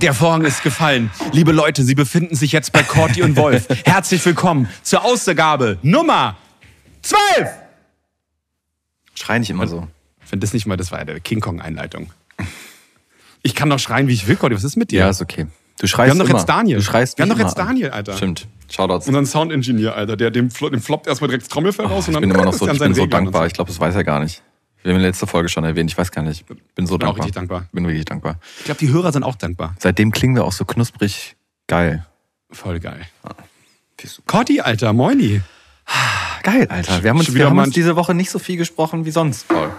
Der 0.00 0.14
Vorhang 0.14 0.44
ist 0.44 0.62
gefallen. 0.62 1.10
Liebe 1.32 1.50
Leute, 1.50 1.82
Sie 1.82 1.94
befinden 1.96 2.36
sich 2.36 2.52
jetzt 2.52 2.72
bei 2.72 2.82
Corti 2.84 3.22
und 3.22 3.36
Wolf. 3.36 3.66
Herzlich 3.84 4.24
willkommen 4.24 4.68
zur 4.82 5.04
Ausgabe 5.04 5.78
Nummer 5.82 6.36
12. 7.02 7.20
Schrei 9.14 9.40
nicht 9.40 9.50
immer 9.50 9.66
so. 9.66 9.88
Ich 10.22 10.28
finde 10.28 10.46
das 10.46 10.54
nicht 10.54 10.66
mal, 10.66 10.76
das 10.76 10.92
war 10.92 11.04
der 11.04 11.18
King 11.18 11.40
Kong-Einleitung. 11.40 12.12
Ich 13.42 13.56
kann 13.56 13.70
doch 13.70 13.78
schreien, 13.80 14.06
wie 14.06 14.12
ich 14.12 14.28
will, 14.28 14.36
Corti. 14.36 14.54
Was 14.54 14.62
ist 14.62 14.76
mit 14.76 14.92
dir? 14.92 15.00
Ja, 15.00 15.10
ist 15.10 15.20
okay. 15.20 15.46
Du 15.80 15.86
schreist 15.88 16.06
Wir 16.06 16.10
haben 16.12 16.18
doch 16.18 16.28
immer. 16.28 16.38
jetzt 16.38 16.48
Daniel. 16.48 16.76
Du 16.78 16.84
schreist 16.84 17.18
Wir 17.18 17.22
haben 17.24 17.30
doch 17.30 17.38
jetzt 17.38 17.58
an. 17.58 17.66
Daniel, 17.68 17.90
Alter. 17.90 18.16
Stimmt. 18.16 18.46
Shoutouts. 18.70 19.06
Unseren 19.08 19.26
Sound-Engineer, 19.26 19.96
Alter. 19.96 20.16
Der, 20.16 20.30
dem, 20.30 20.48
dem 20.48 20.80
floppt 20.80 21.06
erstmal 21.08 21.28
direkt 21.28 21.44
das 21.44 21.48
Trommelfell 21.48 21.86
raus 21.86 22.06
und 22.06 22.10
Ich 22.10 22.14
dann 22.14 22.20
bin 22.22 22.30
immer 22.30 22.44
noch 22.44 22.52
ist 22.52 22.58
so, 22.60 22.68
ich 22.68 22.78
bin 22.78 22.94
so 22.94 23.02
und 23.02 23.12
dankbar. 23.12 23.46
Ich 23.46 23.52
glaube, 23.52 23.68
das 23.70 23.80
weiß 23.80 23.94
er 23.96 24.04
gar 24.04 24.20
nicht. 24.20 24.42
Wir 24.88 24.94
haben 24.94 25.00
in 25.00 25.02
der 25.02 25.10
letzten 25.10 25.26
Folge 25.26 25.50
schon 25.50 25.64
erwähnt. 25.64 25.90
Ich 25.90 25.98
weiß 25.98 26.10
gar 26.12 26.22
nicht. 26.22 26.46
Bin 26.74 26.86
so 26.86 26.96
bin 26.96 27.08
auch 27.08 27.12
dankbar. 27.12 27.26
richtig 27.26 27.34
dankbar. 27.34 27.66
Bin 27.72 27.86
wirklich 27.86 28.06
dankbar. 28.06 28.40
Ich 28.60 28.64
glaube, 28.64 28.80
die 28.80 28.88
Hörer 28.88 29.12
sind 29.12 29.22
auch 29.22 29.34
dankbar. 29.36 29.74
Seitdem 29.78 30.12
klingen 30.12 30.34
wir 30.34 30.46
auch 30.46 30.52
so 30.52 30.64
knusprig 30.64 31.36
geil. 31.66 32.06
Voll 32.50 32.80
geil. 32.80 33.02
Corti, 34.26 34.62
Alter, 34.62 34.94
moini. 34.94 35.42
Geil, 36.42 36.68
Alter. 36.70 37.02
Wir 37.02 37.10
haben 37.10 37.18
uns, 37.18 37.34
wir 37.34 37.44
haben 37.44 37.58
uns 37.58 37.74
diese 37.74 37.96
Woche 37.96 38.14
nicht 38.14 38.30
so 38.30 38.38
viel 38.38 38.56
gesprochen 38.56 39.04
wie 39.04 39.10
sonst, 39.10 39.46
Paul. 39.48 39.70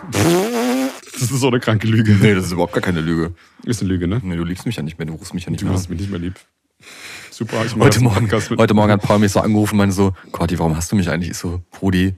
Das 1.14 1.23
ist 1.23 1.30
so 1.31 1.48
eine 1.48 1.59
kranke 1.59 1.88
Lüge. 1.88 2.12
Nee, 2.14 2.36
das 2.36 2.45
ist 2.45 2.52
überhaupt 2.52 2.73
gar 2.73 2.81
keine 2.81 3.02
Lüge. 3.02 3.34
Ist 3.64 3.81
eine 3.81 3.89
Lüge, 3.89 4.08
ne? 4.08 4.22
Nee, 4.23 4.36
du 4.36 4.44
liebst 4.44 4.67
mich 4.67 4.76
ja 4.76 4.84
nicht 4.84 5.00
mehr. 5.00 5.08
Du 5.08 5.14
rufst 5.14 5.34
mich 5.34 5.45
ja 5.45 5.50
nicht 5.50 5.62
Du 5.62 5.66
mehr 5.66 5.73
hast 5.73 5.88
an. 5.88 5.94
mich 5.94 6.02
nicht 6.02 6.12
mehr 6.12 6.20
lieb. 6.20 6.36
Super, 7.31 7.66
ich 7.66 7.76
Heute 7.76 8.00
Morgen, 8.03 8.30
heute 8.31 8.73
Morgen 8.75 8.91
hat 8.91 9.02
Paul 9.02 9.17
mich 9.17 9.31
so 9.31 9.39
angerufen 9.39 9.73
und 9.73 9.78
meinte 9.80 9.95
so, 9.95 10.14
Corti, 10.31 10.59
warum 10.59 10.75
hast 10.75 10.91
du 10.91 10.95
mich 10.95 11.09
eigentlich? 11.09 11.31
Ich 11.31 11.38
so, 11.38 11.64
Brudi, 11.72 12.14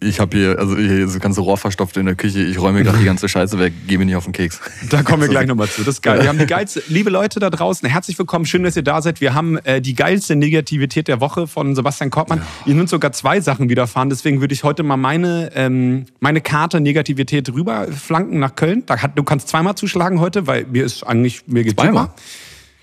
ich 0.00 0.20
habe 0.20 0.36
hier, 0.36 0.58
also 0.58 0.76
hier 0.76 1.06
das 1.06 1.18
ganze 1.18 1.40
Rohr 1.40 1.56
verstopft 1.56 1.96
in 1.96 2.04
der 2.04 2.14
Küche, 2.14 2.40
ich 2.40 2.60
räume 2.60 2.82
gerade 2.82 2.98
die 2.98 3.06
ganze 3.06 3.26
Scheiße 3.26 3.58
weg, 3.58 3.72
geh 3.86 3.96
mir 3.96 4.04
nicht 4.04 4.16
auf 4.16 4.24
den 4.24 4.34
Keks. 4.34 4.60
Da 4.90 5.02
kommen 5.02 5.22
wir 5.22 5.28
gleich 5.30 5.46
nochmal 5.46 5.68
zu. 5.68 5.80
Das 5.80 5.94
ist 5.94 6.02
geil. 6.02 6.20
Wir 6.20 6.28
haben 6.28 6.38
die 6.38 6.46
geilste, 6.46 6.82
liebe 6.88 7.08
Leute 7.08 7.40
da 7.40 7.48
draußen, 7.48 7.88
herzlich 7.88 8.18
willkommen, 8.18 8.44
schön, 8.44 8.62
dass 8.64 8.76
ihr 8.76 8.82
da 8.82 9.00
seid. 9.00 9.22
Wir 9.22 9.32
haben 9.32 9.56
äh, 9.58 9.80
die 9.80 9.94
geilste 9.94 10.36
Negativität 10.36 11.08
der 11.08 11.22
Woche 11.22 11.46
von 11.46 11.74
Sebastian 11.74 12.10
Kortmann. 12.10 12.42
Ihr 12.66 12.74
sind 12.74 12.90
sogar 12.90 13.12
zwei 13.12 13.40
Sachen 13.40 13.70
widerfahren, 13.70 14.10
deswegen 14.10 14.42
würde 14.42 14.52
ich 14.52 14.62
heute 14.62 14.82
mal 14.82 14.98
meine, 14.98 15.52
ähm, 15.54 16.04
meine 16.20 16.42
Karte 16.42 16.80
Negativität 16.80 17.50
rüberflanken 17.50 18.38
nach 18.38 18.56
Köln. 18.56 18.82
Da 18.84 18.98
hat, 19.00 19.16
du 19.16 19.22
kannst 19.22 19.48
zweimal 19.48 19.74
zuschlagen 19.74 20.20
heute, 20.20 20.46
weil 20.46 20.66
mir 20.66 20.84
ist 20.84 21.02
eigentlich, 21.02 21.46
mir 21.46 21.64
geht's 21.64 21.80
Zweimal? 21.80 22.04
super. 22.04 22.14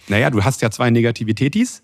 Naja, 0.07 0.31
du 0.31 0.43
hast 0.43 0.63
ja 0.63 0.71
zwei 0.71 0.89
Negativitätis. 0.89 1.83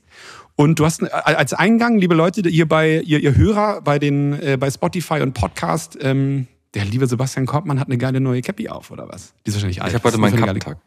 Und 0.55 0.79
du 0.79 0.85
hast 0.85 1.03
als 1.03 1.53
Eingang, 1.53 1.97
liebe 1.97 2.15
Leute, 2.15 2.47
ihr 2.47 2.67
bei 2.67 2.99
ihr, 3.01 3.19
ihr 3.19 3.35
Hörer 3.35 3.81
bei 3.81 3.99
den 3.99 4.33
äh, 4.33 4.57
bei 4.59 4.69
Spotify 4.69 5.21
und 5.21 5.33
Podcast, 5.33 5.97
ähm, 6.01 6.47
der 6.73 6.85
liebe 6.85 7.07
Sebastian 7.07 7.45
Kortmann 7.45 7.79
hat 7.79 7.87
eine 7.87 7.97
geile 7.97 8.19
neue 8.19 8.41
Cappy 8.41 8.69
auf 8.69 8.91
oder 8.91 9.07
was? 9.09 9.33
Die 9.45 9.49
ist 9.49 9.55
wahrscheinlich 9.55 9.81
alt. 9.81 9.91
Ich 9.91 9.95
habe 9.95 10.03
heute 10.05 10.17
meinen 10.17 10.37
Kappentag. 10.37 10.77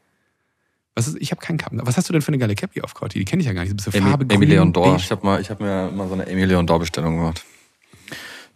Was 0.94 1.08
ist, 1.08 1.16
ich 1.20 1.32
habe 1.32 1.40
keinen 1.40 1.58
Kappen. 1.58 1.80
Was 1.84 1.96
hast 1.96 2.08
du 2.08 2.12
denn 2.12 2.22
für 2.22 2.28
eine 2.28 2.38
geile 2.38 2.54
Cappy 2.54 2.80
auf, 2.80 2.94
Corti? 2.94 3.18
Die 3.18 3.24
kenne 3.24 3.40
ich 3.40 3.46
ja 3.46 3.52
gar 3.52 3.62
nicht. 3.62 3.72
Ein 3.72 3.76
bisschen 3.76 3.94
Amy, 3.94 4.10
Farbe, 4.10 4.24
Amy 4.24 4.46
grün, 4.46 4.48
Leon 4.48 4.72
Dor. 4.72 4.96
Ich 4.96 5.10
habe 5.10 5.28
hab 5.42 5.60
mir 5.60 5.90
mal 5.90 6.08
so 6.08 6.14
eine 6.14 6.46
Leon 6.46 6.66
Dor 6.66 6.78
Bestellung 6.78 7.16
gemacht. 7.16 7.44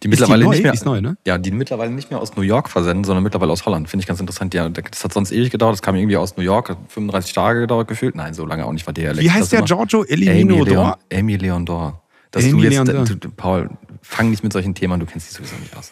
Die 0.01 0.07
die 0.07 0.07
mittlerweile 0.09 0.45
neu? 0.45 0.51
nicht 0.51 0.63
mehr, 0.63 0.71
Die 0.71 0.77
ist 0.77 0.85
neu, 0.85 1.01
ne? 1.01 1.17
Ja, 1.25 1.37
die 1.37 1.51
mittlerweile 1.51 1.91
nicht 1.91 2.09
mehr 2.09 2.21
aus 2.21 2.35
New 2.35 2.41
York 2.41 2.69
versenden, 2.69 3.03
sondern 3.03 3.23
mittlerweile 3.23 3.51
aus 3.51 3.65
Holland. 3.65 3.89
Finde 3.89 4.01
ich 4.03 4.07
ganz 4.07 4.19
interessant. 4.21 4.53
Ja, 4.53 4.67
das 4.69 5.03
hat 5.03 5.11
sonst 5.13 5.31
ewig 5.31 5.51
gedauert. 5.51 5.73
Das 5.73 5.81
kam 5.81 5.95
irgendwie 5.95 6.15
aus 6.15 6.37
New 6.37 6.43
York, 6.43 6.69
hat 6.69 6.77
35 6.87 7.33
Tage 7.33 7.59
gedauert 7.61 7.87
gefühlt. 7.89 8.15
Nein, 8.15 8.33
so 8.33 8.45
lange 8.45 8.65
auch 8.65 8.71
nicht 8.71 8.87
war 8.87 8.93
der. 8.93 9.17
Wie 9.17 9.29
heißt 9.29 9.51
der 9.51 9.63
Giorgio 9.63 10.03
Elimino 10.05 10.63
Dor? 10.63 10.97
Amy 11.13 11.35
Leon 11.35 11.65
Dor. 11.65 12.01
Dass 12.31 12.43
Amy 12.43 12.53
du 12.53 12.59
jetzt, 12.69 12.87
Leon 12.87 13.05
du, 13.05 13.15
du, 13.15 13.29
Paul, 13.29 13.69
fang 14.01 14.29
nicht 14.29 14.43
mit 14.43 14.53
solchen 14.53 14.75
Themen 14.75 14.93
an, 14.93 14.99
du 14.99 15.05
kennst 15.05 15.29
dich 15.29 15.35
sowieso 15.35 15.55
nicht 15.57 15.75
aus. 15.75 15.91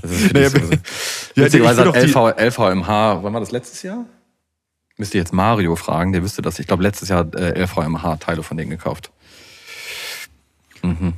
Das 0.00 0.10
ist 0.10 0.20
für 0.28 0.32
Naja, 0.34 0.48
dich 0.48 0.62
sowieso. 0.62 0.72
ja, 1.34 1.44
Witzigerweise 1.44 1.80
ich 1.82 1.88
hat 1.88 1.94
will 1.96 2.12
doch 2.12 2.36
LV, 2.38 2.58
LVMH, 2.84 3.22
wann 3.24 3.32
war 3.34 3.40
das 3.40 3.50
letztes 3.50 3.82
Jahr? 3.82 4.04
Müsst 4.96 5.12
ihr 5.14 5.18
jetzt 5.18 5.32
Mario 5.32 5.74
fragen, 5.74 6.12
der 6.12 6.22
wüsste 6.22 6.40
das. 6.42 6.60
Ich 6.60 6.68
glaube, 6.68 6.84
letztes 6.84 7.08
Jahr 7.08 7.18
hat 7.20 7.34
äh, 7.34 7.60
LVMH 7.64 8.16
Teile 8.20 8.44
von 8.44 8.56
denen 8.56 8.70
gekauft. 8.70 9.10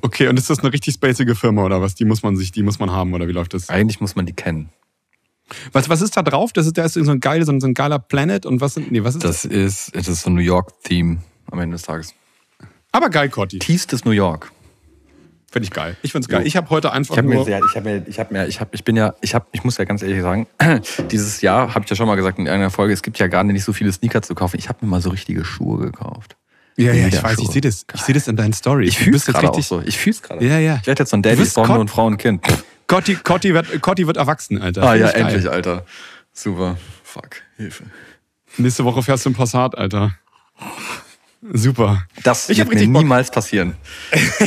Okay, 0.03 0.29
und 0.29 0.39
ist 0.39 0.49
das 0.51 0.61
eine 0.61 0.73
richtig 0.73 0.95
spacige 0.95 1.35
Firma 1.35 1.65
oder 1.65 1.81
was? 1.83 1.95
Die 1.95 2.05
muss 2.05 2.23
man 2.23 2.37
sich, 2.37 2.53
die 2.53 2.63
muss 2.63 2.79
man 2.79 2.91
haben 2.91 3.13
oder 3.15 3.27
wie 3.29 3.33
läuft 3.33 3.55
das? 3.55 3.69
Eigentlich 3.69 4.01
muss 4.01 4.15
man 4.17 4.27
die 4.27 4.33
kennen. 4.33 4.69
Was, 5.73 5.89
was 5.89 6.01
ist 6.03 6.17
da 6.17 6.23
drauf? 6.23 6.53
Das 6.53 6.67
ist, 6.67 6.77
da 6.77 6.85
ist 6.85 6.95
so 6.95 7.11
ein 7.11 7.21
geil, 7.21 7.45
so 7.45 7.53
ein, 7.53 7.61
so 7.61 7.67
ein 7.67 7.75
geiler 7.75 7.99
Planet 7.99 8.47
und 8.47 8.61
was 8.61 8.75
sind, 8.75 8.91
nee, 8.91 9.03
was 9.05 9.15
ist 9.15 9.25
das? 9.25 9.43
Das 9.43 9.45
ist, 9.45 9.95
das 9.95 10.09
ist 10.09 10.23
so 10.23 10.31
ein 10.31 10.35
New 10.35 10.41
York-Theme 10.41 11.19
am 11.51 11.59
Ende 11.61 11.75
des 11.75 11.83
Tages. 11.83 12.15
Aber 12.93 13.11
geil, 13.11 13.29
Corti. 13.29 13.59
Tiefstes 13.59 14.05
New 14.05 14.11
York. 14.13 14.51
Finde 15.51 15.65
ich 15.67 15.71
geil. 15.73 15.97
Ich 16.03 16.13
find's 16.13 16.29
geil. 16.29 16.47
Ich 16.47 16.57
habe 16.57 16.69
heute 16.71 16.93
einfach 16.93 17.17
Ich 17.17 17.23
mir, 17.23 17.37
nur... 17.37 17.45
sehr- 17.45 17.61
ich 17.69 17.77
habe 17.77 17.89
mir, 17.89 18.05
ich 18.09 18.19
habe 18.19 18.35
mir, 18.35 18.47
ich 18.49 18.61
habe, 18.61 18.71
ich 18.75 18.85
bin 18.85 18.97
ja, 18.97 19.15
ich 19.21 19.35
habe, 19.35 19.47
ich 19.53 19.63
muss 19.65 19.79
ja 19.79 19.85
ganz 19.85 20.03
ehrlich 20.03 20.21
sagen, 20.21 20.47
dieses 21.11 21.41
Jahr 21.41 21.75
habe 21.75 21.85
ich 21.85 21.91
ja 21.91 21.97
schon 21.97 22.07
mal 22.09 22.17
gesagt 22.17 22.39
in 22.39 22.49
einer 22.49 22.71
Folge, 22.71 22.93
es 22.93 23.03
gibt 23.03 23.19
ja 23.19 23.29
gar 23.29 23.45
nicht 23.45 23.65
so 23.65 23.73
viele 23.73 23.93
Sneaker 23.93 24.23
zu 24.23 24.35
kaufen. 24.35 24.59
Ich 24.59 24.69
habe 24.69 24.85
mir 24.85 24.91
mal 24.91 25.01
so 25.01 25.11
richtige 25.11 25.45
Schuhe 25.45 25.79
gekauft. 25.87 26.37
Ja, 26.77 26.93
ja, 26.93 27.09
ich 27.09 27.23
weiß, 27.23 27.39
ich 27.39 27.49
sehe 27.49 27.61
das. 27.63 27.87
Ich 27.95 28.01
sehe 28.03 28.15
das 28.15 28.29
in 28.29 28.37
deinen 28.37 28.53
Stories. 28.53 28.91
Ich 28.91 28.99
fühle 28.99 29.17
es 29.17 29.25
gerade 29.27 29.51
auch 29.51 29.63
so. 29.63 29.83
Ich 29.85 29.99
fühle 29.99 30.15
es 30.15 30.23
gerade. 30.23 30.45
Ja, 30.45 30.59
ja. 30.59 30.79
Ich 30.81 30.87
werde 30.87 31.03
jetzt 31.03 31.11
so 31.11 31.17
ein 31.17 31.23
Daddy, 31.23 31.45
Bombe 31.55 31.79
und 31.79 31.89
Frau 31.91 32.07
und 32.07 32.19
Kind. 32.19 32.45
Corti, 32.87 33.17
Corti, 33.17 33.53
wird, 33.55 33.81
Corti 33.83 34.07
wird 34.07 34.17
erwachsen, 34.17 34.61
Alter. 34.61 34.83
Ah 34.83 34.95
ja, 34.95 35.07
ich 35.09 35.13
geil. 35.15 35.23
endlich, 35.23 35.51
Alter. 35.51 35.85
Super. 36.33 36.77
Fuck. 37.03 37.43
Hilfe. 37.57 37.85
Nächste 38.59 38.85
Woche 38.85 39.03
fährst 39.03 39.25
du 39.25 39.31
im 39.31 39.35
Passat, 39.35 39.77
Alter. 39.77 40.13
Super. 41.53 42.05
Das 42.23 42.49
Ich 42.49 42.61
hab 42.61 42.69
wird 42.69 42.81
mir 42.81 42.87
Bock. 42.93 43.03
niemals 43.03 43.31
passieren. 43.31 43.75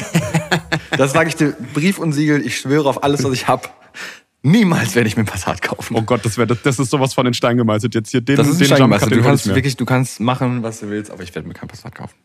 das 0.97 1.11
sage 1.13 1.29
ich 1.29 1.35
dir, 1.35 1.55
Brief 1.73 1.97
und 1.99 2.13
Siegel, 2.13 2.45
ich 2.45 2.57
schwöre 2.57 2.89
auf 2.89 3.03
alles, 3.03 3.23
was 3.23 3.33
ich 3.33 3.47
habe. 3.47 3.69
Niemals 4.41 4.95
werde 4.95 5.07
ich 5.09 5.17
mir 5.17 5.23
ein 5.23 5.25
Passat 5.25 5.61
kaufen. 5.61 5.95
Oh 5.97 6.01
Gott, 6.01 6.23
das, 6.23 6.37
wär, 6.37 6.45
das, 6.45 6.61
das 6.63 6.79
ist 6.79 6.89
sowas 6.91 7.13
von 7.13 7.25
den 7.25 7.33
Stein 7.33 7.57
gemeißelt. 7.57 7.93
Jetzt 7.93 8.09
hier 8.11 8.21
den, 8.21 8.37
das 8.37 8.47
ist 8.47 8.61
den 8.61 8.69
Jump 8.77 8.97
Cut, 8.97 9.11
du 9.11 9.21
kannst 9.21 9.47
wirklich, 9.53 9.75
du 9.75 9.85
kannst 9.85 10.19
machen, 10.21 10.63
was 10.63 10.79
du 10.79 10.89
willst, 10.89 11.11
aber 11.11 11.23
ich 11.23 11.35
werde 11.35 11.47
mir 11.47 11.53
kein 11.53 11.67
Passat 11.67 11.93
kaufen. 11.93 12.15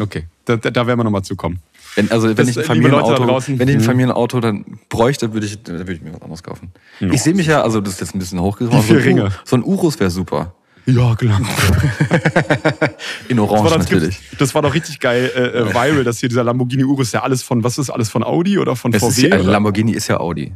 Okay, 0.00 0.26
da, 0.44 0.56
da, 0.56 0.70
da 0.70 0.86
werden 0.86 0.98
wir 1.00 1.04
nochmal 1.04 1.22
zukommen. 1.22 1.60
Wenn, 1.96 2.10
also, 2.12 2.28
wenn 2.28 2.36
Das, 2.36 2.48
ich 2.50 2.56
ein 2.58 2.62
äh, 2.62 2.66
Familienauto, 2.66 3.26
wenn 3.58 3.66
ich 3.68 3.74
ein 3.74 3.80
Mhm. 3.80 3.84
Familienauto 3.84 4.40
dann 4.40 4.64
bräuchte, 4.90 5.32
würde 5.32 5.46
ich, 5.46 5.60
dann 5.62 5.78
würde 5.78 5.94
ich 5.94 6.02
mir 6.02 6.12
was 6.12 6.20
anderes 6.22 6.42
kaufen. 6.42 6.70
Ich 7.00 7.22
sehe 7.22 7.34
mich 7.34 7.46
ja, 7.46 7.62
also 7.62 7.80
das 7.80 7.94
ist 7.94 8.00
jetzt 8.00 8.14
ein 8.14 8.18
bisschen 8.18 8.38
vier 8.38 8.68
so, 8.70 8.92
Ringe. 8.94 9.32
so 9.44 9.56
ein 9.56 9.64
Urus 9.64 9.98
wäre 9.98 10.10
super. 10.10 10.54
Ja, 10.86 11.14
klar. 11.16 11.40
In 13.28 13.36
Das 13.38 13.48
Orange 13.48 13.64
war, 13.70 13.78
das, 13.78 13.90
natürlich. 13.90 14.18
gibt's- 14.20 14.38
das 14.38 14.54
war 14.54 14.62
doch 14.62 14.74
richtig 14.74 15.00
geil 15.00 15.30
äh, 15.34 15.40
äh, 15.40 15.66
viral, 15.68 16.04
dass 16.04 16.18
hier 16.20 16.28
dieser 16.28 16.44
Lamborghini 16.44 16.84
Urus 16.84 17.12
ja 17.12 17.22
alles 17.22 17.42
von, 17.42 17.64
was 17.64 17.78
ist 17.78 17.90
alles 17.90 18.08
von 18.08 18.22
Audi 18.22 18.58
oder 18.58 18.76
von 18.76 18.92
Es 18.92 19.00
VW? 19.02 19.08
ist 19.08 19.18
ja, 19.22 19.38
oder? 19.40 19.50
Lamborghini 19.52 19.92
ist 19.92 20.08
ja 20.08 20.18
Audi. 20.20 20.54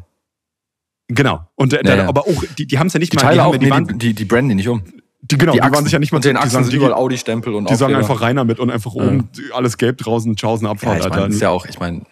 Genau. 1.15 1.47
Und 1.55 1.73
der, 1.73 1.81
Ja, 1.81 1.83
der, 1.85 1.97
ja. 2.05 2.09
aber 2.09 2.23
auch, 2.23 2.45
die, 2.59 2.67
die 2.67 2.79
haben 2.79 2.87
es 2.89 2.93
ja 2.93 3.01
nicht 3.01 3.13
Die 3.13 3.17
mal. 3.17 3.23
Teile 3.23 3.35
die, 3.37 3.41
auch, 3.41 3.53
ja, 3.53 3.59
die, 3.59 3.65
nee, 3.67 3.71
waren, 3.71 3.87
die, 3.87 3.99
die, 3.99 4.15
die 4.15 4.25
branden 4.25 4.49
die 4.51 4.55
nicht 4.57 4.69
um. 4.69 4.83
die, 5.23 5.39
genau, 5.39 5.53
die, 5.53 5.63
Achsen, 5.63 5.75
waren 5.75 5.85
sich 5.85 5.93
ja 5.93 5.99
nicht 5.99 6.13
mal 6.13 6.19
und 6.19 6.25
den 6.25 6.35
die 6.35 6.39
Achsen 6.39 6.51
sagen, 6.51 6.65
sind 6.65 6.73
die, 6.73 6.77
überall 6.79 6.95
Audi-Stempel 6.95 7.55
und 7.55 7.71
die 7.71 7.75
sagen 7.75 7.95
einfach 7.95 8.21
reiner 8.21 8.45
mit 8.45 8.59
und 8.61 8.71
einfach 8.71 8.93
oben 8.95 9.29
alles 9.55 9.77
gelb 9.79 9.99
draußen, 9.99 10.35
Tschaußen 10.37 10.65
Ja, 10.67 10.73
Abfahrt, 10.73 10.99
ich 10.99 11.05
Alter. 11.05 11.21
meine, 11.21 11.35
ist 11.35 11.41
ja 11.41 11.51
auch, 11.51 11.67
ich 11.67 11.79
meine, 11.79 12.03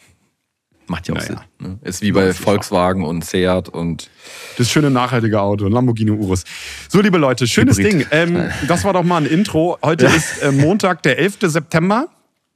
macht 0.87 1.07
ja 1.09 1.15
auch 1.15 1.19
Naja. 1.19 1.43
Sinn. 1.61 1.69
Ne? 1.69 1.79
Ist 1.83 2.03
wie 2.03 2.13
bei 2.13 2.33
Volkswagen 2.35 3.05
und 3.05 3.25
Seat 3.25 3.69
und 3.69 4.11
Das 4.59 4.69
schöne 4.71 4.91
nachhaltige 4.91 5.41
Auto, 5.41 5.67
Lamborghini 5.69 6.11
Urus. 6.11 6.45
So, 6.89 7.01
liebe 7.01 7.19
Leute, 7.19 7.47
schönes 7.47 7.79
Hybrid. 7.79 7.93
Ding. 7.93 8.07
Ähm, 8.11 8.51
das 8.69 8.85
war 8.85 8.93
doch 8.93 9.05
mal 9.05 9.19
ein 9.19 9.27
Intro. 9.27 9.79
Heute 9.85 10.07
ist 10.07 10.43
äh, 10.43 10.51
Montag, 10.53 11.03
der 11.05 11.19
11. 11.19 11.39
September. 11.43 12.09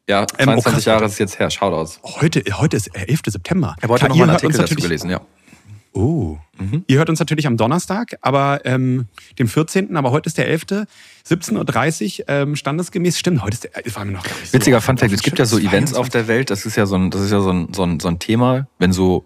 ja, 0.08 0.22
Ähm, 0.38 0.48
oh, 0.48 0.60
22. 0.60 0.84
Jahre 0.86 1.04
ist 1.04 1.18
jetzt 1.20 1.38
her. 1.38 1.48
Shoutouts. 1.50 2.00
Heute, 2.02 2.42
heute 2.58 2.76
ist 2.76 2.88
äh, 2.96 3.06
11. 3.06 3.20
September. 3.28 3.74
Ich 3.78 3.82
habe 3.84 3.92
heute 3.92 4.00
Klar, 4.00 4.08
noch 4.10 4.16
ihr 4.16 4.26
mal 4.26 4.32
einen 4.32 4.34
Artikel 4.36 4.58
dazu 4.58 4.74
gelesen, 4.74 5.10
ja. 5.10 5.20
Oh. 5.94 6.36
Mhm. 6.58 6.84
Ihr 6.88 6.98
hört 6.98 7.08
uns 7.08 7.20
natürlich 7.20 7.46
am 7.46 7.56
Donnerstag, 7.56 8.16
aber 8.20 8.60
ähm, 8.64 9.06
dem 9.38 9.46
14., 9.48 9.96
aber 9.96 10.10
heute 10.10 10.26
ist 10.26 10.36
der 10.38 10.48
11., 10.48 10.64
17.30 11.28 12.20
Uhr, 12.20 12.24
ähm, 12.28 12.56
standesgemäß. 12.56 13.18
Stimmt, 13.18 13.42
heute 13.42 13.54
ist 13.54 13.64
der, 13.64 13.82
das 13.82 13.94
war 13.94 14.04
mir 14.04 14.12
noch 14.12 14.24
gar 14.24 14.34
nicht 14.34 14.48
so 14.50 14.58
Witziger 14.58 14.78
auf- 14.78 14.84
Fun 14.84 14.98
Fact, 14.98 15.12
auf 15.12 15.16
es 15.16 15.22
gibt 15.22 15.38
ja 15.38 15.44
so. 15.46 15.58
Events 15.58 15.94
auf 15.94 16.08
der 16.08 16.26
Welt, 16.28 16.50
das 16.50 16.66
ist 16.66 16.76
ja 16.76 16.86
so 16.86 16.96
ein, 16.96 17.10
das 17.10 17.22
ist 17.22 17.30
ja 17.30 17.40
so 17.40 17.50
ein, 17.50 17.72
so 17.72 17.84
ein, 17.84 18.00
so 18.00 18.08
ein 18.08 18.18
Thema, 18.18 18.66
wenn 18.78 18.92
so, 18.92 19.24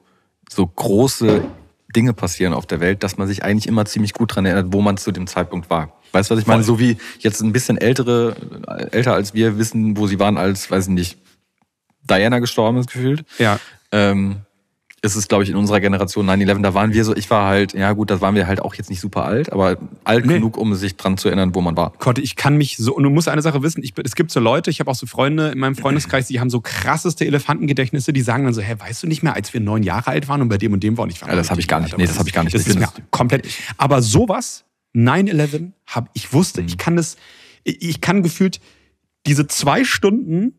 so 0.50 0.66
große 0.66 1.42
Dinge 1.96 2.12
passieren 2.12 2.52
auf 2.52 2.66
der 2.66 2.80
Welt, 2.80 3.02
dass 3.02 3.16
man 3.16 3.26
sich 3.26 3.42
eigentlich 3.42 3.66
immer 3.66 3.86
ziemlich 3.86 4.12
gut 4.12 4.34
dran 4.36 4.44
erinnert, 4.44 4.66
wo 4.72 4.82
man 4.82 4.98
zu 4.98 5.10
dem 5.10 5.26
Zeitpunkt 5.26 5.70
war. 5.70 5.94
Weißt 6.12 6.30
du, 6.30 6.34
was 6.34 6.40
ich 6.42 6.46
meine? 6.46 6.62
Voll. 6.62 6.76
So 6.76 6.80
wie 6.80 6.98
jetzt 7.20 7.40
ein 7.40 7.52
bisschen 7.52 7.78
ältere, 7.78 8.36
älter 8.92 9.14
als 9.14 9.32
wir 9.32 9.56
wissen, 9.58 9.96
wo 9.96 10.06
sie 10.06 10.18
waren, 10.18 10.36
als, 10.36 10.70
weiß 10.70 10.84
ich 10.88 10.92
nicht, 10.92 11.18
Diana 12.02 12.38
gestorben 12.40 12.78
ist 12.78 12.90
gefühlt. 12.90 13.24
Ja. 13.38 13.58
Ähm, 13.90 14.36
ist 15.00 15.14
es, 15.14 15.28
glaube 15.28 15.44
ich, 15.44 15.50
in 15.50 15.56
unserer 15.56 15.80
Generation 15.80 16.28
9-11, 16.28 16.60
da 16.62 16.74
waren 16.74 16.92
wir 16.92 17.04
so, 17.04 17.14
ich 17.14 17.30
war 17.30 17.46
halt, 17.48 17.72
ja 17.72 17.92
gut, 17.92 18.10
da 18.10 18.20
waren 18.20 18.34
wir 18.34 18.46
halt 18.48 18.60
auch 18.60 18.74
jetzt 18.74 18.90
nicht 18.90 19.00
super 19.00 19.24
alt, 19.24 19.52
aber 19.52 19.78
alt 20.04 20.26
Nee. 20.26 20.34
genug, 20.34 20.56
um 20.56 20.74
sich 20.74 20.96
dran 20.96 21.16
zu 21.16 21.28
erinnern, 21.28 21.54
wo 21.54 21.60
man 21.60 21.76
war. 21.76 21.92
Gott, 22.00 22.18
ich 22.18 22.34
kann 22.34 22.56
mich 22.56 22.76
so, 22.78 22.94
und 22.96 23.04
du 23.04 23.10
musst 23.10 23.28
eine 23.28 23.40
Sache 23.42 23.62
wissen, 23.62 23.82
ich, 23.84 23.94
es 24.04 24.16
gibt 24.16 24.30
so 24.32 24.40
Leute, 24.40 24.70
ich 24.70 24.80
habe 24.80 24.90
auch 24.90 24.96
so 24.96 25.06
Freunde 25.06 25.50
in 25.50 25.58
meinem 25.58 25.76
Freundeskreis, 25.76 26.26
die 26.26 26.40
haben 26.40 26.50
so 26.50 26.60
krasseste 26.60 27.24
Elefantengedächtnisse, 27.26 28.12
die 28.12 28.22
sagen 28.22 28.44
dann 28.44 28.54
so, 28.54 28.60
hä, 28.60 28.74
weißt 28.78 29.04
du 29.04 29.06
nicht 29.06 29.22
mehr, 29.22 29.34
als 29.34 29.54
wir 29.54 29.60
neun 29.60 29.84
Jahre 29.84 30.08
alt 30.10 30.26
waren 30.28 30.42
und 30.42 30.48
bei 30.48 30.58
dem 30.58 30.72
und 30.72 30.82
dem 30.82 30.98
waren 30.98 31.10
ich 31.10 31.22
war 31.22 31.28
Ja, 31.28 31.36
das 31.36 31.50
hab 31.50 31.58
ich 31.58 31.68
gar 31.68 31.78
nicht. 31.80 31.96
Nee, 31.96 32.06
das 32.06 32.18
hab 32.18 32.26
ich 32.26 32.32
gar 32.32 32.42
nicht. 32.42 32.54
Das 32.54 32.62
Ich 32.62 32.68
ist 32.68 32.74
bin 32.74 32.82
mir 32.82 32.88
komplett, 33.10 33.46
aber 33.76 34.02
sowas, 34.02 34.64
9-11, 34.96 35.70
hab, 35.86 36.10
ich 36.14 36.32
wusste, 36.32 36.60
ich 36.62 36.76
kann 36.76 36.96
das, 36.96 37.16
ich 37.62 38.00
kann 38.00 38.22
gefühlt 38.22 38.60
diese 39.26 39.46
zwei 39.46 39.84
Stunden 39.84 40.54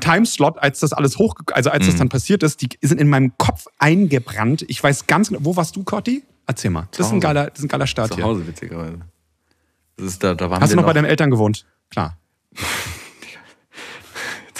Timeslot, 0.00 0.58
als 0.58 0.80
das 0.80 0.92
alles 0.92 1.18
hoch, 1.18 1.34
also 1.52 1.70
als 1.70 1.86
das 1.86 1.96
dann 1.96 2.08
passiert 2.08 2.42
ist, 2.42 2.60
die 2.62 2.68
sind 2.80 3.00
in 3.00 3.08
meinem 3.08 3.32
Kopf 3.38 3.66
eingebrannt. 3.78 4.64
Ich 4.68 4.82
weiß 4.82 5.06
ganz 5.06 5.28
genau, 5.28 5.40
wo 5.42 5.56
warst 5.56 5.74
du, 5.76 5.82
Cotti? 5.84 6.22
Erzähl 6.46 6.70
mal. 6.70 6.88
Das 6.92 7.06
ist 7.08 7.12
ein 7.12 7.20
geiler, 7.20 7.46
das 7.50 7.58
ist 7.58 7.64
ein 7.64 7.68
geiler 7.68 7.86
Start 7.86 8.10
Zu 8.10 8.16
hier. 8.16 8.24
Hause, 8.24 8.46
witzigerweise. 8.46 8.98
Das 9.96 10.06
ist 10.06 10.22
da, 10.24 10.34
da 10.34 10.48
waren 10.50 10.62
Hast 10.62 10.72
du 10.72 10.76
noch 10.76 10.82
bei 10.84 10.88
noch 10.88 10.94
deinen 10.94 11.04
Eltern 11.06 11.30
gewohnt? 11.30 11.66
Klar. 11.90 12.16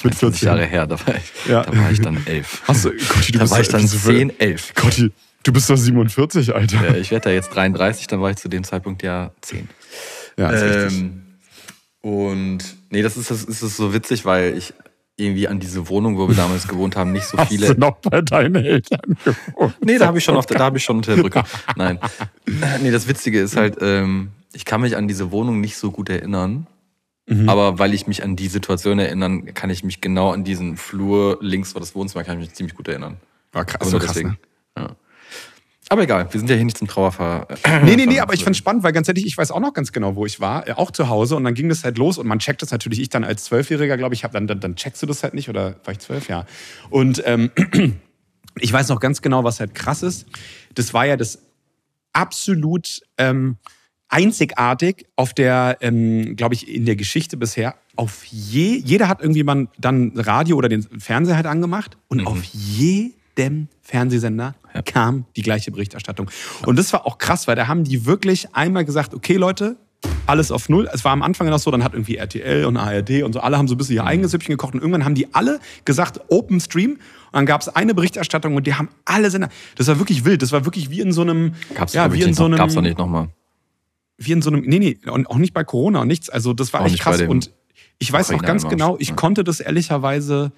mit 0.03 0.15
20 0.15 0.43
Jahre 0.43 0.65
her, 0.65 0.87
da 0.87 0.99
war 1.07 1.15
ich, 1.15 1.47
Ja. 1.47 1.63
da 1.63 1.77
war 1.77 1.91
ich 1.91 2.01
dann 2.01 2.27
elf. 2.27 2.63
Hast 2.67 2.85
du, 2.87 2.91
Gotti, 2.91 3.33
du 3.33 3.39
Da 3.39 3.45
bist 3.45 3.53
war 3.53 3.61
ich 3.61 3.69
dann 3.69 3.83
bist 3.83 3.95
du 3.95 3.99
für- 3.99 4.13
10, 4.15 4.41
11. 4.41 4.75
Gotti, 4.75 5.13
du 5.43 5.53
bist 5.53 5.69
doch 5.69 5.77
47, 5.77 6.55
Alter. 6.55 6.89
Ja, 6.89 6.95
ich 6.97 7.11
werde 7.11 7.25
da 7.25 7.31
jetzt 7.31 7.51
33, 7.55 8.07
dann 8.07 8.21
war 8.23 8.31
ich 8.31 8.37
zu 8.39 8.49
dem 8.49 8.65
Zeitpunkt 8.65 9.03
ja 9.03 9.31
10. 9.43 9.69
Ja, 10.39 10.51
ist 10.51 10.63
richtig. 10.63 11.01
Ähm, 11.01 11.23
und 12.01 12.59
nee, 12.91 13.03
das 13.03 13.17
ist, 13.17 13.31
das 13.31 13.45
ist 13.45 13.77
so 13.77 13.95
witzig, 13.95 14.25
weil 14.25 14.57
ich 14.57 14.75
irgendwie 15.17 15.49
an 15.49 15.61
diese 15.61 15.89
Wohnung, 15.89 16.17
wo 16.19 16.29
wir 16.29 16.35
damals 16.35 16.67
gewohnt 16.67 16.97
haben, 16.97 17.13
nicht 17.13 17.25
so 17.25 17.37
Hast 17.39 17.49
viele. 17.49 17.75
du 17.75 17.81
noch 17.81 17.97
bei 17.99 18.21
deinen 18.23 18.57
Eltern 18.65 19.17
gewohnt? 19.25 19.77
Nee, 19.83 19.99
da 19.99 20.07
habe 20.07 20.19
ich 20.19 20.25
schon 20.25 20.37
auf 20.37 20.47
der, 20.47 20.59
da 20.59 20.65
habe 20.65 20.79
ich 20.79 20.85
schon 20.85 20.97
unter 20.97 21.15
der 21.15 21.23
Brücke. 21.23 21.45
Nein. 21.77 21.99
Nee, 22.83 22.91
das 22.91 23.07
Witzige 23.07 23.41
ist 23.41 23.57
halt, 23.57 23.77
ähm, 23.81 24.31
ich 24.53 24.65
kann 24.65 24.81
mich 24.81 24.97
an 24.97 25.09
diese 25.09 25.31
Wohnung 25.31 25.61
nicht 25.61 25.77
so 25.77 25.91
gut 25.91 26.09
erinnern. 26.09 26.67
Mhm. 27.27 27.49
Aber 27.49 27.79
weil 27.79 27.95
ich 27.95 28.07
mich 28.07 28.25
an 28.25 28.35
die 28.35 28.49
Situation 28.49 28.99
erinnern, 28.99 29.53
kann 29.55 29.71
ich 29.71 29.85
mich 29.85 30.01
genau 30.01 30.33
an 30.33 30.43
diesen 30.43 30.77
Flur 30.77 31.39
links 31.41 31.75
war 31.75 31.81
das 31.81 31.95
Wohnzimmer, 31.95 32.25
kann 32.25 32.41
ich 32.41 32.49
mich 32.49 32.55
ziemlich 32.55 32.75
gut 32.75 32.89
erinnern. 32.89 33.19
War 33.53 33.65
krass, 33.65 33.83
Aber 33.83 33.91
so 33.91 33.99
krass, 33.99 34.09
deswegen. 34.09 34.31
ne? 34.31 34.39
Aber 35.93 36.05
egal, 36.05 36.33
wir 36.33 36.39
sind 36.39 36.49
ja 36.49 36.55
hier 36.55 36.65
nicht 36.65 36.79
zum 36.79 36.87
Trauerfahr. 36.87 37.49
Nee, 37.85 37.97
nee, 37.97 38.07
nee, 38.07 38.21
aber 38.21 38.33
ich 38.33 38.45
fand 38.45 38.57
spannend, 38.57 38.85
weil 38.85 38.93
ganz 38.93 39.09
ehrlich, 39.09 39.27
ich 39.27 39.37
weiß 39.37 39.51
auch 39.51 39.59
noch 39.59 39.73
ganz 39.73 39.91
genau, 39.91 40.15
wo 40.15 40.25
ich 40.25 40.39
war, 40.39 40.69
äh, 40.69 40.73
auch 40.75 40.93
zu 40.93 41.09
Hause 41.09 41.35
und 41.35 41.43
dann 41.43 41.55
ging 41.55 41.69
das 41.69 41.83
halt 41.83 41.99
los 41.99 42.17
und 42.17 42.29
man 42.29 42.39
checkt 42.39 42.63
das 42.63 42.71
natürlich, 42.71 43.01
ich 43.01 43.09
dann 43.09 43.25
als 43.25 43.43
Zwölfjähriger, 43.47 43.97
glaube 43.97 44.15
ich, 44.15 44.23
hab 44.23 44.31
dann, 44.31 44.47
dann, 44.47 44.61
dann 44.61 44.77
checkst 44.77 45.03
du 45.03 45.07
das 45.07 45.25
halt 45.25 45.35
nicht 45.35 45.49
oder 45.49 45.75
war 45.85 45.93
ich 45.93 45.99
zwölf, 45.99 46.29
ja. 46.29 46.47
Und 46.91 47.21
ähm, 47.27 47.51
ich 48.61 48.73
weiß 48.73 48.89
noch 48.89 49.01
ganz 49.01 49.21
genau, 49.21 49.43
was 49.43 49.59
halt 49.59 49.75
krass 49.75 50.05
ist. 50.05 50.27
Das 50.77 50.95
war 50.95 51.07
ja 51.07 51.17
das 51.17 51.43
absolut 52.13 53.01
ähm, 53.19 53.57
einzigartig 54.09 55.07
auf 55.17 55.35
der, 55.35 55.79
ähm, 55.81 56.37
glaube 56.37 56.55
ich, 56.55 56.73
in 56.73 56.85
der 56.85 56.95
Geschichte 56.95 57.37
bisher. 57.37 57.75
Auf 57.97 58.25
je, 58.27 58.77
jeder 58.77 59.09
hat 59.09 59.23
irgendwie 59.23 59.43
mal 59.43 59.67
dann 59.77 60.13
Radio 60.15 60.57
oder 60.57 60.69
den 60.69 60.83
Fernseher 60.83 61.35
halt 61.35 61.47
angemacht 61.47 61.99
und 62.07 62.25
auf 62.29 62.45
jedem 63.41 63.69
Fernsehsender 63.83 64.55
kam 64.85 65.25
die 65.37 65.43
gleiche 65.43 65.71
Berichterstattung. 65.71 66.31
Und 66.67 66.79
das 66.79 66.93
war 66.93 67.07
auch 67.07 67.19
krass, 67.19 67.49
weil 67.49 67.57
da 67.57 67.69
haben 67.69 67.85
die 67.85 68.07
wirklich 68.07 68.55
einmal 68.55 68.85
gesagt, 68.85 69.15
okay 69.15 69.37
Leute, 69.37 69.77
alles 70.27 70.51
auf 70.51 70.69
Null. 70.69 70.89
Es 70.93 71.05
war 71.05 71.13
am 71.13 71.23
Anfang 71.23 71.49
noch 71.49 71.59
so, 71.59 71.71
dann 71.71 71.85
hat 71.85 71.93
irgendwie 71.93 72.17
RTL 72.17 72.65
und 72.65 72.77
ARD 72.77 73.23
und 73.23 73.33
so, 73.33 73.41
alle 73.41 73.59
haben 73.59 73.69
so 73.69 73.75
ein 73.75 73.79
bisschen 73.79 73.97
ihr 73.97 74.05
eigenes 74.05 74.31
Süppchen 74.31 74.53
gekocht 74.53 74.75
und 74.75 74.81
irgendwann 74.81 75.05
haben 75.05 75.15
die 75.15 75.35
alle 75.35 75.61
gesagt, 75.85 76.21
Open 76.29 76.61
Stream. 76.61 76.93
Und 76.93 76.99
dann 77.33 77.47
gab 77.47 77.61
es 77.61 77.69
eine 77.69 77.95
Berichterstattung 77.95 78.55
und 78.55 78.67
die 78.67 78.75
haben 78.75 78.89
alle 79.05 79.31
Sender. 79.31 79.49
Das 79.77 79.87
war 79.89 79.99
wirklich 79.99 80.25
wild. 80.25 80.43
Das 80.43 80.53
war 80.53 80.65
wirklich 80.65 80.91
wie 80.91 81.01
in 81.01 81.13
so 81.13 81.23
einem, 81.23 81.55
Gab's 81.75 81.93
ja, 81.93 82.13
wie 82.13 82.21
in 82.21 82.29
nicht 82.29 82.37
so 82.37 82.45
noch, 82.45 82.51
einem, 82.51 82.59
gab's 82.59 82.75
doch 82.75 82.83
nicht 82.83 82.99
nochmal. 82.99 83.29
wie 84.19 84.33
in 84.33 84.43
so 84.43 84.51
einem, 84.51 84.63
nee, 84.63 84.79
nee, 84.79 84.99
und 85.11 85.29
auch 85.29 85.37
nicht 85.37 85.53
bei 85.53 85.65
Corona 85.65 86.01
und 86.01 86.09
nichts. 86.09 86.31
Also 86.31 86.53
das 86.53 86.73
war 86.73 86.83
Auch 86.83 86.87
echt 86.87 87.01
krass. 87.01 87.21
Und 87.23 87.51
ich 87.99 88.13
weiß 88.13 88.31
noch 88.31 88.39
Ukraine 88.39 88.61
ganz 88.61 88.71
genau, 88.71 88.97
ich 88.99 89.11
ja. 89.11 89.15
konnte 89.15 89.45
das 89.45 89.61
ehrlicherweise 89.61 90.53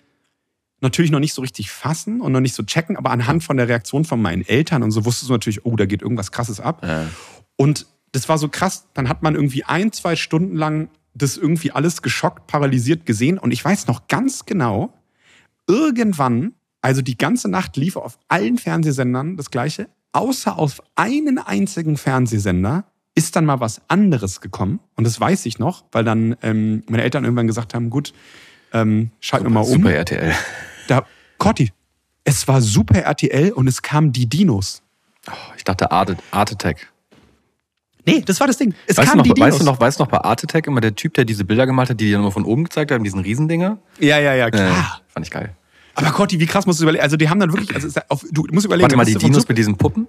natürlich 0.82 1.11
noch 1.11 1.20
nicht 1.20 1.34
so 1.34 1.43
richtig 1.43 1.70
fassen 1.70 2.20
und 2.20 2.32
noch 2.32 2.40
nicht 2.40 2.55
so 2.55 2.62
checken, 2.62 2.96
aber 2.96 3.11
anhand 3.11 3.44
von 3.44 3.56
der 3.56 3.69
Reaktion 3.69 4.05
von 4.05 4.20
meinen 4.20 4.46
Eltern 4.46 4.82
und 4.82 4.90
so 4.90 5.05
wusstest 5.05 5.29
du 5.29 5.34
natürlich, 5.34 5.64
oh, 5.64 5.76
da 5.76 5.87
geht 5.87 6.02
irgendwas 6.02 6.32
krasses 6.32 6.61
ab. 6.61 6.84
Ja. 6.84 7.06
Und 7.56 7.87
das 8.12 8.29
war 8.29 8.38
so 8.38 8.49
krass, 8.49 8.88
dann 8.94 9.08
hat 9.08 9.23
man 9.23 9.34
irgendwie 9.34 9.64
ein, 9.64 9.93
zwei 9.93 10.17
Stunden 10.17 10.56
lang 10.56 10.88
das 11.14 11.37
irgendwie 11.37 11.73
alles 11.73 12.02
geschockt, 12.02 12.46
paralysiert 12.46 13.06
gesehen. 13.06 13.38
Und 13.38 13.52
ich 13.52 13.64
weiß 13.64 13.87
noch 13.87 14.08
ganz 14.08 14.46
genau, 14.46 14.93
irgendwann, 15.67 16.55
also 16.81 17.02
die 17.02 17.19
ganze 17.19 17.49
Nacht 17.49 17.76
lief 17.76 17.96
auf 17.96 18.19
allen 18.29 18.58
Fernsehsendern 18.58 19.37
das 19.37 19.50
Gleiche, 19.50 19.88
außer 20.12 20.58
auf 20.58 20.82
einen 20.94 21.38
einzigen 21.38 21.96
Fernsehsender 21.96 22.84
ist 23.14 23.37
dann 23.37 23.44
mal 23.44 23.61
was 23.61 23.82
anderes 23.88 24.40
gekommen. 24.40 24.81
Und 24.96 25.05
das 25.05 25.20
weiß 25.20 25.44
ich 25.46 25.58
noch, 25.58 25.84
weil 25.93 26.05
dann 26.05 26.37
ähm, 26.43 26.82
meine 26.88 27.02
Eltern 27.02 27.25
irgendwann 27.25 27.46
gesagt 27.46 27.75
haben, 27.75 27.90
gut, 27.90 28.14
ähm, 28.73 29.11
schalten 29.20 29.46
wir 29.46 29.50
mal 29.50 29.61
um. 29.61 29.69
Super 29.69 29.93
RTL. 29.93 30.34
Da, 30.88 31.05
Cotti, 31.38 31.73
es 32.25 32.46
war 32.49 32.61
super 32.61 32.99
RTL 32.99 33.52
und 33.52 33.67
es 33.69 33.82
kamen 33.82 34.12
die 34.12 34.26
Dinos. 34.26 34.82
Ich 35.56 35.64
dachte 35.64 35.90
Art, 35.90 36.17
Art 36.31 36.52
Attack. 36.52 36.93
Nee, 38.05 38.23
das 38.26 38.40
war 38.40 38.49
das 38.49 38.58
Ding. 38.58 38.75
Es 38.87 38.96
Weißt 38.96 39.06
du, 39.06 39.11
kamen 39.11 39.19
noch, 39.19 39.25
die 39.25 39.34
Dinos. 39.34 39.52
weißt, 39.52 39.61
du 39.61 39.64
noch, 39.64 39.81
weißt 39.81 39.99
du 40.00 40.05
noch 40.05 40.11
bei 40.11 40.19
Art 40.19 40.43
Attack 40.43 40.67
immer 40.67 40.81
der 40.81 40.94
Typ, 40.94 41.14
der 41.14 41.25
diese 41.25 41.44
Bilder 41.44 41.67
gemalt 41.67 41.90
hat, 41.90 42.00
die 42.00 42.06
die 42.06 42.12
dann 42.12 42.20
immer 42.23 42.32
von 42.32 42.44
oben 42.44 42.64
gezeigt 42.64 42.90
haben, 42.90 43.05
diesen 43.05 43.20
Riesendinger? 43.20 43.79
Ja, 44.00 44.19
ja, 44.19 44.34
ja, 44.34 44.50
klar. 44.50 44.70
Äh, 44.70 45.12
fand 45.12 45.26
ich 45.26 45.31
geil. 45.31 45.55
Aber 45.94 46.11
Cotti, 46.11 46.40
wie 46.40 46.46
krass 46.46 46.67
musst 46.67 46.81
du 46.81 46.84
überlegen? 46.84 47.05
Also 47.05 47.17
die 47.17 47.29
haben 47.29 47.38
dann 47.38 47.52
wirklich, 47.52 47.75
also 47.75 48.00
auf, 48.08 48.25
du 48.31 48.46
musst 48.50 48.67
überlegen. 48.67 48.84
Warte 48.84 48.96
mal, 48.96 49.05
die 49.05 49.14
Dinos 49.14 49.46
mit 49.46 49.58
diesen 49.58 49.76
Puppen? 49.76 50.08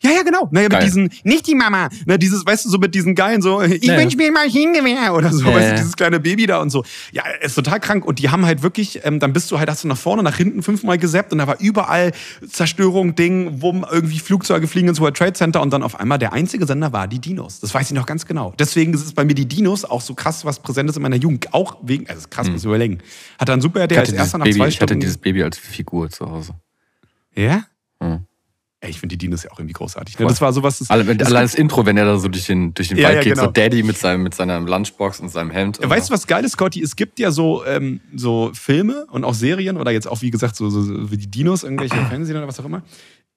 Ja, 0.00 0.10
ja, 0.12 0.22
genau. 0.22 0.48
Naja, 0.52 0.68
mit 0.70 0.82
diesen, 0.84 1.10
nicht 1.24 1.46
die 1.48 1.56
Mama, 1.56 1.88
ne, 2.06 2.18
dieses, 2.18 2.46
weißt 2.46 2.64
du, 2.64 2.68
so 2.70 2.78
mit 2.78 2.94
diesen 2.94 3.14
geilen, 3.16 3.42
so, 3.42 3.60
ich 3.62 3.84
Ja, 3.84 3.94
ja. 3.94 4.00
wünsch 4.00 4.14
mir 4.16 4.26
ein 4.28 4.32
Maschinengewehr 4.32 5.12
oder 5.12 5.32
so, 5.32 5.44
Ja, 5.48 5.54
weißt 5.56 5.70
du, 5.72 5.74
dieses 5.76 5.96
kleine 5.96 6.20
Baby 6.20 6.46
da 6.46 6.60
und 6.60 6.70
so. 6.70 6.84
Ja, 7.10 7.24
ist 7.40 7.56
total 7.56 7.80
krank. 7.80 8.04
Und 8.04 8.20
die 8.20 8.28
haben 8.30 8.46
halt 8.46 8.62
wirklich, 8.62 9.00
ähm, 9.04 9.18
dann 9.18 9.32
bist 9.32 9.50
du 9.50 9.58
halt, 9.58 9.68
hast 9.68 9.82
du 9.82 9.88
nach 9.88 9.96
vorne, 9.98 10.22
nach 10.22 10.36
hinten 10.36 10.62
fünfmal 10.62 10.98
gesappt 10.98 11.32
und 11.32 11.38
da 11.38 11.46
war 11.48 11.58
überall 11.60 12.12
Zerstörung, 12.48 13.16
Ding, 13.16 13.60
wo 13.60 13.72
irgendwie 13.90 14.20
Flugzeuge 14.20 14.68
fliegen 14.68 14.88
ins 14.88 15.00
World 15.00 15.16
Trade 15.16 15.32
Center 15.32 15.60
und 15.62 15.72
dann 15.72 15.82
auf 15.82 15.98
einmal 15.98 16.18
der 16.18 16.32
einzige 16.32 16.64
Sender 16.66 16.92
war 16.92 17.08
die 17.08 17.18
Dinos. 17.18 17.58
Das 17.58 17.74
weiß 17.74 17.88
ich 17.90 17.94
noch 17.96 18.06
ganz 18.06 18.24
genau. 18.24 18.54
Deswegen 18.58 18.94
ist 18.94 19.04
es 19.04 19.12
bei 19.12 19.24
mir 19.24 19.34
die 19.34 19.46
Dinos 19.46 19.84
auch 19.84 20.00
so 20.00 20.14
krass, 20.14 20.44
was 20.44 20.60
präsent 20.60 20.88
ist 20.88 20.96
in 20.96 21.02
meiner 21.02 21.16
Jugend. 21.16 21.52
Auch 21.52 21.76
wegen, 21.82 22.08
also 22.08 22.28
krass, 22.30 22.48
muss 22.48 22.60
ich 22.60 22.66
überlegen. 22.66 22.98
Hat 23.38 23.48
dann 23.48 23.60
super 23.60 23.80
Hm. 23.82 23.88
Der 23.88 23.98
als 24.00 24.12
erster 24.12 24.38
nach 24.38 24.44
Baby, 24.44 24.58
zwei 24.58 24.68
ich 24.68 24.76
hatte 24.76 24.84
Stunden. 24.92 25.00
dieses 25.00 25.18
Baby 25.18 25.42
als 25.42 25.58
Figur 25.58 26.08
zu 26.08 26.30
Hause. 26.30 26.52
ja? 27.34 27.64
Hm. 28.00 28.27
Ey, 28.80 28.90
ich 28.90 29.00
finde 29.00 29.16
die 29.16 29.26
Dinos 29.26 29.42
ja 29.42 29.50
auch 29.50 29.58
irgendwie 29.58 29.72
großartig. 29.72 30.20
Ne? 30.20 30.26
Das 30.26 30.40
war 30.40 30.52
sowas, 30.52 30.78
das, 30.78 30.88
Alle, 30.88 31.04
wenn, 31.08 31.18
das 31.18 31.28
allein 31.28 31.42
das 31.42 31.56
Intro, 31.56 31.84
wenn 31.84 31.96
er 31.96 32.04
da 32.04 32.16
so 32.16 32.28
durch 32.28 32.46
den, 32.46 32.74
durch 32.74 32.88
den 32.88 32.98
Ja, 32.98 33.08
Wald 33.08 33.16
ja, 33.16 33.22
geht, 33.22 33.32
genau. 33.34 33.46
so 33.46 33.50
Daddy 33.50 33.82
mit, 33.82 33.98
seinem, 33.98 34.22
mit 34.22 34.34
seiner 34.34 34.60
Lunchbox 34.60 35.18
und 35.18 35.30
seinem 35.30 35.50
Hemd. 35.50 35.80
und 35.80 35.90
Weißt 35.90 36.10
du, 36.10 36.14
was 36.14 36.28
geil 36.28 36.44
ist, 36.44 36.52
Scotty? 36.52 36.80
Es 36.80 36.94
gibt 36.94 37.18
ja 37.18 37.32
so, 37.32 37.64
ähm, 37.66 38.00
so 38.14 38.52
Filme 38.54 39.06
und 39.10 39.24
auch 39.24 39.34
Serien 39.34 39.78
oder 39.78 39.90
jetzt 39.90 40.06
auch, 40.06 40.22
wie 40.22 40.30
gesagt, 40.30 40.54
so, 40.54 40.70
so, 40.70 40.82
so 40.82 41.10
wie 41.10 41.16
die 41.16 41.28
Dinos, 41.28 41.64
irgendwelche 41.64 41.96
Fernsehen 42.08 42.36
oder 42.36 42.46
was 42.46 42.60
auch 42.60 42.64
immer. 42.66 42.82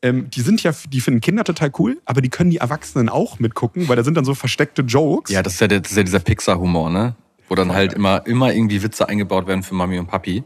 Ähm, 0.03 0.29
die 0.29 0.41
sind 0.41 0.61
ja, 0.61 0.73
die 0.87 1.01
finden 1.01 1.21
Kinder 1.21 1.43
total 1.43 1.71
cool, 1.79 1.99
aber 2.05 2.21
die 2.21 2.29
können 2.29 2.51
die 2.51 2.57
Erwachsenen 2.57 3.09
auch 3.09 3.39
mitgucken, 3.39 3.87
weil 3.87 3.95
da 3.95 4.03
sind 4.03 4.15
dann 4.17 4.25
so 4.25 4.35
versteckte 4.35 4.83
Jokes. 4.83 5.31
Ja, 5.31 5.41
das 5.41 5.53
ist 5.55 5.61
ja, 5.61 5.67
der, 5.67 5.79
das 5.79 5.91
ist 5.91 5.97
ja 5.97 6.03
dieser 6.03 6.19
Pixar-Humor, 6.19 6.91
ne? 6.91 7.15
Wo 7.49 7.55
dann 7.55 7.73
halt 7.73 7.93
immer, 7.93 8.25
immer 8.27 8.53
irgendwie 8.53 8.81
Witze 8.83 9.09
eingebaut 9.09 9.47
werden 9.47 9.63
für 9.63 9.73
Mami 9.73 9.97
und 9.97 10.05
Papi, 10.07 10.43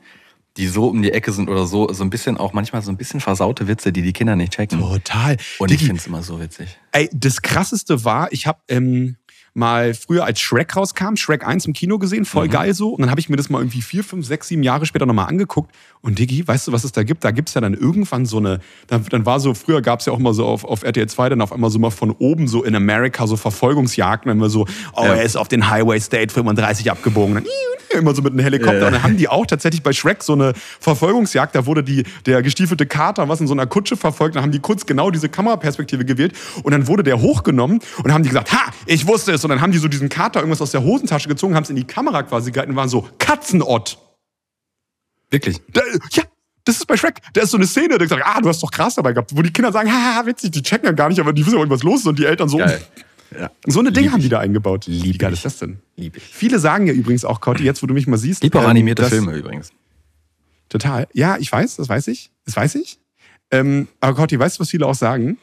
die 0.58 0.68
so 0.68 0.88
um 0.88 1.02
die 1.02 1.12
Ecke 1.12 1.32
sind 1.32 1.50
oder 1.50 1.66
so, 1.66 1.92
so 1.92 2.04
ein 2.04 2.10
bisschen 2.10 2.38
auch 2.38 2.54
manchmal 2.54 2.82
so 2.82 2.92
ein 2.92 2.98
bisschen 2.98 3.20
versaute 3.20 3.68
Witze, 3.68 3.92
die 3.92 4.02
die 4.02 4.14
Kinder 4.14 4.36
nicht 4.36 4.54
checken. 4.54 4.80
Total. 4.80 5.38
Und 5.60 5.72
ich 5.72 5.78
Diggi, 5.78 5.86
finde 5.86 6.00
es 6.00 6.08
immer 6.08 6.24
so 6.24 6.40
witzig. 6.40 6.78
Ey, 6.92 7.10
das 7.14 7.42
krasseste 7.42 8.06
war, 8.06 8.32
ich 8.32 8.48
habe 8.48 8.60
ähm, 8.70 9.18
mal 9.56 9.94
früher 9.94 10.26
als 10.26 10.40
Shrek 10.42 10.76
rauskam, 10.76 11.16
Shrek 11.16 11.48
1 11.48 11.66
im 11.66 11.74
Kino 11.74 11.98
gesehen, 11.98 12.20
Mhm. 12.20 12.26
voll 12.26 12.48
geil 12.50 12.74
so. 12.74 12.90
Und 12.90 13.02
dann 13.02 13.10
habe 13.10 13.20
ich 13.22 13.30
mir 13.30 13.38
das 13.38 13.50
mal 13.50 13.60
irgendwie 13.60 13.82
vier, 13.82 14.04
fünf, 14.04 14.26
sechs, 14.28 14.50
sieben 14.50 14.64
Jahre 14.64 14.86
später 14.86 15.06
nochmal 15.06 15.28
angeguckt. 15.28 15.74
Und 16.02 16.20
Diggi, 16.20 16.48
weißt 16.48 16.68
du, 16.68 16.72
was 16.74 16.84
es 16.84 16.92
da 16.92 17.04
gibt? 17.04 17.24
Da 17.24 17.32
gibt's 17.32 17.54
ja 17.56 17.62
dann 17.62 17.74
irgendwann 17.74 18.26
so 18.26 18.38
eine, 18.38 18.60
dann, 18.88 19.06
dann 19.10 19.26
war 19.26 19.40
so, 19.40 19.54
früher 19.54 19.82
gab's 19.82 20.06
ja 20.06 20.14
auch 20.14 20.20
mal 20.20 20.34
so 20.34 20.46
auf, 20.46 20.64
auf 20.66 20.84
RTL 20.84 21.08
2 21.08 21.30
dann 21.30 21.42
auf 21.42 21.52
einmal 21.54 21.70
so 21.72 21.80
mal 21.80 21.90
von 21.90 22.12
oben 22.12 22.48
so 22.48 22.64
in 22.64 22.76
Amerika 22.76 23.26
so 23.28 23.38
Verfolgungsjagden, 23.38 24.30
wenn 24.30 24.38
wir 24.40 24.50
so, 24.50 24.68
oh, 24.94 25.04
Ja. 25.06 25.16
er 25.16 25.24
ist 25.24 25.38
auf 25.38 25.48
den 25.48 25.70
Highway 25.70 26.00
State 26.00 26.34
35 26.34 26.92
abgebogen. 26.92 27.36
Dann 27.36 27.46
immer 27.98 28.14
so 28.14 28.22
mit 28.22 28.34
einem 28.34 28.42
Helikopter. 28.42 28.80
Ja. 28.82 28.88
Und 28.88 28.94
dann 28.94 29.04
haben 29.04 29.16
die 29.16 29.30
auch 29.30 29.46
tatsächlich 29.46 29.82
bei 29.82 29.94
Shrek 29.94 30.22
so 30.22 30.34
eine 30.34 30.52
Verfolgungsjagd, 30.82 31.56
da 31.56 31.66
wurde 31.66 31.82
die, 31.82 32.04
der 32.26 32.42
gestiefelte 32.42 32.86
Kater, 32.86 33.30
was 33.30 33.40
in 33.40 33.48
so 33.48 33.54
einer 33.54 33.68
Kutsche 33.68 33.96
verfolgt, 33.96 34.36
dann 34.36 34.44
haben 34.44 34.52
die 34.52 34.60
kurz 34.60 34.86
genau 34.86 35.12
diese 35.12 35.30
Kameraperspektive 35.30 36.04
gewählt 36.04 36.34
und 36.64 36.74
dann 36.74 36.88
wurde 36.88 37.04
der 37.04 37.22
hochgenommen 37.22 37.80
und 38.04 38.12
haben 38.14 38.24
die 38.24 38.30
gesagt, 38.30 38.52
ha, 38.52 38.72
ich 38.86 39.08
wusste 39.08 39.32
es. 39.32 39.45
Und 39.46 39.50
dann 39.52 39.62
haben 39.62 39.72
die 39.72 39.78
so 39.78 39.88
diesen 39.88 40.10
Kater 40.10 40.40
irgendwas 40.40 40.62
aus 40.62 40.72
der 40.72 40.84
Hosentasche 40.84 41.28
gezogen, 41.30 41.56
haben 41.56 41.64
es 41.64 41.70
in 41.70 41.76
die 41.76 41.86
Kamera 41.86 42.24
quasi 42.24 42.52
gehalten 42.52 42.72
und 42.72 42.78
waren 42.78 42.90
so, 42.90 43.08
Katzenott. 43.20 43.98
Wirklich. 45.30 45.62
Da, 45.72 45.82
ja, 46.12 46.24
das 46.64 46.78
ist 46.78 46.86
bei 46.88 46.98
Shrek. 46.98 47.22
Da 47.34 47.42
ist 47.42 47.52
so 47.52 47.58
eine 47.58 47.68
Szene, 47.68 47.98
der 47.98 48.08
sagt, 48.08 48.24
ah, 48.26 48.42
du 48.42 48.50
hast 48.50 48.62
doch 48.64 48.72
Gras 48.72 48.96
dabei 48.96 49.14
gehabt, 49.14 49.36
wo 49.36 49.42
die 49.42 49.52
Kinder 49.52 49.72
sagen, 49.72 49.92
haha, 49.92 50.26
witzig, 50.26 50.52
die 50.52 50.62
checken 50.62 50.86
ja 50.88 50.92
gar 50.92 51.10
nicht, 51.10 51.20
aber 51.20 51.32
die 51.34 51.46
wissen 51.46 51.60
ja, 51.60 51.70
was 51.70 51.84
los 51.84 52.02
ist 52.02 52.08
und 52.08 52.20
die 52.20 52.26
Eltern 52.26 52.50
so. 52.50 52.58
Geil. 52.58 52.82
Ja. 53.40 53.52
So 53.66 53.80
eine 53.80 53.92
Ding 53.92 54.04
Lieb 54.04 54.14
haben 54.14 54.22
die 54.22 54.30
da 54.30 54.40
eingebaut. 54.40 54.88
Wie 54.88 55.00
Lieb 55.00 55.20
geil 55.20 55.34
ich. 55.34 55.40
ist 55.40 55.46
das 55.46 55.58
denn? 55.58 55.80
Lieb 55.96 56.16
ich. 56.18 56.24
Viele 56.24 56.60
sagen 56.60 56.88
ja 56.88 56.94
übrigens 56.94 57.26
auch, 57.26 57.42
Cotti, 57.42 57.64
jetzt 57.64 57.82
wo 57.84 57.88
du 57.88 57.94
mich 57.94 58.08
mal 58.08 58.18
siehst. 58.18 58.44
Lieb 58.44 58.56
auch 58.56 58.64
ähm, 58.64 58.70
animierte 58.70 59.02
dass- 59.02 59.12
Filme 59.12 59.36
übrigens. 59.36 59.72
Total. 60.70 61.08
Ja, 61.14 61.38
ich 61.38 61.52
weiß, 61.52 61.76
das 61.76 61.90
weiß 61.90 62.08
ich. 62.08 62.32
Das 62.46 62.56
weiß 62.56 62.76
ich. 62.76 63.00
Ähm, 63.52 63.88
aber 64.00 64.16
Cotti, 64.16 64.40
weißt 64.40 64.58
du, 64.58 64.62
was 64.62 64.70
viele 64.70 64.86
auch 64.88 64.96
sagen? 64.96 65.38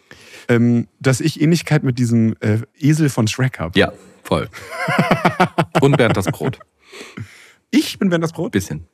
Ähm, 0.49 0.89
dass 1.01 1.21
ich 1.21 1.41
Ähnlichkeit 1.41 1.83
mit 1.83 1.99
diesem 1.99 2.35
äh, 2.41 2.59
Esel 2.79 3.09
von 3.09 3.29
Shrek 3.29 3.59
habe. 3.59 3.79
Ja, 3.79 3.93
voll. 4.23 4.49
Und 5.81 5.97
Bernd 5.97 6.17
das 6.17 6.27
Brot. 6.27 6.59
Ich 7.71 7.99
bin 7.99 8.11
Bernd 8.11 8.25
das 8.25 8.33
Brot. 8.33 8.53
Bisschen. 8.53 8.87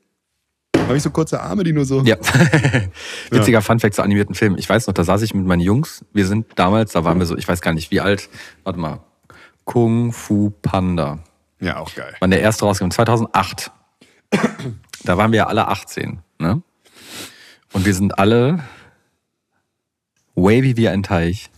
Habe 0.76 0.96
ich 0.96 1.02
so 1.02 1.10
kurze 1.10 1.40
Arme, 1.40 1.64
die 1.64 1.72
nur 1.72 1.84
so. 1.84 2.02
Ja. 2.02 2.16
Witziger 3.30 3.60
Funfact 3.60 3.94
zu 3.94 4.02
animierten 4.02 4.34
Filmen. 4.34 4.56
Ich 4.58 4.68
weiß 4.68 4.86
noch, 4.86 4.94
da 4.94 5.04
saß 5.04 5.22
ich 5.22 5.34
mit 5.34 5.44
meinen 5.44 5.60
Jungs. 5.60 6.04
Wir 6.12 6.26
sind 6.26 6.46
damals, 6.56 6.92
da 6.92 7.04
waren 7.04 7.18
wir 7.18 7.26
so, 7.26 7.36
ich 7.36 7.46
weiß 7.46 7.60
gar 7.60 7.74
nicht 7.74 7.90
wie 7.90 8.00
alt. 8.00 8.28
Warte 8.64 8.78
mal. 8.78 9.00
Kung 9.64 10.12
Fu 10.12 10.50
Panda. 10.50 11.18
Ja, 11.60 11.78
auch 11.78 11.94
geil. 11.94 12.14
Wann 12.20 12.30
der 12.30 12.40
erste 12.40 12.64
rausgekommen? 12.64 12.92
2008. 12.92 13.70
Da 15.04 15.16
waren 15.18 15.32
wir 15.32 15.38
ja 15.38 15.46
alle 15.46 15.68
18. 15.68 16.20
Ne? 16.38 16.62
Und 17.72 17.84
wir 17.84 17.94
sind 17.94 18.18
alle 18.18 18.60
wavy 20.42 20.76
wie 20.76 20.88
ein 20.88 21.02
Teich 21.02 21.50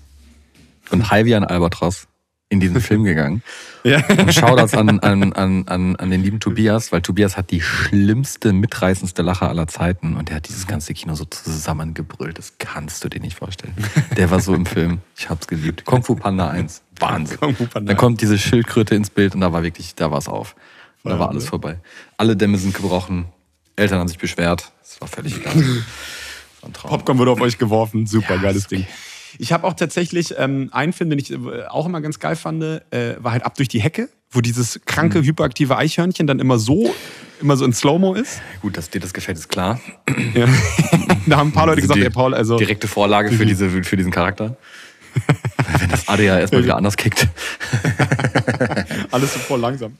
und 0.90 1.10
high 1.10 1.24
wie 1.24 1.34
ein 1.34 1.44
Albatros. 1.44 2.06
in 2.52 2.58
diesen 2.58 2.80
Film 2.80 3.04
gegangen. 3.04 3.42
Ja. 3.84 4.04
Und 4.08 4.34
Shoutouts 4.34 4.74
an, 4.74 4.98
an, 4.98 5.32
an, 5.32 5.68
an, 5.68 5.96
an 5.96 6.10
den 6.10 6.22
lieben 6.22 6.40
Tobias, 6.40 6.90
weil 6.90 7.00
Tobias 7.00 7.36
hat 7.36 7.50
die 7.52 7.60
schlimmste, 7.60 8.52
mitreißendste 8.52 9.22
Lache 9.22 9.48
aller 9.48 9.68
Zeiten 9.68 10.16
und 10.16 10.28
der 10.28 10.36
hat 10.36 10.48
dieses 10.48 10.66
ganze 10.66 10.92
Kino 10.92 11.14
so 11.14 11.24
zusammengebrüllt. 11.24 12.38
Das 12.38 12.54
kannst 12.58 13.04
du 13.04 13.08
dir 13.08 13.20
nicht 13.20 13.38
vorstellen. 13.38 13.74
Der 14.16 14.30
war 14.30 14.40
so 14.40 14.54
im 14.54 14.66
Film. 14.66 14.98
Ich 15.16 15.30
hab's 15.30 15.46
geliebt. 15.46 15.84
Kung 15.84 16.02
Fu 16.02 16.16
Panda 16.16 16.50
1. 16.50 16.82
Wahnsinn. 16.98 17.38
Kung 17.38 17.54
Fu 17.54 17.66
Panda 17.66 17.92
Dann 17.92 17.96
kommt 17.96 18.20
diese 18.20 18.38
Schildkröte 18.38 18.94
ins 18.96 19.10
Bild 19.10 19.34
und 19.34 19.40
da 19.42 19.52
war 19.52 19.62
wirklich, 19.62 19.94
da 19.94 20.10
war's 20.10 20.28
auf. 20.28 20.56
Da 21.04 21.18
war 21.18 21.30
alles 21.30 21.48
vorbei. 21.48 21.78
Alle 22.18 22.36
Dämme 22.36 22.58
sind 22.58 22.74
gebrochen. 22.74 23.26
Eltern 23.76 24.00
haben 24.00 24.08
sich 24.08 24.18
beschwert. 24.18 24.72
Es 24.82 25.00
war 25.00 25.08
völlig 25.08 25.36
egal. 25.36 25.54
Popcorn 26.60 27.18
wurde 27.18 27.30
auf 27.30 27.40
euch 27.40 27.58
geworfen. 27.58 28.06
Super 28.06 28.36
Ja, 28.36 28.42
geiles 28.42 28.66
okay. 28.66 28.76
Ding. 28.76 28.86
Ich 29.38 29.52
habe 29.52 29.66
auch 29.66 29.74
tatsächlich 29.74 30.34
ähm, 30.36 30.70
einen 30.72 30.92
Film, 30.92 31.10
den 31.10 31.18
ich 31.18 31.30
äh, 31.30 31.36
auch 31.68 31.86
immer 31.86 32.00
ganz 32.00 32.18
geil 32.18 32.36
fand, 32.36 32.62
äh, 32.62 33.16
war 33.18 33.32
halt 33.32 33.44
ab 33.44 33.54
durch 33.54 33.68
die 33.68 33.80
Hecke, 33.80 34.08
wo 34.30 34.40
dieses 34.40 34.80
kranke, 34.86 35.22
hyperaktive 35.22 35.76
Eichhörnchen 35.76 36.26
dann 36.26 36.40
immer 36.40 36.58
so, 36.58 36.92
immer 37.40 37.56
so 37.56 37.64
in 37.64 37.72
Slow-Mo 37.72 38.14
ist. 38.14 38.40
Gut, 38.60 38.76
dass 38.76 38.90
dir 38.90 39.00
das 39.00 39.14
gefällt, 39.14 39.38
ist 39.38 39.48
klar. 39.48 39.80
Ja. 40.34 40.46
da 41.26 41.36
haben 41.36 41.50
ein 41.50 41.52
paar 41.52 41.66
Leute 41.66 41.80
gesagt, 41.80 41.98
Die 41.98 42.04
ey 42.04 42.10
Paul, 42.10 42.34
also 42.34 42.56
Direkte 42.56 42.88
Vorlage 42.88 43.30
für, 43.30 43.46
diese, 43.46 43.70
für 43.70 43.96
diesen 43.96 44.10
Charakter. 44.10 44.56
Wenn 45.78 45.88
das 45.88 46.08
ADHS 46.08 46.52
mal 46.52 46.62
wieder 46.62 46.76
anders 46.76 46.96
kickt. 46.96 47.28
alles 49.10 49.32
so 49.34 49.38
voll 49.40 49.60
langsam. 49.60 49.96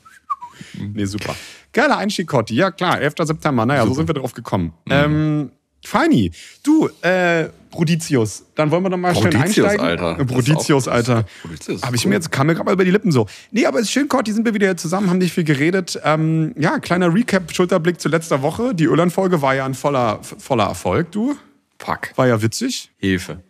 Nee, 0.75 1.05
super. 1.05 1.35
Geiler 1.73 1.99
Einstieg, 1.99 2.27
Cotti. 2.27 2.55
Ja, 2.55 2.71
klar, 2.71 3.01
11. 3.01 3.15
September. 3.23 3.65
Naja, 3.67 3.87
so 3.87 3.95
sind 3.95 4.09
wir 4.09 4.15
drauf 4.15 4.35
gekommen. 4.35 4.73
Ähm, 4.89 5.51
Feini, 5.85 6.31
du, 6.63 6.89
äh, 7.03 7.49
Bruditius, 7.71 8.45
dann 8.55 8.71
wollen 8.71 8.83
wir 8.83 8.91
doch 8.91 8.97
mal 8.97 9.15
schnell 9.15 9.31
Bruditius, 9.31 9.67
einsteigen. 9.67 9.87
Alter. 9.87 10.21
Äh, 10.21 10.25
Bruditius, 10.25 10.89
Alter. 10.89 11.25
Bruditius, 11.43 11.83
Habe 11.83 11.97
ich 11.97 12.05
cool. 12.05 12.11
mir 12.11 12.15
jetzt, 12.17 12.33
kam 12.33 12.49
mir 12.49 12.55
gerade 12.55 12.67
mal 12.67 12.73
über 12.73 12.85
die 12.85 12.91
Lippen 12.91 13.13
so. 13.13 13.27
Nee, 13.51 13.67
aber 13.67 13.79
ist 13.81 13.91
schön, 13.91 14.09
Cotti, 14.09 14.33
sind 14.33 14.45
wir 14.45 14.55
wieder 14.55 14.77
zusammen, 14.77 15.09
haben 15.09 15.19
nicht 15.19 15.33
viel 15.33 15.45
geredet. 15.45 15.99
Ähm, 16.05 16.55
ja, 16.59 16.79
kleiner 16.79 17.15
Recap, 17.15 17.53
Schulterblick 17.55 18.01
zu 18.01 18.09
letzter 18.09 18.43
Woche. 18.43 18.75
Die 18.75 18.85
Irland-Folge 18.85 19.41
war 19.41 19.55
ja 19.55 19.65
ein 19.65 19.75
voller, 19.75 20.21
voller 20.23 20.65
Erfolg, 20.65 21.13
du. 21.13 21.37
Fuck. 21.79 22.17
War 22.17 22.27
ja 22.27 22.43
witzig. 22.43 22.91
Hilfe. 22.99 23.43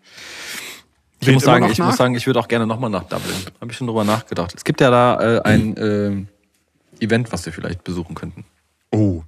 Ich 1.21 1.33
muss 1.33 1.43
sagen, 1.43 1.69
ich 1.71 1.79
muss 1.79 1.97
sagen, 1.97 2.15
ich 2.15 2.27
würde 2.27 2.41
auch 2.41 2.49
gerne 2.49 2.67
nochmal 2.67 2.91
nach 2.91 3.05
Dublin. 3.05 3.37
Habe 3.61 3.71
ich 3.71 3.77
schon 3.77 3.87
drüber 3.87 4.05
nachgedacht. 4.05 4.55
Es 4.57 4.65
gibt 4.65 4.81
ja 4.81 4.91
da 4.91 5.39
äh, 5.39 5.43
ein 5.43 5.77
äh, 5.77 7.05
Event, 7.05 7.33
was 7.33 7.45
wir 7.45 7.53
vielleicht 7.53 7.85
besuchen 7.85 8.15
könnten. 8.15 8.45
Oh, 8.91 9.23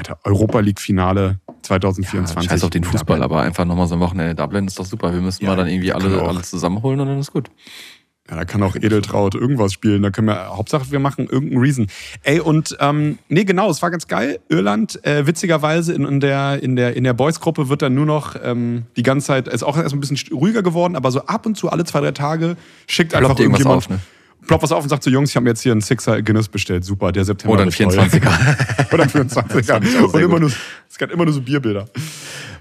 Alter, 0.00 0.18
Europa 0.24 0.60
League-Finale 0.60 1.40
2024. 1.62 2.50
Scheiß 2.50 2.64
auf 2.64 2.70
den 2.70 2.84
Fußball, 2.84 3.18
Dublin. 3.18 3.22
aber 3.22 3.42
einfach 3.42 3.66
nochmal 3.66 3.86
so 3.86 3.94
ein 3.94 4.00
Wochenende 4.00 4.34
Dublin 4.34 4.66
ist 4.66 4.78
doch 4.78 4.86
super. 4.86 5.12
Wir 5.12 5.20
müssen 5.20 5.44
Ja, 5.44 5.50
mal 5.50 5.56
dann 5.56 5.68
irgendwie 5.68 5.92
alle, 5.92 6.22
alle 6.22 6.40
zusammenholen 6.40 7.00
und 7.00 7.08
dann 7.08 7.18
ist 7.18 7.32
gut. 7.32 7.50
Ja, 8.30 8.36
da 8.36 8.44
kann 8.46 8.62
auch 8.62 8.76
Edeltraut 8.76 9.34
irgendwas 9.34 9.72
spielen. 9.74 10.02
Da 10.02 10.10
können 10.10 10.28
wir, 10.28 10.56
Hauptsache 10.56 10.90
wir 10.90 11.00
machen 11.00 11.26
irgendeinen 11.26 11.60
Reason. 11.60 11.86
Ey, 12.22 12.40
und 12.40 12.76
ähm, 12.80 13.18
nee, 13.28 13.44
genau, 13.44 13.68
es 13.68 13.82
war 13.82 13.90
ganz 13.90 14.06
geil. 14.06 14.38
Irland, 14.48 15.04
äh, 15.04 15.26
witzigerweise 15.26 15.92
in, 15.92 16.06
in 16.06 16.20
der, 16.20 16.62
in 16.62 16.76
der, 16.76 16.96
in 16.96 17.04
der 17.04 17.12
Boys-Gruppe 17.12 17.68
wird 17.68 17.82
dann 17.82 17.94
nur 17.94 18.06
noch 18.06 18.36
ähm, 18.42 18.84
die 18.96 19.02
ganze 19.02 19.26
Zeit, 19.26 19.48
ist 19.48 19.64
auch 19.64 19.76
erst 19.76 19.94
ein 19.94 20.00
bisschen 20.00 20.18
ruhiger 20.32 20.62
geworden, 20.62 20.96
aber 20.96 21.10
so 21.10 21.26
ab 21.26 21.44
und 21.44 21.56
zu 21.56 21.70
alle 21.70 21.84
zwei, 21.84 22.00
drei 22.00 22.12
Tage 22.12 22.56
schickt 22.86 23.14
einfach 23.14 23.30
Ploppt 23.30 23.40
irgendjemand. 23.40 23.76
auf, 23.76 23.88
ne? 23.90 24.00
Ploppt 24.46 24.62
was 24.62 24.72
auf 24.72 24.82
und 24.82 24.88
sagt 24.88 25.02
so, 25.02 25.10
Jungs, 25.10 25.30
ich 25.30 25.36
habe 25.36 25.44
mir 25.44 25.50
jetzt 25.50 25.62
hier 25.62 25.72
einen 25.72 25.80
Sixer 25.80 26.22
Guinness 26.22 26.48
bestellt. 26.48 26.84
Super, 26.84 27.12
der 27.12 27.24
September. 27.24 27.54
Oder 27.54 27.62
ein 27.64 27.78
wird 27.78 27.92
toll. 27.94 27.98
24er. 28.04 28.92
Oder 28.94 29.02
ein 29.04 29.10
24er. 29.10 29.64
fand 29.64 29.86
ich 29.86 29.98
auch 29.98 30.12
Und 30.14 30.20
immer 30.20 30.40
nur, 30.40 30.50
es 30.88 30.98
gab 30.98 31.10
immer 31.10 31.24
nur 31.24 31.34
so 31.34 31.40
Bierbilder. 31.40 31.86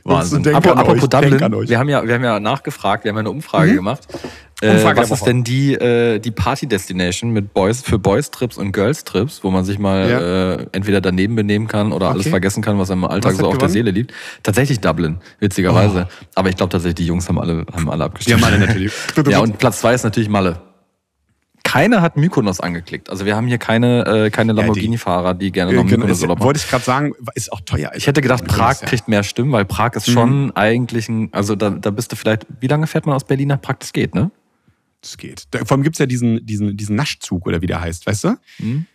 Wahnsinn. 0.04 0.44
So, 0.44 0.52
Apropos, 0.52 1.10
Dublin, 1.10 1.44
an 1.44 1.54
euch. 1.54 1.70
wir 1.70 1.78
haben, 1.80 1.90
ja, 1.90 2.06
wir 2.06 2.14
haben 2.16 2.24
ja 2.24 2.40
nachgefragt, 2.40 3.04
wir 3.04 3.10
haben 3.10 3.18
ja 3.18 3.22
eine 3.22 3.32
Umfrage 3.32 3.74
gemacht. 3.76 4.08
Äh, 4.62 4.72
Umfrage 4.76 4.96
der 4.96 5.10
was 5.10 5.20
ist 5.20 5.26
denn 5.26 5.44
die, 5.44 5.74
äh, 5.74 6.20
die 6.20 6.32
Party-Destination 6.32 7.32
mit 7.32 7.54
Boys, 7.54 7.82
für 7.82 7.98
Boys-Trips 8.00 8.58
und 8.58 8.72
Girls-Trips, 8.72 9.42
wo 9.44 9.52
man 9.52 9.64
sich 9.66 9.78
mal 9.80 10.10
Ja. 10.10 10.54
äh, 10.56 10.66
entweder 10.74 11.00
daneben 11.02 11.36
benehmen 11.36 11.68
kann 11.68 11.92
oder 11.92 12.10
alles 12.10 12.22
Okay. 12.22 12.30
vergessen 12.32 12.62
kann, 12.64 12.78
was 12.78 12.92
einem 12.92 13.04
im 13.04 13.10
Alltag 13.10 13.34
so 13.34 13.38
hat 13.40 13.46
auf 13.46 13.52
der 13.52 13.58
gewonnen? 13.68 13.74
Seele 13.74 13.92
liegt? 13.92 14.14
Tatsächlich 14.44 14.80
Dublin, 14.80 15.18
witzigerweise. 15.40 16.08
Aber 16.36 16.50
ich 16.50 16.56
glaube 16.58 16.72
tatsächlich, 16.72 16.96
die 16.96 17.06
Jungs 17.06 17.28
haben 17.30 17.40
alle, 17.40 17.66
haben 17.74 17.90
alle 17.90 18.00
Die 18.00 18.06
abgestimmt. 18.06 18.42
haben 18.46 18.54
alle 18.54 18.66
natürlich. 18.66 18.92
Ja, 19.30 19.40
und 19.40 19.58
Platz 19.60 19.80
zwei 19.82 19.94
ist 19.94 20.04
natürlich 20.04 20.30
Malle. 20.30 20.60
Keiner 21.72 22.02
hat 22.02 22.18
Mykonos 22.18 22.60
angeklickt. 22.60 23.10
Also 23.12 23.26
wir 23.26 23.36
haben 23.36 23.46
hier 23.48 23.60
keine, 23.60 24.06
äh, 24.06 24.30
keine 24.32 24.54
Lamborghini-Fahrer, 24.54 25.36
die 25.36 25.52
gerne 25.52 25.72
noch 25.72 25.84
Äh, 25.84 25.86
genau, 25.86 25.98
Mykonos 26.00 26.22
Urlaub 26.24 26.40
machen. 26.40 26.46
wollte 26.48 26.60
ich 26.60 26.68
gerade 26.68 26.84
sagen, 26.84 27.14
ist 27.36 27.52
auch 27.54 27.62
teuer. 27.62 27.92
Ich 27.96 28.08
hätte 28.08 28.22
gedacht, 28.22 28.46
Prag 28.46 28.80
kriegt 28.82 29.08
mehr 29.08 29.22
Stimmen, 29.24 29.52
weil 29.52 29.66
Prag 29.66 29.94
ist 29.94 30.10
schon 30.10 30.52
eigentlich 30.56 31.08
ein, 31.10 31.30
also 31.32 31.56
da, 31.56 31.70
da 31.70 31.92
bist 31.92 32.12
du 32.12 32.16
vielleicht, 32.16 32.48
wie 32.60 32.68
lange 32.68 32.88
fährt 32.88 33.06
man 33.06 33.16
aus 33.16 33.24
Berlin 33.24 33.50
nach 33.50 33.62
Prag? 33.62 33.76
Das 33.80 33.94
geht, 33.94 34.16
ne? 34.16 34.32
Das 35.02 35.18
geht. 35.18 35.44
Da, 35.52 35.60
vor 35.60 35.72
allem 35.76 35.84
gibt's 35.84 36.00
ja 36.00 36.06
diesen, 36.08 36.44
diesen, 36.46 36.76
diesen 36.76 36.96
Naschzug 36.96 37.46
oder 37.46 37.62
wie 37.62 37.68
der 37.68 37.80
heißt, 37.82 38.08
weißt 38.08 38.24
du? 38.24 38.36
Mhm. 38.58 38.86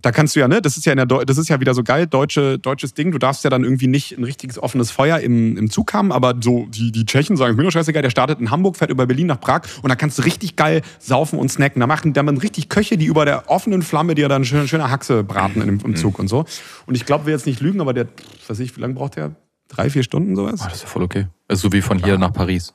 Da 0.00 0.12
kannst 0.12 0.36
du 0.36 0.40
ja, 0.40 0.46
ne, 0.46 0.62
das 0.62 0.76
ist 0.76 0.86
ja, 0.86 0.92
in 0.92 0.96
der 0.98 1.06
Deu 1.06 1.24
das 1.24 1.38
ist 1.38 1.48
ja 1.48 1.58
wieder 1.58 1.74
so 1.74 1.82
geil, 1.82 2.06
deutsche, 2.06 2.56
deutsches 2.60 2.94
Ding. 2.94 3.10
Du 3.10 3.18
darfst 3.18 3.42
ja 3.42 3.50
dann 3.50 3.64
irgendwie 3.64 3.88
nicht 3.88 4.16
ein 4.16 4.22
richtiges 4.22 4.56
offenes 4.56 4.92
Feuer 4.92 5.18
im, 5.18 5.56
im 5.56 5.70
Zug 5.70 5.92
haben, 5.92 6.12
aber 6.12 6.34
so 6.40 6.66
die, 6.68 6.92
die 6.92 7.04
Tschechen 7.04 7.36
sagen, 7.36 7.50
ist 7.52 7.56
mir 7.56 7.64
doch 7.64 7.72
scheißegal, 7.72 8.02
der 8.02 8.10
startet 8.10 8.38
in 8.38 8.52
Hamburg, 8.52 8.76
fährt 8.76 8.90
über 8.90 9.06
Berlin 9.06 9.26
nach 9.26 9.40
Prag 9.40 9.62
und 9.82 9.88
da 9.88 9.96
kannst 9.96 10.16
du 10.18 10.22
richtig 10.22 10.54
geil 10.54 10.82
saufen 11.00 11.36
und 11.38 11.50
snacken. 11.50 11.80
Da 11.80 11.88
machen 11.88 12.12
da 12.12 12.22
man 12.22 12.36
richtig 12.38 12.68
Köche, 12.68 12.96
die 12.96 13.06
über 13.06 13.24
der 13.24 13.50
offenen 13.50 13.82
Flamme 13.82 14.14
dir 14.14 14.28
dann 14.28 14.44
schön, 14.44 14.68
schöne 14.68 14.88
Haxe 14.88 15.24
braten 15.24 15.62
im, 15.62 15.74
Mhm. 15.74 15.80
im 15.84 15.96
Zug 15.96 16.20
und 16.20 16.28
so. 16.28 16.44
Und 16.86 16.94
ich 16.94 17.04
glaube, 17.04 17.26
wir 17.26 17.32
jetzt 17.32 17.46
nicht 17.46 17.60
lügen, 17.60 17.80
aber 17.80 17.92
der, 17.92 18.06
was 18.40 18.50
weiß 18.50 18.60
ich, 18.60 18.76
wie 18.76 18.80
lange 18.80 18.94
braucht 18.94 19.16
der? 19.16 19.32
Drei, 19.66 19.90
vier 19.90 20.04
Stunden 20.04 20.36
sowas? 20.36 20.60
Ah, 20.60 20.66
das 20.68 20.74
ist 20.76 20.82
ja 20.84 20.88
voll 20.88 21.02
okay. 21.02 21.26
Also 21.48 21.68
so 21.68 21.72
wie 21.72 21.82
von 21.82 21.98
hier 22.02 22.18
nach 22.18 22.32
Paris. 22.32 22.72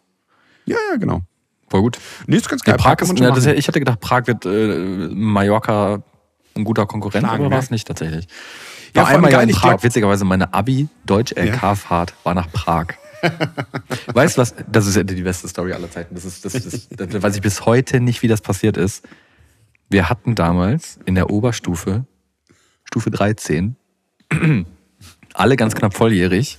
Ja, 0.65 0.75
ja, 0.91 0.97
genau. 0.97 1.21
Voll 1.69 1.81
gut. 1.81 1.99
Nee, 2.27 2.35
ist 2.35 2.49
ganz 2.49 2.61
Ja, 2.65 2.73
geil. 2.73 2.77
Prag 2.83 2.97
kann 2.97 3.09
ist, 3.15 3.19
ja, 3.19 3.31
das, 3.31 3.45
ich 3.45 3.67
hätte 3.67 3.79
gedacht, 3.79 3.99
Prag 4.01 4.27
wird 4.27 4.45
äh, 4.45 5.07
Mallorca 5.13 6.03
ein 6.55 6.63
guter 6.63 6.85
Konkurrent, 6.85 7.25
Schlagen, 7.25 7.43
aber 7.45 7.51
war 7.51 7.57
ne? 7.59 7.63
es 7.63 7.71
nicht 7.71 7.87
tatsächlich. 7.87 8.27
Ja, 8.95 9.01
Ja, 9.01 9.07
allem 9.07 9.15
einmal 9.17 9.31
ja 9.31 9.41
in 9.41 9.49
Prag, 9.51 9.61
glaub- 9.69 9.83
witzigerweise 9.83 10.25
meine 10.25 10.53
Abi-Deutsch-LK-Fahrt 10.53 12.13
war 12.23 12.33
nach 12.33 12.51
Prag. 12.51 12.87
weißt 14.13 14.37
du 14.37 14.41
was? 14.41 14.53
Das 14.69 14.85
ist 14.85 14.95
ja 14.95 15.03
die 15.03 15.21
beste 15.21 15.47
Story 15.47 15.73
aller 15.73 15.89
Zeiten. 15.89 16.13
Das 16.13 16.25
ist, 16.25 16.43
das 16.45 16.55
ist, 16.55 16.89
das 16.99 17.23
weiß 17.23 17.35
ich 17.35 17.41
bis 17.41 17.65
heute 17.65 17.99
nicht, 18.01 18.21
wie 18.21 18.27
das 18.27 18.41
passiert 18.41 18.75
ist. 18.77 19.05
Wir 19.89 20.09
hatten 20.09 20.35
damals 20.35 20.99
in 21.05 21.15
der 21.15 21.29
Oberstufe, 21.29 22.05
Stufe 22.83 23.11
13, 23.11 23.75
alle 25.33 25.55
ganz 25.55 25.73
knapp 25.75 25.93
volljährig, 25.95 26.57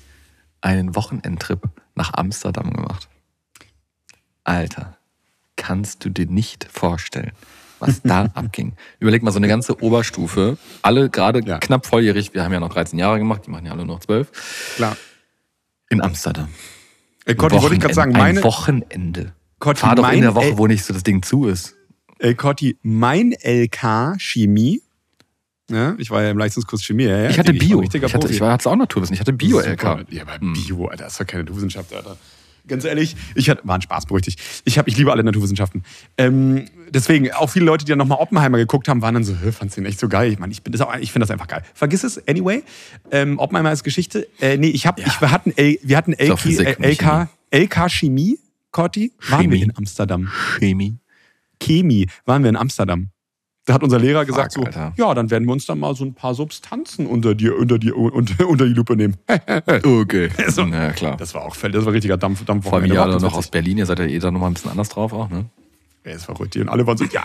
einen 0.60 0.94
Wochenendtrip 0.94 1.68
nach 1.94 2.14
Amsterdam 2.14 2.72
gemacht. 2.72 3.08
Alter, 4.44 4.96
kannst 5.56 6.04
du 6.04 6.10
dir 6.10 6.26
nicht 6.26 6.66
vorstellen, 6.72 7.32
was 7.86 8.02
da 8.02 8.24
abging. 8.34 8.72
Überleg 9.00 9.22
mal, 9.22 9.30
so 9.30 9.38
eine 9.38 9.48
ganze 9.48 9.80
Oberstufe, 9.82 10.56
alle 10.82 11.10
gerade 11.10 11.40
Ja. 11.44 11.58
knapp 11.58 11.86
volljährig, 11.86 12.34
wir 12.34 12.44
haben 12.44 12.52
ja 12.52 12.60
noch 12.60 12.72
13 12.72 12.98
Jahre 12.98 13.18
gemacht, 13.18 13.42
die 13.46 13.50
machen 13.50 13.66
ja 13.66 13.72
alle 13.72 13.84
noch 13.86 14.00
12, 14.00 14.30
Klar. 14.76 14.96
in 15.90 16.00
Amsterdam. 16.02 16.48
Ey, 17.26 17.34
Cotti, 17.34 17.60
wollte 17.60 17.74
ich 17.74 17.80
gerade 17.80 17.94
sagen, 17.94 18.12
Wochenende- 18.12 18.34
meine, 18.34 18.38
ein 18.40 18.44
Wochenende. 18.44 19.32
Cotti, 19.58 19.80
Fahr 19.80 19.94
doch 19.94 20.02
mein 20.02 20.16
in 20.16 20.22
der 20.22 20.34
Woche, 20.34 20.58
wo 20.58 20.66
nicht 20.66 20.84
so 20.84 20.92
das 20.92 21.02
Ding 21.04 21.22
zu 21.22 21.46
ist. 21.46 21.74
Ey, 22.18 22.34
Cotti, 22.34 22.78
mein 22.82 23.32
LK 23.42 24.14
Chemie, 24.18 24.82
ja, 25.70 25.94
ich 25.96 26.10
war 26.10 26.22
ja 26.22 26.30
im 26.30 26.36
Leistungskurs 26.36 26.82
Chemie, 26.84 27.04
ja, 27.04 27.16
ja, 27.22 27.30
Ich 27.30 27.38
hatte 27.38 27.54
Bio. 27.54 27.78
richtiger 27.78 28.06
Ich 28.06 28.14
hatte, 28.14 28.28
ich 28.28 28.40
war, 28.40 28.52
hatte 28.52 28.68
auch 28.70 28.76
Naturwissen. 28.76 29.14
Ich 29.14 29.20
hatte. 29.20 29.32
Bio-LK. 29.32 30.04
Ja, 30.10 30.22
aber 30.22 30.38
Bio, 30.38 30.86
Alter, 30.88 31.04
das 31.04 31.14
ist 31.14 31.20
doch 31.22 31.26
keine 31.26 31.44
Naturwissenschaft, 31.44 31.92
Alter. 31.94 32.18
Ganz 32.66 32.84
ehrlich, 32.84 33.14
ich 33.34 33.50
hatte, 33.50 33.60
war 33.64 33.74
ein 33.76 33.82
Spaß, 33.82 34.06
beruhig 34.06 34.24
dich. 34.24 34.36
Ich, 34.64 34.78
hab, 34.78 34.88
ich 34.88 34.96
liebe 34.96 35.12
alle 35.12 35.22
Naturwissenschaften. 35.22 35.82
Ähm, 36.16 36.64
deswegen, 36.88 37.30
auch 37.32 37.50
viele 37.50 37.66
Leute, 37.66 37.84
die 37.84 37.90
dann 37.90 37.98
nochmal 37.98 38.18
Oppenheimer 38.20 38.56
geguckt 38.56 38.88
haben, 38.88 39.02
waren 39.02 39.14
dann 39.14 39.24
so, 39.24 39.34
fandst 39.52 39.76
du 39.76 39.82
den 39.82 39.86
echt 39.86 40.00
so 40.00 40.08
geil? 40.08 40.32
Ich 40.32 40.38
meine, 40.38 40.50
ich, 40.52 40.62
bin 40.62 40.72
das 40.72 40.80
auch- 40.80 40.94
ich 40.96 41.12
finde 41.12 41.24
das 41.26 41.30
einfach 41.30 41.46
geil. 41.48 41.62
Vergiss 41.74 42.04
es, 42.04 42.26
anyway. 42.26 42.62
Ähm, 43.10 43.38
Oppenheimer 43.38 43.70
ist 43.72 43.84
Geschichte. 43.84 44.26
Äh, 44.40 44.56
nee, 44.56 44.68
ich 44.68 44.86
hab, 44.86 44.98
ich, 44.98 45.20
wir 45.20 45.30
hatten, 45.30 45.52
L, 45.56 45.78
wir 45.82 45.96
hatten 45.96 46.12
LK, 46.14 46.38
Physik, 46.38 46.78
LK, 46.80 47.28
LK 47.50 47.88
Chemie, 47.90 48.38
Cotti, 48.70 49.12
waren 49.28 49.50
wir 49.50 49.58
Chemie. 49.58 49.62
in 49.62 49.76
Amsterdam. 49.76 50.28
Chemie. 50.58 50.96
Chemie 51.62 52.08
waren 52.24 52.42
wir 52.42 52.48
in 52.50 52.56
Amsterdam. 52.56 53.10
Da 53.66 53.72
hat 53.74 53.82
unser 53.82 53.98
Lehrer 53.98 54.26
gesagt 54.26 54.52
so, 54.52 54.62
Alter. 54.62 54.92
ja, 54.96 55.14
dann 55.14 55.30
werden 55.30 55.46
wir 55.46 55.52
uns 55.52 55.64
dann 55.64 55.78
mal 55.78 55.94
so 55.96 56.04
ein 56.04 56.12
paar 56.14 56.34
Substanzen 56.34 57.06
unter 57.06 57.34
die, 57.34 57.48
unter 57.48 57.78
die, 57.78 57.92
unter, 57.92 58.46
unter 58.46 58.66
die 58.66 58.74
Lupe 58.74 58.94
nehmen. 58.96 59.16
Okay. 59.84 60.28
So. 60.48 60.62
Ja, 60.66 60.92
klar. 60.92 61.16
Das 61.16 61.34
war 61.34 61.42
auch 61.42 61.56
das 61.56 61.84
war 61.86 61.92
richtiger 61.92 62.16
Dampf, 62.18 62.44
Dampf 62.44 62.64
Vor 62.64 62.74
allem 62.74 62.86
ihr 62.86 62.96
war 62.96 63.06
alle 63.06 63.20
noch 63.20 63.34
aus 63.34 63.48
Berlin, 63.48 63.78
ihr 63.78 63.86
seid 63.86 63.98
ja 64.00 64.04
eh 64.04 64.18
da 64.18 64.30
nochmal 64.30 64.50
ein 64.50 64.54
bisschen 64.54 64.70
anders 64.70 64.90
drauf 64.90 65.12
auch, 65.12 65.30
ne? 65.30 65.46
Ja, 66.04 66.12
ist 66.12 66.26
verrückt. 66.26 66.54
Und 66.56 66.68
alle 66.68 66.86
waren 66.86 66.98
so, 66.98 67.04
ja. 67.06 67.24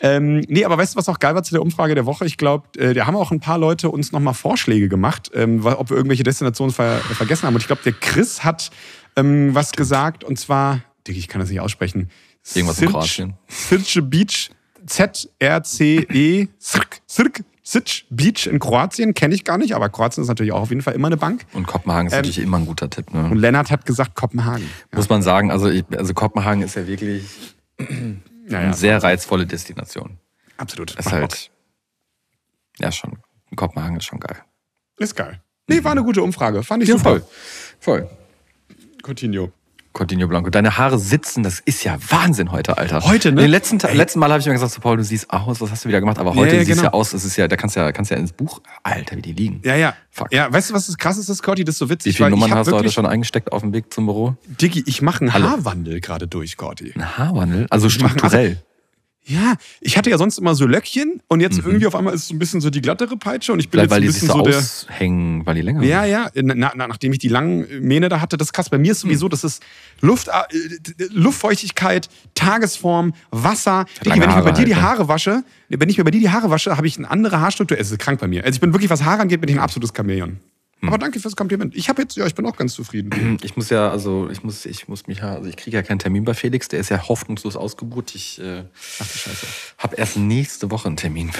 Ähm, 0.00 0.40
nee, 0.48 0.64
aber 0.64 0.78
weißt 0.78 0.94
du, 0.94 0.98
was 0.98 1.10
auch 1.10 1.18
geil 1.18 1.34
war 1.34 1.42
zu 1.42 1.52
der 1.52 1.60
Umfrage 1.60 1.94
der 1.94 2.06
Woche? 2.06 2.24
Ich 2.24 2.38
glaube, 2.38 2.66
äh, 2.78 2.94
da 2.94 3.06
haben 3.06 3.16
auch 3.16 3.30
ein 3.30 3.40
paar 3.40 3.58
Leute 3.58 3.90
uns 3.90 4.12
nochmal 4.12 4.32
Vorschläge 4.32 4.88
gemacht, 4.88 5.30
ähm, 5.34 5.60
ob 5.66 5.90
wir 5.90 5.96
irgendwelche 5.98 6.22
Destinationen 6.22 6.72
ver 6.72 6.96
vergessen 7.00 7.46
haben. 7.46 7.54
Und 7.54 7.60
ich 7.60 7.66
glaube, 7.66 7.82
der 7.84 7.92
Chris 7.92 8.42
hat 8.44 8.70
ähm, 9.16 9.54
was 9.54 9.72
gesagt, 9.72 10.24
und 10.24 10.38
zwar, 10.38 10.80
Digga, 11.06 11.18
ich 11.18 11.28
kann 11.28 11.40
das 11.42 11.50
nicht 11.50 11.60
aussprechen. 11.60 12.08
Irgendwas 12.54 12.78
in 12.80 12.88
Sirc- 12.88 12.92
Kroatien. 12.92 13.34
Sirce 13.46 14.00
Beach, 14.00 14.50
Z-R-C-E, 14.86 16.48
Sirk, 16.58 17.00
Sitch 17.62 18.06
Beach 18.08 18.46
in 18.46 18.58
Kroatien, 18.58 19.12
kenne 19.12 19.34
ich 19.34 19.44
gar 19.44 19.58
nicht, 19.58 19.74
aber 19.74 19.90
Kroatien 19.90 20.22
ist 20.22 20.28
natürlich 20.28 20.52
auch 20.52 20.62
auf 20.62 20.70
jeden 20.70 20.80
Fall 20.80 20.94
immer 20.94 21.08
eine 21.08 21.18
Bank. 21.18 21.44
Und 21.52 21.66
Kopenhagen 21.66 22.06
ist 22.06 22.14
Ähm, 22.14 22.18
natürlich 22.20 22.38
immer 22.38 22.56
ein 22.58 22.64
guter 22.66 22.88
Tipp, 22.88 23.12
ne? 23.12 23.24
Und 23.30 23.36
Lennart 23.36 23.70
hat 23.70 23.84
gesagt 23.84 24.14
Kopenhagen. 24.14 24.64
Ja. 24.90 24.96
Muss 24.96 25.08
man 25.10 25.20
sagen, 25.22 25.50
also, 25.50 25.68
ich, 25.68 25.84
also 25.96 26.14
Kopenhagen 26.14 26.62
ist 26.62 26.76
ja 26.76 26.86
wirklich 26.86 27.24
Ja, 27.78 27.86
ja, 28.48 28.58
eine 28.60 28.74
sehr 28.74 29.02
reizvolle 29.02 29.46
Destination. 29.46 30.16
Absolut. 30.56 30.94
Ist 30.98 31.12
halt, 31.12 31.28
Bock. 31.28 31.38
ja 32.78 32.90
schon, 32.90 33.18
Kopenhagen 33.54 33.96
ist 33.98 34.04
schon 34.06 34.20
geil. 34.20 34.38
Ist 34.96 35.14
geil. 35.14 35.40
Nee, 35.68 35.84
war 35.84 35.92
eine 35.92 36.02
gute 36.02 36.22
Umfrage. 36.22 36.62
Fand 36.62 36.82
ich 36.82 36.88
Ja, 36.88 36.96
super. 36.96 37.10
voll. 37.10 37.24
Voll. 37.80 38.10
Coutinho. 39.06 39.52
Coutinho 39.98 40.28
Blanco. 40.28 40.50
Deine 40.50 40.78
Haare 40.78 40.98
sitzen, 40.98 41.42
das 41.42 41.58
ist 41.58 41.82
ja 41.82 41.98
Wahnsinn 42.08 42.52
heute, 42.52 42.78
Alter. 42.78 43.02
Heute, 43.04 43.32
ne? 43.32 43.42
Den 43.42 43.50
letzten, 43.50 43.78
letzten 43.78 44.20
Mal 44.20 44.30
habe 44.30 44.40
ich 44.40 44.46
mir 44.46 44.52
gesagt, 44.52 44.72
so, 44.72 44.80
Paul, 44.80 44.96
du 44.96 45.02
siehst 45.02 45.30
aus, 45.30 45.60
was 45.60 45.70
hast 45.70 45.84
du 45.84 45.88
wieder 45.88 46.00
gemacht? 46.00 46.18
Aber 46.18 46.34
heute 46.34 46.54
ja, 46.56 46.64
siehst 46.64 46.78
du 46.78 46.84
ja 46.84 46.90
genau. 46.90 46.98
aus, 46.98 47.10
das 47.10 47.24
ist 47.24 47.36
ja, 47.36 47.48
da 47.48 47.56
kannst 47.56 47.74
du 47.74 47.80
ja, 47.80 47.90
kannst 47.90 48.10
ja 48.10 48.16
ins 48.16 48.32
Buch, 48.32 48.60
Alter, 48.84 49.16
wie 49.16 49.22
die 49.22 49.32
liegen. 49.32 49.60
Ja, 49.64 49.74
ja. 49.74 49.94
Fuck. 50.10 50.32
Ja, 50.32 50.52
weißt 50.52 50.70
du, 50.70 50.74
was 50.74 50.86
das 50.86 50.96
krass 50.96 51.18
ist, 51.18 51.28
das 51.28 51.38
Scotty? 51.38 51.64
Das 51.64 51.74
ist 51.74 51.78
so 51.78 51.90
witzig. 51.90 52.14
Wie 52.14 52.16
viele 52.16 52.30
Nummern 52.30 52.54
hast 52.54 52.70
du 52.70 52.76
heute 52.76 52.90
schon 52.90 53.06
eingesteckt 53.06 53.52
auf 53.52 53.62
dem 53.62 53.72
Weg 53.72 53.92
zum 53.92 54.06
Büro? 54.06 54.36
Diggi, 54.60 54.84
ich 54.86 55.02
mache 55.02 55.22
einen. 55.22 55.32
Haarwandel 55.32 56.00
gerade 56.00 56.28
durch, 56.28 56.52
Scotty. 56.52 56.92
Ein 56.94 57.18
Haarwandel? 57.18 57.66
Also 57.70 57.86
machen- 57.86 58.10
strukturell. 58.10 58.62
Ja, 59.28 59.54
ich 59.80 59.96
hatte 59.98 60.10
ja 60.10 60.18
sonst 60.18 60.38
immer 60.38 60.54
so 60.54 60.66
Löckchen 60.66 61.20
und 61.28 61.40
jetzt 61.40 61.58
irgendwie 61.58 61.86
auf 61.86 61.94
einmal 61.94 62.14
ist 62.14 62.22
es 62.22 62.28
so 62.28 62.34
ein 62.34 62.38
bisschen 62.38 62.60
so 62.60 62.70
die 62.70 62.80
glattere 62.80 63.16
Peitsche 63.16 63.52
und 63.52 63.60
ich 63.60 63.68
bin 63.68 63.78
Mhm. 63.78 63.88
Vielleicht, 63.88 63.90
weil 63.90 64.00
die 64.00 64.06
jetzt 64.06 64.20
sich 64.20 64.30
ein 64.30 64.36
so 64.36 64.42
bisschen 64.42 64.62
so, 64.62 64.86
der. 64.88 64.94
aushängen, 64.96 65.46
weil 65.46 65.54
die 65.54 65.60
länger 65.60 65.82
Ja, 65.82 66.04
ja, 66.04 66.30
na, 66.34 66.72
na, 66.74 66.86
nachdem 66.86 67.12
ich 67.12 67.18
die 67.18 67.28
langen 67.28 67.66
Mähne 67.80 68.08
da 68.08 68.20
hatte, 68.20 68.36
das 68.36 68.48
ist 68.48 68.52
krass. 68.52 68.70
Bei 68.70 68.78
mir 68.78 68.92
ist 68.92 69.00
sowieso, 69.00 69.28
das 69.28 69.44
ist 69.44 69.62
Luft, 70.00 70.28
äh, 70.28 70.32
Luftfeuchtigkeit, 71.12 72.08
Tagesform, 72.34 73.12
Wasser. 73.30 73.84
Lange 74.04 74.22
wenn 74.22 74.30
ich 74.30 74.36
mir 74.36 74.42
bei 74.42 74.52
dir 74.52 74.64
die 74.64 74.74
halt, 74.74 74.82
ne? 74.84 74.88
Haare 74.88 75.08
wasche, 75.08 75.44
wenn 75.68 75.88
ich 75.88 75.98
mir 75.98 76.04
bei 76.04 76.10
dir 76.10 76.20
die 76.20 76.30
Haare 76.30 76.50
wasche, 76.50 76.76
habe 76.76 76.86
ich 76.86 76.96
eine 76.96 77.10
andere 77.10 77.40
Haarstruktur. 77.40 77.78
Es 77.78 77.90
ist 77.90 77.98
krank 77.98 78.20
bei 78.20 78.28
mir. 78.28 78.44
Also 78.44 78.56
ich 78.56 78.60
bin 78.60 78.72
wirklich, 78.72 78.90
was 78.90 79.04
Haare 79.04 79.20
angeht, 79.22 79.40
bin 79.40 79.50
ich 79.50 79.56
ein 79.56 79.62
absolutes 79.62 79.92
Chamäleon. 79.94 80.38
Hm. 80.80 80.88
Aber 80.88 80.98
danke 80.98 81.18
fürs 81.18 81.34
Kompliment. 81.34 81.74
Ich 81.74 81.88
habe 81.88 82.02
jetzt, 82.02 82.16
ja, 82.16 82.26
ich 82.26 82.34
bin 82.34 82.46
auch 82.46 82.56
ganz 82.56 82.74
zufrieden. 82.74 83.38
Ich 83.42 83.56
muss 83.56 83.70
ja, 83.70 83.90
also 83.90 84.28
ich 84.30 84.42
muss, 84.44 84.64
ich 84.64 84.88
muss 84.88 85.06
mich 85.06 85.18
ja, 85.18 85.34
also 85.34 85.48
ich 85.48 85.56
kriege 85.56 85.76
ja 85.76 85.82
keinen 85.82 85.98
Termin 85.98 86.24
bei 86.24 86.34
Felix, 86.34 86.68
der 86.68 86.78
ist 86.80 86.88
ja 86.88 87.08
hoffnungslos 87.08 87.56
ausgebucht. 87.56 88.14
Ich 88.14 88.40
äh, 88.40 88.64
habe 89.78 89.96
erst 89.96 90.16
nächste 90.16 90.70
Woche 90.70 90.86
einen 90.88 90.96
Termin. 90.96 91.30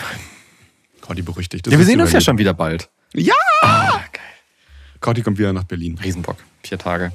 Cordy 1.00 1.22
beruhigt 1.22 1.52
dich. 1.52 1.62
Das 1.62 1.72
Ja, 1.72 1.78
wir 1.78 1.86
sehen 1.86 2.00
uns 2.00 2.12
ja 2.12 2.20
schon 2.20 2.38
wieder 2.38 2.52
bald. 2.54 2.90
Ja! 3.14 3.34
Ah, 3.62 4.00
geil. 4.12 4.22
Cordy 5.00 5.22
kommt 5.22 5.38
wieder 5.38 5.52
nach 5.52 5.64
Berlin. 5.64 5.98
Riesenbock. 6.02 6.36
Vier 6.62 6.78
Tage. 6.78 7.12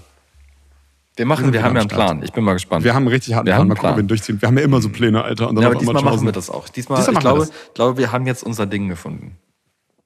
Wir 1.16 1.26
machen, 1.28 1.46
wir 1.46 1.54
wieder 1.54 1.64
haben 1.64 1.76
ja 1.76 1.82
einen 1.82 1.90
Plan. 1.90 2.24
Ich 2.24 2.32
bin 2.34 2.44
mal 2.44 2.54
gespannt. 2.54 2.84
Wir 2.84 2.94
haben 2.96 3.04
einen 3.04 3.10
richtig 3.10 3.36
harten 3.36 3.46
Wir 3.46 3.52
Plan. 3.54 3.62
haben 3.62 3.68
Mal 3.68 3.74
einen 3.74 3.78
gucken, 3.82 3.90
ob 3.92 3.98
wir 3.98 4.04
ihn 4.04 4.08
durchziehen. 4.08 4.42
Wir 4.42 4.48
haben 4.48 4.58
ja 4.58 4.64
immer 4.64 4.82
so 4.82 4.90
Pläne, 4.90 5.24
Alter. 5.24 5.50
Und 5.50 5.56
dann 5.56 5.62
ja, 5.64 5.70
aber 5.70 5.78
diesmal 5.78 6.02
machen 6.02 6.26
wir 6.26 6.32
das 6.32 6.50
auch. 6.50 6.70
Diesmal, 6.70 6.98
Diesmal 6.98 7.14
ich 7.14 7.18
wir 7.18 7.20
glaube, 7.22 7.40
das. 7.42 7.74
glaube, 7.76 7.98
wir 8.00 8.12
haben 8.12 8.26
jetzt 8.26 8.44
unser 8.44 8.66
Ding 8.66 8.88
gefunden. 8.90 9.38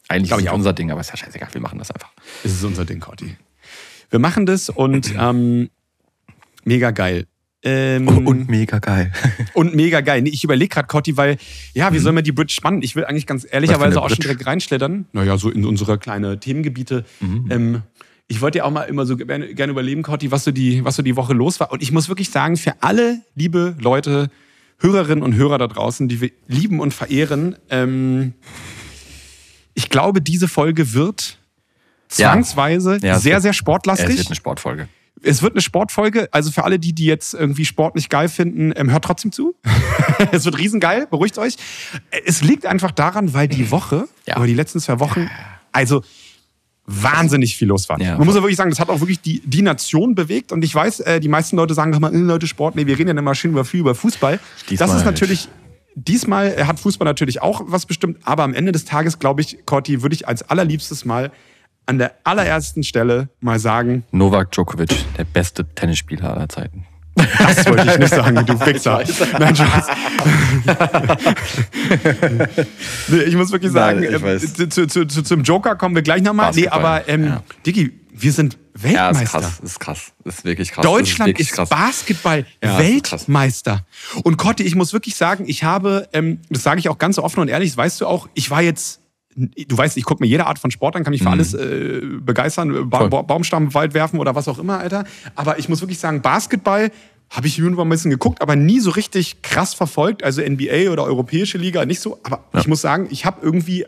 Eigentlich 0.10 0.30
Glaube 0.30 0.42
ich 0.44 0.50
auch. 0.50 0.56
unser 0.56 0.74
Ding, 0.74 0.92
aber 0.92 1.02
ist 1.02 1.10
ja 1.10 1.18
scheißegal, 1.18 1.50
wir 1.52 1.62
machen 1.62 1.80
das 1.80 1.92
einfach. 1.92 2.12
Es 2.44 2.54
ist 2.54 2.64
unser 2.64 2.86
Ding, 2.86 3.00
Cordy. 3.00 3.36
Wir 4.10 4.20
machen 4.20 4.46
das 4.46 4.70
und 4.70 5.14
ähm, 5.20 5.70
mega 6.64 6.92
geil. 6.92 7.26
Ähm, 7.64 8.08
Und 8.08 8.50
mega 8.50 8.78
geil. 8.78 9.12
und 9.54 9.76
mega 9.76 10.02
geil. 10.02 10.22
Nee, 10.22 10.30
ich 10.30 10.44
überlege 10.44 10.70
gerade, 10.70 10.88
Cotti, 10.88 11.18
weil, 11.18 11.38
ja, 11.74 11.92
wie 11.92 11.98
soll 11.98 12.14
man 12.14 12.24
die 12.24 12.32
Bridge 12.32 12.54
spannen? 12.54 12.84
Ich 12.84 12.96
will 12.96 13.04
eigentlich 13.04 13.26
ganz 13.26 13.48
ehrlicherweise 13.50 14.00
auch 14.02 14.10
schon 14.10 14.20
direkt 14.20 14.46
reinschlittern. 14.46 15.08
Naja, 15.12 15.38
so 15.38 15.50
in 15.50 15.66
unsere 15.66 15.98
kleine 15.98 16.40
Themengebiete. 16.40 17.04
Ähm, 17.20 17.82
ich 18.28 18.42
wollte 18.42 18.60
ja 18.60 18.64
auch 18.66 18.72
mal 18.72 18.84
immer 18.84 19.06
so 19.08 19.18
gerne, 19.18 19.54
gerne 19.56 19.72
überleben, 19.72 20.04
Cotti, 20.04 20.32
was 20.32 20.44
so, 20.44 20.52
die, 20.52 20.86
was 20.86 20.98
so 20.98 21.02
die 21.02 21.16
Woche 21.16 21.34
los 21.34 21.60
war. 21.60 21.72
Und 21.72 21.82
ich 21.82 21.92
muss 21.92 22.10
wirklich 22.10 22.30
sagen, 22.30 22.58
für 22.58 22.74
alle 22.82 23.22
liebe 23.36 23.76
Leute, 23.80 24.30
Hörerinnen 24.80 25.24
und 25.24 25.34
Hörer 25.36 25.58
da 25.58 25.68
draußen, 25.68 26.08
die 26.08 26.22
wir 26.22 26.32
lieben 26.48 26.80
und 26.80 26.94
verehren, 26.94 27.56
ähm, 27.72 28.34
ich 29.78 29.90
glaube, 29.90 30.22
diese 30.22 30.48
Folge 30.48 30.94
wird 30.94 31.38
Ja. 32.16 32.32
zwangsweise 32.32 32.98
Ja, 33.02 33.16
es 33.18 33.24
sehr, 33.24 33.34
wird- 33.34 33.42
sehr 33.44 33.52
Es 33.52 33.58
sportlastig. 33.58 34.18
wird 34.18 34.28
eine 34.28 34.36
Sportfolge. 34.36 34.88
Es 35.24 35.42
wird 35.42 35.54
eine 35.54 35.62
Sportfolge, 35.62 36.30
also 36.32 36.52
für 36.52 36.63
alle 36.63 36.78
die, 36.80 36.94
die 36.94 37.06
jetzt 37.06 37.34
irgendwie 37.34 37.66
Sport 37.66 37.96
nicht 37.96 38.10
geil 38.10 38.28
finden, 38.30 38.72
ähm, 38.76 38.92
hört 38.92 39.04
trotzdem 39.06 39.32
zu. 39.32 39.56
es 40.32 40.46
wird 40.46 40.58
riesengeil, 40.58 41.08
beruhigt 41.08 41.38
euch. 41.38 41.58
Es 42.26 42.42
liegt 42.44 42.66
einfach 42.66 42.92
daran, 42.92 43.34
weil 43.34 43.48
die 43.48 43.70
Woche, 43.72 44.08
Ja. 44.26 44.38
oder 44.38 44.46
die 44.48 44.54
letzten 44.54 44.80
zwei 44.80 45.00
Wochen, 45.00 45.30
also 45.72 46.04
wahnsinnig 46.86 47.58
viel 47.58 47.68
los 47.68 47.90
war. 47.90 48.00
Ja. 48.00 48.18
Man 48.18 48.26
muss 48.26 48.36
ja 48.36 48.42
wirklich 48.42 48.56
sagen, 48.58 48.70
das 48.70 48.80
hat 48.80 48.90
auch 48.90 49.00
wirklich 49.02 49.20
die, 49.20 49.42
die 49.46 49.62
Nation 49.62 50.16
bewegt. 50.16 50.52
Und 50.52 50.63
ich 50.63 50.74
weiß, 50.74 51.02
äh, 51.02 51.20
die 51.20 51.28
meisten 51.28 51.58
Leute 51.58 51.74
sagen 51.74 51.92
immer, 51.94 52.12
äh, 52.13 52.18
Leute, 52.18 52.48
Sport, 52.48 52.76
nee, 52.76 52.86
wir 52.86 52.98
reden 52.98 53.10
ja 53.10 53.18
immer 53.20 53.36
schön 53.36 53.52
über 53.52 53.66
viel 53.66 53.82
über 53.82 53.94
Fußball. 53.96 54.40
Diesmal 54.70 54.88
das 54.88 54.98
ist 54.98 55.06
natürlich, 55.06 55.50
diesmal 55.98 56.68
hat 56.68 56.80
Fußball 56.80 57.06
natürlich 57.06 57.42
auch 57.42 57.62
was 57.66 57.86
bestimmt, 57.86 58.20
aber 58.24 58.44
am 58.44 58.54
Ende 58.54 58.72
des 58.72 58.86
Tages, 58.86 59.20
glaube 59.20 59.42
ich, 59.42 59.66
Corti, 59.66 60.04
würde 60.04 60.16
ich 60.16 60.28
als 60.28 60.44
allerliebstes 60.44 61.06
mal 61.06 61.32
an 61.86 61.98
der 61.98 62.14
allerersten 62.24 62.84
Stelle 62.84 63.30
mal 63.40 63.60
sagen, 63.60 64.04
Novak 64.12 64.52
Djokovic, 64.52 64.94
der 65.18 65.24
beste 65.24 65.66
Tennisspieler 65.74 66.36
aller 66.36 66.50
Zeiten. 66.50 66.86
Das 67.16 67.66
wollte 67.66 67.92
ich 67.92 67.98
nicht 67.98 68.14
sagen, 68.14 68.46
du 68.46 68.66
Wichser. 68.66 69.04
Nein, 69.40 69.56
Spaß. 69.56 69.88
nee, 73.08 73.22
ich 73.22 73.36
muss 73.36 73.52
wirklich 73.52 73.72
sagen, 73.72 74.02
Nein, 74.02 74.22
ähm, 74.24 74.70
zu, 74.70 74.88
zu, 74.88 75.08
zu, 75.08 75.24
zum 75.24 75.42
Joker 75.42 75.76
kommen 75.76 75.96
wir 75.96 76.04
gleich 76.04 76.22
nochmal. 76.22 76.52
Nee, 76.54 76.68
aber 76.68 77.08
ähm, 77.08 77.26
ja. 77.26 77.44
Diggi, 77.66 77.92
wir 78.19 78.32
sind 78.32 78.58
Ja, 78.84 79.10
ist 79.10 79.19
Weltmeister. 79.19 79.39
krass, 79.39 79.60
ist 79.63 79.80
krass. 79.80 80.12
Ist 80.23 80.45
wirklich 80.45 80.71
krass. 80.71 80.84
Deutschland 80.84 81.30
ist, 81.30 81.36
wirklich 81.36 81.49
ist, 81.49 81.56
krass. 81.56 81.69
Basketball 81.69 82.45
Ja, 82.63 82.77
das 82.77 82.82
ist. 82.82 82.88
Weltmeister. 83.27 83.86
Und 84.23 84.38
Cotti, 84.38 84.63
ich 84.63 84.75
muss 84.75 84.93
wirklich 84.93 85.15
sagen, 85.15 85.45
ich 85.47 85.63
habe, 85.63 86.08
ähm, 86.13 86.39
das 86.49 86.63
sage 86.63 86.80
ich 86.80 86.89
auch 86.89 86.97
ganz 86.97 87.17
offen 87.19 87.39
und 87.41 87.47
ehrlich, 87.47 87.69
das 87.71 87.77
weißt 87.77 88.01
du 88.01 88.08
auch, 88.08 88.27
ich 88.34 88.49
war 88.49 88.62
jetzt, 88.62 89.01
du 89.36 89.77
weißt, 89.77 89.97
ich 89.97 90.03
gucke 90.03 90.23
mir 90.23 90.27
jede 90.30 90.45
Art 90.47 90.60
von 90.60 90.71
Sport 90.71 90.95
an, 90.95 91.03
kann 91.03 91.12
mich 91.12 91.23
für 91.23 91.30
alles 91.30 91.53
äh, 91.53 92.01
begeistern, 92.21 92.89
ba 92.89 92.97
Mhm. 92.97 93.01
Voll. 93.01 93.10
ba 93.10 93.21
Baumstamm, 93.23 93.73
Wald 93.73 93.93
werfen 93.93 94.19
oder 94.19 94.36
was 94.36 94.47
auch 94.47 94.60
immer, 94.60 94.80
Alter. 94.80 95.06
Aber 95.36 95.60
ich 95.60 95.69
muss 95.69 95.82
wirklich 95.82 95.99
sagen, 95.99 96.21
Basketball 96.21 96.91
habe 97.30 97.45
ich 97.47 97.60
irgendwann 97.60 97.88
ein 97.88 97.89
bisschen 97.89 98.10
geguckt, 98.12 98.41
aber 98.41 98.56
nie 98.56 98.80
so 98.80 98.89
richtig 98.91 99.41
krass 99.41 99.73
verfolgt. 99.73 100.23
Also 100.23 100.41
NBA 100.41 100.89
oder 100.91 101.03
europäische 101.03 101.58
Liga 101.58 101.86
nicht 101.86 101.99
so. 101.99 102.19
Aber 102.23 102.45
ich 102.58 102.67
muss 102.67 102.80
sagen, 102.82 103.08
ich 103.12 103.25
habe 103.25 103.39
irgendwie 103.41 103.86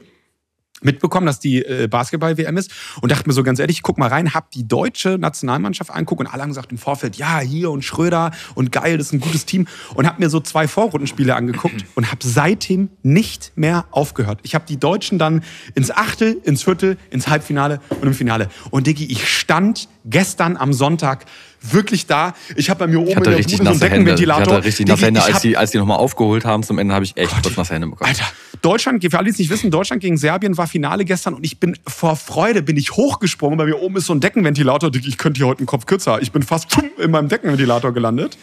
mitbekommen, 0.81 1.25
dass 1.25 1.39
die 1.39 1.63
äh, 1.63 1.87
Basketball-WM 1.87 2.57
ist 2.57 2.71
und 3.01 3.11
dachte 3.11 3.27
mir 3.27 3.33
so 3.33 3.43
ganz 3.43 3.59
ehrlich, 3.59 3.77
ich 3.77 3.83
guck 3.83 3.97
mal 3.97 4.09
rein, 4.09 4.33
hab 4.33 4.51
die 4.51 4.67
deutsche 4.67 5.17
Nationalmannschaft 5.17 5.91
angucken 5.91 6.25
und 6.25 6.33
alle 6.33 6.43
haben 6.43 6.49
gesagt 6.49 6.71
im 6.71 6.77
Vorfeld, 6.77 7.15
ja, 7.15 7.39
hier 7.39 7.71
und 7.71 7.83
Schröder 7.83 8.31
und 8.55 8.71
geil, 8.71 8.97
das 8.97 9.07
ist 9.07 9.13
ein 9.13 9.19
gutes 9.19 9.45
Team 9.45 9.67
und 9.95 10.07
hab 10.07 10.19
mir 10.19 10.29
so 10.29 10.39
zwei 10.39 10.67
Vorrundenspiele 10.67 11.35
angeguckt 11.35 11.85
und 11.95 12.11
hab 12.11 12.23
seitdem 12.23 12.89
nicht 13.03 13.53
mehr 13.55 13.85
aufgehört. 13.91 14.39
Ich 14.43 14.55
habe 14.55 14.65
die 14.67 14.77
Deutschen 14.77 15.19
dann 15.19 15.43
ins 15.75 15.91
Achtel, 15.91 16.37
ins 16.43 16.63
Viertel, 16.63 16.97
ins 17.09 17.27
Halbfinale 17.27 17.79
und 18.01 18.07
im 18.07 18.13
Finale. 18.13 18.49
Und 18.71 18.87
Diggi, 18.87 19.05
ich 19.05 19.27
stand 19.27 19.87
gestern 20.05 20.57
am 20.57 20.73
Sonntag 20.73 21.25
wirklich 21.61 22.05
da. 22.05 22.33
Ich 22.55 22.69
habe 22.69 22.79
bei 22.79 22.87
mir 22.87 22.99
oben 22.99 23.09
in 23.09 23.15
hatte 23.17 23.29
der 23.29 23.39
richtig 23.39 23.57
Bude 23.57 23.65
so 23.65 23.71
einen 23.71 23.79
nasse 23.79 23.91
Hände. 23.91 24.11
Ich 24.11 24.19
Deckenventilator. 24.19 24.53
hatte 24.55 24.65
richtig 24.65 24.87
nasse 24.87 25.05
Hände, 25.05 25.23
als 25.23 25.41
die, 25.41 25.57
als 25.57 25.71
die 25.71 25.77
nochmal 25.77 25.97
aufgeholt 25.97 26.45
haben. 26.45 26.63
Zum 26.63 26.77
Ende 26.79 26.93
habe 26.93 27.05
ich 27.05 27.17
echt 27.17 27.31
kurz 27.41 27.57
nasse 27.57 27.73
Hände 27.73 27.87
bekommen. 27.87 28.09
Alter, 28.09 28.25
Deutschland, 28.61 29.03
für 29.03 29.17
alle, 29.17 29.25
die 29.25 29.31
es 29.31 29.39
nicht 29.39 29.49
wissen, 29.49 29.71
Deutschland 29.71 30.01
gegen 30.01 30.17
Serbien 30.17 30.57
war 30.57 30.67
Finale 30.67 31.05
gestern 31.05 31.33
und 31.33 31.45
ich 31.45 31.59
bin 31.59 31.77
vor 31.87 32.15
Freude, 32.15 32.61
bin 32.61 32.77
ich 32.77 32.91
hochgesprungen. 32.91 33.57
Bei 33.57 33.65
mir 33.65 33.81
oben 33.81 33.97
ist 33.97 34.05
so 34.05 34.13
ein 34.13 34.19
Deckenventilator. 34.19 34.91
Ich 34.93 35.17
könnte 35.17 35.37
hier 35.37 35.47
heute 35.47 35.59
einen 35.59 35.67
Kopf 35.67 35.85
kürzer. 35.85 36.21
Ich 36.21 36.31
bin 36.31 36.43
fast 36.43 36.67
in 36.97 37.11
meinem 37.11 37.29
Deckenventilator 37.29 37.93
gelandet. 37.93 38.37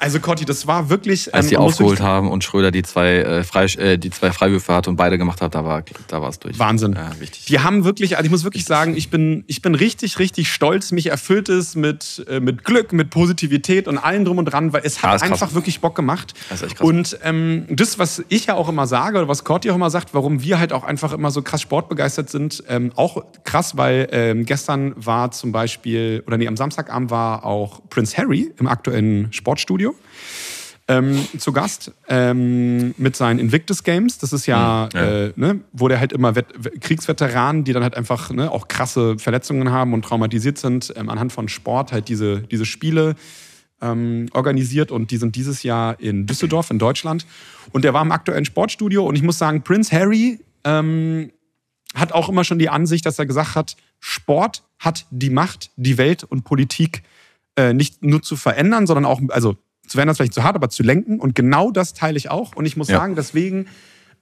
Also 0.00 0.18
Cotti, 0.18 0.46
das 0.46 0.66
war 0.66 0.88
wirklich... 0.88 1.34
Als 1.34 1.46
ähm, 1.46 1.50
die 1.50 1.56
aufgeholt 1.58 2.00
haben 2.00 2.30
und 2.30 2.42
Schröder 2.42 2.70
die 2.70 2.82
zwei, 2.82 3.16
äh, 3.16 3.44
Freisch 3.44 3.76
äh, 3.76 3.98
die 3.98 4.08
zwei 4.08 4.32
Freiwürfe 4.32 4.72
hatte 4.72 4.88
und 4.88 4.96
beide 4.96 5.18
gemacht 5.18 5.42
hat, 5.42 5.54
da 5.54 5.62
war 5.62 5.82
da 6.08 6.22
war 6.22 6.30
es 6.30 6.38
durch. 6.38 6.58
Wahnsinn. 6.58 6.94
Ja, 6.94 7.10
wichtig. 7.20 7.44
Die 7.44 7.60
haben 7.60 7.84
wirklich, 7.84 8.16
also 8.16 8.24
ich 8.24 8.30
muss 8.30 8.42
wirklich 8.42 8.64
sagen, 8.64 8.96
ich 8.96 9.10
bin, 9.10 9.44
ich 9.46 9.60
bin 9.60 9.74
richtig, 9.74 10.18
richtig 10.18 10.50
stolz. 10.50 10.90
Mich 10.92 11.08
erfüllt 11.08 11.50
es 11.50 11.76
mit, 11.76 12.24
äh, 12.30 12.40
mit 12.40 12.64
Glück, 12.64 12.94
mit 12.94 13.10
Positivität 13.10 13.88
und 13.88 13.98
allem 13.98 14.24
drum 14.24 14.38
und 14.38 14.46
dran, 14.46 14.72
weil 14.72 14.80
es 14.84 14.96
Ja, 15.02 15.10
hat 15.10 15.20
krass. 15.20 15.30
einfach 15.30 15.52
wirklich 15.54 15.80
Bock 15.80 15.94
gemacht. 15.96 16.32
Das 16.48 16.62
ist 16.62 16.68
echt 16.68 16.76
krass. 16.78 16.86
Und 16.88 17.18
ähm, 17.22 17.66
das, 17.68 17.98
was 17.98 18.24
ich 18.30 18.46
ja 18.46 18.54
auch 18.54 18.70
immer 18.70 18.86
sage, 18.86 19.18
oder 19.18 19.28
was 19.28 19.44
Corti 19.44 19.70
auch 19.70 19.74
immer 19.74 19.90
sagt, 19.90 20.14
warum 20.14 20.42
wir 20.42 20.58
halt 20.58 20.72
auch 20.72 20.84
einfach 20.84 21.12
immer 21.12 21.30
so 21.30 21.42
krass 21.42 21.60
sportbegeistert 21.60 22.30
sind, 22.30 22.64
ähm, 22.68 22.90
auch 22.96 23.22
krass, 23.44 23.76
weil 23.76 24.08
ähm, 24.12 24.46
gestern 24.46 24.94
war 24.96 25.30
zum 25.30 25.52
Beispiel, 25.52 26.22
oder 26.26 26.38
nee, 26.38 26.48
am 26.48 26.56
Samstagabend 26.56 27.10
war 27.10 27.44
auch 27.44 27.82
Prince 27.90 28.16
Harry 28.16 28.50
im 28.58 28.66
aktuellen 28.66 29.30
Sportstudio 29.32 29.89
ähm, 30.90 31.24
zu 31.38 31.52
Gast 31.52 31.92
ähm, 32.08 32.94
mit 32.98 33.14
seinen 33.14 33.38
Invictus 33.38 33.84
Games. 33.84 34.18
Das 34.18 34.32
ist 34.32 34.46
ja, 34.46 34.88
Mhm, 34.92 34.98
ja. 34.98 35.24
Äh, 35.26 35.32
ne, 35.36 35.60
wo 35.72 35.86
der 35.86 36.00
halt 36.00 36.12
immer 36.12 36.34
Wet 36.34 36.46
Kriegsveteranen, 36.80 37.62
die 37.62 37.72
dann 37.72 37.84
halt 37.84 37.96
einfach 37.96 38.30
ne, 38.30 38.50
auch 38.50 38.66
krasse 38.66 39.16
Verletzungen 39.18 39.70
haben 39.70 39.94
und 39.94 40.04
traumatisiert 40.04 40.58
sind, 40.58 40.92
ähm, 40.96 41.08
anhand 41.08 41.32
von 41.32 41.48
Sport 41.48 41.92
halt 41.92 42.08
diese, 42.08 42.40
diese 42.40 42.66
Spiele 42.66 43.14
ähm, 43.80 44.26
organisiert 44.32 44.90
und 44.90 45.12
die 45.12 45.16
sind 45.16 45.36
dieses 45.36 45.62
Jahr 45.62 45.98
in 46.00 46.26
Düsseldorf 46.26 46.70
in 46.70 46.80
Deutschland. 46.80 47.24
Und 47.72 47.84
der 47.84 47.94
war 47.94 48.02
im 48.02 48.10
aktuellen 48.10 48.44
Sportstudio 48.44 49.06
und 49.06 49.14
ich 49.14 49.22
muss 49.22 49.38
sagen, 49.38 49.62
Prince 49.62 49.96
Harry 49.96 50.40
ähm, 50.64 51.30
hat 51.94 52.12
auch 52.12 52.28
immer 52.28 52.42
schon 52.42 52.58
die 52.58 52.68
Ansicht, 52.68 53.06
dass 53.06 53.18
er 53.18 53.26
gesagt 53.26 53.54
hat, 53.54 53.76
Sport 54.00 54.64
hat 54.78 55.06
die 55.10 55.30
Macht, 55.30 55.70
die 55.76 55.98
Welt 55.98 56.24
und 56.24 56.44
Politik 56.44 57.02
äh, 57.56 57.72
nicht 57.72 58.02
nur 58.02 58.22
zu 58.22 58.36
verändern, 58.36 58.86
sondern 58.86 59.04
auch, 59.04 59.20
also 59.28 59.56
zu 59.90 59.96
verändern 59.96 60.12
ist 60.12 60.18
vielleicht 60.18 60.34
zu 60.34 60.42
hart, 60.42 60.56
aber 60.56 60.70
zu 60.70 60.82
lenken. 60.82 61.18
Und 61.18 61.34
genau 61.34 61.70
das 61.70 61.94
teile 61.94 62.16
ich 62.16 62.30
auch. 62.30 62.54
Und 62.56 62.64
ich 62.64 62.76
muss 62.76 62.88
Ja. 62.88 62.98
sagen, 62.98 63.14
deswegen, 63.16 63.66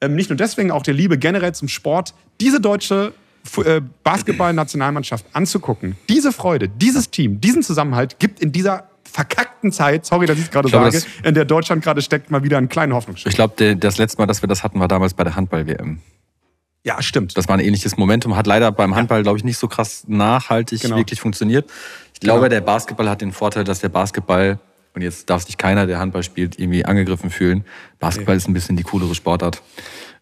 ähm, 0.01 0.15
nicht 0.15 0.31
nur 0.31 0.37
deswegen, 0.37 0.71
auch 0.71 0.83
der 0.83 0.95
Liebe 0.95 1.19
generell 1.19 1.55
zum 1.55 1.69
Sport, 1.69 2.15
diese 2.41 2.61
deutsche 2.61 3.13
äh, 3.65 3.81
Basketball-Nationalmannschaft 4.03 5.25
anzugucken, 5.33 5.97
diese 6.09 6.33
Freude, 6.33 6.69
dieses 6.69 7.11
Team, 7.11 7.41
diesen 7.41 7.63
Zusammenhalt 7.63 8.19
gibt 8.19 8.41
in 8.41 8.53
dieser 8.53 8.89
verkackten 9.05 9.59
Faktenzeit, 9.59 10.07
sorry, 10.07 10.27
dass 10.27 10.39
ich 10.39 10.45
es 10.45 10.51
gerade 10.51 10.69
sage, 10.69 11.03
in 11.25 11.35
der 11.35 11.45
Deutschland 11.45 11.83
gerade 11.83 12.01
steckt, 12.01 12.31
mal 12.31 12.45
wieder 12.45 12.59
einen 12.59 12.69
kleinen 12.69 12.95
Hoffnungsschimmer. 12.95 13.31
Ich 13.31 13.35
glaube, 13.35 13.77
das 13.77 13.99
letzte 13.99 14.19
Mal, 14.19 14.27
dass 14.27 14.41
wir 14.41 14.49
das 14.49 14.63
hatten, 14.63 14.79
war 14.79 14.87
damals 14.87 15.15
bei 15.15 15.25
der 15.25 15.35
Handball-WM. 15.35 15.99
Ja, 16.85 17.03
stimmt. 17.03 17.37
Das 17.37 17.49
war 17.49 17.57
ein 17.57 17.61
ähnliches 17.61 17.97
Momentum. 17.97 18.37
Hat 18.37 18.47
leider 18.47 18.71
beim 18.71 18.95
Handball, 18.95 19.23
glaube 19.25 19.37
ich, 19.37 19.45
nicht 19.45 19.59
so 19.59 19.67
krass 19.67 20.05
nachhaltig 20.07 20.81
genau. 20.81 20.97
wirklich 20.97 21.21
funktioniert. 21.21 21.69
Ich 22.15 22.21
glaube, 22.21 22.43
genau. 22.43 22.51
der 22.51 22.61
Basketball 22.61 23.11
hat 23.11 23.21
den 23.21 23.33
Vorteil, 23.33 23.65
dass 23.65 23.81
der 23.81 23.89
Basketball, 23.89 24.61
und 24.95 25.03
jetzt 25.03 25.31
darf 25.31 25.45
sich 25.45 25.57
keiner, 25.57 25.87
der 25.87 25.99
Handball 25.99 26.23
spielt, 26.23 26.59
irgendwie 26.59 26.85
angegriffen 26.85 27.31
fühlen. 27.31 27.65
Basketball 27.99 28.35
okay. 28.35 28.39
ist 28.39 28.49
ein 28.49 28.55
bisschen 28.55 28.77
die 28.77 28.83
coolere 28.83 29.15
Sportart. 29.15 29.63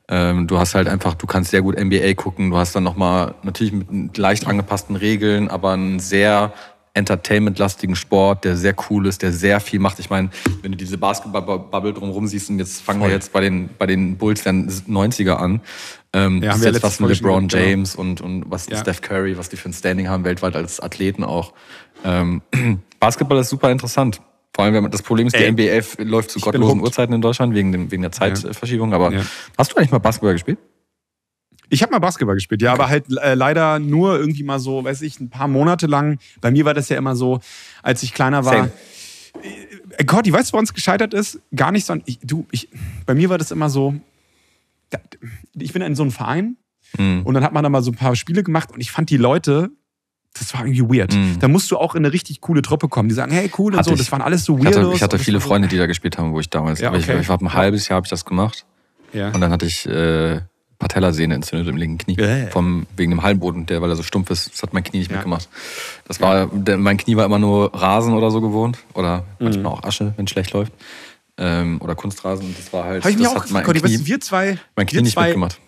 Ähm, 0.08 0.46
du 0.46 0.58
hast 0.58 0.74
halt 0.74 0.88
einfach, 0.88 1.14
du 1.14 1.26
kannst 1.26 1.50
sehr 1.50 1.62
gut 1.62 1.78
NBA 1.78 2.14
gucken. 2.14 2.50
Du 2.50 2.56
hast 2.56 2.76
dann 2.76 2.84
nochmal 2.84 3.34
natürlich 3.42 3.72
mit 3.72 4.16
leicht 4.16 4.46
angepassten 4.46 4.96
Regeln, 4.96 5.48
aber 5.48 5.72
einen 5.72 5.98
sehr 5.98 6.52
entertainment-lastigen 6.96 7.94
Sport, 7.94 8.44
der 8.44 8.56
sehr 8.56 8.74
cool 8.88 9.06
ist, 9.06 9.20
der 9.20 9.30
sehr 9.30 9.60
viel 9.60 9.78
macht. 9.78 9.98
Ich 9.98 10.08
meine, 10.08 10.30
wenn 10.62 10.72
du 10.72 10.78
diese 10.78 10.96
Basketball-Bubble 10.96 11.92
drumherum 11.92 12.26
siehst 12.26 12.48
und 12.48 12.58
jetzt 12.58 12.80
fangen 12.80 13.00
Voll. 13.00 13.10
wir 13.10 13.14
jetzt 13.14 13.32
bei 13.32 13.40
den, 13.40 13.68
bei 13.78 13.86
den 13.86 14.16
Bulls 14.16 14.44
der 14.44 14.54
90er 14.54 15.34
an. 15.34 15.60
Ähm, 16.14 16.42
ja, 16.42 16.52
das 16.52 16.60
ist 16.60 16.64
jetzt 16.64 16.82
was 16.82 17.00
mit 17.00 17.10
LeBron. 17.10 17.48
James 17.48 17.96
genau. 17.96 18.08
und, 18.08 18.20
und 18.22 18.44
was 18.50 18.66
ja. 18.68 18.78
Steph 18.78 19.02
Curry, 19.02 19.36
was 19.36 19.50
die 19.50 19.56
für 19.56 19.68
ein 19.68 19.74
Standing 19.74 20.08
haben 20.08 20.24
weltweit 20.24 20.56
als 20.56 20.80
Athleten 20.80 21.22
auch. 21.22 21.52
Ähm, 22.02 22.40
Basketball 23.00 23.38
ist 23.38 23.50
super 23.50 23.70
interessant. 23.70 24.22
Vor 24.56 24.64
allem, 24.64 24.72
wenn 24.72 24.84
man, 24.84 24.90
das 24.90 25.02
Problem 25.02 25.26
ist, 25.26 25.34
Ey, 25.34 25.54
die 25.54 25.68
NBA 25.68 26.04
läuft 26.04 26.30
zu 26.30 26.40
gottlosen 26.40 26.80
Uhrzeiten 26.80 27.12
in 27.12 27.20
Deutschland 27.20 27.54
wegen, 27.54 27.72
dem, 27.72 27.90
wegen 27.90 28.00
der 28.00 28.10
Zeitverschiebung. 28.10 28.94
Aber 28.94 29.12
ja. 29.12 29.20
hast 29.58 29.70
du 29.70 29.76
eigentlich 29.76 29.90
mal 29.90 29.98
Basketball 29.98 30.32
gespielt? 30.32 30.56
Ich 31.68 31.82
habe 31.82 31.92
mal 31.92 31.98
Basketball 31.98 32.36
gespielt, 32.36 32.62
ja, 32.62 32.72
okay. 32.72 32.80
aber 32.80 32.88
halt 32.88 33.04
äh, 33.18 33.34
leider 33.34 33.78
nur 33.78 34.18
irgendwie 34.18 34.44
mal 34.44 34.58
so, 34.58 34.82
weiß 34.82 35.02
ich, 35.02 35.20
ein 35.20 35.28
paar 35.28 35.46
Monate 35.46 35.86
lang. 35.86 36.18
Bei 36.40 36.50
mir 36.50 36.64
war 36.64 36.72
das 36.72 36.88
ja 36.88 36.96
immer 36.96 37.14
so, 37.14 37.40
als 37.82 38.02
ich 38.02 38.14
kleiner 38.14 38.46
war. 38.46 38.54
Same. 38.54 38.72
Äh, 39.98 40.04
Gott, 40.06 40.32
weißt 40.32 40.50
du, 40.50 40.54
wo 40.54 40.58
uns 40.58 40.72
gescheitert 40.72 41.12
ist? 41.12 41.38
Gar 41.54 41.72
nicht 41.72 41.84
so. 41.84 41.94
Ich, 42.06 42.18
du, 42.22 42.46
ich, 42.50 42.70
bei 43.04 43.14
mir 43.14 43.28
war 43.28 43.36
das 43.36 43.50
immer 43.50 43.68
so. 43.68 43.94
Ich 45.52 45.74
bin 45.74 45.82
in 45.82 45.94
so 45.94 46.02
einem 46.02 46.12
Verein 46.12 46.56
mhm. 46.96 47.24
und 47.24 47.34
dann 47.34 47.44
hat 47.44 47.52
man 47.52 47.62
da 47.62 47.68
mal 47.68 47.82
so 47.82 47.90
ein 47.90 47.96
paar 47.96 48.16
Spiele 48.16 48.42
gemacht 48.42 48.72
und 48.72 48.80
ich 48.80 48.90
fand 48.90 49.10
die 49.10 49.18
Leute, 49.18 49.70
das 50.38 50.54
war 50.54 50.66
irgendwie 50.66 50.98
weird. 50.98 51.14
Mhm. 51.14 51.38
Da 51.40 51.48
musst 51.48 51.70
du 51.70 51.76
auch 51.76 51.94
in 51.94 52.04
eine 52.04 52.12
richtig 52.12 52.40
coole 52.40 52.62
Truppe 52.62 52.88
kommen, 52.88 53.08
die 53.08 53.14
sagen, 53.14 53.32
hey, 53.32 53.50
cool 53.58 53.72
und 53.72 53.78
hatte 53.78 53.90
so. 53.90 53.94
Ich, 53.94 54.00
das 54.00 54.12
waren 54.12 54.22
alles 54.22 54.44
so 54.44 54.58
weird. 54.58 54.70
Ich 54.70 54.76
hatte, 54.76 54.92
ich 54.94 55.02
hatte 55.02 55.18
viele 55.18 55.40
Freunde, 55.40 55.68
die 55.68 55.76
da 55.76 55.86
gespielt 55.86 56.18
haben, 56.18 56.32
wo 56.32 56.40
ich 56.40 56.50
damals. 56.50 56.80
Ja, 56.80 56.90
okay. 56.90 56.98
ich, 56.98 57.08
ich 57.08 57.28
war 57.28 57.40
ein 57.40 57.52
halbes 57.52 57.88
Jahr 57.88 57.96
habe 57.96 58.06
ich 58.06 58.10
das 58.10 58.24
gemacht. 58.24 58.64
Ja. 59.12 59.30
Und 59.30 59.40
dann 59.40 59.50
hatte 59.50 59.66
ich. 59.66 59.86
Äh, 59.86 60.40
Patellasehne 60.78 61.34
entzündet 61.34 61.68
im 61.68 61.76
linken 61.76 61.98
Knie. 61.98 62.18
Yeah. 62.18 62.50
Vom, 62.50 62.86
wegen 62.96 63.10
dem 63.10 63.22
Hallenboden, 63.22 63.66
der, 63.66 63.80
weil 63.80 63.90
er 63.90 63.96
so 63.96 64.02
stumpf 64.02 64.30
ist, 64.30 64.52
das 64.52 64.62
hat 64.62 64.74
mein 64.74 64.84
Knie 64.84 64.98
nicht 64.98 65.10
ja. 65.10 65.16
mitgemacht. 65.16 65.48
Das 66.06 66.20
war, 66.20 66.48
der, 66.48 66.76
mein 66.76 66.98
Knie 66.98 67.16
war 67.16 67.24
immer 67.24 67.38
nur 67.38 67.74
Rasen 67.74 68.12
oder 68.12 68.30
so 68.30 68.40
gewohnt. 68.40 68.78
Oder 68.92 69.18
mhm. 69.38 69.46
manchmal 69.46 69.72
auch 69.72 69.82
Asche, 69.84 70.12
wenn 70.16 70.26
es 70.26 70.30
schlecht 70.30 70.52
läuft. 70.52 70.72
Ähm, 71.38 71.80
oder 71.80 71.94
Kunstrasen. 71.94 72.54
Das 72.56 72.72
war 72.72 72.84
halt. 72.84 73.04
Hab 73.04 73.10
ich 73.10 73.18
mir 73.18 73.30
auch 73.30 73.48
mein 73.50 73.64
Knie, 73.64 74.06
wir 74.06 74.20
zwei. 74.20 74.58
Mein 74.74 74.86
Knie 74.86 75.02
nicht 75.02 75.14
zwei, 75.14 75.26
mitgemacht. 75.28 75.58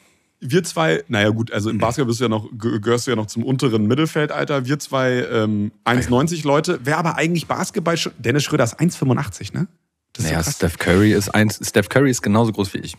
Wir 0.40 0.62
zwei, 0.62 1.03
naja 1.09 1.31
gut, 1.31 1.51
also 1.53 1.68
im 1.68 1.79
Basketball 1.79 2.07
bist 2.07 2.20
du 2.20 2.24
ja 2.24 2.29
noch, 2.29 2.48
gehörst 2.57 3.07
du 3.07 3.11
ja 3.11 3.16
noch 3.16 3.27
zum 3.27 3.42
unteren 3.42 3.87
Mittelfeldalter. 3.87 4.66
Wir 4.66 4.79
zwei 4.79 5.27
ähm, 5.31 5.72
1,90 5.85 6.46
Leute. 6.46 6.79
Wer 6.85 6.98
aber 6.98 7.16
eigentlich 7.16 7.46
Basketball, 7.46 7.96
Dennis 8.18 8.44
Schröder 8.44 8.64
ist 8.64 8.79
1,85, 8.79 9.55
ne? 9.55 9.66
Das 10.12 10.24
naja, 10.24 10.42
so 10.42 10.51
Steph 10.51 10.79
Curry 10.79 11.12
ist 11.12 11.31
eins, 11.31 11.61
Steph 11.62 11.88
Curry 11.88 12.11
ist 12.11 12.22
genauso 12.22 12.53
groß 12.53 12.72
wie 12.74 12.79
ich. 12.79 12.96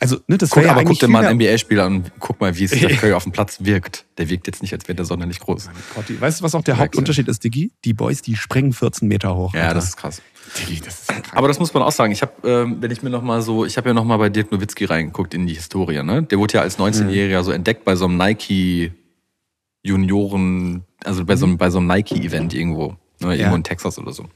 Also, 0.00 0.18
ne, 0.28 0.38
das 0.38 0.50
guck, 0.50 0.64
ja 0.64 0.70
aber 0.70 0.84
guck 0.84 0.98
dir 0.98 1.08
mal 1.08 1.26
einen 1.26 1.38
NBA-Spieler 1.40 1.84
an 1.84 1.96
und 1.96 2.12
guck 2.20 2.40
mal, 2.40 2.56
wie 2.56 2.68
Steph 2.68 2.96
Curry 3.00 3.12
auf 3.12 3.24
dem 3.24 3.32
Platz 3.32 3.58
wirkt. 3.60 4.04
Der 4.16 4.28
wirkt 4.28 4.46
jetzt 4.46 4.62
nicht, 4.62 4.72
als 4.72 4.86
wäre 4.86 4.94
der 4.94 5.04
sonderlich 5.04 5.40
groß. 5.40 5.70
Weißt 6.20 6.40
du, 6.40 6.44
was 6.44 6.54
auch 6.54 6.62
der 6.62 6.78
Hauptunterschied 6.78 7.26
ist, 7.26 7.42
Diggi? 7.42 7.72
Die 7.84 7.94
Boys, 7.94 8.22
die 8.22 8.36
sprengen 8.36 8.72
14 8.72 9.08
Meter 9.08 9.34
hoch. 9.34 9.54
Ja, 9.54 9.62
Alter. 9.62 9.74
das 9.74 9.84
ist 9.86 9.96
krass. 9.96 10.22
Diggi, 10.58 10.80
das 10.80 11.00
ist 11.00 11.12
aber 11.32 11.48
das 11.48 11.58
muss 11.58 11.74
man 11.74 11.82
auch 11.82 11.92
sagen. 11.92 12.12
Ich 12.12 12.22
habe, 12.22 12.32
ähm, 12.44 12.76
wenn 12.80 12.90
ich 12.90 13.02
mir 13.02 13.10
noch 13.10 13.22
mal 13.22 13.42
so, 13.42 13.64
ich 13.64 13.76
habe 13.76 13.88
ja 13.88 13.94
noch 13.94 14.04
mal 14.04 14.16
bei 14.16 14.28
Dirk 14.28 14.52
Nowitzki 14.52 14.84
reingeguckt 14.84 15.34
in 15.34 15.46
die 15.46 15.54
Historie. 15.54 16.02
Ne? 16.02 16.22
Der 16.22 16.38
wurde 16.38 16.54
ja 16.54 16.60
als 16.62 16.78
19-Jähriger 16.78 17.40
mhm. 17.40 17.44
so 17.44 17.52
entdeckt 17.52 17.84
bei 17.84 17.96
so 17.96 18.06
einem 18.06 18.16
Nike 18.16 18.92
Junioren, 19.82 20.84
also 21.04 21.24
bei 21.24 21.36
so 21.36 21.46
einem, 21.46 21.58
bei 21.58 21.70
so 21.70 21.78
einem 21.78 21.88
Nike-Event 21.88 22.54
irgendwo, 22.54 22.96
ne? 23.20 23.34
irgendwo 23.34 23.42
ja. 23.42 23.54
in 23.54 23.64
Texas 23.64 23.98
oder 23.98 24.12
so. 24.12 24.24
Und 24.24 24.30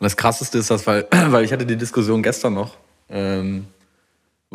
das 0.00 0.16
Krasseste 0.16 0.58
ist 0.58 0.70
das, 0.70 0.86
weil, 0.86 1.06
weil 1.28 1.44
ich 1.44 1.52
hatte 1.52 1.66
die 1.66 1.76
Diskussion 1.76 2.22
gestern 2.22 2.54
noch. 2.54 2.76
Ähm, 3.08 3.66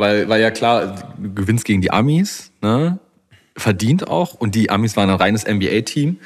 weil, 0.01 0.27
weil 0.27 0.41
ja 0.41 0.51
klar, 0.51 1.13
du 1.17 1.33
gewinnst 1.33 1.63
gegen 1.63 1.81
die 1.81 1.91
Amis, 1.91 2.51
ne? 2.61 2.99
verdient 3.55 4.07
auch. 4.07 4.33
Und 4.33 4.55
die 4.55 4.69
Amis 4.69 4.97
waren 4.97 5.09
ein 5.09 5.15
reines 5.15 5.45
NBA-Team. 5.45 6.17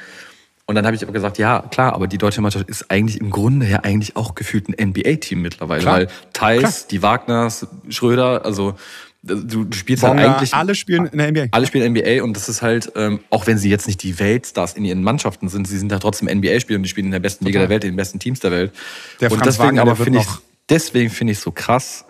Und 0.68 0.74
dann 0.74 0.84
habe 0.84 0.96
ich 0.96 1.02
aber 1.02 1.12
gesagt, 1.12 1.38
ja, 1.38 1.60
klar, 1.70 1.92
aber 1.92 2.08
die 2.08 2.18
deutsche 2.18 2.40
Mannschaft 2.40 2.68
ist 2.68 2.90
eigentlich 2.90 3.20
im 3.20 3.30
Grunde 3.30 3.66
ja 3.66 3.80
eigentlich 3.80 4.16
auch 4.16 4.34
gefühlt 4.34 4.68
ein 4.68 4.88
NBA-Team 4.88 5.40
mittlerweile. 5.40 5.82
Klar. 5.82 5.98
Weil 5.98 6.08
Thais, 6.32 6.88
die 6.88 7.02
Wagners, 7.02 7.68
Schröder, 7.88 8.44
also 8.44 8.74
du, 9.22 9.64
du 9.64 9.76
spielst 9.76 10.02
Bonga, 10.02 10.22
halt 10.22 10.30
eigentlich. 10.30 10.54
Alle 10.54 10.74
spielen 10.74 11.06
in 11.06 11.18
der 11.18 11.30
NBA. 11.30 11.46
Alle 11.52 11.66
spielen 11.66 11.92
NBA 11.92 12.22
und 12.24 12.34
das 12.34 12.48
ist 12.48 12.62
halt, 12.62 12.90
ähm, 12.96 13.20
auch 13.30 13.46
wenn 13.46 13.58
sie 13.58 13.70
jetzt 13.70 13.86
nicht 13.86 14.02
die 14.02 14.18
Weltstars 14.18 14.72
in 14.72 14.84
ihren 14.84 15.04
Mannschaften 15.04 15.48
sind, 15.48 15.68
sie 15.68 15.78
sind 15.78 15.92
da 15.92 16.00
trotzdem 16.00 16.28
NBA-Spieler 16.28 16.78
und 16.78 16.82
die 16.82 16.88
spielen 16.88 17.06
in 17.06 17.12
der 17.12 17.20
besten 17.20 17.44
Total. 17.44 17.52
Liga 17.52 17.60
der 17.60 17.68
Welt, 17.68 17.84
in 17.84 17.90
den 17.90 17.96
besten 17.96 18.18
Teams 18.18 18.40
der 18.40 18.50
Welt. 18.50 18.72
Der 19.20 19.30
und 19.30 19.38
Franz 19.38 19.56
deswegen 19.56 19.76
Wagner, 19.76 19.82
aber 19.82 19.96
finde 19.96 20.20
ich, 20.20 20.26
deswegen 20.68 21.10
finde 21.10 21.34
ich 21.34 21.38
so 21.38 21.52
krass, 21.52 22.06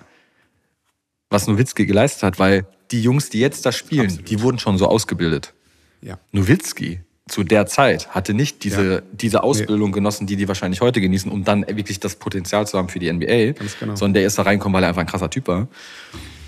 was 1.31 1.47
Nowitzki 1.47 1.87
geleistet 1.87 2.23
hat, 2.23 2.39
weil 2.39 2.67
die 2.91 3.03
Jungs, 3.03 3.31
die 3.31 3.41
jetzt 3.41 3.67
da 3.67 3.73
spielen, 3.73 4.07
Absolut. 4.07 4.31
die 4.31 4.41
wurden 4.41 4.59
schon 4.59 4.79
so 4.79 4.87
ausgebildet. 4.87 5.55
Ja. 6.01 6.19
Nowitzki 6.33 7.01
zu 7.29 7.43
der 7.43 7.67
Zeit 7.67 8.09
hatte 8.09 8.35
nicht 8.35 8.63
diese, 8.63 8.95
ja. 8.95 9.03
diese 9.13 9.43
Ausbildung 9.43 9.91
nee. 9.91 9.95
genossen, 9.95 10.27
die 10.27 10.37
die 10.37 10.47
wahrscheinlich 10.47 10.81
heute 10.81 11.01
genießen, 11.01 11.31
um 11.31 11.43
dann 11.43 11.67
wirklich 11.67 11.99
das 11.99 12.15
Potenzial 12.17 12.67
zu 12.67 12.79
haben 12.79 12.89
für 12.89 13.01
die 13.01 13.13
NBA, 13.13 13.53
genau. 13.81 13.97
sondern 13.97 14.15
der 14.15 14.27
ist 14.27 14.39
da 14.39 14.43
reinkommen, 14.43 14.75
weil 14.75 14.85
er 14.85 14.91
einfach 14.91 15.01
ein 15.01 15.09
krasser 15.09 15.29
Typ 15.29 15.49
war. 15.49 15.67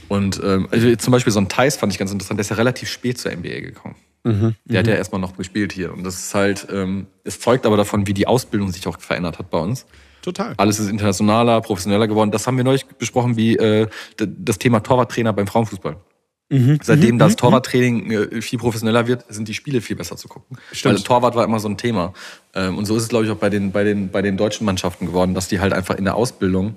Und 0.06 0.40
ähm, 0.42 0.68
also 0.70 0.94
zum 0.96 1.10
Beispiel 1.10 1.32
so 1.32 1.40
ein 1.40 1.48
Thais 1.48 1.76
fand 1.76 1.92
ich 1.92 1.98
ganz 1.98 2.12
interessant, 2.12 2.38
der 2.38 2.42
ist 2.42 2.50
ja 2.50 2.56
relativ 2.56 2.88
spät 2.88 3.18
zur 3.18 3.32
NBA 3.32 3.60
gekommen. 3.60 3.96
Mhm, 4.24 4.54
der 4.64 4.80
hat 4.80 4.86
ja 4.86 4.94
mhm. 4.94 4.98
erstmal 4.98 5.20
noch 5.20 5.36
gespielt 5.36 5.72
hier. 5.72 5.92
Und 5.92 6.04
das 6.04 6.18
ist 6.18 6.34
halt, 6.34 6.66
ähm, 6.72 7.06
es 7.24 7.40
zeugt 7.40 7.66
aber 7.66 7.76
davon, 7.76 8.06
wie 8.06 8.14
die 8.14 8.26
Ausbildung 8.26 8.70
sich 8.72 8.86
auch 8.86 8.98
verändert 9.00 9.38
hat 9.38 9.50
bei 9.50 9.58
uns. 9.58 9.84
Total. 10.28 10.52
Alles 10.58 10.78
ist 10.78 10.90
internationaler, 10.90 11.62
professioneller 11.62 12.06
geworden. 12.06 12.30
Das 12.30 12.46
haben 12.46 12.58
wir 12.58 12.64
neulich 12.64 12.84
besprochen, 12.84 13.38
wie 13.38 13.56
äh, 13.56 13.86
das 14.18 14.58
Thema 14.58 14.80
Torwarttrainer 14.80 15.32
beim 15.32 15.46
Frauenfußball. 15.46 15.96
Mhm. 16.50 16.80
Seitdem 16.82 17.14
mhm. 17.14 17.18
das 17.18 17.32
mhm. 17.32 17.36
Torwarttraining 17.38 18.10
äh, 18.10 18.42
viel 18.42 18.58
professioneller 18.58 19.06
wird, 19.06 19.24
sind 19.30 19.48
die 19.48 19.54
Spiele 19.54 19.80
viel 19.80 19.96
besser 19.96 20.18
zu 20.18 20.28
gucken. 20.28 20.58
Stimmt. 20.72 20.96
Weil 20.96 21.02
Torwart 21.02 21.34
war 21.34 21.44
immer 21.44 21.60
so 21.60 21.68
ein 21.70 21.78
Thema. 21.78 22.12
Ähm, 22.54 22.76
und 22.76 22.84
so 22.84 22.94
ist 22.94 23.04
es, 23.04 23.08
glaube 23.08 23.24
ich, 23.24 23.30
auch 23.30 23.36
bei 23.36 23.48
den, 23.48 23.72
bei, 23.72 23.84
den, 23.84 24.10
bei 24.10 24.20
den 24.20 24.36
deutschen 24.36 24.66
Mannschaften 24.66 25.06
geworden, 25.06 25.32
dass 25.32 25.48
die 25.48 25.60
halt 25.60 25.72
einfach 25.72 25.94
in 25.94 26.04
der 26.04 26.14
Ausbildung 26.14 26.76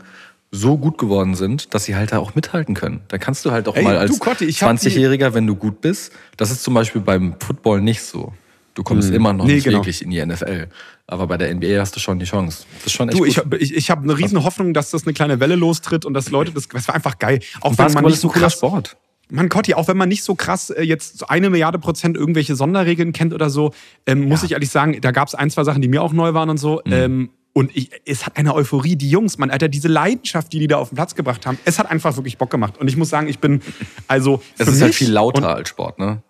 so 0.49 0.77
gut 0.77 0.97
geworden 0.97 1.35
sind, 1.35 1.73
dass 1.73 1.83
sie 1.83 1.97
halt 1.97 2.13
da 2.13 2.19
auch 2.19 2.35
mithalten 2.35 2.73
können. 2.73 3.01
Da 3.09 3.17
kannst 3.17 3.43
du 3.43 3.51
halt 3.51 3.67
auch 3.67 3.75
Ey, 3.75 3.83
mal 3.83 3.97
als 3.97 4.21
20-Jähriger, 4.21 5.33
wenn 5.33 5.45
du 5.45 5.57
gut 5.57 5.81
bist, 5.81 6.13
das 6.37 6.51
ist 6.51 6.63
zum 6.63 6.73
Beispiel 6.73 7.01
beim 7.01 7.35
Football 7.41 7.81
nicht 7.81 8.01
so. 8.01 8.31
Du 8.73 8.83
kommst 8.83 9.09
hm. 9.09 9.15
immer 9.15 9.33
noch 9.33 9.45
nee, 9.45 9.55
nicht 9.55 9.63
genau. 9.65 9.79
wirklich 9.79 10.01
in 10.01 10.11
die 10.11 10.25
NFL. 10.25 10.67
Aber 11.07 11.27
bei 11.27 11.37
der 11.37 11.53
NBA 11.53 11.79
hast 11.79 11.95
du 11.95 11.99
schon 11.99 12.19
die 12.19 12.25
Chance. 12.25 12.65
Das 12.75 12.87
ist 12.87 12.93
schon 12.93 13.09
echt 13.09 13.19
du, 13.19 13.25
ich, 13.25 13.37
ich, 13.59 13.75
ich 13.75 13.91
habe 13.91 14.03
eine 14.03 14.17
riesen 14.17 14.43
Hoffnung, 14.43 14.73
dass 14.73 14.91
das 14.91 15.03
eine 15.03 15.13
kleine 15.13 15.39
Welle 15.39 15.55
lostritt 15.55 16.05
und 16.05 16.13
dass 16.13 16.29
Leute 16.29 16.51
das. 16.51 16.67
Das 16.69 16.87
war 16.87 16.95
einfach 16.95 17.19
geil. 17.19 17.39
Auch 17.59 17.77
wenn 17.77 17.91
man 17.91 18.05
nicht 18.05 18.19
so 18.19 18.29
krass 18.29 18.53
Sport. 18.53 18.97
Man 19.29 19.47
Cotti, 19.47 19.73
auch 19.73 19.87
wenn 19.87 19.97
man 19.97 20.09
nicht 20.09 20.23
so 20.23 20.35
krass 20.35 20.71
äh, 20.71 20.83
jetzt 20.83 21.29
eine 21.29 21.49
Milliarde 21.49 21.79
Prozent 21.79 22.17
irgendwelche 22.17 22.55
Sonderregeln 22.55 23.13
kennt 23.13 23.33
oder 23.33 23.49
so, 23.49 23.73
ähm, 24.05 24.27
muss 24.27 24.43
ich 24.43 24.51
ehrlich 24.51 24.69
sagen, 24.69 24.99
da 24.99 25.11
gab 25.11 25.29
es 25.29 25.35
ein, 25.35 25.49
zwei 25.49 25.63
Sachen, 25.63 25.81
die 25.81 25.87
mir 25.87 26.01
auch 26.01 26.11
neu 26.11 26.33
waren 26.33 26.49
und 26.49 26.57
so. 26.57 26.81
Mhm. 26.85 26.93
Ähm, 26.93 27.29
und 27.53 27.75
ich, 27.75 27.89
es 28.05 28.25
hat 28.25 28.37
eine 28.37 28.53
Euphorie, 28.55 28.95
die 28.95 29.09
Jungs, 29.09 29.37
man, 29.37 29.51
Alter, 29.51 29.67
diese 29.67 29.87
Leidenschaft, 29.87 30.53
die 30.53 30.59
die 30.59 30.67
da 30.67 30.77
auf 30.77 30.89
den 30.89 30.95
Platz 30.95 31.15
gebracht 31.15 31.45
haben, 31.45 31.57
es 31.65 31.79
hat 31.79 31.89
einfach 31.89 32.15
wirklich 32.15 32.37
Bock 32.37 32.49
gemacht. 32.49 32.77
Und 32.77 32.87
ich 32.87 32.95
muss 32.95 33.09
sagen, 33.09 33.27
ich 33.27 33.39
bin, 33.39 33.61
also. 34.07 34.41
Es 34.57 34.67
ist 34.67 34.81
halt 34.81 34.95
viel 34.95 35.11
lauter 35.11 35.55
als 35.55 35.69
Sport, 35.69 35.99
ne? 35.99 36.21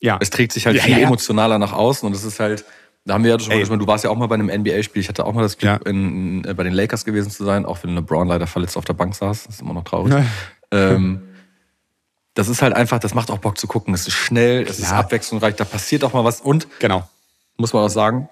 Ja. 0.00 0.18
Es 0.20 0.30
trägt 0.30 0.52
sich 0.52 0.66
halt 0.66 0.76
ja, 0.76 0.82
viel 0.82 0.98
ja, 0.98 1.06
emotionaler 1.06 1.58
nach 1.58 1.72
außen 1.72 2.06
und 2.06 2.14
es 2.14 2.24
ist 2.24 2.40
halt, 2.40 2.64
da 3.04 3.14
haben 3.14 3.24
wir 3.24 3.30
ja 3.30 3.38
schon 3.38 3.50
mal 3.50 3.58
gesprochen, 3.58 3.78
du 3.78 3.86
warst 3.86 4.04
ja 4.04 4.10
auch 4.10 4.16
mal 4.16 4.26
bei 4.26 4.34
einem 4.34 4.48
NBA-Spiel. 4.48 5.00
Ich 5.00 5.08
hatte 5.08 5.24
auch 5.24 5.32
mal 5.32 5.42
das 5.42 5.58
Glück, 5.58 5.80
ja. 5.84 5.90
in, 5.90 6.44
in, 6.44 6.56
bei 6.56 6.64
den 6.64 6.72
Lakers 6.72 7.04
gewesen 7.04 7.30
zu 7.30 7.44
sein, 7.44 7.64
auch 7.64 7.78
wenn 7.82 7.94
LeBron 7.94 8.26
leider 8.26 8.46
verletzt 8.46 8.76
auf 8.76 8.84
der 8.84 8.94
Bank 8.94 9.14
saß. 9.14 9.44
Das 9.44 9.54
ist 9.54 9.60
immer 9.60 9.74
noch 9.74 9.84
traurig. 9.84 10.14
Ähm, 10.72 11.22
das 12.34 12.48
ist 12.48 12.60
halt 12.60 12.74
einfach, 12.74 12.98
das 12.98 13.14
macht 13.14 13.30
auch 13.30 13.38
Bock 13.38 13.56
zu 13.58 13.66
gucken. 13.66 13.94
Es 13.94 14.06
ist 14.06 14.14
schnell, 14.14 14.62
es 14.62 14.78
ist 14.78 14.92
abwechslungsreich, 14.92 15.54
da 15.54 15.64
passiert 15.64 16.04
auch 16.04 16.12
mal 16.12 16.24
was. 16.24 16.40
Und, 16.40 16.68
genau. 16.80 17.08
muss 17.56 17.72
man 17.72 17.84
auch 17.84 17.88
sagen, 17.88 18.28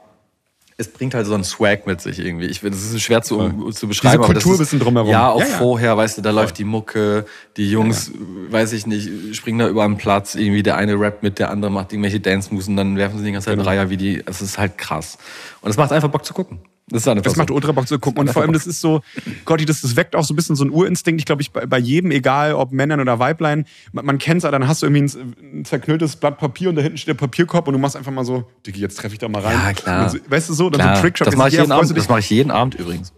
es 0.76 0.88
bringt 0.88 1.14
halt 1.14 1.26
so 1.26 1.34
einen 1.34 1.44
Swag 1.44 1.86
mit 1.86 2.00
sich 2.00 2.18
irgendwie. 2.18 2.46
Ich 2.46 2.62
es 2.62 2.92
ist 2.92 3.00
schwer 3.00 3.22
zu, 3.22 3.38
um, 3.38 3.72
zu 3.72 3.86
beschreiben. 3.86 4.22
Diese 4.22 4.32
Kultur 4.32 4.54
aber 4.54 4.58
das 4.58 4.72
ist, 4.72 4.82
drumherum. 4.82 5.10
Ja, 5.10 5.30
auch 5.30 5.40
ja, 5.40 5.46
ja. 5.46 5.58
vorher, 5.58 5.96
weißt 5.96 6.18
du, 6.18 6.22
da 6.22 6.30
läuft 6.30 6.58
die 6.58 6.64
Mucke, 6.64 7.26
die 7.56 7.70
Jungs, 7.70 8.10
ja, 8.12 8.52
weiß 8.52 8.72
ich 8.72 8.86
nicht, 8.86 9.36
springen 9.36 9.60
da 9.60 9.68
über 9.68 9.86
den 9.86 9.96
Platz, 9.96 10.34
irgendwie 10.34 10.64
der 10.64 10.76
eine 10.76 10.98
rappt 10.98 11.22
mit, 11.22 11.38
der 11.38 11.50
andere 11.50 11.70
macht 11.70 11.92
irgendwelche 11.92 12.18
Dance-Moves 12.18 12.66
und 12.66 12.76
dann 12.76 12.96
werfen 12.96 13.18
sie 13.18 13.26
die 13.26 13.32
ganze 13.32 13.46
Zeit 13.46 13.56
genau. 13.56 13.68
Reiher 13.68 13.88
wie 13.88 13.96
die, 13.96 14.22
es 14.26 14.42
ist 14.42 14.58
halt 14.58 14.76
krass. 14.76 15.16
Und 15.60 15.70
es 15.70 15.76
macht 15.76 15.92
einfach 15.92 16.08
Bock 16.08 16.24
zu 16.24 16.34
gucken. 16.34 16.58
Das, 16.86 17.02
Das 17.04 17.14
so. 17.24 17.38
macht 17.38 17.50
ultra 17.50 17.72
Bock 17.72 17.88
zu 17.88 17.98
gucken. 17.98 18.20
Und 18.20 18.30
vor 18.30 18.42
allem, 18.42 18.52
das 18.52 18.66
ist 18.66 18.80
so, 18.80 19.00
Gotti, 19.46 19.64
das, 19.64 19.80
das 19.80 19.96
weckt 19.96 20.14
auch 20.14 20.24
so 20.24 20.34
ein 20.34 20.36
bisschen 20.36 20.54
so 20.54 20.64
ein 20.64 20.70
Urinstinkt. 20.70 21.20
Ich 21.20 21.24
glaube, 21.24 21.40
ich, 21.40 21.50
bei, 21.50 21.64
bei 21.64 21.78
jedem, 21.78 22.10
egal 22.10 22.54
ob 22.54 22.72
Männern 22.72 23.00
oder 23.00 23.18
Weiblein, 23.18 23.64
man, 23.92 24.04
man 24.04 24.18
kennt 24.18 24.44
es, 24.44 24.50
dann 24.50 24.68
hast 24.68 24.82
du 24.82 24.86
irgendwie 24.86 25.18
ein, 25.18 25.34
ein 25.60 25.64
zerknülltes 25.64 26.16
Blatt 26.16 26.38
Papier 26.38 26.68
und 26.68 26.76
da 26.76 26.82
hinten 26.82 26.98
steht 26.98 27.08
der 27.08 27.26
Papierkorb 27.26 27.66
und 27.68 27.72
du 27.72 27.78
machst 27.78 27.96
einfach 27.96 28.12
mal 28.12 28.24
so, 28.24 28.44
Diggi, 28.66 28.80
jetzt 28.80 28.98
treffe 28.98 29.14
ich 29.14 29.18
da 29.18 29.28
mal 29.28 29.40
rein. 29.40 29.58
Ja, 29.64 29.72
klar. 29.72 30.10
So, 30.10 30.18
weißt 30.28 30.50
du 30.50 30.52
so, 30.54 30.68
dann 30.68 30.80
Klar, 30.82 30.96
so 30.96 31.02
Trickshot. 31.02 31.26
das 31.26 31.36
mache 31.36 31.48
ich, 31.48 31.54
jeden 31.54 31.68
das 31.70 32.08
mach 32.08 32.18
ich 32.18 32.28
jeden 32.30 32.50
Abend 32.50 32.74
übrigens. 32.74 33.12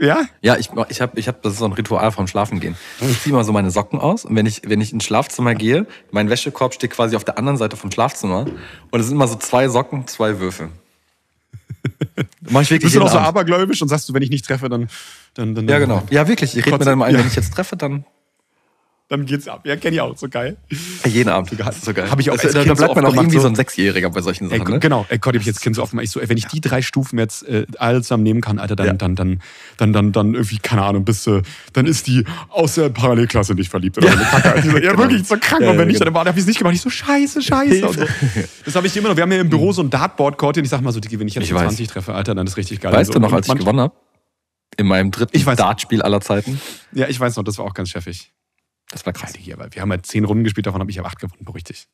Ja? 0.00 0.26
Ja, 0.42 0.56
ich, 0.56 0.70
ich 0.90 1.00
habe, 1.00 1.18
ich 1.18 1.26
hab, 1.28 1.42
das 1.42 1.54
ist 1.54 1.58
so 1.58 1.64
ein 1.64 1.72
Ritual 1.72 2.12
vom 2.12 2.28
Schlafengehen. 2.28 2.76
Ich 3.00 3.20
ziehe 3.20 3.34
mal 3.34 3.42
so 3.42 3.52
meine 3.52 3.70
Socken 3.70 3.98
aus 3.98 4.24
und 4.24 4.36
wenn 4.36 4.46
ich, 4.46 4.62
wenn 4.66 4.80
ich 4.80 4.92
ins 4.92 5.04
Schlafzimmer 5.04 5.54
gehe, 5.54 5.86
mein 6.12 6.30
Wäschekorb 6.30 6.74
steht 6.74 6.90
quasi 6.92 7.16
auf 7.16 7.24
der 7.24 7.36
anderen 7.38 7.56
Seite 7.56 7.76
vom 7.76 7.90
Schlafzimmer 7.90 8.46
und 8.90 9.00
es 9.00 9.06
sind 9.06 9.16
immer 9.16 9.26
so 9.26 9.36
zwei 9.36 9.68
Socken, 9.68 10.06
zwei 10.06 10.38
Würfel. 10.38 10.68
Mach 12.48 12.62
ich 12.62 12.70
wirklich 12.70 12.84
Bist 12.84 12.96
du 12.96 13.00
noch 13.00 13.08
so 13.08 13.16
Abend. 13.18 13.28
abergläubisch 13.28 13.82
und 13.82 13.88
sagst 13.88 14.08
du, 14.08 14.14
wenn 14.14 14.22
ich 14.22 14.30
nicht 14.30 14.44
treffe, 14.44 14.68
dann. 14.68 14.88
dann, 15.34 15.54
dann 15.54 15.68
Ja, 15.68 15.78
genau. 15.78 16.02
Ja, 16.10 16.28
wirklich. 16.28 16.56
Ich 16.56 16.64
rede 16.66 16.78
mir 16.78 16.84
dann 16.84 16.98
mal 16.98 17.06
ein, 17.06 17.14
ja. 17.14 17.20
wenn 17.20 17.26
ich 17.26 17.36
jetzt 17.36 17.52
treffe, 17.52 17.76
dann 17.76 18.04
Dann 19.10 19.24
geht's 19.24 19.48
ab. 19.48 19.62
Ja, 19.64 19.74
kenn 19.76 19.94
ich 19.94 20.02
auch. 20.02 20.14
So 20.18 20.28
geil. 20.28 20.58
jeden 21.06 21.30
Abend. 21.30 21.50
Das 21.58 21.76
ist 21.78 21.86
so 21.86 21.94
geil. 21.94 22.10
Hab 22.10 22.20
ich 22.20 22.28
auch 22.30 22.34
das, 22.34 22.44
als 22.44 22.52
da, 22.52 22.58
da 22.58 22.64
Kind 22.66 22.76
so 22.76 22.84
bleibt 22.84 22.94
man 22.96 23.06
auch 23.06 23.14
irgendwie 23.14 23.36
so 23.36 23.42
so- 23.42 23.48
ein 23.48 23.54
Sechsjähriger 23.54 24.10
bei 24.10 24.20
solchen 24.20 24.50
Ey, 24.50 24.58
Sachen. 24.58 24.74
Ne? 24.74 24.80
Genau, 24.80 25.06
ey 25.08 25.16
Gott, 25.18 25.34
ich 25.34 25.40
hab 25.40 25.46
jetzt 25.46 25.62
Kind 25.62 25.76
so 25.76 25.82
oft 25.82 25.92
gemacht. 25.92 26.04
Ich 26.04 26.10
so, 26.10 26.20
ey, 26.20 26.28
wenn 26.28 26.36
ich 26.36 26.44
die 26.46 26.60
drei 26.60 26.82
Stufen 26.82 27.18
jetzt 27.18 27.42
äh, 27.48 27.64
alle 27.78 28.02
zusammen 28.02 28.22
nehmen 28.22 28.42
kann, 28.42 28.58
Alter, 28.58 28.76
dann, 28.76 28.86
Ja. 28.86 28.92
dann, 28.92 29.14
dann, 29.16 29.40
dann, 29.78 29.92
dann, 29.94 30.12
dann 30.12 30.34
irgendwie, 30.34 30.58
keine 30.58 30.82
Ahnung, 30.82 31.06
bist 31.06 31.26
du, 31.26 31.40
dann 31.72 31.86
ist 31.86 32.06
die 32.06 32.24
aus 32.50 32.74
der 32.74 32.90
Parallelklasse 32.90 33.54
nicht 33.54 33.70
verliebt 33.70 33.96
oder 33.96 34.08
so 34.08 34.14
eine 34.18 34.24
Kacke. 34.26 34.52
Also, 34.52 34.68
ja, 34.76 34.78
Genau. 34.90 34.98
wirklich 34.98 35.26
so 35.26 35.36
krank. 35.40 35.62
Ja, 35.62 35.70
und 35.70 35.78
wenn 35.78 35.80
ja, 35.80 35.84
nicht, 35.86 35.94
genau. 36.00 36.04
dann 36.10 36.14
war, 36.14 36.26
hab 36.26 36.34
ich 36.36 36.42
es 36.42 36.46
nicht 36.46 36.58
gemacht. 36.58 36.74
Ich 36.74 36.82
so, 36.82 36.90
scheiße, 36.90 37.40
scheiße. 37.40 37.86
Und 37.88 37.94
so. 37.98 38.04
Das 38.66 38.74
habe 38.76 38.86
ich 38.86 38.94
immer 38.94 39.08
noch. 39.08 39.16
Wir 39.16 39.22
haben 39.22 39.32
ja 39.32 39.40
im 39.40 39.48
Büro 39.48 39.72
so 39.72 39.80
ein 39.82 39.88
Dartboard, 39.88 40.36
Corti, 40.36 40.60
und 40.60 40.64
ich 40.64 40.70
sag 40.70 40.82
mal 40.82 40.92
so, 40.92 41.00
Digi, 41.00 41.18
wenn 41.18 41.28
ich 41.28 41.34
jetzt 41.34 41.44
Ich 41.44 41.48
die 41.48 41.54
weiß. 41.54 41.62
20 41.62 41.88
treffe, 41.88 42.12
Alter, 42.12 42.34
dann 42.34 42.46
ist 42.46 42.58
richtig 42.58 42.80
geil. 42.82 42.92
Weißt 42.92 43.08
Also, 43.08 43.12
du 43.14 43.20
noch, 43.20 43.32
als 43.32 43.48
ich 43.48 43.54
gewonnen 43.54 43.80
habe? 43.80 43.94
In 44.76 44.86
meinem 44.86 45.10
dritten 45.10 45.34
Ich. 45.34 45.44
Dartspiel 45.46 46.02
aller 46.02 46.20
Zeiten? 46.20 46.60
Ja, 46.92 47.08
ich 47.08 47.18
weiß 47.18 47.36
noch, 47.36 47.42
das 47.44 47.56
war 47.56 47.64
auch 47.64 47.72
ganz 47.74 47.88
cheffig. 47.90 48.32
Das 48.90 49.04
war 49.06 49.12
krass. 49.12 49.32
Digi, 49.32 49.52
aber 49.52 49.68
wir 49.70 49.82
haben 49.82 49.90
halt 49.90 50.06
zehn 50.06 50.24
Runden 50.24 50.44
gespielt, 50.44 50.66
davon 50.66 50.80
habe 50.80 50.90
ich 50.90 50.98
aber 50.98 51.08
acht 51.08 51.18
gewonnen, 51.20 51.44
dich. 51.68 51.86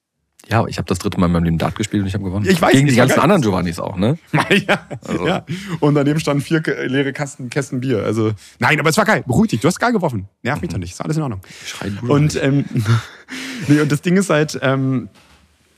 Ja, 0.49 0.59
aber 0.61 0.69
ich 0.69 0.77
habe 0.77 0.87
das 0.87 0.99
dritte 0.99 1.19
Mal 1.19 1.27
in 1.27 1.33
meinem 1.33 1.45
Leben 1.45 1.59
Dart 1.59 1.75
gespielt 1.75 2.03
und 2.03 2.07
ich 2.07 2.15
habe 2.15 2.25
gewonnen. 2.25 2.47
Ich 2.47 2.61
weiß, 2.61 2.73
Gegen 2.73 2.87
die 2.87 2.97
ganzen 2.97 3.19
anderen 3.21 3.41
Giovannis 3.41 3.79
auch, 3.81 3.97
ne? 3.97 4.19
ja, 4.69 4.87
Also. 5.07 5.27
ja. 5.27 5.45
Und 5.81 5.95
daneben 5.95 6.21
standen 6.21 6.43
vier 6.43 6.63
leere 6.87 7.13
Kasten, 7.13 7.49
Kästen 7.49 7.81
Bier. 7.81 8.05
Also, 8.05 8.33
nein, 8.59 8.79
aber 8.79 8.91
es 8.91 8.97
war 8.99 9.07
geil. 9.07 9.25
Beruhig 9.27 9.51
dich. 9.51 9.61
Du 9.61 9.69
hast 9.69 9.81
geil 9.81 9.93
geworfen. 9.93 10.29
Nerv 10.43 10.61
mich 10.61 10.71
doch 10.71 10.79
nicht. 10.79 10.93
Ist 10.93 11.01
alles 11.01 11.17
in 11.17 11.23
Ordnung. 11.23 11.41
Schrei 11.65 11.89
du 11.91 12.13
Und, 12.13 12.37
ähm, 12.43 12.65
nee, 13.69 13.81
und 13.81 13.91
das 13.91 14.03
Ding 14.03 14.17
ist 14.17 14.29
halt, 14.29 14.59
ähm, 14.61 15.09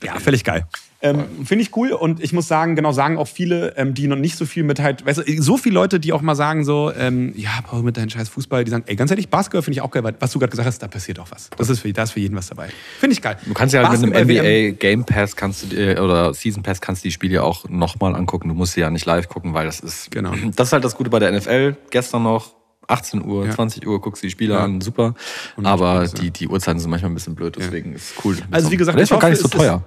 ja, 0.03 0.19
völlig 0.19 0.43
geil. 0.43 0.67
Ähm, 0.99 1.25
Finde 1.45 1.61
ich 1.61 1.75
cool 1.77 1.91
und 1.91 2.23
ich 2.23 2.33
muss 2.33 2.47
sagen, 2.47 2.75
genau, 2.75 2.91
sagen 2.91 3.17
auch 3.19 3.27
viele, 3.27 3.77
ähm, 3.77 3.93
die 3.93 4.07
noch 4.07 4.15
nicht 4.15 4.35
so 4.35 4.45
viel 4.47 4.63
mit 4.63 4.79
halt, 4.79 5.05
weißt 5.05 5.19
du, 5.19 5.41
so 5.43 5.55
viele 5.57 5.75
Leute, 5.75 5.99
die 5.99 6.11
auch 6.11 6.21
mal 6.23 6.33
sagen 6.33 6.65
so, 6.65 6.91
ähm, 6.97 7.33
ja, 7.35 7.51
Paul, 7.63 7.83
mit 7.83 7.97
deinem 7.97 8.09
scheiß 8.09 8.29
Fußball, 8.29 8.63
die 8.63 8.71
sagen, 8.71 8.83
ey, 8.87 8.95
ganz 8.95 9.11
ehrlich, 9.11 9.29
Basketball 9.29 9.61
finde 9.61 9.77
ich 9.77 9.81
auch 9.81 9.91
geil, 9.91 10.03
weil 10.03 10.15
was 10.19 10.31
du 10.31 10.39
gerade 10.39 10.49
gesagt 10.49 10.65
hast, 10.67 10.81
da 10.81 10.87
passiert 10.87 11.19
auch 11.19 11.29
was. 11.29 11.51
Das 11.55 11.69
ist 11.69 11.81
für, 11.81 11.93
da 11.93 12.01
ist 12.03 12.11
für 12.13 12.19
jeden 12.19 12.35
was 12.35 12.47
dabei. 12.47 12.69
Finde 12.99 13.13
ich 13.13 13.21
geil. 13.21 13.37
Du 13.45 13.53
kannst 13.53 13.75
ja 13.75 13.87
halt 13.87 14.01
mit 14.01 14.15
einem 14.15 14.27
NBA 14.27 14.71
Game 14.79 15.05
Pass 15.05 15.35
kannst 15.35 15.63
du 15.63 15.67
dir, 15.67 16.01
oder 16.03 16.33
Season 16.33 16.63
Pass 16.63 16.81
kannst 16.81 17.03
du 17.03 17.09
die 17.09 17.11
Spiele 17.11 17.43
auch 17.43 17.69
nochmal 17.69 18.15
angucken. 18.15 18.47
Du 18.49 18.55
musst 18.55 18.73
sie 18.73 18.81
ja 18.81 18.89
nicht 18.89 19.05
live 19.05 19.29
gucken, 19.29 19.53
weil 19.53 19.67
das 19.67 19.79
ist. 19.79 20.09
Genau. 20.09 20.31
Das 20.55 20.69
ist 20.69 20.73
halt 20.73 20.83
das 20.83 20.95
Gute 20.95 21.11
bei 21.11 21.19
der 21.19 21.31
NFL. 21.31 21.75
Gestern 21.91 22.23
noch 22.23 22.53
18 22.87 23.23
Uhr, 23.23 23.45
Ja. 23.45 23.51
20 23.51 23.85
Uhr 23.85 24.01
guckst 24.01 24.23
du 24.23 24.27
die 24.27 24.31
Spiele 24.31 24.55
Ja. 24.55 24.63
an, 24.63 24.81
super. 24.81 25.13
Und 25.57 25.67
Aber 25.67 26.05
ja. 26.05 26.07
die, 26.07 26.31
die 26.31 26.47
Uhrzeiten 26.47 26.79
sind 26.79 26.89
manchmal 26.89 27.11
ein 27.11 27.15
bisschen 27.15 27.35
blöd, 27.35 27.55
deswegen 27.59 27.93
ist 27.93 28.17
es 28.17 28.25
cool. 28.25 28.37
Also 28.49 28.71
wie 28.71 28.77
gesagt, 28.77 28.97
der 28.97 29.03
ist 29.03 29.11
auch 29.11 29.19
gar 29.19 29.29
nicht 29.29 29.39
so 29.39 29.45
es 29.47 29.53
ist- 29.53 29.59
teuer. 29.59 29.83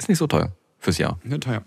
Ist 0.00 0.08
nicht 0.08 0.18
so 0.18 0.26
teuer 0.26 0.50
fürs 0.78 0.96
Jahr. 0.96 1.18
Ja, 1.28 1.36
teuer. 1.36 1.62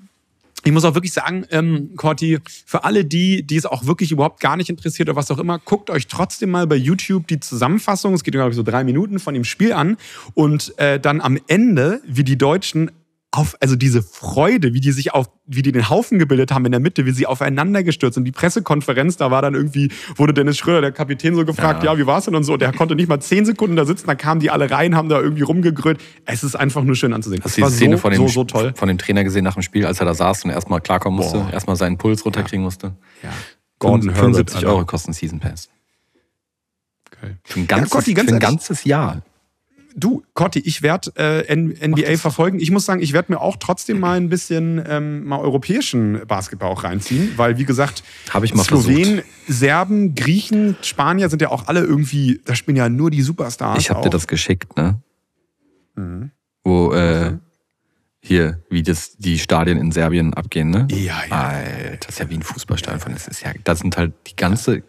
Ich 0.63 0.72
muss 0.72 0.86
auch 0.86 0.96
wirklich 0.96 1.13
sagen, 1.13 1.46
ähm, 1.52 1.91
Corti, 1.96 2.39
für 2.65 2.84
alle 2.84 3.06
die, 3.06 3.43
die 3.43 3.58
es 3.58 3.67
auch 3.67 3.86
wirklich 3.86 4.12
überhaupt 4.12 4.39
gar 4.39 4.58
nicht 4.58 4.72
interessiert 4.72 5.08
oder 5.08 5.15
was 5.15 5.30
auch 5.30 5.38
immer, 5.38 5.60
guckt 5.60 5.91
euch 5.91 6.08
trotzdem 6.08 6.50
mal 6.50 6.65
bei 6.65 6.76
YouTube 6.76 7.28
die 7.28 7.39
Zusammenfassung, 7.39 8.15
es 8.15 8.24
geht 8.24 8.34
glaube 8.34 8.50
ich 8.50 8.56
so 8.56 8.63
drei 8.63 8.84
Minuten 8.84 9.19
von 9.19 9.36
dem 9.36 9.43
Spiel 9.43 9.72
an 9.72 9.98
und 10.34 10.74
äh, 10.80 11.00
dann 11.00 11.22
am 11.22 11.38
Ende, 11.48 12.02
wie 12.08 12.24
die 12.24 12.39
Deutschen 12.39 12.89
auf, 13.36 13.58
also 13.60 13.76
diese 13.76 14.04
Freude, 14.04 14.76
wie 14.76 14.80
die 14.80 14.91
sich 14.91 15.12
auf, 15.12 15.28
wie 15.48 15.63
die 15.63 15.72
den 15.72 15.89
Haufen 15.89 16.19
gebildet 16.19 16.52
haben 16.52 16.65
in 16.65 16.72
der 16.72 16.80
Mitte, 16.80 17.08
wie 17.08 17.12
sie 17.12 17.26
aufeinander 17.26 17.82
gestürzt 17.84 18.15
und 18.15 18.26
die 18.26 18.32
Pressekonferenz, 18.32 19.17
da 19.17 19.32
war 19.32 19.41
dann 19.41 19.56
irgendwie, 19.56 19.91
wurde 20.15 20.36
Dennis 20.36 20.60
Schröder, 20.60 20.82
der 20.82 20.91
Kapitän, 20.91 21.34
so 21.34 21.43
gefragt, 21.43 21.84
ja, 21.84 21.93
Ja. 21.93 21.98
wie 21.98 22.06
war's 22.06 22.26
denn 22.26 22.36
und 22.36 22.43
so, 22.43 22.54
und 22.54 22.62
der 22.62 22.72
konnte 22.72 22.96
nicht 22.96 23.10
mal 23.10 23.19
zehn 23.19 23.43
Sekunden 23.43 23.76
da 23.76 23.86
sitzen, 23.86 24.06
da 24.06 24.13
kamen 24.13 24.39
die 24.39 24.52
alle 24.52 24.69
rein, 24.69 24.96
haben 24.96 25.10
da 25.10 25.19
irgendwie 25.19 25.41
rumgegrölt. 25.41 26.00
Es 26.26 26.43
ist 26.43 26.56
einfach 26.56 26.84
nur 26.84 26.96
schön 26.96 27.12
anzusehen. 27.12 27.41
Hast 27.43 27.58
du 27.58 27.65
die 27.65 27.72
Szene 27.72 27.96
so, 27.96 28.02
von, 28.02 28.12
dem, 28.12 28.17
so, 28.22 28.28
so 28.28 28.43
toll. 28.43 28.74
von 28.76 28.88
dem 28.88 29.00
Trainer 29.00 29.24
gesehen 29.24 29.43
nach 29.43 29.56
dem 29.56 29.63
Spiel, 29.63 29.88
als 29.88 30.00
er 30.00 30.06
da 30.06 30.13
saß 30.13 30.46
und 30.46 30.52
erstmal 30.52 30.80
klarkommen 30.82 31.17
musste, 31.17 31.39
Boah. 31.39 31.52
erstmal 31.52 31.76
seinen 31.76 31.98
Puls 31.98 32.24
runterkriegen 32.24 32.63
musste? 32.63 32.96
Ja. 33.24 33.30
Gordon 33.80 34.10
Herbert, 34.10 34.19
75 34.19 34.56
Alter. 34.58 34.67
Euro 34.69 34.86
kosten 34.86 35.12
Season 35.12 35.39
Pass. 35.39 35.69
Geil. 37.19 37.39
Für 37.43 37.60
ein 37.62 37.67
ganzes, 37.67 37.89
Gotti, 37.89 38.13
ganz 38.13 38.30
für 38.30 38.36
ein 38.36 38.39
ganzes 38.39 38.84
Jahr. 38.84 39.24
Du, 39.95 40.23
Cotti, 40.34 40.60
ich 40.60 40.82
werde 40.82 41.12
äh, 41.15 41.56
NBA 41.56 42.17
verfolgen. 42.17 42.60
Ich 42.60 42.71
muss 42.71 42.86
sagen, 42.86 43.01
ich 43.01 43.13
werde 43.13 43.32
mir 43.32 43.39
auch 43.41 43.58
trotzdem 43.58 43.99
mal 43.99 44.17
ein 44.17 44.29
bisschen 44.29 44.82
ähm, 44.88 45.25
mal 45.25 45.39
europäischen 45.39 46.21
Basketball 46.27 46.69
auch 46.69 46.84
reinziehen, 46.84 47.34
weil 47.38 47.58
wie 47.58 47.65
gesagt, 47.65 48.03
Habe 48.32 48.45
ich 48.45 48.53
mal 48.56 48.63
Slowenen, 48.63 49.21
Serben, 49.47 50.15
Griechen, 50.15 50.75
Spanier 50.82 51.29
sind 51.29 51.41
ja 51.41 51.49
auch 51.49 51.67
alle 51.67 51.82
irgendwie, 51.82 52.41
da 52.45 52.56
spielen 52.56 52.77
ja 52.77 52.89
nur 52.89 53.12
die 53.12 53.21
Superstars. 53.21 53.79
Ich 53.79 53.89
habe 53.89 54.01
dir 54.01 54.10
das 54.10 54.27
geschickt, 54.27 54.75
ne? 54.77 54.99
Mhm. 55.95 56.32
Wo 56.63 56.93
äh, 56.93 57.34
hier, 58.21 58.60
wie 58.69 58.84
das 58.84 59.17
die 59.17 59.38
Stadien 59.38 59.77
in 59.77 59.91
Serbien 59.91 60.34
abgehen, 60.34 60.69
ne? 60.69 60.88
Ja, 60.91 61.21
ja. 61.29 61.39
Alter, 61.49 61.97
das 61.99 62.10
ist 62.10 62.19
ja 62.19 62.29
wie 62.29 62.36
ein 62.36 62.41
Fußballstadion. 62.41 62.99
von- 63.01 63.13
Das 63.13 63.27
ist 63.27 63.41
ja, 63.41 63.51
das 63.63 63.79
sind 63.79 63.97
halt 63.97 64.13
die 64.27 64.36
ganze, 64.36 64.82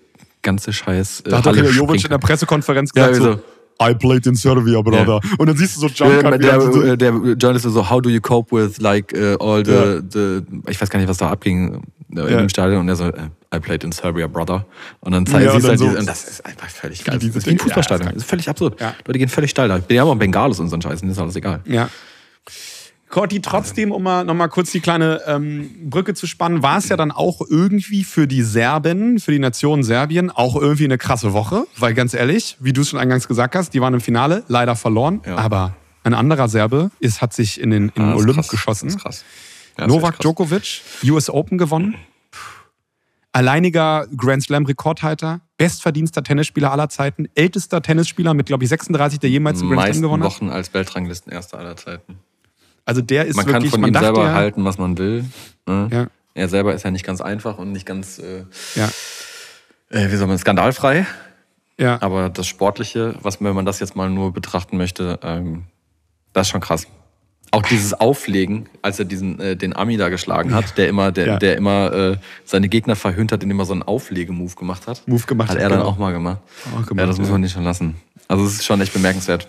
ganze 0.43 0.73
Scheiß. 0.73 1.21
Äh, 1.21 1.31
Da 1.31 1.37
hat 1.39 1.47
doch 1.47 1.51
Halle 1.53 1.63
der 1.63 1.73
Jovic 1.73 2.05
in 2.05 2.11
der. 2.11 2.19
Pressekonferenz 2.19 2.93
Ja, 2.95 3.09
gesagt, 3.09 3.21
wieso? 3.27 3.33
so, 3.39 3.43
I 3.83 3.93
played 3.95 4.27
in 4.27 4.35
Serbia, 4.37 4.81
brother. 4.83 5.21
Und 5.39 5.47
dann 5.49 5.57
siehst 5.57 5.77
du 5.77 5.81
so 5.81 5.89
Der, 5.89 6.21
Jump 6.23 6.41
der, 6.41 6.59
der, 6.69 6.97
der 6.97 7.11
Journalist 7.35 7.67
ist 7.67 7.73
so, 7.75 7.89
how 7.91 8.01
do 8.01 8.09
you 8.09 8.21
cope 8.21 8.55
with 8.55 8.79
like 8.81 9.13
uh, 9.17 9.37
all 9.41 9.65
the, 9.65 9.73
Ja. 9.73 10.01
the, 10.11 10.43
ich 10.71 10.81
weiß 10.81 10.89
gar 10.91 10.99
nicht, 11.01 11.09
was 11.09 11.17
da 11.19 11.31
abging 11.31 11.83
äh, 12.15 12.21
in 12.21 12.29
Ja. 12.29 12.39
dem 12.39 12.49
Stadion 12.49 12.81
und 12.81 12.89
er 12.89 12.97
so, 12.97 13.05
äh, 13.07 13.29
I 13.55 13.59
played 13.61 13.83
in 13.85 13.93
Serbia, 13.93 14.27
brother. 14.29 14.65
Und 15.01 15.13
dann 15.13 15.27
zeigt 15.27 15.45
Ja, 15.47 15.59
sie 15.61 15.67
halt 15.69 15.79
so- 15.79 15.87
diese, 15.87 15.99
und 15.99 16.07
das 16.09 16.25
ist 16.29 16.47
einfach 16.47 16.69
völlig 16.69 17.05
geil. 17.05 17.19
Das 17.19 17.25
ist 17.25 17.47
wie 17.47 17.51
ein. 17.51 17.57
Ja, 17.57 17.63
Fußballstadion. 17.65 18.09
ist 18.09 18.15
das 18.17 18.23
ist 18.25 18.31
völlig 18.31 18.49
absurd. 18.49 18.81
Ja. 18.81 18.95
Leute 19.07 19.19
gehen 19.19 19.29
völlig 19.29 19.51
steil 19.51 19.69
da. 19.69 19.81
Wir 19.89 20.01
haben 20.01 20.09
auch 20.09 20.17
Bengalos 20.17 20.61
und 20.61 20.69
so 20.69 20.75
einen 20.77 20.83
Scheiß, 20.83 21.03
ist 21.03 21.19
alles 21.19 21.37
egal. 21.37 21.61
Ja. 21.67 21.89
Corti, 23.15 23.41
trotzdem, 23.41 23.93
um 23.93 24.03
mal, 24.03 24.25
noch 24.25 24.35
mal 24.35 24.49
kurz 24.49 24.73
die 24.73 24.81
kleine 24.81 25.21
ähm, 25.29 25.71
Brücke 25.89 26.15
zu 26.15 26.27
spannen, 26.27 26.65
war 26.65 26.79
es 26.79 26.89
ja 26.89 26.97
dann 26.97 27.13
auch 27.13 27.41
irgendwie 27.49 28.03
für 28.03 28.27
die 28.27 28.43
Serben, 28.43 29.21
für 29.21 29.31
die 29.31 29.39
Nation 29.39 29.85
Serbien, 29.85 30.33
auch 30.33 30.57
irgendwie 30.57 30.83
eine 30.85 30.99
krasse 30.99 31.33
Woche. 31.33 31.65
Weil 31.79 31.95
ganz 31.95 32.13
ehrlich, 32.13 32.57
wie 32.59 32.73
du 32.73 32.81
es 32.81 32.89
schon 32.89 32.99
eingangs 32.99 33.29
gesagt 33.29 33.55
hast, 33.55 33.73
die 33.73 33.81
waren 33.81 33.95
im 33.95 34.01
Finale, 34.01 34.43
leider 34.49 34.75
verloren. 34.75 35.21
Ja. 35.25 35.37
Aber 35.37 35.77
ein 36.03 36.13
anderer 36.13 36.49
Serbe 36.49 36.91
ist, 36.99 37.23
hat 37.23 37.33
sich 37.33 37.61
in 37.61 37.71
den, 37.71 37.91
in 37.91 38.03
den 38.03 38.13
Ah, 38.15 38.17
Olymp 38.17 38.35
krass. 38.39 38.49
geschossen. 38.49 38.87
Das 38.89 38.97
ist 38.97 39.03
krass. 39.03 39.25
Ja, 39.79 39.87
Novak. 39.87 40.19
Djokovic, 40.19 40.83
US 41.05 41.31
Open 41.31 41.57
gewonnen. 41.57 41.95
Alleiniger 43.31 44.07
Grand 44.17 44.43
Slam 44.43 44.67
Rekordhalter, 44.67 45.41
bestverdienster 45.57 46.25
Tennisspieler 46.25 46.73
aller 46.73 46.89
Zeiten, 46.89 47.27
ältester 47.37 47.81
Tennisspieler 47.81 48.35
mit, 48.35 48.47
glaube 48.47 48.65
ich, 48.65 48.71
36, 48.71 49.21
der 49.21 49.31
jemals 49.31 49.61
einen 49.61 49.71
Grand 49.71 49.89
Slam 49.93 50.03
gewonnen 50.03 50.25
hat. 50.25 50.33
Wochen 50.33 50.51
als 50.51 50.75
Weltranglistenerster 50.75 51.59
aller 51.59 51.77
Zeiten. 51.77 52.19
Also 52.85 53.01
der 53.01 53.27
ist 53.27 53.37
Man 53.37 53.47
wirklich, 53.47 53.73
kann 53.73 53.81
von 53.81 53.89
ihm 53.89 53.95
selber 53.99 54.25
ja, 54.25 54.35
halten, 54.35 54.65
was 54.65 54.79
man 54.79 54.99
will. 54.99 55.25
Ne? 55.67 55.89
Ja. 55.91 56.07
Er 56.35 56.49
selber 56.49 56.75
ist 56.75 56.85
ja 56.85 56.91
nicht 56.91 57.07
ganz 57.07 57.21
einfach 57.21 57.59
und 57.59 57.73
nicht 57.73 57.87
ganz, 57.87 58.19
äh, 58.19 58.45
Ja, 58.75 58.89
äh, 59.91 60.11
wie 60.11 60.17
soll 60.17 60.27
man, 60.27 60.37
skandalfrei. 60.39 61.07
ja. 61.79 62.01
Aber 62.03 62.29
das 62.29 62.47
Sportliche, 62.47 63.15
was 63.23 63.41
wenn 63.41 63.55
man 63.55 63.65
das 63.65 63.81
jetzt 63.81 63.97
mal 63.97 64.11
nur 64.11 64.33
betrachten 64.33 64.77
möchte, 64.77 65.19
ähm, 65.23 65.65
das 66.33 66.47
ist 66.49 66.51
schon 66.51 66.61
krass. 66.61 66.87
Auch 67.53 67.63
dieses 67.63 67.95
Auflegen, 67.95 68.69
als 68.83 68.99
er 68.99 69.05
diesen 69.05 69.39
äh, 69.39 69.57
den 69.57 69.77
Ami 69.77 69.97
da 69.97 70.09
geschlagen 70.09 70.53
hat, 70.55 70.77
der 70.77 70.89
immer, 70.89 71.13
der, 71.13 71.27
Ja. 71.27 71.37
der 71.39 71.57
immer 71.57 71.93
äh, 71.93 72.17
seine 72.45 72.69
Gegner 72.69 72.97
verhöhnt 72.97 73.31
hat, 73.31 73.45
indem 73.45 73.61
er 73.61 73.65
so 73.65 73.73
einen 73.73 73.85
Auflegemove 73.85 74.57
gemacht 74.57 74.89
hat. 74.89 75.07
Move 75.07 75.23
gemacht 75.25 75.51
Hat 75.51 75.57
hat, 75.57 75.63
er 75.63 75.69
dann 75.69 75.79
genau. 75.79 75.91
auch 75.91 75.97
mal 75.99 76.13
gemacht. 76.13 76.41
Auch 76.73 76.85
gemacht, 76.85 76.99
ja, 76.99 77.07
das 77.07 77.19
muss 77.19 77.31
man 77.31 77.41
nicht 77.41 77.53
schon 77.53 77.63
lassen. 77.63 77.95
Also 78.27 78.45
es 78.45 78.55
ist 78.55 78.65
schon 78.65 78.81
echt 78.81 78.93
bemerkenswert. 78.93 79.49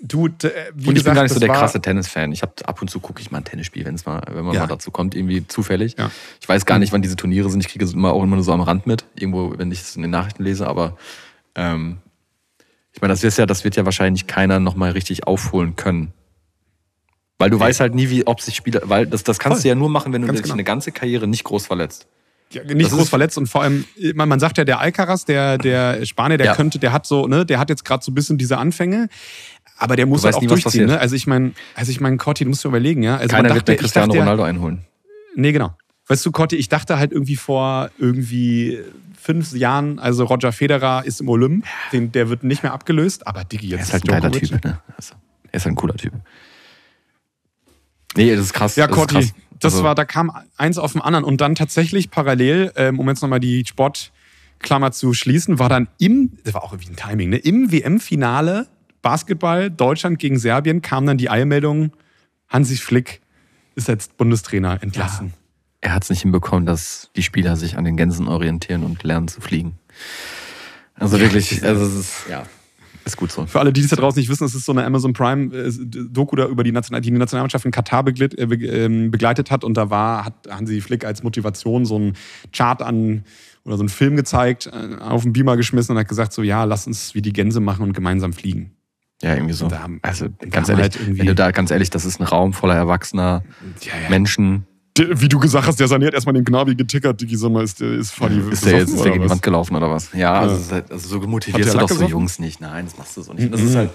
Du, 0.00 0.26
äh, 0.26 0.30
wie 0.30 0.46
und 0.48 0.48
ich 0.48 0.84
bin 0.84 0.94
gesagt, 0.94 1.14
gar 1.16 1.22
nicht 1.24 1.32
so 1.32 1.40
der 1.40 1.48
krasse 1.48 1.80
Tennisfan. 1.80 2.32
Ich 2.32 2.42
habe 2.42 2.52
ab 2.64 2.80
und 2.80 2.88
zu 2.88 3.00
gucke 3.00 3.20
ich 3.20 3.30
mal 3.30 3.38
ein 3.38 3.44
Tennisspiel, 3.44 3.84
wenn 3.84 3.94
es 3.96 4.06
mal, 4.06 4.22
wenn 4.30 4.44
man 4.44 4.54
Ja. 4.54 4.60
mal 4.62 4.66
dazu 4.68 4.90
kommt, 4.90 5.14
irgendwie 5.14 5.46
zufällig. 5.46 5.96
Ja. 5.98 6.10
Ich 6.40 6.48
weiß 6.48 6.66
gar 6.66 6.78
nicht, 6.78 6.92
wann 6.92 7.02
diese 7.02 7.16
Turniere 7.16 7.50
sind. 7.50 7.60
Ich 7.60 7.68
kriege 7.68 7.84
es 7.84 7.92
immer 7.92 8.12
auch 8.12 8.22
immer 8.22 8.36
nur 8.36 8.44
so 8.44 8.52
am 8.52 8.60
Rand 8.60 8.86
mit, 8.86 9.04
irgendwo, 9.16 9.54
wenn 9.58 9.70
ich 9.72 9.80
es 9.80 9.96
in 9.96 10.02
den 10.02 10.10
Nachrichten 10.10 10.44
lese. 10.44 10.66
Aber 10.66 10.96
ähm, 11.56 11.98
ich 12.92 13.00
meine, 13.00 13.12
das 13.12 13.24
ist 13.24 13.38
ja, 13.38 13.46
das 13.46 13.64
wird 13.64 13.76
ja 13.76 13.84
wahrscheinlich 13.84 14.26
keiner 14.26 14.60
noch 14.60 14.76
mal 14.76 14.92
richtig 14.92 15.26
aufholen 15.26 15.76
können. 15.76 16.12
Weil 17.38 17.50
du 17.50 17.58
weißt 17.58 17.80
halt 17.80 17.94
nie, 17.94 18.08
wie, 18.08 18.26
ob 18.26 18.40
sich 18.40 18.54
Spieler, 18.54 18.82
weil 18.84 19.06
das, 19.06 19.24
das 19.24 19.38
kannst 19.40 19.58
Voll. 19.58 19.62
du 19.62 19.68
ja 19.70 19.74
nur 19.74 19.88
machen, 19.88 20.12
wenn 20.12 20.22
du 20.22 20.26
Ganz 20.28 20.38
dich 20.38 20.44
genau. 20.44 20.54
eine 20.54 20.64
ganze 20.64 20.92
Karriere 20.92 21.26
nicht 21.26 21.42
groß 21.44 21.66
verletzt. 21.66 22.06
Ja, 22.52 22.62
nicht 22.64 22.82
Das 22.90 22.90
groß 22.92 23.08
verletzt 23.08 23.38
und 23.38 23.46
vor 23.48 23.62
allem, 23.62 23.86
man, 24.14 24.28
man 24.28 24.38
sagt 24.38 24.58
ja, 24.58 24.64
der 24.64 24.78
Alcaraz, 24.78 25.24
der, 25.24 25.56
der 25.56 26.04
Spanier, 26.04 26.36
der 26.36 26.48
Ja. 26.48 26.54
könnte, 26.54 26.78
der 26.78 26.92
hat 26.92 27.06
so, 27.06 27.26
ne, 27.26 27.46
der 27.46 27.58
hat 27.58 27.70
jetzt 27.70 27.84
gerade 27.84 28.04
so 28.04 28.12
ein 28.12 28.14
bisschen 28.14 28.36
diese 28.36 28.58
Anfänge, 28.58 29.08
aber 29.82 29.96
der 29.96 30.06
muss 30.06 30.24
halt 30.24 30.36
auch 30.36 30.40
nie, 30.40 30.46
durchziehen. 30.46 30.86
Ne? 30.86 30.98
Also 30.98 31.16
ich 31.16 31.26
meine, 31.26 31.52
also 31.74 31.90
ich 31.90 32.00
meine, 32.00 32.16
Corti, 32.16 32.44
du 32.44 32.50
musst 32.50 32.64
dir 32.64 32.68
überlegen, 32.68 33.02
ja. 33.02 33.16
Also 33.16 33.28
Keiner 33.28 33.48
man 33.48 33.56
wird 33.56 33.68
dachte, 33.68 33.72
den 33.72 33.80
Cristiano 33.80 34.06
dachte 34.08 34.20
Ronaldo 34.20 34.44
einholen. 34.44 34.84
Nee, 35.34 35.52
genau. 35.52 35.76
Weißt 36.08 36.26
du, 36.26 36.32
Cotti, 36.32 36.56
ich 36.56 36.68
dachte 36.68 36.98
halt 36.98 37.12
irgendwie 37.12 37.36
vor 37.36 37.90
irgendwie 37.98 38.80
fünf 39.18 39.52
Jahren, 39.52 39.98
also 39.98 40.24
Roger 40.24 40.52
Federer 40.52 41.04
ist 41.04 41.20
im 41.20 41.28
Olymp, 41.28 41.64
den, 41.92 42.10
der 42.12 42.28
wird 42.28 42.42
nicht 42.42 42.62
mehr 42.62 42.72
abgelöst, 42.72 43.26
aber 43.26 43.44
Digi, 43.44 43.68
jetzt 43.68 43.78
er 43.78 43.84
ist 43.84 43.92
halt 43.92 44.04
ein 44.04 44.20
geiler. 44.20 44.32
Typ, 44.32 44.64
ne? 44.64 44.80
Also, 44.96 45.14
er 45.50 45.54
ist 45.56 45.64
halt 45.64 45.72
ein 45.72 45.76
cooler 45.76 45.94
Typ. 45.94 46.12
Nee, 48.16 48.34
das 48.34 48.46
ist 48.46 48.52
krass. 48.52 48.76
Ja, 48.76 48.88
das 48.88 48.96
Cotti, 48.96 49.14
krass. 49.14 49.34
das 49.60 49.74
Also, 49.74 49.84
war, 49.84 49.94
da 49.94 50.04
kam 50.04 50.32
eins 50.56 50.76
auf 50.76 50.92
dem 50.92 51.02
anderen 51.02 51.24
und 51.24 51.40
dann 51.40 51.54
tatsächlich 51.54 52.10
parallel, 52.10 52.72
ähm, 52.76 52.98
um 52.98 53.08
jetzt 53.08 53.22
nochmal 53.22 53.40
die 53.40 53.64
Sportklammer 53.64 54.92
zu 54.92 55.14
schließen, 55.14 55.58
war 55.58 55.68
dann 55.68 55.88
im, 55.98 56.32
das 56.44 56.52
war 56.54 56.64
auch 56.64 56.72
irgendwie 56.72 56.92
ein 56.92 56.96
Timing, 56.96 57.30
ne? 57.30 57.36
Im 57.38 57.70
WM-Finale 57.70 58.66
Basketball 59.02 59.70
Deutschland 59.70 60.18
gegen 60.18 60.38
Serbien 60.38 60.80
kam 60.80 61.06
dann 61.06 61.18
die 61.18 61.28
Eilmeldung, 61.28 61.92
Hansi 62.48 62.76
Flick 62.76 63.20
ist 63.74 63.88
jetzt 63.88 64.16
Bundestrainer 64.16 64.82
entlassen. 64.82 65.34
Er 65.80 65.94
hat 65.94 66.04
es 66.04 66.10
nicht 66.10 66.22
hinbekommen, 66.22 66.64
dass 66.64 67.10
die 67.16 67.22
Spieler 67.22 67.56
sich 67.56 67.76
an 67.76 67.84
den 67.84 67.96
Gänsen 67.96 68.28
orientieren 68.28 68.84
und 68.84 69.02
lernen 69.02 69.28
zu 69.28 69.40
fliegen. 69.40 69.78
Also 70.94 71.18
wirklich, 71.18 71.64
also 71.64 71.84
es 71.84 71.94
ist, 71.94 72.28
ja, 72.30 72.44
ist 73.04 73.16
gut 73.16 73.32
so. 73.32 73.46
Für 73.46 73.58
alle, 73.58 73.72
die 73.72 73.80
es 73.80 73.88
da 73.88 73.96
draußen 73.96 74.20
nicht 74.20 74.28
wissen, 74.28 74.44
es 74.44 74.54
ist 74.54 74.64
so 74.64 74.72
eine 74.72 74.84
Amazon 74.84 75.12
Prime 75.12 75.52
äh, 75.54 75.72
Doku 75.72 76.36
da 76.36 76.46
über 76.46 76.62
die, 76.62 76.70
National 76.70 77.00
die 77.00 77.10
Nationalmannschaft 77.10 77.64
in 77.64 77.72
Katar 77.72 78.04
begleitet, 78.04 78.38
äh, 78.38 78.84
ähm, 78.84 79.10
begleitet 79.10 79.50
hat 79.50 79.64
und 79.64 79.76
da 79.76 79.90
war 79.90 80.24
hat 80.26 80.34
Hansi 80.48 80.80
Flick 80.80 81.04
als 81.04 81.22
Motivation 81.22 81.84
so 81.84 81.96
einen 81.96 82.12
Chart 82.52 82.80
an 82.82 83.24
oder 83.64 83.76
so 83.76 83.82
einen 83.82 83.88
Film 83.88 84.14
gezeigt, 84.14 84.66
äh, 84.72 85.00
auf 85.00 85.22
den 85.22 85.32
Beamer 85.32 85.56
geschmissen 85.56 85.92
und 85.92 85.98
hat 85.98 86.08
gesagt 86.08 86.32
so 86.32 86.42
ja, 86.42 86.64
lass 86.64 86.86
uns 86.86 87.14
wie 87.14 87.22
die 87.22 87.32
Gänse 87.32 87.60
machen 87.60 87.82
und 87.82 87.92
gemeinsam 87.92 88.32
fliegen. 88.32 88.70
Ja, 89.22 89.34
irgendwie 89.34 89.54
so. 89.54 89.68
Da 89.68 89.80
haben- 89.80 89.98
Also 90.02 90.26
ganz 90.50 90.68
ehrlich, 90.68 90.82
halt 90.82 90.96
irgendwie- 91.00 91.20
wenn 91.20 91.26
du 91.26 91.34
da 91.34 91.50
ganz 91.52 91.70
ehrlich, 91.70 91.90
das 91.90 92.04
ist 92.04 92.20
ein 92.20 92.24
Raum 92.24 92.52
voller 92.52 92.74
erwachsener 92.74 93.42
Ja, 93.82 93.92
ja. 94.02 94.10
Menschen. 94.10 94.66
Wie 94.98 95.28
du 95.28 95.38
gesagt 95.38 95.66
hast, 95.66 95.80
der 95.80 95.88
saniert 95.88 96.12
erstmal 96.12 96.34
den 96.34 96.44
Gnabi 96.44 96.74
getickert, 96.74 97.18
Digi, 97.20 97.34
sag 97.36 97.50
mal, 97.50 97.64
ist 97.64 97.80
der 97.80 97.92
ist 97.92 98.10
voll 98.10 98.28
die 98.28 98.52
Ist 98.52 98.66
der 98.66 98.78
jetzt 98.80 98.90
ist 98.92 99.02
der 99.02 99.12
gegen 99.12 99.24
die? 99.24 99.30
Wand 99.30 99.40
gelaufen 99.40 99.74
oder 99.74 99.88
was? 99.90 100.10
Ja, 100.12 100.34
Also, 100.40 100.70
halt, 100.74 100.90
also 100.92 101.08
so 101.08 101.22
Hat 101.22 101.28
motivierst 101.28 101.72
der 101.72 101.80
du 101.80 101.86
doch 101.86 101.88
so? 101.96 102.04
Jungs 102.04 102.38
nicht. 102.38 102.60
Nein, 102.60 102.84
das 102.84 102.98
machst 102.98 103.16
du 103.16 103.22
so 103.22 103.32
nicht. 103.32 103.50
Das 103.54 103.62
ist 103.62 103.74
halt, 103.74 103.88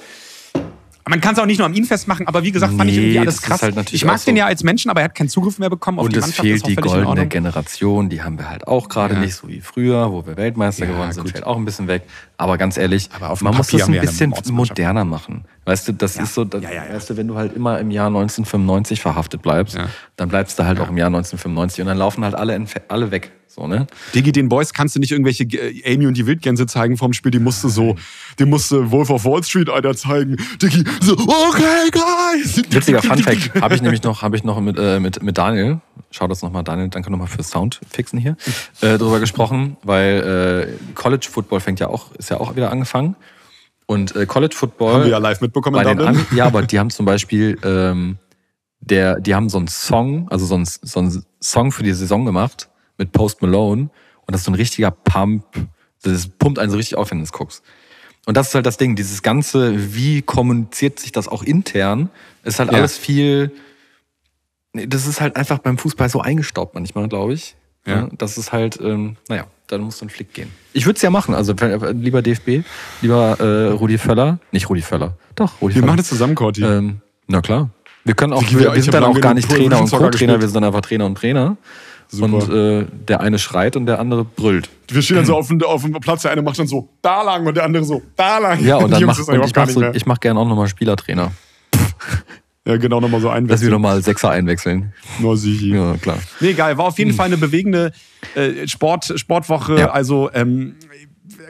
Man 1.09 1.21
kann 1.21 1.33
es 1.33 1.39
auch 1.39 1.45
nicht 1.45 1.57
nur 1.57 1.65
am 1.65 1.73
ihn 1.73 1.85
festmachen, 1.85 2.27
aber 2.27 2.43
wie 2.43 2.51
gesagt, 2.51 2.73
fand 2.75 2.89
ich 2.89 2.97
Nee, 2.97 3.03
irgendwie 3.03 3.19
alles 3.19 3.41
krass. 3.41 3.61
halt 3.61 3.93
ich 3.93 4.03
mag 4.05 4.23
den 4.25 4.35
so. 4.35 4.39
ja 4.39 4.45
als 4.45 4.63
Menschen, 4.63 4.89
aber 4.91 5.01
er 5.01 5.05
hat 5.05 5.15
keinen 5.15 5.29
Zugriff 5.29 5.57
mehr 5.59 5.69
bekommen 5.69 5.99
auf 5.99 6.05
und 6.05 6.13
die 6.13 6.17
es 6.19 6.21
Mannschaft. 6.25 6.41
fehlt 6.41 6.55
ist 6.57 6.63
auch 6.63 6.67
die 6.67 6.75
goldene. 6.75 7.27
Generation, 7.27 8.09
die 8.09 8.21
haben 8.21 8.37
wir 8.37 8.49
halt 8.49 8.67
auch 8.67 8.89
gerade 8.89 9.13
Ja. 9.15 9.19
nicht, 9.21 9.35
so 9.35 9.47
wie 9.47 9.61
früher, 9.61 10.11
wo 10.11 10.25
wir 10.25 10.37
Weltmeister 10.37 10.85
Ja, 10.85 10.91
geworden 10.91 11.11
sind, 11.11 11.23
gut. 11.23 11.31
fällt 11.31 11.45
auch 11.45 11.57
ein 11.57 11.65
bisschen 11.65 11.87
weg. 11.87 12.03
Aber 12.37 12.57
ganz 12.57 12.77
ehrlich, 12.77 13.09
Aber 13.19 13.35
man 13.41 13.55
muss 13.55 13.67
das 13.67 13.83
ein 13.83 13.99
bisschen 13.99 14.33
moderner 14.51 15.05
machen. 15.05 15.45
Weißt 15.67 15.85
du, 15.87 15.91
das 15.93 16.15
Ja. 16.15 16.23
ist 16.23 16.33
so, 16.33 16.45
das, 16.45 16.63
Ja, 16.63 16.71
ja, 16.71 16.85
ja. 16.85 16.93
weißt 16.95 17.09
du, 17.09 17.17
wenn 17.17 17.27
du 17.27 17.35
halt 17.35 17.53
immer 17.53 17.77
im 17.79 17.91
Jahr 17.91 18.07
1995 18.07 19.01
verhaftet 19.01 19.41
bleibst, 19.41 19.75
Ja. 19.75 19.89
dann 20.15 20.29
bleibst 20.29 20.57
du 20.57 20.63
halt 20.65 20.79
auch 20.79 20.87
im 20.87 20.95
Jahr 20.97 21.07
1995 21.09 21.81
und 21.81 21.87
dann 21.87 21.97
laufen 21.97 22.23
halt 22.23 22.35
alle, 22.35 22.57
alle 22.87 23.11
weg. 23.11 23.31
So, 23.49 23.67
ne? 23.67 23.87
Digi, 24.15 24.31
den 24.31 24.49
Boys 24.49 24.71
kannst 24.73 24.95
du 24.95 24.99
nicht 24.99 25.11
irgendwelche 25.11 25.43
äh, 25.43 25.93
Amy 25.93 26.05
und 26.07 26.15
die 26.15 26.25
Wildgänse 26.25 26.67
zeigen 26.67 26.95
vom 26.95 27.11
Spiel. 27.11 27.31
Die 27.31 27.39
musste 27.39 27.67
so, 27.69 27.95
die 28.39 28.45
musste 28.45 28.91
Wolf 28.91 29.09
of 29.09 29.25
Wall 29.25 29.43
Street 29.43 29.69
Alter 29.69 29.95
zeigen. 29.95 30.37
Digi, 30.61 30.83
so, 31.01 31.13
okay, 31.13 31.89
guys. 31.91 32.57
Witziger 32.69 33.01
Fun 33.01 33.17
Fact 33.17 33.51
habe 33.61 33.75
ich 33.75 33.81
nämlich 33.81 34.03
noch, 34.03 34.21
habe 34.21 34.35
ich 34.37 34.43
noch 34.45 34.61
mit, 34.61 34.77
äh, 34.77 34.99
mit, 35.01 35.21
mit 35.23 35.37
Daniel, 35.37 35.79
schau 36.11 36.27
das 36.27 36.43
nochmal, 36.43 36.63
Daniel, 36.63 36.87
danke 36.89 37.09
nochmal 37.11 37.27
fürs 37.27 37.49
Sound 37.49 37.81
fixen 37.91 38.19
hier, 38.19 38.37
äh, 38.81 38.97
drüber 38.97 39.19
gesprochen, 39.19 39.75
weil 39.83 40.69
äh, 40.69 40.93
College 40.93 41.27
Football 41.29 41.59
fängt 41.59 41.79
ja 41.79 41.87
auch, 41.87 42.11
ist 42.15 42.29
ja 42.29 42.39
auch 42.39 42.55
wieder 42.55 42.71
angefangen. 42.71 43.15
Und 43.87 44.15
äh, 44.15 44.25
College 44.25 44.55
Football. 44.55 44.93
Haben 44.93 45.03
wir 45.05 45.11
ja 45.11 45.17
live 45.17 45.41
mitbekommen 45.41 45.81
in 45.85 45.97
Dublin. 45.97 46.25
Ja, 46.35 46.45
aber 46.45 46.61
die 46.61 46.77
haben 46.77 46.89
zum 46.89 47.05
Beispiel, 47.05 47.57
ähm, 47.63 48.17
der, 48.81 49.19
die 49.19 49.33
haben 49.33 49.49
so 49.49 49.57
einen 49.57 49.67
Song, 49.67 50.27
also 50.29 50.45
so 50.45 50.55
einen, 50.55 50.65
so 50.65 50.99
einen 50.99 51.25
Song 51.41 51.71
für 51.71 51.83
die 51.83 51.93
Saison 51.93 52.25
gemacht 52.25 52.69
mit 52.97 53.11
Post 53.13 53.41
Malone 53.41 53.83
und 54.25 54.31
das 54.31 54.41
ist 54.41 54.45
so 54.45 54.51
ein 54.51 54.55
richtiger 54.55 54.91
Pump. 54.91 55.45
Das 56.03 56.27
pumpt 56.27 56.59
einen 56.59 56.69
so 56.69 56.77
richtig 56.77 56.97
auf, 56.97 57.09
wenn 57.11 57.17
du 57.19 57.23
es 57.23 57.31
guckst. 57.31 57.63
Und 58.25 58.35
das 58.35 58.49
ist 58.49 58.55
halt 58.55 58.65
das 58.65 58.77
Ding, 58.77 58.95
dieses 58.97 59.23
ganze, 59.23 59.95
wie 59.95 60.21
kommuniziert 60.21 60.99
sich 60.99 61.11
das 61.13 61.27
auch 61.29 61.43
intern, 61.43 62.09
ist 62.43 62.59
halt 62.59 62.71
Ja. 62.71 62.77
alles 62.79 62.97
viel. 62.97 63.51
Das 64.73 65.07
ist 65.07 65.21
halt 65.21 65.37
einfach 65.37 65.59
beim 65.59 65.77
Fußball 65.77 66.09
so 66.09 66.19
eingestaubt 66.21 66.75
manchmal, 66.75 67.07
glaube 67.07 67.33
ich. 67.33 67.55
Ja. 67.85 68.09
Das 68.17 68.37
ist 68.37 68.51
halt, 68.51 68.79
ähm, 68.81 69.15
naja, 69.29 69.47
dann 69.67 69.81
muss 69.81 69.97
so 69.99 70.05
ein 70.05 70.09
Flick 70.09 70.33
gehen. 70.33 70.51
Ich 70.73 70.85
würde 70.85 70.95
es 70.97 71.01
ja 71.01 71.09
machen, 71.09 71.33
also 71.35 71.53
wenn- 71.59 72.01
lieber 72.01 72.21
DFB, 72.21 72.63
lieber 73.01 73.39
äh, 73.39 73.67
Rudi 73.71 73.97
Völler, 73.97 74.39
nicht 74.51 74.69
Rudi 74.69 74.81
Völler, 74.81 75.13
doch 75.35 75.61
Rudi 75.61 75.75
Wir 75.75 75.81
Völler. 75.81 75.85
machen 75.87 75.97
das 75.97 76.07
zusammen, 76.07 76.35
Corti. 76.35 76.63
Ähm, 76.63 77.01
na 77.27 77.41
klar. 77.41 77.69
Wir 78.03 78.13
können 78.15 78.33
auch, 78.33 78.41
Ich- 78.41 78.57
wir, 78.57 78.73
wir 78.73 78.81
sind 78.81 78.93
dann 78.93 79.03
auch 79.03 79.19
gar 79.19 79.33
nicht 79.33 79.49
Trainer 79.49 79.81
und 79.81 79.91
Co-Trainer, 79.91 80.39
wir 80.39 80.47
sind 80.47 80.63
einfach 80.63 80.81
Trainer 80.81 81.05
und 81.05 81.15
Trainer. 81.15 81.57
Super. 82.09 82.33
Und 82.47 82.53
äh, 82.53 82.85
der 83.05 83.19
eine 83.19 83.37
schreit 83.37 83.75
und 83.75 83.85
der 83.85 83.99
andere 83.99 84.23
brüllt. 84.23 84.69
wir 84.89 85.01
stehen 85.01 85.17
dann 85.17 85.25
so 85.25 85.35
auf 85.37 85.49
dem, 85.49 85.61
auf 85.61 85.81
dem 85.81 85.91
Platz, 85.99 86.21
der 86.21 86.31
eine 86.31 86.41
macht 86.41 86.57
dann 86.57 86.67
so 86.67 86.87
da 87.01 87.21
lang 87.21 87.45
und 87.45 87.57
der 87.57 87.65
andere 87.65 87.83
so 87.83 88.01
da 88.15 88.37
lang. 88.37 88.63
Ja, 88.63 88.77
und 88.77 88.85
Die 88.87 88.91
dann 88.91 89.03
mach, 89.03 89.17
und 89.27 89.43
ich 89.45 89.51
gar 89.53 89.65
mach, 89.65 89.75
nicht 89.75 89.99
so, 89.99 90.05
mach 90.05 90.19
gerne 90.21 90.39
auch 90.39 90.47
nochmal 90.47 90.69
Spielertrainer. 90.69 91.33
Ja, 92.67 92.75
genau, 92.75 92.99
nochmal 92.99 93.21
so 93.21 93.27
Dass 93.27 93.33
wir 93.33 93.37
einwechseln. 93.37 93.71
nochmal 93.71 94.03
Sechser 94.03 94.29
einwechseln. 94.29 94.93
No, 95.19 95.35
sichi. 95.35 95.73
Ja, 95.73 95.95
klar. 95.95 96.17
Nee, 96.41 96.53
geil. 96.53 96.77
War 96.77 96.85
auf 96.85 96.99
jeden 96.99 97.13
Fall 97.13 97.27
eine 97.27 97.37
bewegende 97.37 97.93
äh, 98.35 98.67
Sport, 98.67 99.13
Sportwoche. 99.15 99.79
Ja. 99.79 99.91
Also 99.91 100.29
ähm, 100.33 100.75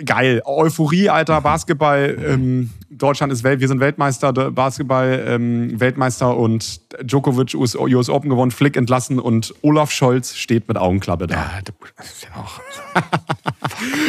geil. 0.06 0.44
Euphorie, 0.46 1.10
Alter. 1.10 1.42
Basketball. 1.42 2.18
Ähm, 2.24 2.70
Deutschland 2.92 3.34
ist 3.34 3.44
Welt. 3.44 3.60
Wir 3.60 3.68
sind 3.68 3.80
Weltmeister. 3.80 4.32
Basketball 4.32 5.24
ähm, 5.28 5.80
Weltmeister 5.80 6.38
und 6.38 6.82
Djokovic 7.02 7.56
US, 7.56 7.76
US 7.76 8.10
Open 8.10 8.30
gewonnen. 8.30 8.52
Flick 8.52 8.78
entlassen 8.78 9.18
und 9.20 9.56
Olaf 9.64 9.92
Scholz 9.92 10.36
steht 10.36 10.68
mit 10.68 10.78
Augenklappe 10.78 11.26
da. 11.26 11.36
Ja, 11.36 11.52
das 11.98 12.12
ist 12.12 12.24
ja 12.26 12.30
auch. 12.40 12.60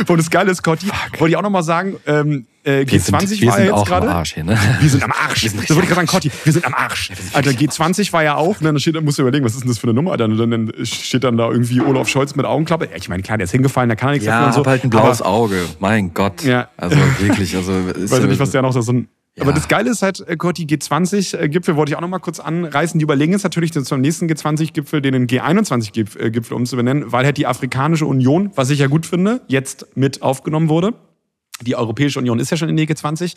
Und 0.06 0.16
das 0.18 0.30
Geile 0.30 0.50
ist, 0.50 0.62
Cotti, 0.62 0.86
wollte 1.18 1.30
ich 1.30 1.36
auch 1.36 1.42
nochmal 1.42 1.62
sagen, 1.62 1.96
ähm, 2.06 2.46
äh, 2.64 2.84
Wir 2.86 3.00
sind, 3.00 3.16
G20 3.16 3.40
wir 3.40 3.48
war 3.48 3.54
ja 3.54 3.56
sind 3.56 3.64
jetzt 3.66 3.72
auch 3.74 3.78
am 3.80 3.84
gerade. 3.86 4.10
Arsch 4.10 4.34
hier, 4.34 4.44
ne? 4.44 4.58
Wir 4.80 4.88
sind 4.90 5.02
am 5.02 5.12
Arsch. 5.12 5.42
Wir 5.42 5.50
sind 5.50 5.62
das 5.62 5.70
wollte 5.70 5.82
ich 5.88 5.94
gerade 5.94 6.06
sagen, 6.06 6.06
Cotti, 6.06 6.30
wir 6.44 6.52
sind 6.52 6.64
am 6.64 6.74
Arsch. 6.74 7.10
Alter, 7.32 7.50
G20 7.50 8.12
war 8.12 8.22
ja 8.22 8.34
auch, 8.36 8.60
ne, 8.60 8.68
dann 8.68 8.78
steht, 8.80 9.00
musst 9.02 9.18
du 9.18 9.22
überlegen, 9.22 9.44
was 9.44 9.52
ist 9.54 9.60
denn 9.62 9.68
das 9.68 9.78
für 9.78 9.84
eine 9.86 9.94
Nummer? 9.94 10.16
Dann, 10.16 10.36
dann, 10.36 10.72
steht 10.84 11.24
dann 11.24 11.36
da 11.36 11.50
irgendwie 11.50 11.80
Olaf 11.80 12.08
Scholz 12.08 12.34
mit 12.34 12.46
Augenklappe. 12.46 12.88
Ich 12.94 13.08
meine, 13.08 13.22
klar, 13.22 13.38
der 13.38 13.44
ist 13.44 13.52
hingefallen, 13.52 13.88
der 13.88 13.96
kann 13.96 14.08
ja 14.08 14.12
nichts 14.14 14.26
dafür 14.26 14.40
Ja, 14.40 14.46
und 14.46 14.52
so. 14.52 14.64
halt 14.66 14.84
ein 14.84 14.90
blaues 14.90 15.20
aber, 15.22 15.30
Auge. 15.30 15.64
Mein 15.80 16.14
Gott. 16.14 16.42
Ja. 16.44 16.68
Also 16.76 16.96
wirklich, 17.20 17.54
also. 17.56 17.72
Ist 17.88 18.10
Weiß 18.10 18.18
ja- 18.18 18.24
ich 18.24 18.30
nicht, 18.30 18.40
was 18.40 18.50
der 18.50 18.62
noch 18.62 18.74
da 18.74 18.82
so 18.82 18.92
ein. 18.92 19.08
Ja. 19.38 19.44
Aber 19.44 19.52
das 19.52 19.68
Geile 19.68 19.90
ist 19.90 20.02
halt, 20.02 20.26
äh, 20.26 20.36
Cotti, 20.36 20.64
G20-Gipfel 20.64 21.76
wollte 21.76 21.92
ich 21.92 21.96
auch 21.96 22.00
noch 22.00 22.08
mal 22.08 22.18
kurz 22.18 22.40
anreißen. 22.40 22.98
Die 22.98 23.04
überlegen 23.04 23.32
jetzt 23.32 23.44
natürlich 23.44 23.72
zum 23.72 24.00
nächsten 24.00 24.26
G20-Gipfel 24.26 25.00
den 25.00 25.28
G21-Gipfel 25.28 26.54
umzubenennen, 26.54 27.12
weil 27.12 27.24
halt 27.24 27.36
die 27.36 27.46
Afrikanische 27.46 28.06
Union, 28.06 28.50
was 28.56 28.70
ich 28.70 28.80
ja 28.80 28.88
gut 28.88 29.06
finde, 29.06 29.40
jetzt 29.46 29.86
mit 29.94 30.22
aufgenommen 30.22 30.68
wurde. 30.68 30.94
Die 31.62 31.74
Europäische 31.74 32.18
Union 32.20 32.38
ist 32.38 32.50
ja 32.50 32.56
schon 32.56 32.68
in 32.68 32.76
der 32.76 32.86
G20. 32.86 33.34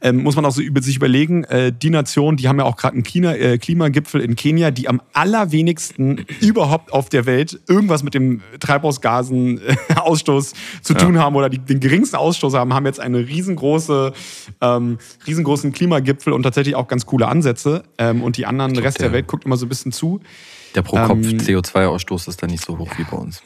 Ähm, 0.00 0.22
muss 0.22 0.36
man 0.36 0.44
auch 0.44 0.52
so 0.52 0.60
über 0.60 0.80
sich 0.82 0.96
überlegen, 0.96 1.44
äh, 1.44 1.72
die 1.72 1.90
Nation, 1.90 2.36
die 2.36 2.48
haben 2.48 2.58
ja 2.58 2.64
auch 2.64 2.76
gerade 2.76 2.94
einen 2.94 3.02
Klima, 3.02 3.32
äh, 3.34 3.58
Klimagipfel 3.58 4.20
in 4.20 4.36
Kenia, 4.36 4.70
die 4.70 4.88
am 4.88 5.00
allerwenigsten 5.12 6.24
überhaupt 6.40 6.92
auf 6.92 7.08
der 7.08 7.26
Welt 7.26 7.60
irgendwas 7.68 8.02
mit 8.02 8.14
dem 8.14 8.42
Treibhausgasen-Ausstoß 8.60 10.52
zu 10.82 10.94
tun 10.94 11.18
haben 11.18 11.36
oder 11.36 11.48
die, 11.48 11.58
den 11.58 11.80
geringsten 11.80 12.16
Ausstoß 12.16 12.54
haben, 12.54 12.72
haben 12.74 12.86
jetzt 12.86 13.00
eine 13.00 13.18
riesengroße, 13.18 14.12
ähm, 14.60 14.98
riesengroßen 15.26 15.72
Klimagipfel 15.72 16.32
und 16.32 16.42
tatsächlich 16.42 16.74
auch 16.74 16.88
ganz 16.88 17.06
coole 17.06 17.28
Ansätze. 17.28 17.82
Ähm, 17.98 18.22
und 18.22 18.36
die 18.36 18.46
anderen, 18.46 18.74
der 18.74 18.84
Rest 18.84 18.98
der 18.98 19.06
der- 19.08 19.12
Welt 19.14 19.26
guckt 19.26 19.44
immer 19.44 19.56
so 19.56 19.66
ein 19.66 19.68
bisschen 19.68 19.92
zu. 19.92 20.20
Der 20.74 20.82
pro-Kopf 20.82 21.10
Ähm, 21.18 21.38
CO2-Ausstoß 21.38 22.28
ist 22.28 22.42
da 22.42 22.46
nicht 22.46 22.64
so 22.64 22.78
hoch 22.78 22.90
wie 22.98 23.04
bei 23.04 23.16
uns. 23.16 23.42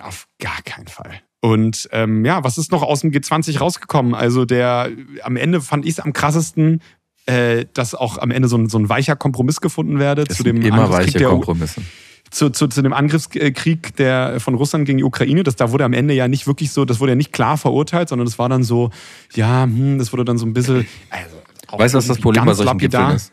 Auf 0.00 0.26
gar 0.38 0.62
keinen 0.64 0.88
Fall. 0.88 1.20
Und 1.40 1.88
ähm, 1.92 2.24
ja, 2.24 2.42
was 2.42 2.56
ist 2.56 2.72
noch 2.72 2.82
aus 2.82 3.00
dem 3.00 3.10
G20 3.10 3.58
rausgekommen? 3.58 4.14
Also 4.14 4.44
der 4.44 4.90
am 5.22 5.36
Ende 5.36 5.60
fand 5.60 5.84
ich 5.84 5.92
es 5.92 6.00
am 6.00 6.12
krassesten, 6.12 6.80
äh, 7.26 7.66
dass 7.74 7.94
auch 7.94 8.18
am 8.18 8.30
Ende 8.30 8.48
so 8.48 8.56
ein, 8.56 8.68
so 8.68 8.78
ein 8.78 8.88
weicher 8.88 9.16
Kompromiss 9.16 9.60
gefunden 9.60 9.98
werde 9.98 10.24
Das 10.24 10.38
zu 10.38 10.42
dem 10.42 10.62
immer 10.62 10.84
Angriffskrieg 10.84 11.06
weiche 11.06 11.18
der, 11.18 11.28
Kompromisse. 11.28 11.82
zu, 12.30 12.50
zu, 12.50 12.68
zu 12.68 12.82
dem 12.82 12.92
Angriffskrieg 12.92 13.94
der 13.96 14.40
von 14.40 14.54
Russland 14.54 14.86
gegen 14.86 14.98
die 14.98 15.04
Ukraine. 15.04 15.42
Das 15.42 15.56
da 15.56 15.70
wurde 15.70 15.84
am 15.84 15.92
Ende 15.92 16.14
ja 16.14 16.28
nicht 16.28 16.46
wirklich 16.46 16.72
so, 16.72 16.84
das 16.84 17.00
wurde 17.00 17.12
ja 17.12 17.16
nicht 17.16 17.32
klar 17.32 17.58
verurteilt, 17.58 18.08
sondern 18.08 18.26
es 18.26 18.38
war 18.38 18.48
dann 18.48 18.62
so, 18.62 18.90
ja, 19.34 19.64
hm, 19.64 19.98
das 19.98 20.12
wurde 20.12 20.24
dann 20.24 20.38
so 20.38 20.46
ein 20.46 20.54
bisschen. 20.54 20.86
Also, 21.10 21.36
Weißt 21.76 21.94
du, 21.94 21.98
was 21.98 22.06
das 22.06 22.18
Problem 22.20 22.44
bei 22.44 22.54
solchen 22.54 22.68
lapidar. 22.68 23.12
Gipfeln 23.12 23.16
ist? 23.16 23.32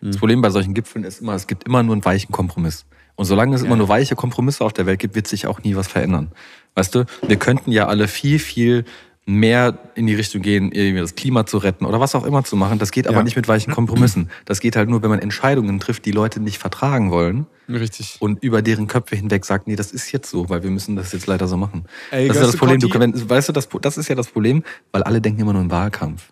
Das 0.00 0.16
Problem 0.18 0.42
bei 0.42 0.50
solchen 0.50 0.74
Gipfeln 0.74 1.04
ist 1.04 1.20
immer, 1.20 1.34
es 1.34 1.46
gibt 1.46 1.64
immer 1.64 1.82
nur 1.82 1.94
einen 1.94 2.04
weichen 2.04 2.32
Kompromiss. 2.32 2.86
Und 3.16 3.24
solange 3.24 3.56
es 3.56 3.62
immer 3.62 3.76
nur 3.76 3.88
weiche 3.88 4.14
Kompromisse 4.14 4.64
auf 4.64 4.72
der 4.72 4.86
Welt 4.86 5.00
gibt, 5.00 5.14
wird 5.14 5.26
sich 5.26 5.46
auch 5.46 5.62
nie 5.62 5.74
was 5.74 5.88
verändern. 5.88 6.32
Weißt 6.74 6.94
du, 6.94 7.04
wir 7.26 7.36
könnten 7.36 7.72
ja 7.72 7.86
alle 7.86 8.08
viel, 8.08 8.38
viel 8.38 8.84
mehr 9.28 9.76
in 9.96 10.06
die 10.06 10.14
Richtung 10.14 10.40
gehen, 10.40 10.70
irgendwie 10.70 11.00
das 11.00 11.16
Klima 11.16 11.46
zu 11.46 11.58
retten 11.58 11.84
oder 11.84 11.98
was 11.98 12.14
auch 12.14 12.24
immer 12.24 12.44
zu 12.44 12.54
machen. 12.54 12.78
Das 12.78 12.92
geht 12.92 13.08
aber 13.08 13.16
Ja. 13.16 13.22
nicht 13.24 13.34
mit 13.34 13.48
weichen 13.48 13.72
Kompromissen. 13.72 14.30
Das 14.44 14.60
geht 14.60 14.76
halt 14.76 14.88
nur, 14.88 15.02
wenn 15.02 15.10
man 15.10 15.18
Entscheidungen 15.18 15.80
trifft, 15.80 16.04
die 16.04 16.12
Leute 16.12 16.38
nicht 16.38 16.58
vertragen 16.58 17.10
wollen 17.10 17.46
Richtig. 17.68 18.18
und 18.20 18.40
über 18.44 18.62
deren 18.62 18.86
Köpfe 18.86 19.16
hinweg 19.16 19.44
sagt, 19.44 19.66
nee, 19.66 19.74
das 19.74 19.90
ist 19.90 20.12
jetzt 20.12 20.30
so, 20.30 20.48
weil 20.48 20.62
wir 20.62 20.70
müssen 20.70 20.94
das 20.94 21.10
jetzt 21.10 21.26
leider 21.26 21.48
so 21.48 21.56
machen. 21.56 21.86
Ey, 22.12 22.28
das 22.28 22.36
ist 22.36 22.42
weißt 22.42 22.52
das 22.52 22.56
Problem. 22.58 22.78
Du, 22.78 23.00
wenn, 23.00 23.28
weißt 23.30 23.48
du, 23.48 23.52
das, 23.52 23.68
das 23.80 23.98
ist 23.98 24.06
ja 24.08 24.14
das 24.14 24.28
Problem, 24.28 24.62
weil 24.92 25.02
alle 25.02 25.20
denken 25.20 25.40
immer 25.40 25.54
nur 25.54 25.62
im 25.62 25.72
Wahlkampf. 25.72 26.30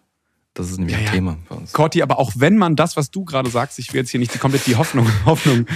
Das 0.53 0.71
ist 0.71 0.79
nämlich 0.79 0.95
Ja, 0.95 1.01
ein 1.01 1.07
ja. 1.07 1.11
Thema 1.11 1.39
bei 1.49 1.57
uns. 1.57 1.73
Corti, 1.73 2.01
aber 2.01 2.21
auch 2.21 2.31
wenn 2.37 2.57
man 2.59 2.77
das, 2.77 2.97
was 2.97 3.11
du 3.11 3.25
gerade 3.25 3.51
sagst, 3.51 3.81
ich 3.81 3.93
will 3.93 4.03
jetzt 4.03 4.11
hier 4.11 4.21
nicht 4.21 4.33
die, 4.35 4.39
komplett 4.39 4.69
die 4.69 4.77
Hoffnung, 4.77 5.09
Hoffnung 5.25 5.67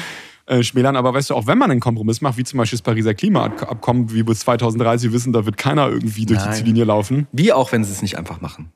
äh, 0.48 0.62
schmälern. 0.62 0.96
Aber 0.96 1.14
weißt 1.14 1.30
du, 1.30 1.34
auch 1.34 1.46
wenn 1.46 1.58
man 1.58 1.70
einen 1.70 1.80
Kompromiss 1.80 2.20
macht, 2.20 2.36
wie 2.38 2.44
zum 2.44 2.58
Beispiel 2.58 2.76
das 2.78 2.82
Pariser 2.82 3.14
Klimaabkommen, 3.14 4.12
wie 4.12 4.22
bis 4.22 4.40
2030 4.40 5.12
wissen, 5.12 5.32
da 5.32 5.44
wird 5.46 5.56
keiner 5.56 5.88
irgendwie 5.88 6.26
durch 6.26 6.40
Nein. 6.40 6.50
die 6.50 6.56
Ziellinie 6.56 6.84
laufen. 6.84 7.26
Wie 7.32 7.52
auch, 7.52 7.72
wenn 7.72 7.84
sie 7.84 7.92
es 7.92 8.02
nicht 8.02 8.18
einfach 8.18 8.40
machen. 8.40 8.72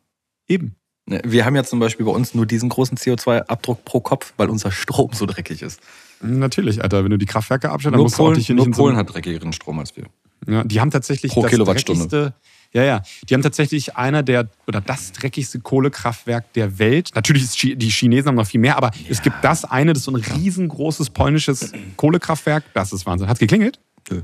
Eben. 0.48 0.76
Ne, 1.06 1.20
Wir 1.24 1.44
haben 1.44 1.56
ja 1.56 1.64
zum 1.64 1.80
Beispiel 1.80 2.06
bei 2.06 2.12
uns 2.12 2.34
nur 2.34 2.46
diesen 2.46 2.68
großen 2.68 2.96
CO2-Abdruck 2.96 3.84
pro 3.84 4.00
Kopf, 4.00 4.34
weil 4.36 4.48
unser 4.50 4.70
Strom 4.70 5.10
so 5.12 5.26
dreckig 5.26 5.62
ist. 5.62 5.80
Natürlich, 6.20 6.82
Alter. 6.82 7.02
Wenn 7.02 7.10
du 7.10 7.18
die 7.18 7.26
Kraftwerke 7.26 7.70
abstellst, 7.70 7.94
dann 7.94 8.02
musst 8.02 8.18
du 8.18 8.22
auch 8.22 8.26
Polen, 8.26 8.36
dich 8.36 8.46
hier 8.46 8.54
nur 8.54 8.66
nicht 8.66 8.68
in 8.68 8.74
so 8.74 8.82
Polen 8.82 8.96
hat 8.96 9.12
dreckigeren 9.12 9.52
Strom 9.52 9.78
als 9.78 9.96
wir. 9.96 10.04
Ja, 10.46 10.62
die 10.64 10.80
haben 10.80 10.90
tatsächlich 10.90 11.32
Pro 11.32 11.42
das 11.42 11.50
Kilowattstunde. 11.50 12.06
dreckigste. 12.08 12.34
Ja, 12.72 12.82
ja. 12.84 13.02
Die 13.28 13.34
haben 13.34 13.42
tatsächlich 13.42 13.96
einer 13.96 14.22
der 14.22 14.48
oder 14.66 14.80
das 14.80 15.12
dreckigste 15.12 15.60
Kohlekraftwerk 15.60 16.52
der 16.54 16.78
Welt. 16.78 17.10
Natürlich 17.14 17.44
ist 17.44 17.62
die 17.62 17.88
Chinesen 17.88 18.28
haben 18.28 18.36
noch 18.36 18.46
viel 18.46 18.60
mehr, 18.60 18.76
aber 18.76 18.90
es 19.08 19.20
gibt 19.22 19.36
das 19.42 19.64
eine, 19.64 19.92
das 19.92 20.00
ist 20.00 20.04
so 20.06 20.12
ein 20.12 20.16
riesengroßes 20.16 21.10
polnisches 21.10 21.72
Kohlekraftwerk. 21.96 22.64
Das 22.72 22.92
ist 22.92 23.04
Wahnsinn. 23.04 23.28
Hat's 23.28 23.40
geklingelt? 23.40 23.78
Nö. 24.10 24.22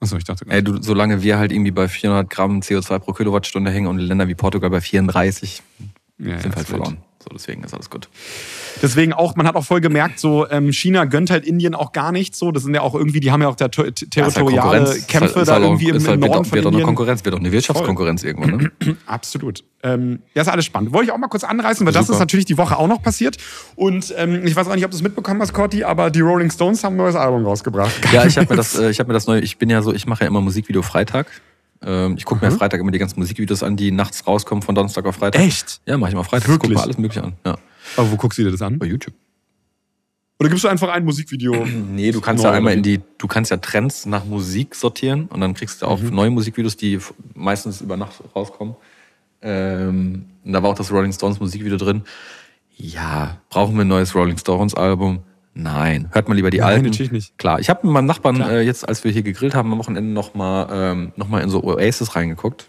Achso, 0.00 0.16
ich 0.16 0.24
dachte. 0.24 0.44
Ey, 0.48 0.62
du, 0.62 0.82
solange 0.82 1.22
wir 1.22 1.38
halt 1.38 1.52
irgendwie 1.52 1.70
bei 1.70 1.88
400 1.88 2.28
Gramm 2.28 2.60
CO2 2.60 2.98
pro 2.98 3.12
Kilowattstunde 3.12 3.70
hängen 3.70 3.86
und 3.86 3.98
Länder 3.98 4.26
wie 4.26 4.34
Portugal 4.34 4.70
bei 4.70 4.80
34, 4.80 5.62
Ja, 6.18 6.26
ja, 6.26 6.40
sind 6.40 6.50
ist 6.50 6.56
halt 6.56 6.68
verloren. 6.68 6.98
So, 7.22 7.30
deswegen 7.32 7.62
ist 7.62 7.72
alles 7.72 7.88
gut. 7.88 8.08
Deswegen 8.82 9.12
auch, 9.12 9.36
man 9.36 9.46
hat 9.46 9.54
auch 9.54 9.64
voll 9.64 9.80
gemerkt, 9.80 10.18
so 10.18 10.48
ähm, 10.50 10.72
China 10.72 11.04
gönnt 11.04 11.30
halt 11.30 11.44
Indien 11.46 11.74
auch 11.74 11.92
gar 11.92 12.10
nicht 12.10 12.34
so. 12.34 12.50
Das 12.50 12.64
sind 12.64 12.74
ja 12.74 12.80
auch 12.80 12.94
irgendwie, 12.96 13.20
die 13.20 13.30
haben 13.30 13.40
ja 13.42 13.48
auch 13.48 13.54
der 13.54 13.70
ter 13.70 13.94
territoriale 13.94 14.60
Konkurrenz. 14.60 14.90
Ist 14.96 15.08
Kämpfe 15.08 15.34
halt- 15.36 15.48
da 15.48 15.52
halt 15.52 15.62
auch- 15.62 15.66
irgendwie 15.68 15.88
im, 15.90 15.96
ist 15.96 16.08
halt, 16.08 16.16
im 16.16 16.22
wird, 16.22 16.30
Norden 16.32 16.44
auch, 16.44 16.48
von 16.48 16.56
wird 16.56 16.66
auch 16.66 16.72
eine. 16.72 16.82
Konkurrenz, 16.82 17.24
wird 17.24 17.34
auch 17.34 17.38
eine 17.38 17.52
Wirtschaftskonkurrenz 17.52 18.24
irgendwann, 18.24 18.72
ne? 18.80 18.96
Absolut. 19.06 19.62
Ähm, 19.84 20.20
ja, 20.34 20.42
ist 20.42 20.48
alles 20.48 20.64
spannend. 20.64 20.92
Wollte 20.92 21.06
ich 21.06 21.12
auch 21.12 21.18
mal 21.18 21.28
kurz 21.28 21.44
anreißen, 21.44 21.84
weil 21.86 21.92
das 21.92 22.06
Super. 22.06 22.16
ist 22.16 22.20
natürlich 22.20 22.44
die 22.46 22.58
Woche 22.58 22.76
auch 22.76 22.88
noch 22.88 23.02
passiert. 23.02 23.36
Und 23.76 24.12
ähm, 24.16 24.46
ich 24.46 24.54
weiß 24.56 24.66
auch 24.68 24.74
nicht, 24.74 24.84
ob 24.84 24.90
du 24.90 24.96
es 24.96 25.02
mitbekommen 25.02 25.40
hast, 25.40 25.52
Corti, 25.52 25.84
aber 25.84 26.10
die 26.10 26.20
Rolling 26.20 26.50
Stones 26.50 26.82
haben 26.84 26.94
ein 26.94 26.98
neues 26.98 27.16
Album 27.16 27.44
rausgebracht. 27.44 27.92
Ja, 28.12 28.24
ich 28.24 28.36
habe 28.36 28.48
mir 28.50 28.56
das, 28.56 28.76
äh, 28.78 28.90
ich 28.90 28.98
habe 29.00 29.08
mir 29.08 29.14
das 29.14 29.26
neue, 29.26 29.40
ich 29.40 29.58
bin 29.58 29.70
ja 29.70 29.82
so, 29.82 29.92
ich 29.92 30.06
mache 30.06 30.22
ja 30.22 30.26
immer 30.28 30.40
Musikvideo 30.40 30.82
Freitag. 30.82 31.26
Ähm, 31.84 32.16
ich 32.16 32.24
gucke 32.24 32.44
mir 32.44 32.52
Freitag 32.52 32.80
immer 32.80 32.90
die 32.90 32.98
ganzen 32.98 33.18
Musikvideos 33.18 33.62
an, 33.62 33.76
die 33.76 33.90
nachts 33.90 34.26
rauskommen 34.26 34.62
von 34.62 34.74
Donnerstag 34.74 35.04
auf 35.06 35.16
Freitag. 35.16 35.40
Echt? 35.40 35.80
Ja, 35.86 35.98
mache 35.98 36.10
ich 36.10 36.14
immer 36.14 36.24
Freitag. 36.24 36.48
Wirklich? 36.48 36.70
Guck 36.70 36.78
mir 36.78 36.82
alles 36.82 36.98
Mögliche 36.98 37.24
an. 37.24 37.32
Ja. 37.44 37.58
Aber 37.96 38.10
wo 38.10 38.16
guckst 38.16 38.38
du 38.38 38.44
dir 38.44 38.50
das 38.50 38.62
an? 38.62 38.78
Bei 38.78 38.86
YouTube. 38.86 39.14
Oder 40.38 40.48
gibst 40.48 40.64
du 40.64 40.68
einfach 40.68 40.88
ein 40.88 41.04
Musikvideo? 41.04 41.66
Nee, 41.92 42.10
du 42.10 42.20
kannst 42.20 42.42
ja 42.42 42.50
einmal 42.50 42.74
in 42.74 42.82
die, 42.82 43.00
du 43.18 43.26
kannst 43.28 43.50
ja 43.50 43.58
Trends 43.58 44.06
nach 44.06 44.24
Musik 44.24 44.74
sortieren 44.74 45.26
und 45.26 45.40
dann 45.40 45.54
kriegst 45.54 45.82
du 45.82 45.86
auch 45.86 46.00
neue 46.00 46.30
Musikvideos, 46.30 46.76
die 46.76 46.98
meistens 47.34 47.80
über 47.80 47.96
Nacht 47.96 48.22
rauskommen. 48.34 48.74
Ähm, 49.40 50.26
und 50.44 50.52
da 50.52 50.62
war 50.62 50.70
auch 50.70 50.74
das 50.74 50.90
Rolling 50.90 51.12
Stones 51.12 51.38
Musikvideo 51.38 51.76
drin. 51.76 52.02
Ja, 52.76 53.40
brauchen 53.50 53.76
wir 53.76 53.84
ein 53.84 53.88
neues 53.88 54.14
Rolling 54.14 54.38
Stones 54.38 54.74
Album? 54.74 55.20
Nein. 55.54 56.08
Hört 56.12 56.28
mal 56.28 56.34
lieber 56.34 56.50
die 56.50 56.58
Nein, 56.58 56.68
alten. 56.68 56.84
natürlich 56.86 57.12
nicht. 57.12 57.36
Klar, 57.38 57.60
ich 57.60 57.68
habe 57.68 57.86
mit 57.86 57.92
meinem 57.92 58.06
Nachbarn 58.06 58.40
äh, 58.40 58.60
jetzt, 58.62 58.88
als 58.88 59.04
wir 59.04 59.10
hier 59.12 59.22
gegrillt 59.22 59.54
haben 59.54 59.70
am 59.72 59.78
Wochenende, 59.78 60.10
nochmal 60.10 60.68
ähm, 60.72 61.12
noch 61.16 61.28
mal 61.28 61.40
in 61.40 61.50
so 61.50 61.62
Oasis 61.62 62.16
reingeguckt. 62.16 62.68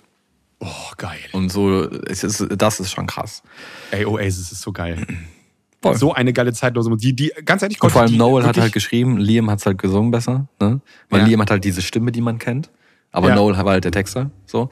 Oh, 0.59 0.67
geil. 0.97 1.17
Und 1.31 1.51
so, 1.51 1.83
es 2.07 2.23
ist, 2.23 2.45
das 2.57 2.79
ist 2.79 2.91
schon 2.91 3.07
krass. 3.07 3.43
Ey, 3.91 4.05
Oasis 4.05 4.51
ist 4.51 4.61
so 4.61 4.71
geil. 4.71 5.05
Voll. 5.81 5.97
So 5.97 6.13
eine 6.13 6.31
geile 6.31 6.53
zeitlose 6.53 6.89
Musik. 6.89 7.17
Die, 7.17 7.31
die, 7.33 7.43
ganz 7.43 7.61
ehrlich, 7.61 7.81
Und 7.81 7.89
vor 7.89 8.03
allem 8.03 8.15
Noel 8.15 8.45
hat 8.45 8.57
halt 8.57 8.71
geschrieben, 8.71 9.17
Liam 9.17 9.49
hat 9.49 9.65
halt 9.65 9.77
gesungen 9.77 10.11
besser, 10.11 10.47
ne? 10.61 10.79
Weil 11.09 11.21
Ja. 11.21 11.25
Liam 11.27 11.41
hat 11.41 11.51
halt 11.51 11.65
diese 11.65 11.81
Stimme, 11.81 12.13
die 12.13 12.21
man 12.21 12.37
kennt. 12.39 12.69
Aber 13.11 13.29
Ja. 13.29 13.35
Noel 13.35 13.57
war 13.57 13.65
halt 13.73 13.83
der 13.83 13.91
Texter. 13.91 14.31
So. 14.45 14.69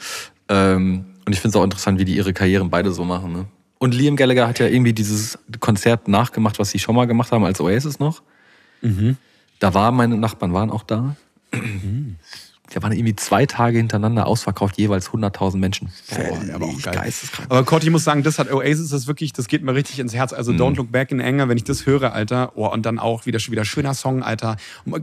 Ähm, 0.48 1.06
und 1.26 1.34
ich 1.34 1.42
finde 1.42 1.50
es 1.58 1.60
auch 1.60 1.66
interessant, 1.66 2.00
wie 2.00 2.06
die 2.06 2.16
ihre 2.16 2.32
Karrieren 2.32 2.70
beide 2.70 2.92
so 2.94 3.04
machen. 3.04 3.34
Ne? 3.34 3.46
Und 3.82 3.96
Liam 3.96 4.16
Gallagher 4.16 4.48
hat 4.48 4.60
ja 4.60 4.68
irgendwie 4.68 4.94
dieses 4.94 5.40
Konzert 5.60 6.08
nachgemacht, 6.08 6.60
was 6.60 6.70
sie 6.70 6.78
schon 6.78 6.94
mal 6.94 7.06
gemacht 7.06 7.32
haben 7.32 7.44
als 7.44 7.60
Oasis 7.60 7.98
noch. 7.98 8.22
Mhm. 8.84 9.18
Da 9.58 9.74
waren 9.74 9.96
meine 9.96 10.18
Nachbarn 10.18 10.54
waren 10.54 10.70
auch 10.70 10.84
da. 10.84 11.16
Da 12.72 12.84
waren 12.84 12.92
irgendwie 12.92 13.16
zwei 13.16 13.48
Tage 13.48 13.80
hintereinander 13.80 14.28
ausverkauft, 14.28 14.78
jeweils 14.78 15.10
100.000 15.10 15.58
Menschen. 15.58 15.90
Boah, 16.16 16.54
aber 16.54 16.68
auch 16.68 16.82
geil. 16.84 16.94
Geisteskrank. 16.94 17.50
Aber 17.50 17.64
Corti, 17.66 17.88
ich 17.88 17.92
muss 17.92 18.04
sagen, 18.04 18.22
das 18.22 18.38
hat 18.38 18.54
Oasis, 18.54 18.92
das 18.92 19.08
wirklich, 19.08 19.34
das 19.34 19.48
geht 19.48 19.64
mir 19.64 19.74
richtig 19.74 19.98
ins 19.98 20.14
Herz. 20.14 20.32
Mhm. 20.32 20.38
Also 20.38 20.52
Don't 20.52 20.76
Look 20.76 20.92
Back 20.92 21.12
in 21.12 21.20
Anger, 21.20 21.50
wenn 21.50 21.58
ich 21.58 21.64
das 21.64 21.88
höre, 21.88 22.14
Alter. 22.14 22.52
Oh, 22.54 22.68
und 22.68 22.86
dann 22.86 23.00
auch 23.00 23.26
wieder 23.26 23.40
schon 23.40 23.52
wieder 23.52 23.66
schöner 23.66 23.96
Song, 23.96 24.22
Alter. 24.22 24.58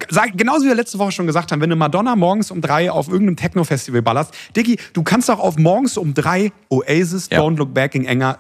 Sag, 0.09 0.39
genauso 0.39 0.67
wie 0.67 0.69
wir 0.69 0.77
letzte 0.77 1.01
Woche 1.01 1.11
schon 1.11 1.27
gesagt 1.27 1.51
haben, 1.51 1.61
wenn 1.61 1.71
du 1.71 1.75
Madonna 1.75 2.15
morgens 2.15 2.53
um 2.53 2.61
drei 2.61 2.93
auf 2.93 3.09
irgendeinem 3.09 3.37
Techno-Festival 3.37 4.03
ballerst, 4.03 4.33
Diggi, 4.55 4.79
du 4.93 5.03
kannst 5.03 5.29
doch 5.29 5.41
auf 5.41 5.59
morgens 5.59 5.97
um 5.97 6.15
drei 6.15 6.53
Oasis, 6.69 7.29
Ja. 7.33 7.41
Don't 7.41 7.57
Look 7.57 7.75
Back 7.75 7.97
in 7.97 8.07
Anger, 8.07 8.39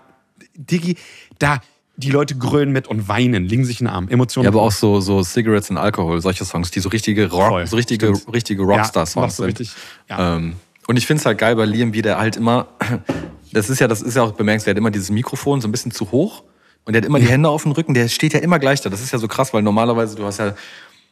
Diggi, 0.58 0.96
da 1.38 1.60
die 1.96 2.10
Leute 2.10 2.36
grölen 2.36 2.70
mit 2.70 2.86
und 2.86 3.08
weinen, 3.08 3.44
legen 3.44 3.64
sich 3.64 3.80
in 3.80 3.86
den 3.86 3.92
Arm. 3.94 4.08
Emotionen. 4.08 4.44
Ja, 4.44 4.50
aber 4.50 4.62
auch 4.62 4.70
so, 4.72 5.00
so 5.00 5.22
Cigarettes 5.22 5.68
and 5.70 5.80
Alcohol, 5.80 6.20
solche 6.20 6.44
Songs, 6.44 6.70
die 6.70 6.78
so 6.80 6.88
richtige 6.90 7.28
Voll, 7.28 7.60
Rock, 7.60 7.68
so 7.68 7.76
richtige, 7.76 8.14
stimmt. 8.14 8.34
richtige 8.34 8.62
Ja, 8.62 8.68
Rockstar-Songs 8.68 9.14
noch 9.16 9.30
so 9.30 9.42
sind. 9.42 9.58
richtig, 9.60 9.72
ja. 10.08 10.36
Ähm, 10.36 10.54
und 10.86 10.96
ich 10.96 11.06
finde 11.06 11.20
es 11.20 11.26
halt 11.26 11.38
geil 11.38 11.56
bei 11.56 11.64
Liam, 11.64 11.92
wie 11.92 12.02
der 12.02 12.18
halt 12.18 12.36
immer, 12.36 12.68
das 13.52 13.68
ist 13.68 13.80
ja, 13.80 13.88
das 13.88 14.00
ist 14.00 14.14
ja 14.14 14.22
auch 14.22 14.32
bemerkenswert, 14.32 14.76
der 14.76 14.76
hat 14.76 14.78
immer 14.78 14.90
dieses 14.92 15.10
Mikrofon 15.10 15.60
so 15.60 15.66
ein 15.66 15.72
bisschen 15.72 15.90
zu 15.90 16.12
hoch 16.12 16.44
und 16.84 16.92
der 16.92 17.02
hat 17.02 17.06
immer 17.06 17.18
die 17.18 17.26
Hände 17.26 17.48
auf 17.48 17.64
dem 17.64 17.72
Rücken, 17.72 17.94
der 17.94 18.06
steht 18.08 18.32
ja 18.32 18.38
immer 18.38 18.60
gleich 18.60 18.80
da. 18.80 18.90
Das 18.90 19.02
ist 19.02 19.12
ja 19.12 19.18
so 19.18 19.26
krass, 19.26 19.52
weil 19.52 19.62
normalerweise 19.62 20.14
du 20.14 20.24
hast 20.24 20.38
ja, 20.38 20.54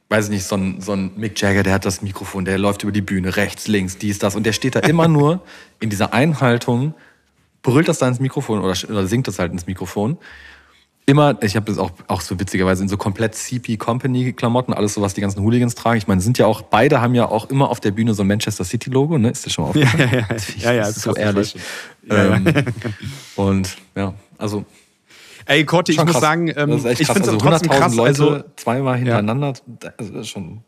weiß 0.09 0.26
ich 0.26 0.30
nicht, 0.30 0.44
so 0.44 0.55
ein, 0.57 0.80
so 0.80 0.92
ein 0.92 1.11
Mick 1.16 1.40
Jagger, 1.40 1.64
der 1.64 1.74
hat 1.74 1.84
das 1.84 2.01
Mikrofon, 2.01 2.44
der 2.44 2.59
läuft 2.59 2.84
über 2.84 2.92
die 2.92 3.03
Bühne, 3.03 3.36
rechts, 3.36 3.66
links, 3.66 3.99
dies, 3.99 4.20
das 4.20 4.36
und 4.36 4.47
der 4.47 4.53
steht 4.53 4.76
da 4.76 4.80
immer 4.80 5.09
nur 5.09 5.42
in 5.80 5.90
dieser 5.90 6.14
Einhaltung, 6.14 6.94
brüllt 7.67 7.89
das 7.89 7.99
da 7.99 8.09
ins 8.09 8.21
Mikrofon 8.21 8.61
oder, 8.61 8.75
oder 8.89 9.07
singt 9.07 9.29
das 9.29 9.39
halt 9.39 9.53
ins 9.53 9.67
Mikrofon 9.67 10.19
immer, 11.07 11.41
ich 11.43 11.55
habe 11.55 11.67
das 11.67 11.79
auch, 11.79 11.93
auch 12.09 12.21
so 12.21 12.39
witzigerweise 12.39 12.83
in 12.83 12.89
so 12.89 12.97
komplett 12.97 13.37
CP 13.37 13.77
Company 13.77 14.33
Klamotten, 14.33 14.75
alles 14.75 14.95
so, 14.95 15.01
was 15.01 15.14
die 15.14 15.21
ganzen 15.21 15.41
Hooligans 15.41 15.77
tragen. 15.77 15.99
Ich 15.99 16.09
meine, 16.09 16.21
sind 16.21 16.37
ja 16.37 16.47
auch, 16.47 16.62
beide 16.62 17.01
haben 17.01 17.14
ja 17.14 17.29
auch 17.29 17.49
immer 17.49 17.71
auf 17.71 17.79
der 17.79 17.93
Bühne 17.93 18.12
so 18.12 18.25
ein 18.25 18.27
Manchester 18.27 18.64
City 18.64 18.91
Logo, 18.91 19.17
ne? 19.17 19.31
Ist 19.31 19.47
das 19.47 19.53
schon 19.53 19.69
mal 19.69 19.77
ja, 19.79 19.87
aufgefallen? 19.87 20.27
ja, 20.59 20.73
ja, 20.73 20.73
ja, 20.73 20.73
ja, 20.73 20.89
ist 20.89 21.01
so 21.01 21.14
ehrlich. 21.14 21.55
Ja, 22.09 22.17
ja. 22.17 22.35
Ähm, 22.35 22.64
und 23.37 23.77
ja, 23.95 24.14
also 24.37 24.64
Ey, 25.49 25.64
Corti, 25.64 25.93
ich 25.93 26.05
muss 26.05 26.19
sagen, 26.19 26.49
ähm, 26.57 26.73
ich 26.73 27.07
finde 27.07 27.21
es 27.21 27.29
also 27.29 27.37
trotzdem 27.37 27.71
100.000 27.71 27.79
krass. 27.79 27.95
Leute 27.95 28.09
Also, 28.09 28.45
zweimal 28.57 28.97
hintereinander, 28.97 29.55
das 29.77 30.11
ist 30.11 30.29
schon. 30.29 30.62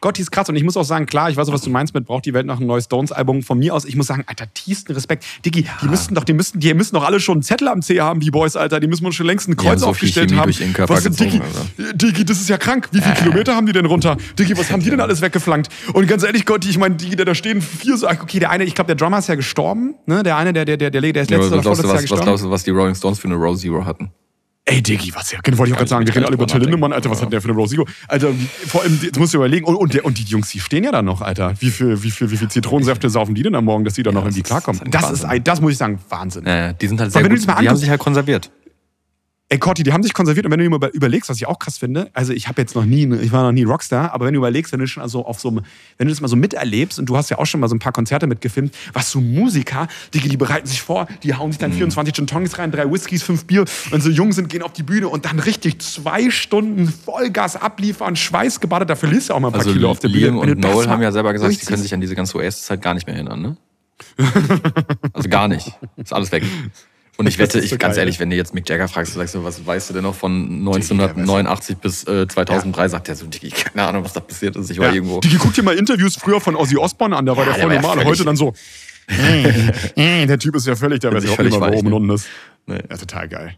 Gotti 0.00 0.22
ist 0.22 0.30
krass 0.30 0.48
und 0.48 0.56
ich 0.56 0.62
muss 0.64 0.76
auch 0.76 0.84
sagen, 0.84 1.06
klar, 1.06 1.30
ich 1.30 1.36
weiß 1.36 1.48
auch, 1.48 1.52
was 1.52 1.62
du 1.62 1.70
meinst 1.70 1.94
mit 1.94 2.04
braucht 2.06 2.24
die 2.26 2.34
Welt 2.34 2.46
noch 2.46 2.60
ein 2.60 2.66
neues 2.66 2.84
Stones-Album. 2.84 3.42
Von 3.42 3.58
mir 3.58 3.74
aus, 3.74 3.84
ich 3.84 3.96
muss 3.96 4.06
sagen, 4.06 4.24
Alter, 4.26 4.46
tiefsten 4.52 4.92
Respekt. 4.92 5.24
Diggi, 5.44 5.66
die 5.82 5.88
müssten 5.88 6.14
doch, 6.14 6.24
die 6.24 6.32
müssten, 6.32 6.60
die 6.60 6.72
müssen 6.74 6.94
doch 6.94 7.04
alle 7.04 7.20
schon 7.20 7.36
einen 7.36 7.42
Zettel 7.42 7.68
am 7.68 7.82
C 7.82 8.00
haben, 8.00 8.20
die 8.20 8.30
Boys, 8.30 8.56
Alter. 8.56 8.80
Die 8.80 8.86
müssen 8.86 9.04
uns 9.06 9.14
schon 9.14 9.26
längst 9.26 9.48
ein 9.48 9.56
Kreuz 9.56 9.80
so 9.80 9.86
aufgestellt 9.86 10.34
haben. 10.36 10.50
was 10.50 11.02
sind 11.02 11.18
Diggi, 11.18 11.38
gezogen, 11.38 11.98
Diggi, 11.98 12.24
das 12.24 12.40
ist 12.40 12.48
ja 12.48 12.58
krank. 12.58 12.88
Wie 12.92 13.00
viele 13.00 13.14
Kilometer 13.14 13.54
haben 13.54 13.66
die 13.66 13.72
denn 13.72 13.86
runter? 13.86 14.16
Diggi, 14.38 14.56
was 14.56 14.70
haben 14.72 14.82
die 14.82 14.90
denn 14.90 15.00
alles 15.00 15.20
weggeflankt? 15.20 15.68
Und 15.92 16.06
ganz 16.06 16.22
ehrlich, 16.22 16.44
Gotti, 16.44 16.70
ich 16.70 16.78
meine, 16.78 16.96
Diggi, 16.96 17.16
da 17.16 17.34
stehen 17.34 17.60
vier 17.60 17.96
so, 17.96 18.08
okay, 18.08 18.38
der 18.38 18.50
eine, 18.50 18.64
ich 18.64 18.74
glaube, 18.74 18.86
der 18.88 18.96
Drummer 18.96 19.18
ist 19.18 19.28
ja 19.28 19.34
gestorben, 19.34 19.94
ne? 20.06 20.22
Der 20.22 20.36
eine, 20.36 20.52
der, 20.52 20.64
der, 20.64 20.76
der, 20.76 20.90
der, 20.90 21.00
der 21.00 21.22
ist 21.22 21.30
Ja, 21.30 21.36
letztes 21.38 21.52
aber 21.52 21.60
oder 21.60 21.62
vorletztes 21.62 21.84
Jahr 21.84 21.88
was, 21.88 21.94
was 21.94 22.02
gestorben. 22.02 22.24
glaubst 22.24 22.44
du, 22.44 22.50
was 22.50 22.64
die 22.64 22.70
Rolling 22.70 22.94
Stones 22.94 23.18
für 23.18 23.28
eine 23.28 23.36
Row 23.36 23.56
Zero 23.58 23.84
hatten? 23.84 24.10
Ey, 24.68 24.82
Diggi, 24.82 25.14
was 25.14 25.30
ja, 25.30 25.38
wollte 25.38 25.52
ich 25.52 25.72
auch 25.74 25.78
gerade 25.78 25.88
sagen, 25.88 26.06
wir 26.08 26.12
reden 26.12 26.24
alle 26.24 26.34
über 26.34 26.48
Till 26.48 26.60
Lindemann. 26.60 26.92
Alter, 26.92 27.08
was 27.08 27.22
hat 27.22 27.32
der 27.32 27.40
für 27.40 27.48
eine 27.48 27.56
Rosigo? 27.56 27.86
Alter, 28.08 28.32
vor 28.66 28.82
allem, 28.82 28.98
jetzt 29.00 29.16
musst 29.16 29.32
du 29.32 29.38
überlegen, 29.38 29.64
und, 29.64 29.76
und, 29.76 29.94
der, 29.94 30.04
und 30.04 30.18
die 30.18 30.24
Jungs, 30.24 30.50
die 30.50 30.58
stehen 30.58 30.82
ja 30.82 30.90
da 30.90 31.02
noch, 31.02 31.20
Alter. 31.20 31.54
Wie 31.60 31.70
viel, 31.70 32.02
wie 32.02 32.10
viel, 32.10 32.32
wie 32.32 32.36
viel 32.36 32.48
Zitronensäfte 32.48 33.08
saufen 33.08 33.36
die 33.36 33.44
denn 33.44 33.54
am 33.54 33.64
Morgen, 33.64 33.84
dass 33.84 33.94
die 33.94 34.02
da 34.02 34.10
noch 34.10 34.24
das 34.24 34.34
irgendwie 34.34 34.42
klarkommen? 34.42 34.80
das 34.90 35.12
ist 35.12 35.22
Das 35.22 35.32
ist, 35.32 35.46
das 35.46 35.60
muss 35.60 35.70
ich 35.70 35.78
sagen, 35.78 36.00
Wahnsinn. 36.08 36.42
Naja, 36.42 36.72
die 36.72 36.88
sind 36.88 37.00
halt 37.00 37.12
sehr 37.12 37.22
gut, 37.22 37.38
die 37.60 37.68
haben 37.68 37.76
sich 37.76 37.88
halt 37.88 38.00
konserviert. 38.00 38.50
Ey, 39.48 39.58
Corti, 39.58 39.84
die 39.84 39.92
haben 39.92 40.02
sich 40.02 40.12
konserviert 40.12 40.44
und 40.44 40.50
wenn 40.50 40.58
du 40.58 40.68
dir 40.68 40.88
überlegst, 40.92 41.30
was 41.30 41.36
ich 41.36 41.46
auch 41.46 41.60
krass 41.60 41.78
finde, 41.78 42.10
also 42.14 42.32
ich 42.32 42.48
habe 42.48 42.60
jetzt 42.60 42.74
noch 42.74 42.84
nie, 42.84 43.06
ich 43.22 43.30
war 43.30 43.44
noch 43.44 43.52
nie 43.52 43.62
Rockstar, 43.62 44.12
aber 44.12 44.26
wenn 44.26 44.34
du 44.34 44.38
überlegst, 44.38 44.72
wenn 44.72 44.80
du 44.80 44.88
schon 44.88 45.04
also 45.04 45.24
auf 45.24 45.38
so 45.38 45.50
einem, 45.50 45.60
wenn 45.98 46.08
du 46.08 46.12
das 46.12 46.20
mal 46.20 46.26
so 46.26 46.34
miterlebst 46.34 46.98
und 46.98 47.06
du 47.06 47.16
hast 47.16 47.30
ja 47.30 47.38
auch 47.38 47.46
schon 47.46 47.60
mal 47.60 47.68
so 47.68 47.76
ein 47.76 47.78
paar 47.78 47.92
Konzerte 47.92 48.26
mitgefilmt, 48.26 48.74
was 48.92 49.12
so 49.12 49.20
Musiker, 49.20 49.86
die, 50.14 50.18
die 50.18 50.36
bereiten 50.36 50.66
sich 50.66 50.82
vor, 50.82 51.06
die 51.22 51.32
hauen 51.32 51.52
sich 51.52 51.60
dann 51.60 51.72
24 51.72 52.12
Gin 52.12 52.26
Tonics 52.26 52.58
rein, 52.58 52.72
drei 52.72 52.90
Whiskys, 52.90 53.22
fünf 53.22 53.44
Bier 53.44 53.64
und 53.92 54.02
so 54.02 54.10
jung 54.10 54.32
sind, 54.32 54.48
gehen 54.48 54.62
auf 54.62 54.72
die 54.72 54.82
Bühne 54.82 55.08
und 55.08 55.26
dann 55.26 55.38
richtig 55.38 55.78
zwei 55.78 56.28
Stunden 56.28 56.88
Vollgas 56.88 57.54
abliefern, 57.54 58.16
schweißgebadet, 58.16 58.90
da 58.90 58.96
verlierst 58.96 59.28
du 59.28 59.34
auch 59.34 59.38
mal 59.38 59.50
ein 59.50 59.52
paar 59.52 59.60
Also 59.60 59.74
Kilo 59.74 59.90
auf 59.90 60.00
der 60.00 60.08
Bühne. 60.08 60.22
Liam 60.22 60.38
und 60.38 60.58
Noel 60.58 60.88
haben 60.88 61.02
ja 61.02 61.12
selber 61.12 61.32
gesagt, 61.32 61.54
sie 61.54 61.66
können 61.66 61.82
sich 61.82 61.94
an 61.94 62.00
diese 62.00 62.16
ganze 62.16 62.36
Oasis-Zeit 62.36 62.82
gar 62.82 62.94
nicht 62.94 63.06
mehr 63.06 63.14
erinnern, 63.14 63.42
ne? 63.42 63.56
also 65.12 65.28
gar 65.28 65.46
nicht. 65.46 65.72
Ist 65.96 66.12
alles 66.12 66.32
weg. 66.32 66.42
Und 67.18 67.26
ich 67.26 67.38
wette, 67.38 67.58
ist 67.58 67.70
so 67.70 67.74
ich 67.76 67.80
ganz 67.80 67.94
geil. 67.94 68.00
ehrlich, 68.00 68.20
wenn 68.20 68.28
du 68.28 68.36
jetzt 68.36 68.52
Mick 68.52 68.68
Jagger 68.68 68.88
fragst, 68.88 69.14
sagst 69.14 69.34
du, 69.34 69.42
was 69.42 69.64
weißt 69.64 69.88
du 69.88 69.94
denn 69.94 70.02
noch 70.02 70.14
von 70.14 70.32
1989 70.58 71.78
bis 71.78 72.04
äh, 72.06 72.26
2003, 72.28 72.88
sagt 72.88 73.08
der 73.08 73.16
so, 73.16 73.26
Digi, 73.26 73.50
keine 73.50 73.88
Ahnung, 73.88 74.04
was 74.04 74.12
da 74.12 74.20
passiert 74.20 74.54
ist. 74.56 74.70
Ich 74.70 74.78
war 74.78 74.88
Ja. 74.88 74.94
irgendwo. 74.94 75.20
Die 75.20 75.36
guck 75.36 75.54
dir 75.54 75.62
mal 75.62 75.74
Interviews 75.76 76.16
früher 76.16 76.40
von 76.40 76.54
Ozzy 76.56 76.76
Osbourne 76.76 77.16
an, 77.16 77.24
da 77.24 77.36
war 77.36 77.44
der 77.46 77.54
der 77.54 77.62
voll 77.62 77.72
ja 77.74 77.80
normal. 77.80 78.04
Heute 78.04 78.24
dann 78.24 78.36
so. 78.36 78.52
äh, 79.08 80.26
der 80.26 80.38
Typ 80.38 80.56
ist 80.56 80.66
ja 80.66 80.76
völlig, 80.76 81.00
der 81.00 81.12
weiß 81.12 81.22
sich 81.22 81.32
überhaupt 81.32 81.50
nicht 81.50 81.60
wo 81.60 81.78
oben 81.78 81.86
und 81.88 81.92
unten 81.94 82.10
ist. 82.10 82.26
Nee. 82.66 82.80
Ja, 82.90 82.96
total 82.96 83.28
geil. 83.28 83.56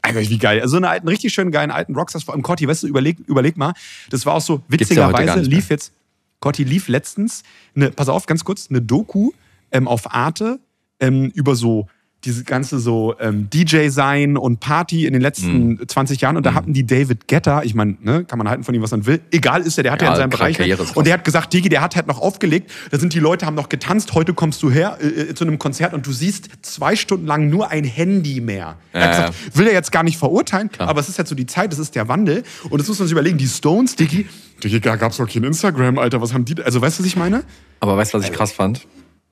Einfach 0.00 0.20
wie 0.20 0.38
geil. 0.38 0.60
Also 0.60 0.72
so 0.72 0.76
einen 0.76 0.84
alten, 0.86 1.08
richtig 1.08 1.32
schönen 1.32 1.50
geilen 1.52 1.70
alten 1.70 1.94
Rockstars, 1.94 2.24
vor 2.24 2.34
allem 2.34 2.42
Corti, 2.42 2.66
weißt 2.66 2.82
du, 2.84 2.86
überleg, 2.88 3.18
überleg 3.26 3.56
mal, 3.56 3.72
das 4.10 4.26
war 4.26 4.34
auch 4.34 4.40
so 4.40 4.54
ja 4.54 4.62
witzigerweise, 4.68 5.34
mehr. 5.40 5.42
lief 5.48 5.70
jetzt, 5.70 5.92
Corti 6.40 6.64
lief 6.64 6.88
letztens, 6.88 7.42
eine, 7.76 7.90
pass 7.90 8.08
auf, 8.08 8.26
ganz 8.26 8.44
kurz, 8.44 8.68
eine 8.70 8.80
Doku 8.82 9.30
ähm, 9.70 9.86
auf 9.86 10.12
Arte 10.12 10.58
ähm, 11.00 11.30
über 11.34 11.54
so 11.54 11.86
diese 12.24 12.44
ganze 12.44 12.78
so 12.78 13.14
ähm, 13.18 13.48
DJ 13.50 13.88
sein 13.88 14.36
und 14.36 14.60
Party 14.60 15.06
in 15.06 15.12
den 15.12 15.22
letzten 15.22 15.74
mm. 15.74 15.88
20 15.88 16.20
Jahren 16.20 16.36
und 16.36 16.46
da 16.46 16.52
mm. 16.52 16.54
hatten 16.54 16.72
die 16.72 16.86
David 16.86 17.26
Getter, 17.26 17.62
ich 17.64 17.74
meine, 17.74 17.96
ne, 18.00 18.24
kann 18.24 18.38
man 18.38 18.48
halten 18.48 18.62
von 18.62 18.74
ihm, 18.74 18.82
was 18.82 18.92
man 18.92 19.06
will, 19.06 19.20
egal 19.32 19.62
ist 19.62 19.76
er, 19.76 19.82
der 19.82 19.92
hat 19.92 20.02
ja, 20.02 20.08
ja 20.08 20.12
in 20.12 20.18
seinem 20.18 20.30
Bereich 20.30 20.58
und 20.94 21.06
der 21.06 21.14
hat 21.14 21.24
gesagt, 21.24 21.52
Digi, 21.52 21.68
der 21.68 21.80
hat 21.80 21.96
halt 21.96 22.06
noch 22.06 22.20
aufgelegt, 22.20 22.70
da 22.90 22.98
sind 22.98 23.12
die 23.14 23.18
Leute, 23.18 23.46
haben 23.46 23.56
noch 23.56 23.68
getanzt, 23.68 24.14
heute 24.14 24.34
kommst 24.34 24.62
du 24.62 24.70
her 24.70 24.98
äh, 25.00 25.06
äh, 25.06 25.34
zu 25.34 25.44
einem 25.44 25.58
Konzert 25.58 25.94
und 25.94 26.06
du 26.06 26.12
siehst 26.12 26.48
zwei 26.62 26.94
Stunden 26.94 27.26
lang 27.26 27.50
nur 27.50 27.70
ein 27.70 27.84
Handy 27.84 28.40
mehr. 28.40 28.76
Ja, 28.92 29.00
er 29.00 29.02
hat 29.02 29.10
gesagt, 29.10 29.34
ja. 29.34 29.58
will 29.58 29.66
er 29.66 29.72
jetzt 29.72 29.90
gar 29.90 30.04
nicht 30.04 30.18
verurteilen, 30.18 30.70
Klar. 30.70 30.88
aber 30.88 31.00
es 31.00 31.08
ist 31.08 31.18
halt 31.18 31.26
so 31.26 31.34
die 31.34 31.46
Zeit, 31.46 31.72
es 31.72 31.80
ist 31.80 31.96
der 31.96 32.08
Wandel 32.08 32.44
und 32.70 32.80
das 32.80 32.86
muss 32.86 32.98
man 32.98 33.08
sich 33.08 33.12
überlegen, 33.12 33.38
die 33.38 33.48
Stones, 33.48 33.96
Digi, 33.96 34.26
Digi, 34.62 34.80
da 34.80 34.94
gab's 34.94 35.16
doch 35.16 35.28
kein 35.28 35.42
Instagram, 35.42 35.98
Alter, 35.98 36.20
was 36.20 36.32
haben 36.32 36.44
die, 36.44 36.62
also 36.62 36.80
weißt 36.80 36.98
du, 36.98 37.02
was 37.02 37.08
ich 37.08 37.16
meine? 37.16 37.42
Aber 37.80 37.96
weißt 37.96 38.14
du, 38.14 38.18
was 38.18 38.26
ich 38.26 38.32
krass 38.32 38.52
fand? 38.52 38.86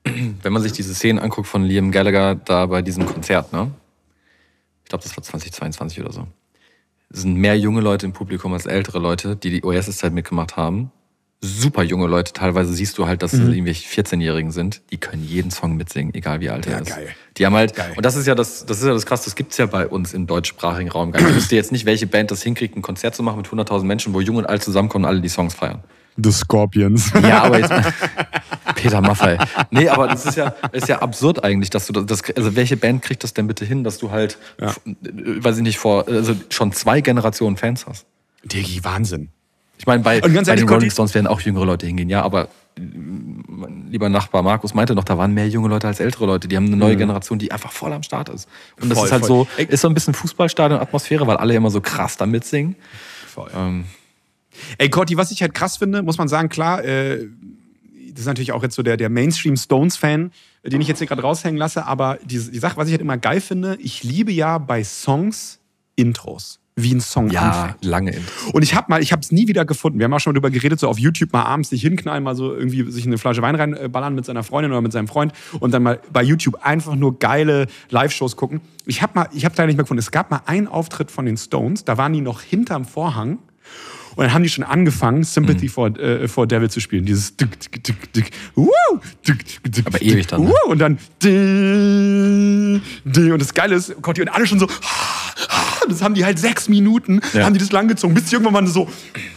wenn 0.43 0.53
man 0.53 0.63
sich 0.63 0.73
diese 0.73 0.95
Szenen 0.95 1.19
anguckt 1.19 1.49
von 1.49 1.65
Liam 1.65 1.91
Gallagher 1.91 2.35
da 2.35 2.67
bei 2.67 2.83
diesem 2.83 3.07
Konzert, 3.07 3.53
ne? 3.53 3.71
Ich 4.85 4.89
glaube, 4.89 5.05
das 5.05 5.17
war 5.17 5.23
2022 5.23 6.01
oder 6.01 6.13
so. 6.13 6.27
Es 7.13 7.23
sind 7.23 7.35
mehr 7.37 7.59
junge 7.59 7.81
Leute 7.81 8.07
im 8.07 8.13
Publikum 8.13 8.53
als 8.53 8.67
ältere 8.67 8.99
Leute, 8.99 9.37
die 9.37 9.51
die 9.51 9.65
Oasis-Zeit 9.65 10.13
mitgemacht 10.13 10.57
haben. 10.57 10.93
Super 11.43 11.83
junge 11.83 12.07
Leute. 12.07 12.33
Teilweise 12.33 12.73
siehst 12.73 12.99
du 12.99 13.07
halt, 13.07 13.23
dass 13.23 13.33
mhm. 13.33 13.43
es 13.43 13.55
irgendwelche 13.55 13.89
14-Jährigen 13.89 14.53
sind. 14.53 14.83
Die 14.91 14.99
können 14.99 15.25
jeden 15.25 15.51
Song 15.51 15.77
mitsingen, 15.77 16.15
egal 16.15 16.41
wie 16.41 16.51
alt 16.51 16.67
er 16.67 16.73
ja, 16.73 16.79
ist. 16.79 16.89
Geil. 16.89 17.09
Die 17.37 17.47
haben 17.47 17.55
halt, 17.55 17.75
geil. 17.75 17.95
und 17.97 18.05
das 18.05 18.15
ist 18.15 18.27
ja 18.27 18.35
das, 18.35 18.67
das 18.67 18.79
ist 18.79 18.87
ja 18.87 18.93
das 18.93 19.07
krass, 19.07 19.25
das 19.25 19.35
gibt's 19.35 19.57
ja 19.57 19.67
bei 19.67 19.89
uns 19.89 20.13
im 20.13 20.27
deutschsprachigen 20.27 20.91
Raum 20.91 21.13
gar 21.13 21.21
nicht. 21.21 21.31
Ich 21.31 21.37
wüsste 21.37 21.57
jetzt 21.57 21.73
nicht, 21.73 21.87
welche 21.87 22.07
Band 22.07 22.31
das 22.31 22.43
hinkriegt, 22.43 22.77
ein 22.77 22.83
Konzert 22.83 23.15
zu 23.15 23.23
machen 23.23 23.39
mit 23.39 23.47
100.000 23.47 23.85
Menschen, 23.85 24.13
wo 24.13 24.21
jung 24.21 24.37
und 24.37 24.47
alt 24.47 24.63
zusammenkommen 24.63 25.05
und 25.05 25.09
alle 25.09 25.21
die 25.21 25.29
Songs 25.29 25.55
feiern. 25.55 25.83
The 26.17 26.33
Scorpions. 26.33 27.13
Ja, 27.23 27.43
aber 27.43 27.59
jetzt. 27.59 27.73
Peter 28.75 29.01
Maffay. 29.01 29.39
Nee, 29.71 29.89
aber 29.89 30.09
das 30.09 30.27
ist 30.27 30.37
ja, 30.37 30.55
ist 30.73 30.89
ja 30.89 31.01
absurd 31.01 31.43
eigentlich, 31.45 31.71
dass 31.71 31.87
du 31.87 31.93
das. 31.93 32.23
Also, 32.37 32.57
welche 32.57 32.77
Band 32.77 33.03
kriegt 33.03 33.25
das 33.25 33.35
denn 33.35 33.47
bitte 33.47 33.65
hin, 33.65 33.85
dass 33.85 33.99
du 33.99 34.11
halt, 34.11 34.39
ja. 34.61 34.75
weiß 34.85 35.57
ich 35.59 35.63
nicht, 35.63 35.79
vor. 35.79 36.07
Also 36.09 36.35
schon 36.51 36.73
zwei 36.73 37.01
Generationen 37.01 37.57
Fans 37.57 37.87
hast? 37.87 38.07
Digi, 38.45 38.83
Wahnsinn. 38.85 39.31
Ich 39.79 39.87
meine, 39.87 40.03
bei, 40.03 40.21
bei 40.21 40.29
den 40.29 40.69
Rolling 40.69 40.91
Stones 40.91 41.15
werden 41.15 41.27
auch 41.27 41.41
jüngere 41.41 41.65
Leute 41.65 41.87
hingehen, 41.87 42.11
ja, 42.11 42.23
aber 42.23 42.49
mein 42.79 43.89
lieber 43.91 44.09
Nachbar 44.09 44.43
Markus 44.43 44.75
meinte 44.75 44.95
noch, 44.95 45.05
da 45.05 45.19
waren 45.19 45.33
mehr 45.33 45.49
junge 45.49 45.69
Leute 45.69 45.87
als 45.87 46.01
ältere 46.01 46.27
Leute. 46.27 46.49
Die 46.49 46.57
haben 46.57 46.67
eine 46.67 46.77
neue 46.77 46.95
mhm. 46.95 46.99
Generation, 46.99 47.39
die 47.39 47.51
einfach 47.51 47.73
voll 47.73 47.93
am 47.93 48.03
Start 48.03 48.29
ist. 48.29 48.49
Und 48.81 48.91
das 48.91 48.99
voll, 48.99 49.07
ist 49.07 49.13
halt 49.13 49.27
voll. 49.27 49.47
so, 49.57 49.63
ist 49.63 49.81
so 49.81 49.89
ein 49.89 49.95
bisschen 49.95 50.15
Fußballstadion-Atmosphäre, 50.15 51.27
weil 51.27 51.39
alle 51.39 51.55
immer 51.55 51.71
so 51.71 51.81
krass 51.81 52.17
da 52.17 52.27
mitsingen. 52.27 52.77
Voll. 53.27 53.51
Ähm, 53.55 53.87
Ey, 54.79 54.89
Corti, 54.89 55.17
was 55.17 55.31
ich 55.31 55.43
halt 55.43 55.55
krass 55.55 55.77
finde, 55.77 56.03
muss 56.03 56.19
man 56.19 56.29
sagen, 56.29 56.49
klar, 56.49 56.85
äh, 56.85 57.29
das 58.11 58.21
ist 58.21 58.27
natürlich 58.27 58.53
auch 58.53 58.63
jetzt 58.63 58.75
so 58.75 58.83
der, 58.83 58.97
der 58.97 59.09
Mainstream-Stones-Fan, 59.09 60.33
den 60.65 60.81
ich 60.81 60.89
jetzt 60.89 60.99
hier 60.99 61.07
gerade 61.07 61.23
raushängen 61.23 61.57
lasse, 61.57 61.87
aber 61.87 62.19
die, 62.25 62.39
die 62.39 62.59
Sache, 62.59 62.77
was 62.77 62.89
ich 62.89 62.93
halt 62.93 63.01
immer 63.01 63.17
geil 63.17 63.41
finde, 63.41 63.77
ich 63.81 64.03
liebe 64.03 64.33
ja 64.33 64.59
bei 64.59 64.85
Songs 64.85 65.59
Intros 65.97 66.61
wie 66.83 66.95
ein 66.95 67.01
Song 67.01 67.31
ja, 67.31 67.51
anfängt. 67.51 67.85
lange 67.85 68.11
Intros. 68.13 68.53
Und 68.53 68.63
ich 68.63 68.75
habe 68.75 68.87
mal, 68.89 69.03
ich 69.03 69.13
habe 69.13 69.21
es 69.21 69.33
nie 69.33 69.49
wieder 69.49 69.65
gefunden. 69.65 69.99
Wir 69.99 70.05
haben 70.05 70.15
auch 70.15 70.21
schon 70.21 70.35
darüber 70.35 70.51
geredet, 70.51 70.81
so 70.81 70.89
auf 70.89 70.99
YouTube 70.99 71.33
mal 71.33 71.43
abends 71.43 71.71
sich 71.71 71.83
hinknallen, 71.83 72.23
mal 72.23 72.35
so 72.35 72.55
irgendwie 72.55 72.91
sich 72.91 73.07
eine 73.07 73.19
Flasche 73.19 73.43
Wein 73.43 73.55
reinballern 73.55 74.15
mit 74.15 74.25
seiner 74.25 74.43
Freundin 74.43 74.73
oder 74.73 74.81
mit 74.81 74.93
seinem 74.93 75.09
Freund 75.09 75.33
und 75.59 75.73
dann 75.73 75.83
mal 75.83 76.01
bei 76.13 76.23
YouTube 76.23 76.65
einfach 76.65 76.95
nur 76.95 77.19
geile 77.19 77.67
Live-Shows 77.91 78.37
gucken. 78.37 78.61
Ich 78.87 79.03
habe 79.03 79.13
mal, 79.15 79.29
ich 79.33 79.45
habe 79.45 79.55
leider 79.57 79.67
nicht 79.67 79.77
mehr 79.77 79.85
gefunden. 79.85 80.01
Es 80.01 80.11
gab 80.11 80.31
mal 80.31 80.43
einen 80.47 80.69
Auftritt 80.69 81.11
von 81.11 81.27
den 81.27 81.37
Stones, 81.37 81.85
da 81.85 81.99
waren 81.99 82.13
die 82.13 82.21
noch 82.21 82.41
hinterm 82.41 82.85
Vorhang 82.85 83.39
und 84.21 84.27
dann 84.27 84.35
haben 84.35 84.43
die 84.43 84.51
schon 84.51 84.65
angefangen, 84.65 85.25
Sympathy 85.25 85.65
mhm. 85.65 85.71
for, 85.71 85.99
äh, 85.99 86.29
for 86.29 86.47
Devil 86.47 86.69
zu 86.69 86.79
spielen. 86.79 87.07
Dieses 87.07 87.35
dick, 87.37 87.59
dick, 87.59 87.83
dick, 87.83 88.13
dick, 88.13 88.31
uh, 88.55 88.69
dick, 89.27 89.63
dick, 89.65 89.87
Aber 89.87 90.03
ewig 90.03 90.27
dann. 90.27 90.45
Ne? 90.45 90.53
und 90.67 90.79
dann 90.79 90.99
und 93.33 93.39
das 93.39 93.55
Geile 93.55 93.77
ist, 93.77 93.95
Gott, 94.03 94.19
und 94.19 94.29
alle 94.29 94.47
schon 94.47 94.59
so, 94.59 94.67
das 95.89 96.03
haben 96.03 96.13
die 96.13 96.23
halt 96.23 96.39
sechs 96.39 96.69
Minuten, 96.69 97.23
ja. 97.33 97.45
haben 97.45 97.55
die 97.55 97.61
das 97.61 97.73
langgezogen, 97.73 98.15
bis 98.15 98.31
irgendwann 98.31 98.53
mal 98.53 98.67
so, 98.67 98.91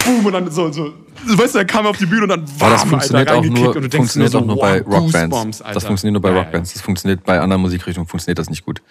boom, 0.04 0.26
und 0.26 0.34
dann 0.34 0.52
so, 0.52 0.70
so 0.70 0.94
weißt 1.26 1.56
du, 1.56 1.60
er 1.60 1.66
kam 1.66 1.86
auf 1.86 1.96
die 1.96 2.06
Bühne 2.06 2.24
und 2.24 2.30
dann 2.30 2.44
war 2.60 2.72
das 2.72 2.84
funktioniert 2.84 3.30
Alter, 3.30 3.40
auch 3.40 3.46
nur, 3.46 3.74
und 3.78 3.84
du 3.84 3.90
funktioniert 3.90 4.34
nur 4.34 4.42
auch 4.42 4.46
nur 4.46 4.60
bei 4.60 4.82
Rockbands. 4.82 5.60
Das 5.60 5.86
funktioniert 5.86 6.22
nur 6.22 6.22
bei 6.22 6.38
Rockbands. 6.38 6.74
Das 6.74 6.82
funktioniert 6.82 7.24
bei 7.24 7.40
anderen 7.40 7.62
Musikrichtungen 7.62 8.06
funktioniert 8.06 8.38
das 8.38 8.50
nicht 8.50 8.66
gut. 8.66 8.82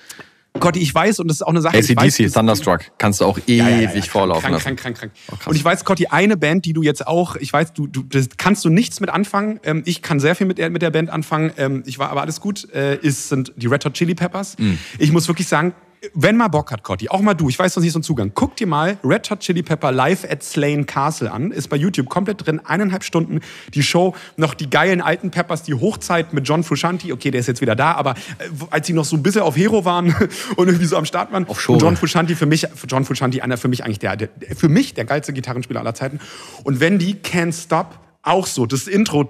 Gott, 0.61 0.77
ich 0.77 0.95
weiß, 0.95 1.19
und 1.21 1.29
das 1.29 1.39
ist 1.39 1.43
auch 1.43 1.49
eine 1.49 1.63
Sache. 1.63 1.79
ACDC, 1.79 2.31
Thunderstruck, 2.33 2.81
kannst 2.99 3.21
du 3.21 3.25
auch 3.25 3.39
ewig 3.47 3.59
ja, 3.59 3.69
ja, 3.69 3.93
ja, 3.93 4.03
vorlaufen 4.03 4.51
krank. 4.51 4.63
Krank, 4.63 4.79
krank, 4.79 4.97
krank. 4.99 5.13
Oh, 5.47 5.51
und 5.51 5.57
ich 5.57 5.65
weiß, 5.65 5.85
Cotti, 5.85 6.09
eine 6.09 6.37
Band, 6.37 6.67
die 6.67 6.75
du 6.75 6.83
jetzt 6.83 7.07
auch, 7.07 7.37
ich 7.37 7.53
weiß, 7.53 7.73
du, 7.73 7.87
du 7.87 8.03
das 8.03 8.29
kannst 8.37 8.65
du 8.65 8.69
nichts 8.69 9.01
mit 9.01 9.09
anfangen. 9.09 9.61
Ähm, 9.65 9.83
ich 9.87 10.03
kann 10.03 10.21
sehr 10.21 10.35
viel 10.35 10.47
mit 10.47 10.59
der, 10.59 10.69
mit 10.69 10.83
der 10.83 10.91
Band 10.91 11.09
anfangen. 11.09 11.53
Ähm, 11.57 11.83
ich 11.87 11.99
war 11.99 12.11
aber 12.11 12.21
alles 12.21 12.41
gut. 12.41 12.69
Äh, 12.75 12.97
ist, 12.97 13.31
sind 13.31 13.53
die 13.57 13.67
Red 13.67 13.85
Hot 13.87 13.95
Chili 13.95 14.15
Peppers. 14.15 14.59
Mm. 14.59 14.75
Ich 14.99 15.11
muss 15.11 15.27
wirklich 15.27 15.49
sagen, 15.49 15.75
wenn 16.15 16.37
mal 16.37 16.49
Bock 16.49 16.73
hat, 16.73 16.83
Cotti, 16.83 17.09
auch 17.09 17.21
mal 17.21 17.35
du, 17.35 17.49
ich 17.49 17.59
weiß 17.59 17.77
noch 17.77 17.83
nicht 17.83 17.93
so 17.93 17.99
einen 17.99 18.03
Zugang, 18.03 18.33
guck 18.35 18.57
dir 18.57 18.67
mal 18.67 18.99
Red 19.05 19.31
Hot 19.31 19.41
Chili 19.41 19.63
Pepper 19.63 19.93
live 19.93 20.25
at 20.29 20.43
Slane 20.43 20.85
Castle 20.85 21.31
an. 21.31 21.53
Ist 21.53 21.69
bei 21.69 21.77
YouTube 21.77 22.09
komplett 22.09 22.45
drin, 22.45 22.61
eineinhalb 22.65 23.05
Stunden. 23.05 23.41
Die 23.75 23.83
Show, 23.83 24.15
noch 24.37 24.55
die 24.55 24.69
geilen 24.69 25.01
alten 25.01 25.31
Peppers, 25.31 25.63
die 25.63 25.75
Hochzeit 25.75 26.33
mit 26.33 26.47
John 26.49 26.65
Frusciante. 26.65 27.13
Okay, 27.13 27.31
der 27.31 27.41
ist 27.41 27.47
jetzt 27.47 27.61
wieder 27.61 27.77
da, 27.77 27.93
aber 27.93 28.13
äh, 28.39 28.49
als 28.71 28.89
sie 28.89 28.93
noch 28.93 29.05
so 29.05 29.17
ein 29.17 29.23
bisschen 29.23 29.43
auf 29.43 29.57
Hero 29.57 29.85
waren 29.85 30.15
und 30.57 30.67
irgendwie 30.67 30.87
so 30.87 30.97
am 30.97 31.05
Start 31.05 31.33
waren. 31.33 31.47
Auf 31.49 31.61
Show. 31.61 31.77
John 31.77 31.97
Frusciante 31.97 32.35
für 32.35 32.47
mich, 32.47 32.67
John 32.89 33.05
Frusciante, 33.05 33.43
einer 33.43 33.57
für 33.57 33.69
mich 33.69 33.85
eigentlich 33.85 34.01
der, 34.01 34.17
der, 34.17 34.29
für 34.57 34.69
mich 34.69 34.95
der 34.95 35.05
geilste 35.05 35.33
Gitarrenspieler 35.33 35.81
aller 35.81 35.95
Zeiten. 35.95 36.19
Und 36.65 36.81
wenn 36.81 36.99
die 36.99 37.15
Can't 37.15 37.53
Stop 37.53 38.02
auch 38.23 38.47
so, 38.47 38.67
das 38.67 38.87
Intro, 38.87 39.25
mm. 39.25 39.27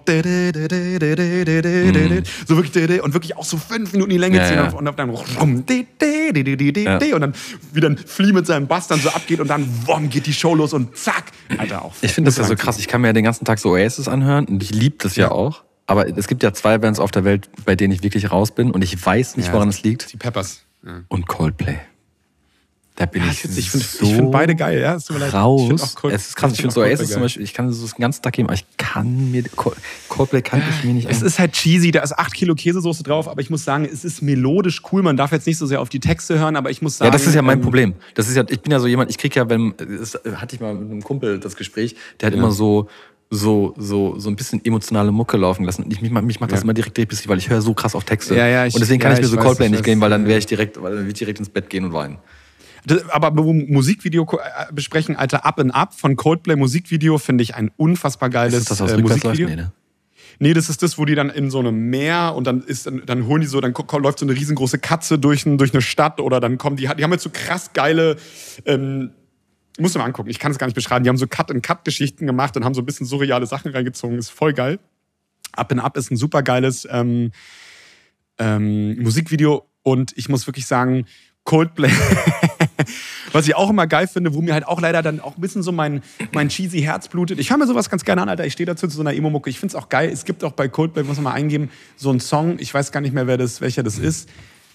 so 2.46 2.56
wirklich, 2.56 3.02
und 3.02 3.14
wirklich 3.14 3.36
auch 3.36 3.44
so 3.44 3.56
fünf 3.56 3.92
Minuten 3.92 4.10
die 4.10 4.18
Länge 4.18 4.46
ziehen 4.46 4.58
und 4.74 4.84
dann 4.84 5.10
und 7.14 7.22
dann 7.22 7.34
wieder 7.72 7.88
ein 7.88 7.96
Flea 7.96 8.32
mit 8.32 8.46
seinem 8.46 8.66
Bass 8.66 8.88
dann 8.88 9.00
so 9.00 9.08
abgeht 9.08 9.40
und 9.40 9.48
dann 9.48 9.66
wom, 9.86 10.10
geht 10.10 10.26
die 10.26 10.34
Show 10.34 10.54
los 10.54 10.74
und 10.74 10.96
zack, 10.96 11.32
Alter, 11.56 11.82
auch. 11.84 11.94
Ich 12.02 12.12
finde 12.12 12.28
das 12.28 12.36
ja 12.36 12.44
so 12.44 12.54
krass, 12.54 12.78
ich 12.78 12.86
kann 12.86 13.00
mir 13.00 13.08
ja 13.08 13.12
den 13.14 13.24
ganzen 13.24 13.46
Tag 13.46 13.58
so 13.58 13.70
Oasis 13.70 14.08
anhören 14.08 14.44
und 14.44 14.62
ich 14.62 14.70
liebe 14.70 14.96
das 14.98 15.16
ja 15.16 15.30
auch. 15.30 15.62
Aber 15.86 16.06
es 16.06 16.28
gibt 16.28 16.42
ja 16.42 16.52
zwei 16.52 16.78
Bands 16.78 17.00
auf 17.00 17.10
der 17.10 17.24
Welt, 17.24 17.50
bei 17.64 17.74
denen 17.74 17.92
ich 17.92 18.02
wirklich 18.02 18.30
raus 18.30 18.54
bin 18.54 18.70
und 18.70 18.82
ich 18.82 19.04
weiß 19.04 19.36
nicht, 19.36 19.52
woran 19.52 19.68
es 19.68 19.82
liegt. 19.82 20.12
Die 20.12 20.16
Peppers. 20.16 20.62
Und 21.08 21.26
Coldplay. 21.28 21.78
Da 23.02 23.06
bin 23.06 23.24
ja, 23.24 23.32
ich, 23.32 23.44
ich 23.58 23.68
finde 23.68 23.84
so 23.84 24.06
find 24.06 24.30
beide 24.30 24.54
geil, 24.54 24.80
ja. 24.80 24.94
Es 24.94 25.10
raus. 25.34 25.62
Ich 25.66 26.12
es 26.12 26.28
ist 26.28 26.36
krass. 26.36 26.52
Ich 26.52 26.60
finde 26.60 26.72
so 26.72 26.82
Oasis 26.82 27.10
zum 27.10 27.22
Beispiel, 27.22 27.42
ich 27.42 27.52
kann 27.52 27.72
so 27.72 27.84
den 27.84 28.00
ganzen 28.00 28.22
Tag 28.22 28.34
geben, 28.34 28.46
aber 28.46 28.54
ich 28.54 28.64
kann 28.76 29.32
mir, 29.32 29.42
Coldplay 30.08 30.40
kann 30.40 30.62
ich 30.70 30.84
mir 30.84 30.94
nicht 30.94 31.10
Es 31.10 31.20
ist 31.20 31.40
halt 31.40 31.50
cheesy, 31.50 31.90
da 31.90 32.02
ist 32.02 32.16
8 32.16 32.32
Kilo 32.32 32.54
Käsesoße 32.54 33.02
drauf, 33.02 33.26
aber 33.26 33.40
ich 33.40 33.50
muss 33.50 33.64
sagen, 33.64 33.88
es 33.92 34.04
ist 34.04 34.22
melodisch 34.22 34.82
cool. 34.92 35.02
Man 35.02 35.16
darf 35.16 35.32
jetzt 35.32 35.48
nicht 35.48 35.58
so 35.58 35.66
sehr 35.66 35.80
auf 35.80 35.88
die 35.88 35.98
Texte 35.98 36.38
hören, 36.38 36.54
aber 36.54 36.70
ich 36.70 36.80
muss 36.80 36.98
sagen. 36.98 37.08
Ja, 37.08 37.10
das 37.10 37.26
ist 37.26 37.34
ja 37.34 37.42
mein 37.42 37.58
ähm, 37.58 37.64
Problem. 37.64 37.94
Das 38.14 38.28
ist 38.28 38.36
ja, 38.36 38.44
ich 38.48 38.60
bin 38.60 38.70
ja 38.70 38.78
so 38.78 38.86
jemand, 38.86 39.10
ich 39.10 39.18
krieg 39.18 39.34
ja, 39.34 39.50
wenn, 39.50 39.74
das 39.76 40.16
hatte 40.36 40.54
ich 40.54 40.60
mal 40.60 40.72
mit 40.72 40.88
einem 40.88 41.02
Kumpel 41.02 41.40
das 41.40 41.56
Gespräch, 41.56 41.96
der 42.20 42.28
hat 42.28 42.34
ja. 42.34 42.38
immer 42.38 42.52
so, 42.52 42.88
so, 43.30 43.74
so, 43.76 44.16
so 44.16 44.30
ein 44.30 44.36
bisschen 44.36 44.64
emotionale 44.64 45.10
Mucke 45.10 45.36
laufen 45.36 45.64
lassen. 45.64 45.86
Ich, 45.90 46.00
mich, 46.00 46.12
mich 46.12 46.38
macht 46.38 46.52
das 46.52 46.60
ja. 46.60 46.62
immer 46.62 46.74
direkt 46.74 46.96
depressiv, 46.96 47.26
weil 47.26 47.38
ich 47.38 47.50
höre 47.50 47.62
so 47.62 47.74
krass 47.74 47.96
auf 47.96 48.04
Texte. 48.04 48.36
Ja, 48.36 48.46
ja, 48.46 48.66
ich, 48.66 48.74
und 48.74 48.80
deswegen 48.80 49.00
kann 49.00 49.10
ja, 49.10 49.18
ich 49.18 49.22
mir 49.22 49.28
so 49.28 49.38
Coldplay 49.38 49.70
nicht 49.70 49.82
geben, 49.82 50.00
weil 50.00 50.10
dann 50.10 50.24
wäre 50.28 50.38
ich 50.38 50.46
direkt, 50.46 50.80
weil 50.80 50.92
dann 50.92 51.00
würde 51.00 51.08
ich 51.08 51.18
direkt 51.18 51.40
ins 51.40 51.48
Bett 51.48 51.68
gehen 51.68 51.86
und 51.86 51.92
weinen. 51.92 52.18
Aber 53.10 53.30
Musikvideo 53.30 54.26
äh, 54.32 54.72
besprechen, 54.72 55.16
Alter, 55.16 55.44
Up 55.44 55.60
and 55.60 55.74
Up 55.74 55.94
von 55.94 56.16
Coldplay 56.16 56.56
Musikvideo 56.56 57.18
finde 57.18 57.42
ich 57.42 57.54
ein 57.54 57.70
unfassbar 57.76 58.30
geiles 58.30 58.54
ist 58.54 58.70
das 58.70 58.80
aus 58.80 58.92
äh, 58.92 58.98
Musikvideo. 58.98 59.48
Nee, 59.48 59.56
ne? 59.56 59.72
Nee, 60.38 60.54
das 60.54 60.68
ist 60.68 60.82
das, 60.82 60.98
wo 60.98 61.04
die 61.04 61.14
dann 61.14 61.30
in 61.30 61.50
so 61.50 61.60
einem 61.60 61.90
Meer 61.90 62.34
und 62.34 62.46
dann 62.46 62.62
ist 62.62 62.90
dann 63.06 63.26
holen 63.26 63.42
die 63.42 63.46
so, 63.46 63.60
dann 63.60 63.74
läuft 63.98 64.18
so 64.18 64.26
eine 64.26 64.34
riesengroße 64.34 64.78
Katze 64.78 65.18
durch, 65.18 65.46
ein, 65.46 65.58
durch 65.58 65.72
eine 65.72 65.82
Stadt 65.82 66.20
oder 66.20 66.40
dann 66.40 66.58
kommen 66.58 66.76
die, 66.76 66.88
die 66.96 67.04
haben 67.04 67.12
jetzt 67.12 67.22
so 67.22 67.30
krass 67.30 67.72
geile, 67.74 68.16
ähm, 68.64 69.10
muss 69.78 69.94
man 69.94 70.04
angucken, 70.04 70.30
ich 70.30 70.38
kann 70.38 70.50
es 70.50 70.58
gar 70.58 70.66
nicht 70.66 70.74
beschreiben, 70.74 71.04
die 71.04 71.10
haben 71.10 71.16
so 71.16 71.26
Cut-and-Cut-Geschichten 71.26 72.26
gemacht 72.26 72.56
und 72.56 72.64
haben 72.64 72.74
so 72.74 72.82
ein 72.82 72.86
bisschen 72.86 73.06
surreale 73.06 73.46
Sachen 73.46 73.70
reingezogen, 73.70 74.18
ist 74.18 74.30
voll 74.30 74.52
geil. 74.52 74.80
Up 75.52 75.70
and 75.70 75.82
Up 75.82 75.96
ist 75.96 76.10
ein 76.10 76.16
super 76.16 76.42
geiles 76.42 76.88
ähm, 76.90 77.30
ähm, 78.38 79.00
Musikvideo 79.00 79.68
und 79.82 80.12
ich 80.16 80.28
muss 80.28 80.46
wirklich 80.46 80.66
sagen, 80.66 81.06
Coldplay. 81.44 81.90
Was 83.32 83.46
ich 83.46 83.56
auch 83.56 83.70
immer 83.70 83.86
geil 83.86 84.06
finde, 84.06 84.34
wo 84.34 84.42
mir 84.42 84.54
halt 84.54 84.66
auch 84.66 84.80
leider 84.80 85.02
dann 85.02 85.20
auch 85.20 85.36
ein 85.36 85.40
bisschen 85.40 85.62
so 85.62 85.72
mein, 85.72 86.02
mein 86.32 86.48
cheesy 86.48 86.80
Herz 86.80 87.08
blutet. 87.08 87.38
Ich 87.38 87.50
höre 87.50 87.58
mir 87.58 87.66
sowas 87.66 87.90
ganz 87.90 88.04
gerne 88.04 88.22
an, 88.22 88.28
Alter. 88.28 88.46
Ich 88.46 88.52
stehe 88.52 88.66
dazu 88.66 88.86
zu 88.86 88.96
so 88.96 89.02
einer 89.02 89.14
Emo-Mucke. 89.14 89.50
Ich 89.50 89.58
finde 89.58 89.76
es 89.76 89.82
auch 89.82 89.88
geil. 89.88 90.10
Es 90.10 90.24
gibt 90.24 90.44
auch 90.44 90.52
bei 90.52 90.68
Coldplay, 90.68 91.02
muss 91.02 91.16
man 91.16 91.24
mal 91.24 91.32
eingeben, 91.32 91.70
so 91.96 92.10
einen 92.10 92.20
Song, 92.20 92.58
ich 92.58 92.72
weiß 92.72 92.92
gar 92.92 93.00
nicht 93.00 93.14
mehr, 93.14 93.26
wer 93.26 93.38
das, 93.38 93.60
welcher 93.60 93.82
das 93.82 93.98
ist. 93.98 94.28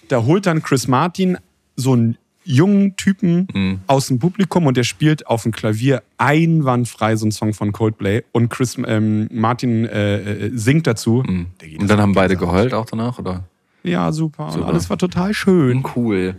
Da 0.08 0.24
holt 0.24 0.46
dann 0.46 0.62
Chris 0.62 0.88
Martin 0.88 1.38
so 1.76 1.92
einen 1.92 2.16
jungen 2.48 2.96
Typen 2.96 3.46
mhm. 3.52 3.80
aus 3.86 4.06
dem 4.06 4.18
Publikum 4.18 4.66
und 4.66 4.76
der 4.76 4.84
spielt 4.84 5.26
auf 5.26 5.42
dem 5.42 5.52
Klavier 5.52 6.02
einwandfrei 6.16 7.14
so 7.14 7.26
einen 7.26 7.32
Song 7.32 7.52
von 7.52 7.72
Coldplay 7.72 8.24
und 8.32 8.48
Chris 8.48 8.78
ähm, 8.86 9.28
Martin 9.30 9.84
äh, 9.84 10.46
äh, 10.46 10.50
singt 10.54 10.86
dazu. 10.86 11.22
Mhm. 11.26 11.46
Und 11.78 11.90
dann 11.90 12.00
haben 12.00 12.14
beide 12.14 12.36
geheult 12.36 12.72
auch 12.72 12.86
danach, 12.86 13.18
oder? 13.18 13.44
Ja, 13.88 14.12
super. 14.12 14.50
super. 14.50 14.64
Und 14.64 14.68
alles 14.70 14.90
war 14.90 14.98
total 14.98 15.34
schön. 15.34 15.84
Cool. 15.96 16.36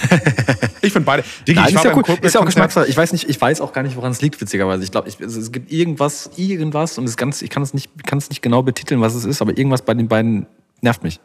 ich 0.82 0.92
finde 0.92 1.06
beide. 1.06 1.24
Digi, 1.46 1.58
Nein, 1.60 1.74
ist 1.74 1.84
ja, 1.84 1.96
cool. 1.96 2.04
ist 2.22 2.34
ja 2.34 2.40
auch 2.40 2.46
Geschmackssache. 2.46 2.86
Ich 2.86 2.96
weiß 2.96 3.12
nicht, 3.12 3.28
ich 3.28 3.40
weiß 3.40 3.60
auch 3.60 3.72
gar 3.72 3.82
nicht, 3.82 3.96
woran 3.96 4.12
es 4.12 4.20
liegt, 4.20 4.40
witzigerweise. 4.40 4.82
Ich 4.84 4.90
glaube, 4.90 5.08
es 5.08 5.52
gibt 5.52 5.70
irgendwas, 5.72 6.30
irgendwas 6.36 6.98
und 6.98 7.04
das 7.06 7.16
ganz, 7.16 7.42
ich 7.42 7.50
kann 7.50 7.62
es 7.62 7.74
nicht, 7.74 7.90
kann 8.06 8.18
es 8.18 8.28
nicht 8.30 8.42
genau 8.42 8.62
betiteln, 8.62 9.00
was 9.00 9.14
es 9.14 9.24
ist, 9.24 9.42
aber 9.42 9.56
irgendwas 9.56 9.82
bei 9.82 9.94
den 9.94 10.08
beiden 10.08 10.46
nervt 10.80 11.02
mich. 11.02 11.20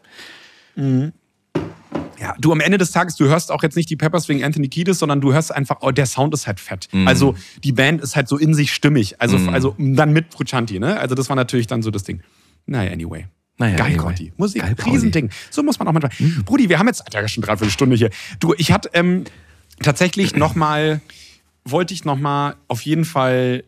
Mhm. 0.75 1.13
Ja, 2.19 2.35
du 2.39 2.51
am 2.51 2.61
Ende 2.61 2.77
des 2.77 2.91
Tages, 2.91 3.15
du 3.15 3.25
hörst 3.25 3.51
auch 3.51 3.63
jetzt 3.63 3.75
nicht 3.75 3.89
die 3.89 3.95
Peppers 3.97 4.29
wegen 4.29 4.43
Anthony 4.43 4.69
Kiedis, 4.69 4.99
sondern 4.99 5.19
du 5.19 5.33
hörst 5.33 5.53
einfach, 5.53 5.77
oh, 5.81 5.91
der 5.91 6.05
Sound 6.05 6.33
ist 6.33 6.47
halt 6.47 6.59
fett. 6.59 6.87
Mhm. 6.93 7.07
Also 7.07 7.35
die 7.63 7.73
Band 7.73 8.01
ist 8.01 8.15
halt 8.15 8.27
so 8.29 8.37
in 8.37 8.53
sich 8.53 8.71
stimmig. 8.71 9.19
Also, 9.19 9.37
Mhm. 9.37 9.49
also 9.49 9.75
dann 9.77 10.13
mit 10.13 10.33
Frusciante, 10.33 10.79
ne? 10.79 10.99
Also 10.99 11.15
das 11.15 11.27
war 11.29 11.35
natürlich 11.35 11.67
dann 11.67 11.81
so 11.81 11.91
das 11.91 12.03
Ding. 12.03 12.21
Naja, 12.65 12.91
anyway. 12.93 13.25
Naja, 13.63 13.77
Geil. 13.77 13.95
Conti. 13.95 14.33
Musik, 14.35 14.61
Geil. 14.61 14.75
Riesending. 14.85 15.29
So 15.49 15.63
muss 15.63 15.79
man 15.79 15.87
auch 15.87 15.93
manchmal. 15.93 16.11
Brudi, 16.43 16.67
wir 16.67 16.79
haben 16.79 16.87
jetzt 16.87 17.01
Alter, 17.05 17.25
schon 17.29 17.43
dreiviertel 17.43 17.71
Stunde 17.71 17.95
hier. 17.95 18.09
Du, 18.41 18.53
ich 18.57 18.73
hatte 18.73 18.89
ähm, 18.91 19.23
tatsächlich 19.81 20.35
nochmal, 20.35 20.99
wollte 21.63 21.93
ich 21.93 22.03
nochmal 22.03 22.55
auf 22.67 22.81
jeden 22.81 23.05
Fall 23.05 23.63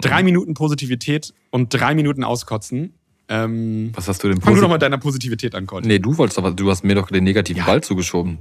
drei 0.00 0.22
Minuten 0.22 0.54
Positivität 0.54 1.34
und 1.50 1.74
drei 1.74 1.96
Minuten 1.96 2.22
auskotzen. 2.22 2.94
Ähm, 3.28 3.90
Was 3.94 4.06
hast 4.06 4.22
du 4.22 4.28
denn 4.28 4.40
fang 4.40 4.54
du 4.54 4.60
doch 4.60 4.68
mal 4.68 4.78
deiner 4.78 4.98
Positivität 4.98 5.56
an, 5.56 5.66
Conti. 5.66 5.88
Nee, 5.88 5.98
du 5.98 6.16
wolltest 6.16 6.38
aber, 6.38 6.52
du 6.52 6.70
hast 6.70 6.84
mir 6.84 6.94
doch 6.94 7.08
den 7.08 7.24
negativen 7.24 7.64
Ball 7.64 7.80
zugeschoben. 7.82 8.38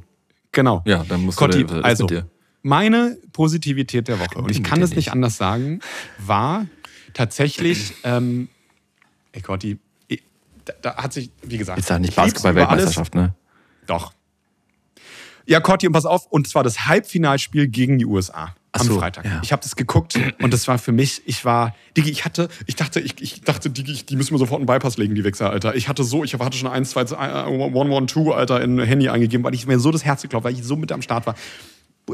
Genau. 0.52 0.84
Ja, 0.86 1.04
dann 1.10 1.26
musst 1.26 1.40
Conti, 1.40 1.64
du 1.64 1.84
also, 1.84 2.04
mit 2.04 2.12
dir? 2.12 2.30
meine 2.62 3.18
Positivität 3.34 4.08
der 4.08 4.20
Woche, 4.20 4.38
und 4.38 4.52
ich 4.52 4.62
kann 4.62 4.84
es 4.84 4.96
nicht 4.96 5.12
anders 5.12 5.38
sagen, 5.38 5.80
war 6.20 6.68
tatsächlich, 7.16 7.94
ähm, 8.04 8.50
ey 9.32 9.42
Conti, 9.42 9.80
da, 10.82 10.92
da 10.94 10.96
hat 11.04 11.14
sich, 11.14 11.32
wie 11.44 11.58
gesagt, 11.58 11.80
Ist 11.80 11.90
ja 11.90 12.00
nicht 12.00 12.16
Basketball-Weltmeisterschaft, 12.16 13.16
ne? 13.16 13.34
Doch. 13.88 14.14
Ja, 15.46 15.60
Corti, 15.60 15.88
und 15.88 15.94
pass 15.94 16.06
auf, 16.06 16.28
und 16.28 16.48
zwar 16.48 16.64
das 16.64 16.86
Halbfinalspiel 16.86 17.68
gegen 17.68 17.98
die 17.98 18.06
USA 18.06 18.54
Ach 18.72 18.82
am 18.82 18.88
so, 18.88 19.00
Freitag. 19.00 19.26
ja. 19.26 19.40
Ich 19.44 19.52
habe 19.52 19.64
das 19.64 19.76
geguckt 19.76 20.20
und 20.44 20.54
das 20.54 20.68
war 20.68 20.78
für 20.78 20.92
mich, 20.92 21.24
ich 21.26 21.44
war, 21.44 21.74
Digi, 21.98 22.12
ich 22.12 22.24
hatte, 22.24 22.50
ich 22.68 22.76
dachte, 22.76 23.00
ich, 23.00 23.20
ich 23.20 23.42
dachte, 23.42 23.72
Digi, 23.72 23.92
ich- 23.94 24.06
die 24.06 24.16
müssen 24.16 24.34
mir 24.34 24.38
sofort 24.38 24.60
einen 24.60 24.68
Bypass 24.68 24.98
legen, 24.98 25.16
die 25.16 25.24
Wichser, 25.24 25.50
Alter. 25.50 25.74
Ich 25.74 25.88
hatte 25.90 26.04
so, 26.04 26.24
ich 26.24 26.36
hatte 26.36 26.56
schon 26.56 26.70
1, 26.70 26.92
2, 26.92 27.02
112, 27.46 28.28
Alter, 28.36 28.62
in 28.62 28.78
Handy 28.80 29.10
eingegeben, 29.10 29.44
weil 29.44 29.56
ich 29.56 29.66
mir 29.66 29.80
so 29.80 29.90
das 29.90 30.06
Herz 30.06 30.22
geklopft, 30.22 30.46
weil 30.46 30.54
ich 30.54 30.64
so 30.64 30.76
mit 30.76 30.92
am 30.92 31.02
Start 31.02 31.26
war. 31.26 31.34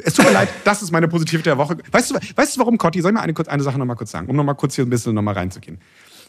Es 0.04 0.14
tut 0.14 0.26
mir 0.26 0.32
leid, 0.32 0.48
das 0.64 0.82
ist 0.82 0.92
meine 0.92 1.08
Positivität 1.10 1.46
der 1.48 1.58
Woche. 1.58 1.78
Weißt 1.92 2.12
du, 2.12 2.16
weißt 2.36 2.56
du 2.56 2.60
warum, 2.62 2.78
Cotti? 2.78 3.02
Soll 3.02 3.12
ich 3.12 3.16
mal 3.16 3.22
eine, 3.22 3.34
kurz- 3.34 3.48
eine 3.50 3.64
Sache 3.64 3.78
noch 3.78 3.86
mal 3.86 3.96
kurz 3.96 4.12
sagen, 4.12 4.28
um 4.30 4.36
noch 4.38 4.44
mal 4.46 4.54
kurz 4.54 4.76
hier 4.76 4.86
ein 4.86 4.90
bisschen 4.90 5.14
noch 5.14 5.22
mal 5.22 5.34
reinzugehen? 5.34 5.80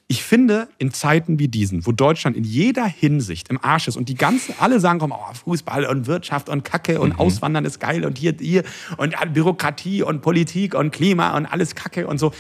Ich 0.09 0.23
finde, 0.23 0.69
in 0.79 0.93
Zeiten 0.93 1.41
wie 1.41 1.49
diesen, 1.49 1.85
wo 1.85 1.91
Deutschland 1.91 2.37
in 2.37 2.45
jeder 2.45 2.87
Hinsicht 2.87 3.49
im 3.49 3.59
Arsch 3.63 3.89
ist 3.89 3.97
und 3.97 4.09
die 4.09 4.15
ganzen, 4.15 4.55
alle 4.61 4.79
sagen, 4.79 5.01
komm, 5.01 5.13
oh, 5.13 5.35
Fußball 5.45 5.85
und 5.87 6.07
Wirtschaft 6.07 6.49
und 6.49 6.65
Kacke 6.65 7.01
und 7.01 7.19
Auswandern 7.19 7.65
ist 7.65 7.81
geil 7.81 8.05
und 8.05 8.17
hier, 8.17 8.35
hier 8.39 8.63
und 8.99 9.15
ja, 9.15 9.25
Bürokratie 9.25 10.03
und 10.03 10.23
Politik 10.23 10.75
und 10.75 10.93
Klima 10.93 11.37
und 11.37 11.47
alles 11.47 11.75
Kacke 11.75 12.07
und 12.07 12.19
so. 12.19 12.33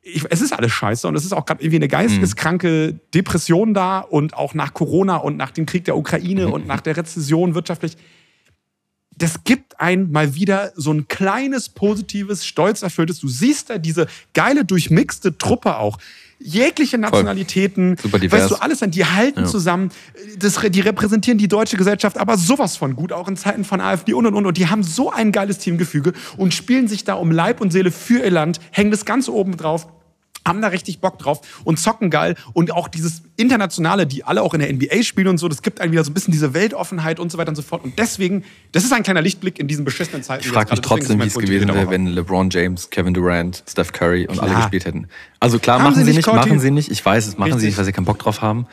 Ich, 0.00 0.24
es 0.30 0.40
ist 0.40 0.54
alles 0.54 0.72
scheiße 0.72 1.06
und 1.06 1.14
es 1.14 1.26
ist 1.26 1.32
auch 1.32 1.44
gerade 1.44 1.62
irgendwie 1.62 1.76
eine 1.76 1.88
geisteskranke 1.88 2.98
Depression 3.12 3.74
da 3.74 4.00
und 4.00 4.32
auch 4.32 4.54
nach 4.54 4.72
Corona 4.72 5.16
und 5.16 5.36
nach 5.36 5.50
dem 5.50 5.66
Krieg 5.66 5.84
der 5.84 5.98
Ukraine 5.98 6.48
und 6.48 6.66
nach 6.66 6.80
der 6.80 6.96
Rezession 6.96 7.54
wirtschaftlich 7.54 7.98
das 9.20 9.44
gibt 9.44 9.78
ein 9.78 10.10
mal 10.10 10.34
wieder 10.34 10.72
so 10.76 10.92
ein 10.92 11.06
kleines, 11.06 11.68
positives, 11.68 12.46
stolzerfülltes. 12.46 13.20
Du 13.20 13.28
siehst 13.28 13.68
da 13.68 13.76
diese 13.76 14.06
geile, 14.32 14.64
durchmixte 14.64 15.36
Truppe 15.36 15.76
auch. 15.76 15.98
Jegliche 16.42 16.96
Nationalitäten, 16.98 17.96
Super 18.02 18.18
divers. 18.18 18.42
weißt 18.42 18.50
du, 18.50 18.54
alles 18.56 18.82
an, 18.82 18.90
die 18.90 19.04
halten 19.04 19.40
Ja. 19.40 19.46
zusammen, 19.46 19.90
das, 20.38 20.58
die 20.70 20.80
repräsentieren 20.80 21.36
die 21.38 21.48
deutsche 21.48 21.76
Gesellschaft, 21.76 22.16
aber 22.18 22.38
sowas 22.38 22.76
von 22.76 22.96
gut, 22.96 23.12
auch 23.12 23.28
in 23.28 23.36
Zeiten 23.36 23.64
von 23.64 23.80
AfD 23.80 24.14
und 24.14 24.26
und 24.26 24.34
und. 24.34 24.46
Und 24.46 24.56
die 24.56 24.66
haben 24.68 24.82
so 24.82 25.10
ein 25.10 25.32
geiles 25.32 25.58
Teamgefüge 25.58 26.12
und 26.38 26.54
spielen 26.54 26.88
sich 26.88 27.04
da 27.04 27.14
um 27.14 27.30
Leib 27.30 27.60
und 27.60 27.72
Seele 27.72 27.90
für 27.90 28.20
ihr 28.24 28.30
Land, 28.30 28.58
hängen 28.70 28.90
das 28.90 29.04
ganz 29.04 29.28
oben 29.28 29.56
drauf 29.56 29.86
haben 30.46 30.62
da 30.62 30.68
richtig 30.68 31.00
Bock 31.00 31.18
drauf 31.18 31.40
und 31.64 31.78
zocken 31.78 32.10
geil 32.10 32.34
und 32.52 32.72
auch 32.72 32.88
dieses 32.88 33.22
internationale, 33.36 34.06
die 34.06 34.24
alle 34.24 34.42
auch 34.42 34.54
in 34.54 34.60
der 34.60 34.72
NBA 34.72 35.02
spielen 35.02 35.28
und 35.28 35.38
so, 35.38 35.48
das 35.48 35.62
gibt 35.62 35.80
einem 35.80 35.92
wieder 35.92 36.04
so 36.04 36.10
ein 36.10 36.14
bisschen 36.14 36.32
diese 36.32 36.54
Weltoffenheit 36.54 37.20
und 37.20 37.30
so 37.32 37.38
weiter 37.38 37.50
und 37.50 37.56
so 37.56 37.62
fort 37.62 37.84
und 37.84 37.98
deswegen, 37.98 38.44
das 38.72 38.84
ist 38.84 38.92
ein 38.92 39.02
kleiner 39.02 39.22
Lichtblick 39.22 39.58
in 39.58 39.66
diesen 39.68 39.84
beschissenen 39.84 40.22
Zeiten. 40.22 40.44
Ich 40.44 40.50
frage 40.50 40.70
mich 40.70 40.80
trotzdem, 40.80 41.20
wie 41.20 41.26
es 41.26 41.34
gewesen 41.34 41.68
wäre, 41.68 41.90
wenn 41.90 42.06
LeBron 42.06 42.50
James, 42.50 42.90
Kevin 42.90 43.14
Durant, 43.14 43.62
Steph 43.68 43.92
Curry 43.92 44.26
und 44.26 44.38
alle 44.40 44.50
Klar. 44.50 44.62
gespielt 44.62 44.84
hätten. 44.86 45.08
Also 45.40 45.58
klar, 45.58 45.78
Haben 45.78 45.84
machen 45.92 45.94
sie 45.96 46.04
sie 46.10 46.16
nicht, 46.16 46.24
Conti? 46.24 46.48
machen 46.48 46.60
sie 46.60 46.70
nicht. 46.70 46.90
Ich 46.90 47.04
weiß, 47.04 47.26
es 47.26 47.38
machen 47.38 47.48
sie 47.52 47.54
Richtig. 47.56 47.68
nicht, 47.70 47.78
weil 47.78 47.84
sie 47.86 47.92
keinen 47.92 48.04
Bock 48.04 48.18
drauf 48.18 48.42
haben. 48.42 48.66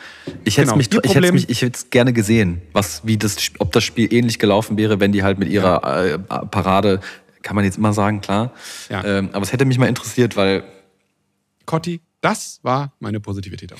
Ich 0.44 0.56
hätte 0.58 0.66
Genau. 0.66 0.76
mich, 0.76 0.92
Ihr 0.92 1.00
ich 1.04 1.10
hätte 1.10 1.20
Problem- 1.20 1.34
mich, 1.34 1.48
ich 1.48 1.62
hätte 1.62 1.76
es 1.76 1.90
gerne 1.90 2.12
gesehen, 2.12 2.60
was, 2.72 3.00
wie 3.04 3.16
das, 3.16 3.36
ob 3.58 3.72
das 3.72 3.84
Spiel 3.84 4.12
ähnlich 4.12 4.38
gelaufen 4.38 4.76
wäre, 4.76 5.00
wenn 5.00 5.12
die 5.12 5.22
halt 5.22 5.38
mit 5.38 5.48
ihrer 5.48 6.04
äh, 6.12 6.18
Parade, 6.18 7.00
kann 7.42 7.56
man 7.56 7.64
jetzt 7.64 7.78
immer 7.78 7.92
sagen, 7.92 8.20
klar. 8.20 8.52
Ja. 8.90 9.02
Ähm, 9.04 9.30
aber 9.32 9.42
es 9.44 9.52
hätte 9.52 9.64
mich 9.64 9.78
mal 9.78 9.86
interessiert, 9.86 10.36
weil 10.36 10.62
Cotti, 11.68 12.00
das 12.22 12.60
war 12.62 12.94
meine 12.98 13.20
Positivität. 13.20 13.74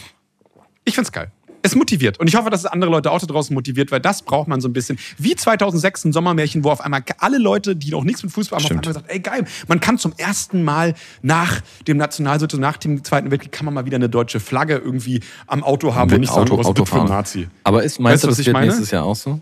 Ich 0.84 0.94
find's 0.94 1.10
geil. 1.10 1.32
Es 1.62 1.74
motiviert. 1.74 2.20
Und 2.20 2.28
ich 2.28 2.36
hoffe, 2.36 2.50
dass 2.50 2.60
es 2.60 2.66
andere 2.66 2.90
Leute 2.90 3.10
auch 3.10 3.18
da 3.18 3.26
draußen 3.26 3.52
motiviert, 3.54 3.90
weil 3.90 3.98
das 3.98 4.22
braucht 4.22 4.46
man 4.46 4.60
so 4.60 4.68
ein 4.68 4.74
bisschen. 4.74 4.98
Wie 5.16 5.34
2006 5.34 6.04
ein 6.04 6.12
Sommermärchen, 6.12 6.64
wo 6.64 6.70
auf 6.70 6.82
einmal 6.82 7.02
alle 7.18 7.38
Leute, 7.38 7.74
die 7.74 7.90
noch 7.90 8.04
nichts 8.04 8.22
mit 8.22 8.30
Fußball 8.30 8.58
haben, 8.58 8.64
auf 8.64 8.66
Stimmt. 8.66 8.86
einmal 8.86 9.02
gesagt, 9.02 9.10
ey 9.10 9.20
geil, 9.20 9.44
man 9.68 9.80
kann 9.80 9.96
zum 9.96 10.12
ersten 10.18 10.62
Mal 10.64 10.94
nach 11.22 11.62
dem 11.88 11.96
Nationalsozialismus, 11.96 12.60
nach 12.60 12.76
dem 12.76 13.02
Zweiten 13.02 13.30
Weltkrieg, 13.30 13.52
kann 13.52 13.64
man 13.64 13.72
mal 13.72 13.86
wieder 13.86 13.96
eine 13.96 14.10
deutsche 14.10 14.38
Flagge 14.38 14.76
irgendwie 14.76 15.20
am 15.46 15.64
Auto 15.64 15.94
haben 15.94 16.12
und 16.12 16.20
nicht 16.20 16.28
sagen, 16.28 16.42
Auto, 16.42 16.58
was 16.58 16.66
Auto 16.66 16.82
ein 16.82 16.86
fahren. 16.86 17.08
Nazi. 17.08 17.48
Aber 17.64 17.82
ist, 17.82 17.98
meinst 17.98 18.16
Weißt 18.16 18.24
du, 18.24 18.28
das 18.28 18.38
ich 18.38 18.46
wird 18.46 18.52
meine? 18.52 18.66
nächstes 18.66 18.90
Jahr 18.90 19.04
auch 19.04 19.16
so? 19.16 19.40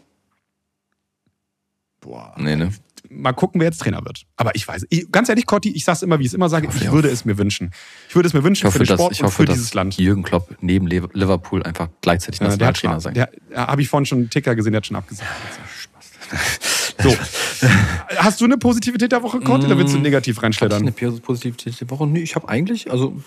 Boah. 2.00 2.32
Nee, 2.38 2.54
ne? 2.54 2.72
Mal 3.10 3.32
gucken, 3.32 3.60
wer 3.60 3.68
jetzt 3.68 3.80
Trainer 3.80 4.04
wird. 4.04 4.22
Aber 4.36 4.54
ich 4.54 4.66
weiß, 4.66 4.86
ich, 4.90 5.10
ganz 5.10 5.28
ehrlich, 5.28 5.46
Cotti, 5.46 5.70
ich 5.70 5.84
sag's 5.84 6.02
immer, 6.02 6.18
wie 6.18 6.22
ich 6.22 6.28
es 6.28 6.34
immer 6.34 6.48
sage, 6.48 6.68
ich 6.68 6.82
ich 6.82 6.92
würde 6.92 7.08
es 7.08 7.24
mir 7.24 7.38
wünschen. 7.38 7.70
Ich 8.08 8.14
würde 8.14 8.28
es 8.28 8.34
mir 8.34 8.44
wünschen 8.44 8.66
hoffe, 8.66 8.78
für 8.78 8.84
den 8.84 8.88
dass, 8.88 9.00
Sport 9.00 9.12
ich 9.12 9.20
und 9.20 9.26
hoffe, 9.26 9.36
für 9.36 9.44
dass 9.44 9.56
dieses 9.56 9.74
Land. 9.74 9.96
Jürgen 9.98 10.22
Klopp 10.22 10.56
neben 10.60 10.86
Liverpool 10.86 11.62
einfach 11.62 11.88
gleichzeitig 12.00 12.40
Ja, 12.40 12.46
der 12.46 12.52
hat 12.52 12.60
Nationaltrainer 12.60 13.00
sein 13.00 13.14
der, 13.14 13.30
der 13.50 13.66
habe 13.66 13.82
ich 13.82 13.88
vorhin 13.88 14.06
schon 14.06 14.18
einen 14.18 14.30
Ticker 14.30 14.54
gesehen, 14.54 14.72
der 14.72 14.78
hat 14.78 14.86
schon 14.86 14.96
abgesagt. 14.96 15.28
So. 16.98 17.14
Hast 18.16 18.40
du 18.40 18.46
eine 18.46 18.56
Positivität 18.56 19.12
der 19.12 19.22
Woche, 19.22 19.40
Cotti, 19.40 19.66
oder 19.66 19.76
willst 19.76 19.94
du 19.94 19.98
negativ 19.98 20.38
Hatte 20.38 20.48
ich 20.50 20.62
eine 20.62 20.86
reinschleddern? 20.86 21.20
Positivität 21.20 21.78
der 21.78 21.90
Woche? 21.90 22.06
Nee, 22.06 22.20
ich 22.20 22.34
habe 22.34 22.48
eigentlich, 22.48 22.90
also 22.90 23.20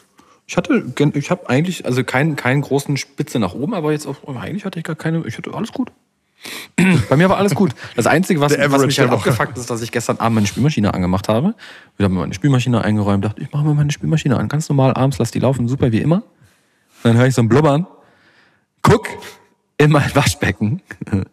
ich 0.47 0.57
hatte, 0.57 0.84
ich 1.13 1.30
habe 1.30 1.47
eigentlich, 1.47 1.86
also 1.86 2.03
keinen, 2.03 2.36
keinen 2.36 2.61
großen 2.61 2.97
Spitze 2.97 3.38
nach 3.38 3.53
oben, 3.53 3.75
aber 3.75 3.91
jetzt 3.91 4.07
auch, 4.07 4.27
eigentlich 4.36 4.65
hatte 4.65 4.80
ich 4.80 4.86
gar 4.86 4.95
keine, 4.95 5.23
ich 5.27 5.38
hatte 5.38 5.53
alles 5.53 5.71
gut. 5.71 5.91
Bei 7.09 7.15
mir 7.17 7.29
war 7.29 7.37
alles 7.37 7.55
gut. 7.55 7.71
Das 7.95 8.07
Einzige, 8.07 8.39
was, 8.39 8.57
was 8.57 8.85
mich 8.85 8.99
halt 8.99 9.11
abgefuckt 9.11 9.57
ist, 9.57 9.69
dass 9.69 9.81
ich 9.81 9.91
gestern 9.91 10.17
Abend 10.17 10.35
meine 10.35 10.47
Spülmaschine 10.47 10.93
angemacht 10.93 11.27
habe. 11.27 11.55
Wir 11.97 12.05
haben 12.05 12.13
meine 12.13 12.33
Spülmaschine 12.33 12.83
eingeräumt, 12.83 13.25
dachte, 13.25 13.41
ich 13.41 13.51
mache 13.51 13.65
mir 13.65 13.73
meine 13.73 13.91
Spülmaschine 13.91 14.37
an. 14.37 14.47
Ganz 14.47 14.69
normal 14.69 14.93
abends, 14.93 15.17
lass 15.17 15.31
die 15.31 15.39
laufen, 15.39 15.67
super 15.67 15.91
wie 15.91 15.99
immer. 15.99 16.23
Dann 17.03 17.17
höre 17.17 17.27
ich 17.27 17.35
so 17.35 17.41
ein 17.41 17.49
Blubbern. 17.49 17.87
Guck 18.81 19.07
in 19.77 19.91
mein 19.91 20.13
Waschbecken. 20.13 20.81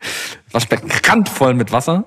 Waschbecken 0.52 0.90
randvoll 1.07 1.54
mit 1.54 1.72
Wasser, 1.72 2.04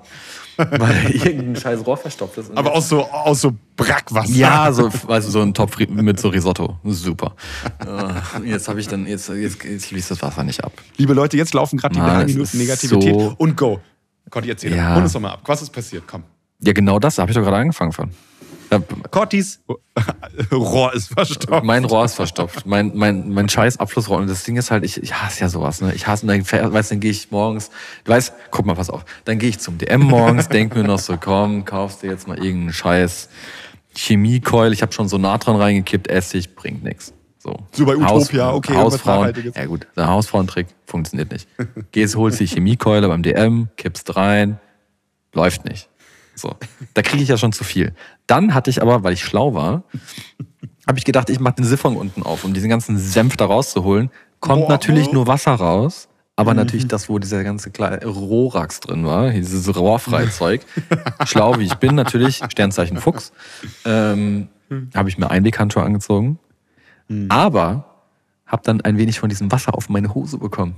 weil 0.70 1.10
irgendein 1.10 1.56
scheiß 1.56 1.86
Rohr 1.86 1.96
verstopft 1.96 2.38
ist. 2.38 2.56
Aber 2.56 2.72
aus 2.72 2.88
so, 2.88 3.04
aus 3.04 3.40
so 3.40 3.52
Brackwasser. 3.76 4.32
Ja, 4.32 4.72
so, 4.72 4.90
also 5.08 5.30
so 5.30 5.40
ein 5.40 5.54
Topf 5.54 5.78
mit 5.88 6.20
so 6.20 6.28
Risotto. 6.28 6.78
Super. 6.84 7.34
Äh, 7.78 8.48
Jetzt 8.48 8.68
habe 8.68 8.80
ich 8.80 8.88
dann, 8.88 9.06
jetzt, 9.06 9.28
jetzt, 9.28 9.64
jetzt 9.64 9.86
fließt 9.86 10.10
das 10.10 10.22
Wasser 10.22 10.44
nicht 10.44 10.62
ab. 10.62 10.72
Liebe 10.96 11.14
Leute, 11.14 11.36
jetzt 11.36 11.54
laufen 11.54 11.78
gerade 11.78 11.94
die 11.94 12.00
drei 12.00 12.22
es 12.22 12.26
Minuten 12.32 12.58
Negativität 12.58 13.14
so- 13.14 13.34
und 13.38 13.56
go. 13.56 13.80
Cotti, 14.30 14.48
erzähl 14.50 14.70
Ja. 14.70 14.76
ja. 14.76 14.94
Hol 14.96 15.02
uns 15.02 15.12
doch 15.12 15.20
mal 15.20 15.32
ab. 15.32 15.40
Was 15.46 15.62
ist 15.62 15.70
passiert? 15.70 16.04
Komm. 16.06 16.22
Ja, 16.60 16.72
genau 16.72 16.98
das 16.98 17.18
habe 17.18 17.30
ich 17.30 17.36
doch 17.36 17.42
gerade 17.42 17.56
angefangen 17.56 17.92
von. 17.92 18.10
Ja, 18.70 18.80
Cottis 19.10 19.60
Rohr 20.52 20.94
ist 20.94 21.08
verstopft. 21.08 21.64
Mein 21.64 21.84
Rohr 21.84 22.04
ist 22.04 22.14
verstopft. 22.14 22.66
Mein, 22.66 22.92
mein, 22.94 23.30
mein 23.30 23.48
scheiß 23.48 23.78
Abflussrohr. 23.78 24.18
Und 24.18 24.28
das 24.28 24.44
Ding 24.44 24.56
ist 24.56 24.70
halt, 24.70 24.84
ich, 24.84 25.02
ich 25.02 25.14
hasse 25.14 25.40
ja 25.40 25.48
sowas. 25.48 25.80
Ne? 25.80 25.92
Ich 25.94 26.06
hasse, 26.06 26.26
dann, 26.26 26.40
weißt, 26.40 26.92
dann 26.92 27.00
gehe 27.00 27.10
ich 27.10 27.30
morgens, 27.30 27.70
du 28.04 28.12
weißt, 28.12 28.32
guck 28.50 28.66
mal, 28.66 28.74
pass 28.74 28.90
auf. 28.90 29.04
Dann 29.24 29.38
gehe 29.38 29.48
ich 29.48 29.58
zum 29.58 29.78
DM 29.78 30.00
morgens, 30.00 30.48
denk 30.50 30.74
mir 30.74 30.84
noch 30.84 30.98
so, 30.98 31.16
komm, 31.16 31.64
kaufst 31.64 32.02
dir 32.02 32.10
jetzt 32.10 32.28
mal 32.28 32.38
irgendeinen 32.38 32.72
scheiß 32.72 33.28
Chemiekeul. 33.94 34.72
Ich 34.72 34.82
habe 34.82 34.92
schon 34.92 35.08
so 35.08 35.18
Natron 35.18 35.56
reingekippt, 35.56 36.08
Essig, 36.08 36.54
bringt 36.54 36.84
nix. 36.84 37.12
So. 37.38 37.56
So 37.72 37.86
bei 37.86 37.96
Utopia, 37.96 38.52
okay, 38.52 38.74
irgendwas 38.74 39.04
Hausfrauen, 39.04 39.52
ja 39.56 39.64
gut, 39.64 39.86
der 39.96 40.08
Hausfrauentrick 40.08 40.66
funktioniert 40.84 41.32
nicht. 41.32 41.48
Gehst, 41.92 42.14
holst 42.14 42.38
die 42.38 42.46
Chemiekeule 42.46 43.08
beim 43.08 43.22
DM, 43.22 43.68
kippst 43.76 44.14
rein, 44.14 44.60
läuft 45.32 45.64
nicht. 45.64 45.88
So, 46.34 46.54
da 46.94 47.02
kriege 47.02 47.22
ich 47.22 47.28
ja 47.28 47.38
schon 47.38 47.52
zu 47.52 47.64
viel. 47.64 47.94
Dann 48.30 48.54
hatte 48.54 48.70
ich 48.70 48.80
aber, 48.80 49.02
weil 49.02 49.12
ich 49.12 49.24
schlau 49.24 49.54
war, 49.54 49.82
habe 50.86 50.98
ich 50.98 51.04
gedacht, 51.04 51.28
ich 51.30 51.40
mache 51.40 51.54
den 51.54 51.64
Siphon 51.64 51.96
unten 51.96 52.22
auf, 52.22 52.44
um 52.44 52.54
diesen 52.54 52.70
ganzen 52.70 52.96
Senf 52.96 53.36
da 53.36 53.46
rauszuholen. 53.46 54.08
Kommt 54.38 54.62
Boah. 54.62 54.68
natürlich 54.68 55.10
nur 55.10 55.26
Wasser 55.26 55.52
raus, 55.52 56.08
aber 56.36 56.54
natürlich 56.54 56.86
das, 56.86 57.08
wo 57.08 57.18
dieser 57.18 57.42
ganze 57.42 57.72
kleine 57.72 58.06
Rohrax 58.06 58.78
drin 58.78 59.04
war, 59.04 59.30
dieses 59.30 59.76
Rohrfreizeug. 59.76 60.64
schlau 61.26 61.58
wie 61.58 61.64
ich 61.64 61.74
bin, 61.74 61.96
natürlich, 61.96 62.40
Sternzeichen 62.48 62.98
Fuchs, 62.98 63.32
ähm, 63.84 64.46
habe 64.94 65.08
ich 65.08 65.18
mir 65.18 65.28
Einweghandschuhe 65.28 65.82
angezogen, 65.82 66.38
aber 67.30 67.84
habe 68.46 68.62
dann 68.64 68.80
ein 68.80 68.96
wenig 68.96 69.18
von 69.18 69.28
diesem 69.28 69.50
Wasser 69.50 69.74
auf 69.74 69.88
meine 69.88 70.14
Hose 70.14 70.38
bekommen. 70.38 70.76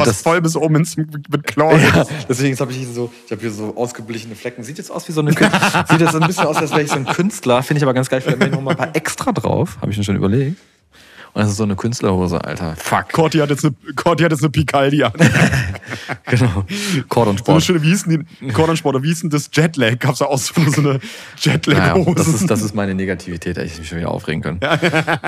Und 0.00 0.06
Was 0.06 0.22
voll 0.22 0.40
bis 0.40 0.56
oben 0.56 0.76
ins, 0.76 0.96
mit 0.96 1.46
Chlor. 1.46 1.78
ja, 1.78 2.04
deswegen 2.28 2.58
habe 2.58 2.72
ich 2.72 2.78
hier 2.78 2.88
so, 2.88 3.12
ich 3.26 3.32
habe 3.32 3.40
hier 3.40 3.50
so 3.50 3.76
ausgeblichene 3.76 4.34
Flecken. 4.34 4.64
Sieht 4.64 4.78
jetzt 4.78 4.90
aus 4.90 5.06
wie 5.08 5.12
so 5.12 5.20
eine 5.20 5.32
Künstler. 5.32 5.84
Sieht 5.90 6.00
jetzt 6.00 6.14
ein 6.14 6.26
bisschen 6.26 6.46
aus, 6.46 6.56
als 6.56 6.70
wäre 6.70 6.82
ich 6.82 6.90
so 6.90 6.96
ein 6.96 7.06
Künstler. 7.06 7.62
Finde 7.62 7.78
ich 7.78 7.84
aber 7.84 7.94
ganz 7.94 8.08
geil. 8.08 8.20
Vielleicht 8.20 8.52
noch 8.52 8.60
mal 8.60 8.72
ein 8.72 8.76
paar 8.76 8.94
extra 8.94 9.32
drauf. 9.32 9.78
Habe 9.80 9.90
ich 9.92 9.98
mir 9.98 10.04
schon 10.04 10.16
überlegt. 10.16 10.58
Und 11.34 11.40
das 11.42 11.50
ist 11.50 11.56
so 11.56 11.64
eine 11.64 11.74
Künstlerhose, 11.74 12.42
Alter. 12.44 12.76
Fuck. 12.76 13.10
Corti 13.12 13.38
hat 13.38 13.50
jetzt 13.50 13.64
eine, 13.64 13.74
Corti 13.96 14.22
hat 14.22 14.30
jetzt 14.30 14.42
eine 14.42 14.50
Picaldi 14.50 15.02
an. 15.02 15.12
genau. 16.26 16.64
Cord 17.08 17.28
und 17.28 17.38
So 17.44 17.52
eine 17.52 17.60
Sport. 17.60 17.62
schöne, 17.64 17.82
wie 17.82 17.88
hieß 17.88 18.04
denn 18.04 18.26
die, 18.40 18.48
Cordon 18.52 18.76
Sport, 18.76 18.94
oder 18.94 19.02
wie 19.04 19.08
hieß 19.08 19.22
denn 19.22 19.30
das 19.30 19.50
Jetlag? 19.52 19.98
Gab's 19.98 20.20
da 20.20 20.26
auch 20.26 20.38
so 20.38 20.54
eine, 20.60 20.70
so 20.70 20.80
eine 20.80 20.90
Naja, 20.90 21.00
Jetlag-Hose? 21.40 22.14
das, 22.14 22.28
ist, 22.28 22.48
das 22.50 22.62
ist 22.62 22.74
meine 22.76 22.94
Negativität, 22.94 23.58
ey, 23.58 23.66
ich 23.66 23.76
mich 23.78 23.88
schon 23.88 23.98
wieder 23.98 24.10
aufregen 24.10 24.42
können. 24.42 24.60
Das 24.60 24.80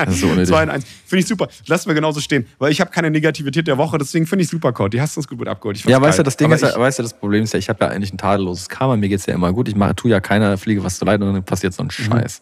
ist 0.09 0.21
so 0.21 0.27
unnötig. 0.27 0.47
2 0.47 0.63
in 0.63 0.69
1. 0.69 0.85
Finde 1.05 1.19
ich 1.21 1.27
super. 1.27 1.49
Lassen 1.65 1.87
wir 1.89 1.93
genauso 1.95 2.21
stehen. 2.21 2.47
Weil 2.57 2.71
ich 2.71 2.79
habe 2.79 2.89
keine 2.91 3.11
Negativität 3.11 3.67
der 3.67 3.77
Woche, 3.77 3.97
deswegen 3.97 4.25
finde 4.27 4.43
ich 4.43 4.49
super, 4.49 4.71
Corti. 4.71 4.97
Hast 4.99 5.17
du 5.17 5.19
uns 5.19 5.27
gut 5.27 5.39
mit 5.39 5.49
abgeholt. 5.49 5.83
Ja, 5.83 6.01
weißt 6.01 6.19
du, 6.19 6.23
das 6.23 6.37
Ding 6.37 6.45
Aber 6.45 6.55
ist 6.55 6.61
ja, 6.61 6.79
weißt 6.79 6.99
du, 6.99 7.03
das 7.03 7.13
Problem 7.19 7.43
ist 7.43 7.51
ja, 7.53 7.59
ich 7.59 7.67
habe 7.67 7.83
ja 7.83 7.91
eigentlich 7.91 8.13
ein 8.13 8.17
tadelloses 8.17 8.69
Karma, 8.69 8.95
mir 8.95 9.09
geht's 9.09 9.25
ja 9.25 9.33
immer 9.33 9.51
gut. 9.51 9.67
Ich 9.67 9.75
mache, 9.75 9.93
tu 9.95 10.07
ja 10.07 10.21
keiner 10.21 10.57
Fliege 10.57 10.83
was 10.85 10.99
zu 10.99 11.03
leid 11.05 11.21
und 11.21 11.33
dann 11.33 11.43
passiert 11.43 11.73
so 11.73 11.83
ein 11.83 11.87
Mhm. 11.87 12.03
Scheiß. 12.11 12.41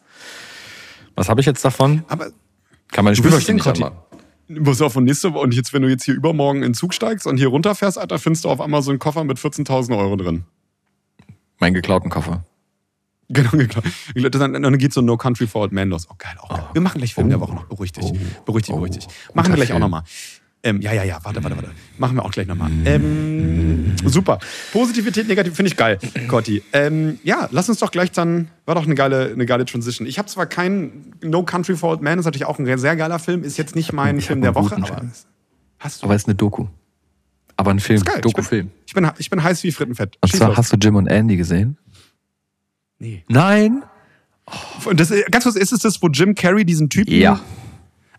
Was 1.15 1.29
habe 1.29 1.39
ich 1.41 1.47
jetzt 1.47 1.65
davon? 1.65 2.03
Aber 2.09 2.27
Kann 2.95 3.07
es 3.07 3.17
Spülmaschine 3.17 3.55
nicht 3.55 3.65
hinkriegen. 3.65 3.91
anmachen. 4.47 4.63
Pass 4.63 4.81
auf, 4.81 4.95
und 4.95 5.05
nächste 5.05 5.29
und 5.29 5.53
jetzt, 5.53 5.73
wenn 5.73 5.81
du 5.81 5.87
jetzt 5.89 6.03
hier 6.03 6.13
übermorgen 6.13 6.59
in 6.59 6.69
den 6.69 6.73
Zug 6.75 6.93
steigst 6.93 7.25
und 7.27 7.37
hier 7.37 7.47
runterfährst, 7.47 7.97
Alter, 7.97 8.19
findest 8.19 8.45
du 8.45 8.49
auf 8.49 8.61
einmal 8.61 8.81
so 8.83 8.91
einen 8.91 8.99
Koffer 8.99 9.23
mit 9.23 9.37
14.000 9.39 9.97
Euro 9.97 10.15
drin. 10.15 10.45
Meinen 11.59 11.73
geklauten 11.73 12.09
Koffer. 12.09 12.43
Genau, 13.29 13.49
genau. 13.53 14.29
Dann, 14.29 14.61
dann 14.61 14.77
geht 14.77 14.93
so 14.93 15.01
No 15.01 15.17
Country 15.17 15.47
for 15.47 15.63
Old 15.63 15.71
Men 15.71 15.89
los. 15.89 16.07
Oh, 16.09 16.13
geil, 16.17 16.35
auch 16.39 16.49
geil. 16.49 16.63
Wir 16.73 16.81
machen 16.81 16.99
gleich 16.99 17.15
Film 17.15 17.29
der 17.29 17.39
Woche 17.41 17.55
noch. 17.55 17.65
Beruhig 17.65 17.91
dich. 17.91 18.05
Oh. 18.05 18.15
Beruhig 18.45 18.65
dich, 18.65 18.71
Oh. 18.73 18.75
beruhig 18.75 18.91
dich. 18.91 19.07
Guter 19.07 19.31
Machen 19.33 19.49
wir 19.49 19.55
gleich 19.55 19.69
auch 19.69 19.73
Film. 19.73 19.81
nochmal. 19.81 20.03
Ähm, 20.65 20.81
ja, 20.81 20.91
ja, 20.93 21.03
ja, 21.03 21.19
warte, 21.21 21.43
warte, 21.43 21.55
warte. 21.55 21.69
Machen 21.99 22.17
wir 22.17 22.25
auch 22.25 22.31
gleich 22.31 22.47
nochmal. 22.47 22.71
Ähm, 22.85 23.93
super. 24.03 24.39
Positivität, 24.73 25.27
negativ, 25.27 25.55
finde 25.55 25.69
ich 25.69 25.77
geil, 25.77 25.99
Cotti. 26.27 26.63
Ähm, 26.73 27.19
ja, 27.23 27.47
lass 27.51 27.69
uns 27.69 27.77
doch 27.77 27.91
gleich 27.91 28.11
dann, 28.11 28.49
war 28.65 28.73
doch 28.73 28.85
eine 28.85 28.95
geile, 28.95 29.31
eine 29.31 29.45
geile 29.45 29.65
Transition. 29.65 30.07
Ich 30.07 30.17
habe 30.17 30.27
zwar 30.27 30.47
keinen 30.47 31.13
No 31.21 31.43
Country 31.43 31.77
for 31.77 31.91
Old 31.91 32.01
Men, 32.01 32.17
ist 32.17 32.25
natürlich 32.25 32.45
auch 32.45 32.57
ein 32.57 32.77
sehr 32.79 32.95
geiler 32.95 33.19
Film, 33.19 33.43
ist 33.43 33.57
jetzt 33.57 33.75
nicht 33.75 33.93
mein 33.93 34.17
Ich 34.17 34.25
Film 34.25 34.41
der 34.41 34.55
Woche, 34.55 34.75
aber 34.75 35.01
hast 35.79 36.01
du. 36.01 36.07
Aber 36.07 36.15
es 36.15 36.23
ist 36.23 36.27
eine 36.27 36.35
Doku. 36.35 36.65
Aber 37.57 37.71
ein 37.71 37.79
Film, 37.79 37.97
Ist 37.97 38.05
geil. 38.05 38.21
Doku-Film. 38.21 38.71
Ich 38.85 38.93
bin, 38.93 39.09
ich 39.17 39.29
bin 39.29 39.41
heiß 39.43 39.63
wie 39.63 39.71
Frittenfett. 39.71 40.17
Und 40.19 40.29
Schieß 40.29 40.39
zwar 40.39 40.49
los. 40.49 40.57
hast 40.57 40.73
du 40.73 40.77
Jim 40.77 40.95
und 40.95 41.07
Andy 41.07 41.37
gesehen? 41.37 41.77
Nee. 42.99 43.23
Nein? 43.29 43.83
Und 44.83 44.99
das, 44.99 45.13
ganz 45.31 45.43
kurz, 45.43 45.55
ist 45.55 45.71
es 45.71 45.79
das, 45.79 46.01
wo 46.01 46.07
Jim 46.07 46.35
Carrey 46.35 46.65
diesen 46.65 46.89
Typen. 46.89 47.13
Ja. 47.13 47.39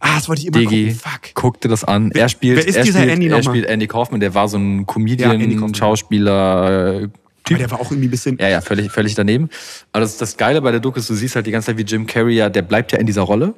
Ah, 0.00 0.16
das 0.16 0.28
wollte 0.28 0.42
ich 0.42 0.48
immer 0.48 0.58
Digi, 0.58 0.84
gucken. 0.94 1.00
Fuck. 1.00 1.20
guck 1.34 1.60
dir 1.60 1.68
das 1.68 1.84
an. 1.84 2.10
Er 2.12 2.28
spielt, 2.28 2.58
wer 2.58 2.66
ist 2.66 2.76
er 2.76 2.84
dieser 2.84 2.98
spielt, 3.00 3.12
Andy 3.14 3.26
er 3.28 3.36
nochmal? 3.38 3.54
spielt 3.54 3.66
Andy 3.68 3.86
Kaufman, 3.86 4.20
der 4.20 4.34
war 4.34 4.48
so 4.48 4.58
ein 4.58 4.78
Ja, 4.78 4.78
Andy 4.78 4.86
Comedian, 4.86 5.50
Kaufman. 5.60 5.74
Schauspieler, 5.74 6.70
äh, 6.70 7.02
Aber 7.04 7.10
Typ. 7.44 7.58
der 7.58 7.70
war 7.70 7.80
auch 7.80 7.90
irgendwie 7.90 8.08
ein 8.08 8.10
bisschen. 8.10 8.38
Ja, 8.38 8.48
ja, 8.48 8.60
völlig, 8.60 8.90
völlig 8.90 9.14
daneben. 9.14 9.48
Aber 9.92 10.00
das, 10.00 10.16
das 10.18 10.36
Geile 10.36 10.60
bei 10.62 10.70
der 10.70 10.80
Doku 10.80 10.98
ist, 10.98 11.08
du 11.08 11.14
siehst 11.14 11.36
halt 11.36 11.46
die 11.46 11.50
ganze 11.50 11.66
Zeit, 11.66 11.78
wie 11.78 11.82
Jim 11.82 12.06
Carrey 12.06 12.34
ja, 12.36 12.48
der 12.50 12.62
bleibt 12.62 12.92
ja 12.92 12.98
in 12.98 13.06
dieser 13.06 13.22
Rolle. 13.22 13.54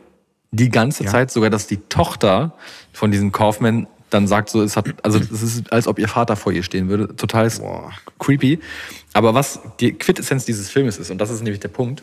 Die 0.51 0.69
ganze 0.71 1.05
Ja. 1.05 1.11
Zeit, 1.11 1.31
sogar, 1.31 1.51
dass 1.51 1.67
die 1.67 1.79
Tochter 1.89 2.55
von 2.93 3.11
diesem 3.11 3.33
Kaufmann 3.33 3.87
dann 4.11 4.27
sagt 4.27 4.49
so, 4.49 4.63
es 4.63 4.75
hat, 4.77 4.87
also 5.03 5.19
es 5.19 5.43
ist, 5.43 5.71
als 5.71 5.87
ob 5.87 5.99
ihr 5.99 6.09
Vater 6.09 6.37
vor 6.37 6.51
ihr 6.53 6.63
stehen 6.63 6.89
würde. 6.89 7.15
Total 7.17 7.51
creepy. 8.19 8.59
Aber 9.13 9.35
was 9.35 9.61
die 9.81 9.93
Quintessenz 9.93 10.47
dieses 10.47 10.71
Filmes 10.71 10.97
ist, 10.99 11.11
und 11.11 11.19
das 11.19 11.29
ist 11.31 11.43
nämlich 11.43 11.61
der 11.61 11.69
Punkt, 11.69 12.03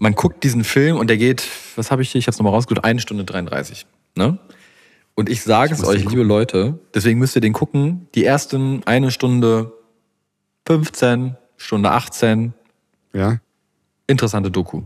man 0.00 0.14
guckt 0.14 0.42
diesen 0.42 0.64
Film 0.64 0.96
und 0.96 1.08
der 1.08 1.18
geht, 1.18 1.46
was 1.76 1.90
habe 1.92 2.02
ich 2.02 2.10
hier, 2.10 2.18
ich 2.18 2.26
habe 2.26 2.32
es 2.32 2.38
nochmal 2.38 2.54
rausgesucht, 2.54 2.84
eine 2.84 3.00
Stunde 3.00 3.22
33. 3.24 3.86
Ne? 4.16 4.38
Und 5.14 5.28
ich 5.28 5.42
sage 5.42 5.72
es 5.74 5.84
euch, 5.84 6.04
liebe 6.04 6.22
Leute, 6.22 6.78
deswegen 6.94 7.18
müsst 7.20 7.36
ihr 7.36 7.42
den 7.42 7.52
gucken, 7.52 8.08
die 8.14 8.24
ersten 8.24 8.82
eine 8.86 9.10
Stunde 9.12 9.72
15, 10.66 11.36
Stunde 11.56 11.90
18, 11.90 12.54
Ja. 13.12 13.38
interessante 14.06 14.50
Doku. 14.50 14.82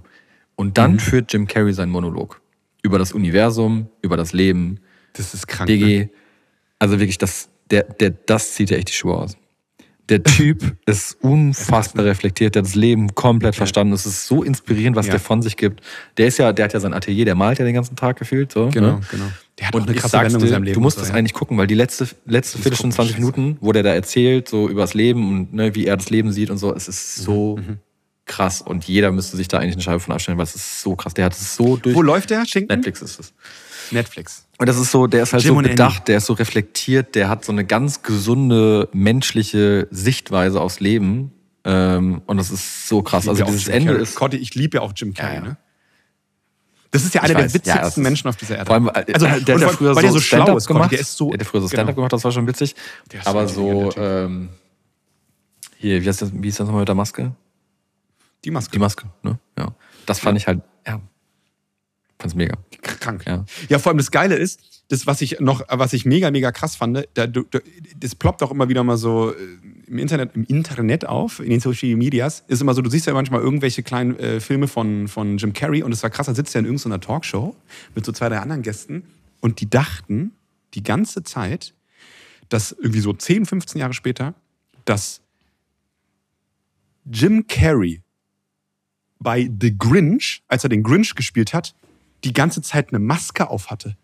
Und 0.56 0.76
dann 0.78 0.98
führt 0.98 1.32
Jim 1.32 1.46
Carrey 1.46 1.72
seinen 1.72 1.90
Monolog 1.90 2.40
über 2.82 2.98
das 2.98 3.12
Universum, 3.12 3.88
über 4.02 4.16
das 4.16 4.32
Leben, 4.32 4.80
Das 5.14 5.32
ist 5.32 5.46
krank. 5.46 5.70
Ne? 5.70 5.76
Biggie. 5.76 6.08
Also 6.80 6.98
wirklich, 6.98 7.18
das, 7.18 7.48
der, 7.70 7.84
der, 7.84 8.10
das 8.10 8.54
zieht 8.54 8.70
ja 8.70 8.76
echt 8.76 8.88
die 8.88 8.92
Schuhe 8.92 9.16
aus. 9.16 9.36
Der 10.10 10.22
Typ 10.22 10.76
ist 10.86 11.16
unfassbar 11.22 12.04
reflektiert, 12.04 12.54
der 12.54 12.60
hat 12.60 12.66
das 12.66 12.74
Leben 12.74 13.14
komplett 13.14 13.54
verstanden. 13.56 13.92
Es 13.94 14.04
ist 14.04 14.26
so 14.26 14.42
inspirierend, 14.42 14.96
was 14.96 15.06
Ja. 15.06 15.12
der 15.12 15.20
von 15.20 15.40
sich 15.40 15.56
gibt. 15.56 15.80
Der 16.18 16.26
ist 16.26 16.38
ja, 16.38 16.52
der 16.52 16.66
hat 16.66 16.72
ja 16.74 16.80
sein 16.80 16.92
Atelier, 16.92 17.24
der 17.24 17.34
malt 17.34 17.58
ja 17.58 17.64
den 17.64 17.74
ganzen 17.74 17.96
Tag 17.96 18.18
gefühlt. 18.18 18.52
So, 18.52 18.68
Genau, 18.68 18.96
ne? 18.96 19.00
genau. 19.10 19.24
Der 19.58 19.68
hat 19.68 19.74
auch 19.74 19.80
Und 19.80 19.88
eine 19.88 19.96
krasse 19.96 20.18
Wendung 20.20 20.42
in 20.42 20.48
seinem 20.48 20.62
Leben. 20.64 20.74
du 20.74 20.80
musst 20.80 20.98
das 20.98 21.10
eigentlich 21.12 21.32
gucken, 21.32 21.56
weil 21.56 21.66
die 21.68 21.74
letzte, 21.74 22.08
letzte 22.26 22.58
Viertelstunde, 22.58 22.94
gucken, 22.96 23.06
20 23.14 23.16
scheiße. 23.16 23.20
Minuten, 23.40 23.56
wo 23.60 23.72
der 23.72 23.82
da 23.82 23.94
erzählt, 23.94 24.48
so 24.48 24.68
über 24.68 24.82
das 24.82 24.94
Leben 24.94 25.28
und 25.30 25.54
ne, 25.54 25.74
wie 25.74 25.86
er 25.86 25.96
das 25.96 26.10
Leben 26.10 26.32
sieht 26.32 26.50
und 26.50 26.58
so, 26.58 26.74
es 26.74 26.88
ist 26.88 27.16
so 27.16 27.56
Mhm, 27.56 27.78
krass. 28.26 28.60
Und 28.62 28.84
jeder 28.84 29.12
müsste 29.12 29.36
sich 29.36 29.48
da 29.48 29.58
eigentlich 29.58 29.74
eine 29.74 29.82
Scheibe 29.82 30.00
von 30.00 30.12
abstellen, 30.12 30.36
weil 30.38 30.44
es 30.44 30.54
ist 30.56 30.80
so 30.82 30.96
krass. 30.96 31.14
Der 31.14 31.26
hat 31.26 31.32
es 31.34 31.54
so 31.56 31.76
durch. 31.76 31.94
Wo 31.94 32.02
läuft 32.02 32.30
der? 32.30 32.44
Schinken? 32.46 32.74
Netflix 32.76 33.00
ist 33.00 33.20
es. 33.20 33.32
Netflix. 33.90 34.46
Und 34.58 34.68
das 34.68 34.78
ist 34.78 34.90
so, 34.90 35.06
der 35.06 35.24
ist 35.24 35.32
halt 35.32 35.42
Jim 35.42 35.54
so 35.56 35.62
bedacht, 35.62 36.08
der 36.08 36.18
ist 36.18 36.26
so 36.26 36.32
reflektiert, 36.34 37.14
der 37.14 37.28
hat 37.28 37.44
so 37.44 37.52
eine 37.52 37.64
ganz 37.64 38.02
gesunde 38.02 38.88
menschliche 38.92 39.88
Sichtweise 39.90 40.60
aufs 40.60 40.80
Leben. 40.80 41.32
Ähm, 41.64 42.22
und 42.26 42.36
das 42.36 42.50
ist 42.50 42.88
so 42.88 43.02
krass. 43.02 43.26
Also 43.28 43.40
ja 43.42 43.46
dieses 43.46 43.66
Jim 43.66 43.74
Ende 43.74 43.92
Carrey. 43.92 44.02
ist. 44.02 44.14
Cotti, 44.14 44.36
ich 44.36 44.54
liebe 44.54 44.76
ja 44.76 44.82
auch 44.82 44.92
Jim 44.94 45.14
Carrey, 45.14 45.36
Ja, 45.36 45.40
ja. 45.42 45.48
ne? 45.48 45.56
Das 46.90 47.04
ist 47.04 47.12
ja 47.12 47.22
einer 47.22 47.34
der 47.34 47.52
witzigsten 47.52 48.02
Ja, 48.04 48.08
Menschen 48.08 48.28
auf 48.28 48.36
dieser 48.36 48.56
Erde. 48.56 48.66
Vor 48.66 48.74
allem, 48.76 48.86
äh, 48.86 49.12
also, 49.12 49.26
der, 49.26 49.40
der 49.40 49.58
ja 49.58 49.66
allem, 49.66 49.76
früher 49.76 49.96
weil 49.96 50.02
so 50.02 50.02
der 50.02 50.12
so 50.12 50.20
schlau 50.20 50.36
Stand-up 50.38 50.56
ist, 50.58 50.66
gemacht. 50.68 50.92
Der 50.92 51.00
ist 51.00 51.16
so, 51.16 51.30
der 51.30 51.40
hat 51.40 51.46
früher 51.46 51.60
so 51.60 51.66
genau. 51.66 51.76
Stand-up 51.78 51.96
gemacht, 51.96 52.12
das 52.12 52.22
war 52.22 52.30
schon 52.30 52.46
witzig. 52.46 52.76
Der 53.10 53.26
Aber 53.26 53.48
so, 53.48 53.90
ähm, 53.96 54.50
hier, 55.76 56.00
wie 56.02 56.06
heißt 56.08 56.22
das, 56.22 56.30
wie 56.32 56.48
ist 56.48 56.60
das 56.60 56.66
nochmal 56.66 56.82
mit 56.82 56.88
der 56.88 56.94
Maske? 56.94 57.32
Die 58.44 58.50
Maske. 58.52 58.70
Die 58.72 58.78
Maske, 58.78 59.06
ne? 59.22 59.38
Ja. 59.58 59.74
Das 60.06 60.20
fand 60.20 60.38
ich 60.38 60.46
halt, 60.46 60.60
Fand's 62.24 62.34
mega. 62.34 62.56
krank. 62.80 63.24
Ja. 63.26 63.44
Ja, 63.68 63.78
vor 63.78 63.90
allem 63.90 63.98
das 63.98 64.10
Geile 64.10 64.36
ist, 64.36 64.60
das, 64.88 65.06
was 65.06 65.20
ich 65.20 65.40
noch, 65.40 65.62
was 65.68 65.92
ich 65.92 66.06
mega, 66.06 66.30
mega 66.30 66.52
krass 66.52 66.74
fand, 66.74 67.06
da, 67.14 67.26
du, 67.26 67.44
das 67.98 68.14
ploppt 68.14 68.42
auch 68.42 68.50
immer 68.50 68.68
wieder 68.70 68.82
mal 68.82 68.96
so 68.96 69.32
äh, 69.32 69.36
im 69.86 69.98
Internet, 69.98 70.34
im 70.34 70.44
Internet 70.44 71.06
auf, 71.06 71.40
in 71.40 71.50
den 71.50 71.60
Social 71.60 71.94
Medias, 71.96 72.42
ist 72.48 72.62
immer 72.62 72.72
so, 72.72 72.80
du 72.80 72.88
siehst 72.88 73.06
ja 73.06 73.12
manchmal 73.12 73.40
irgendwelche 73.40 73.82
kleinen 73.82 74.18
äh, 74.18 74.40
Filme 74.40 74.68
von, 74.68 75.06
von 75.08 75.36
Jim 75.36 75.52
Carrey 75.52 75.82
und 75.82 75.92
es 75.92 76.02
war 76.02 76.08
krass, 76.08 76.26
da 76.26 76.34
sitzt 76.34 76.54
er 76.54 76.60
in 76.60 76.64
irgendeiner 76.64 77.00
Talkshow 77.00 77.54
mit 77.94 78.06
so 78.06 78.12
zwei, 78.12 78.30
drei 78.30 78.38
anderen 78.38 78.62
Gästen 78.62 79.04
und 79.40 79.60
die 79.60 79.68
dachten 79.68 80.32
die 80.72 80.82
ganze 80.82 81.24
Zeit, 81.24 81.74
dass 82.48 82.72
irgendwie 82.72 83.00
so 83.00 83.12
10, 83.12 83.44
15 83.44 83.80
Jahre 83.80 83.92
später, 83.92 84.34
dass 84.86 85.20
Jim 87.04 87.46
Carrey 87.46 88.00
bei 89.18 89.50
The 89.60 89.76
Grinch, 89.76 90.42
als 90.48 90.64
er 90.64 90.70
den 90.70 90.82
Grinch 90.82 91.14
gespielt 91.14 91.52
hat, 91.52 91.74
die 92.24 92.32
ganze 92.32 92.62
Zeit 92.62 92.88
eine 92.90 92.98
Maske 92.98 93.48
auf 93.48 93.70
hatte. 93.70 93.96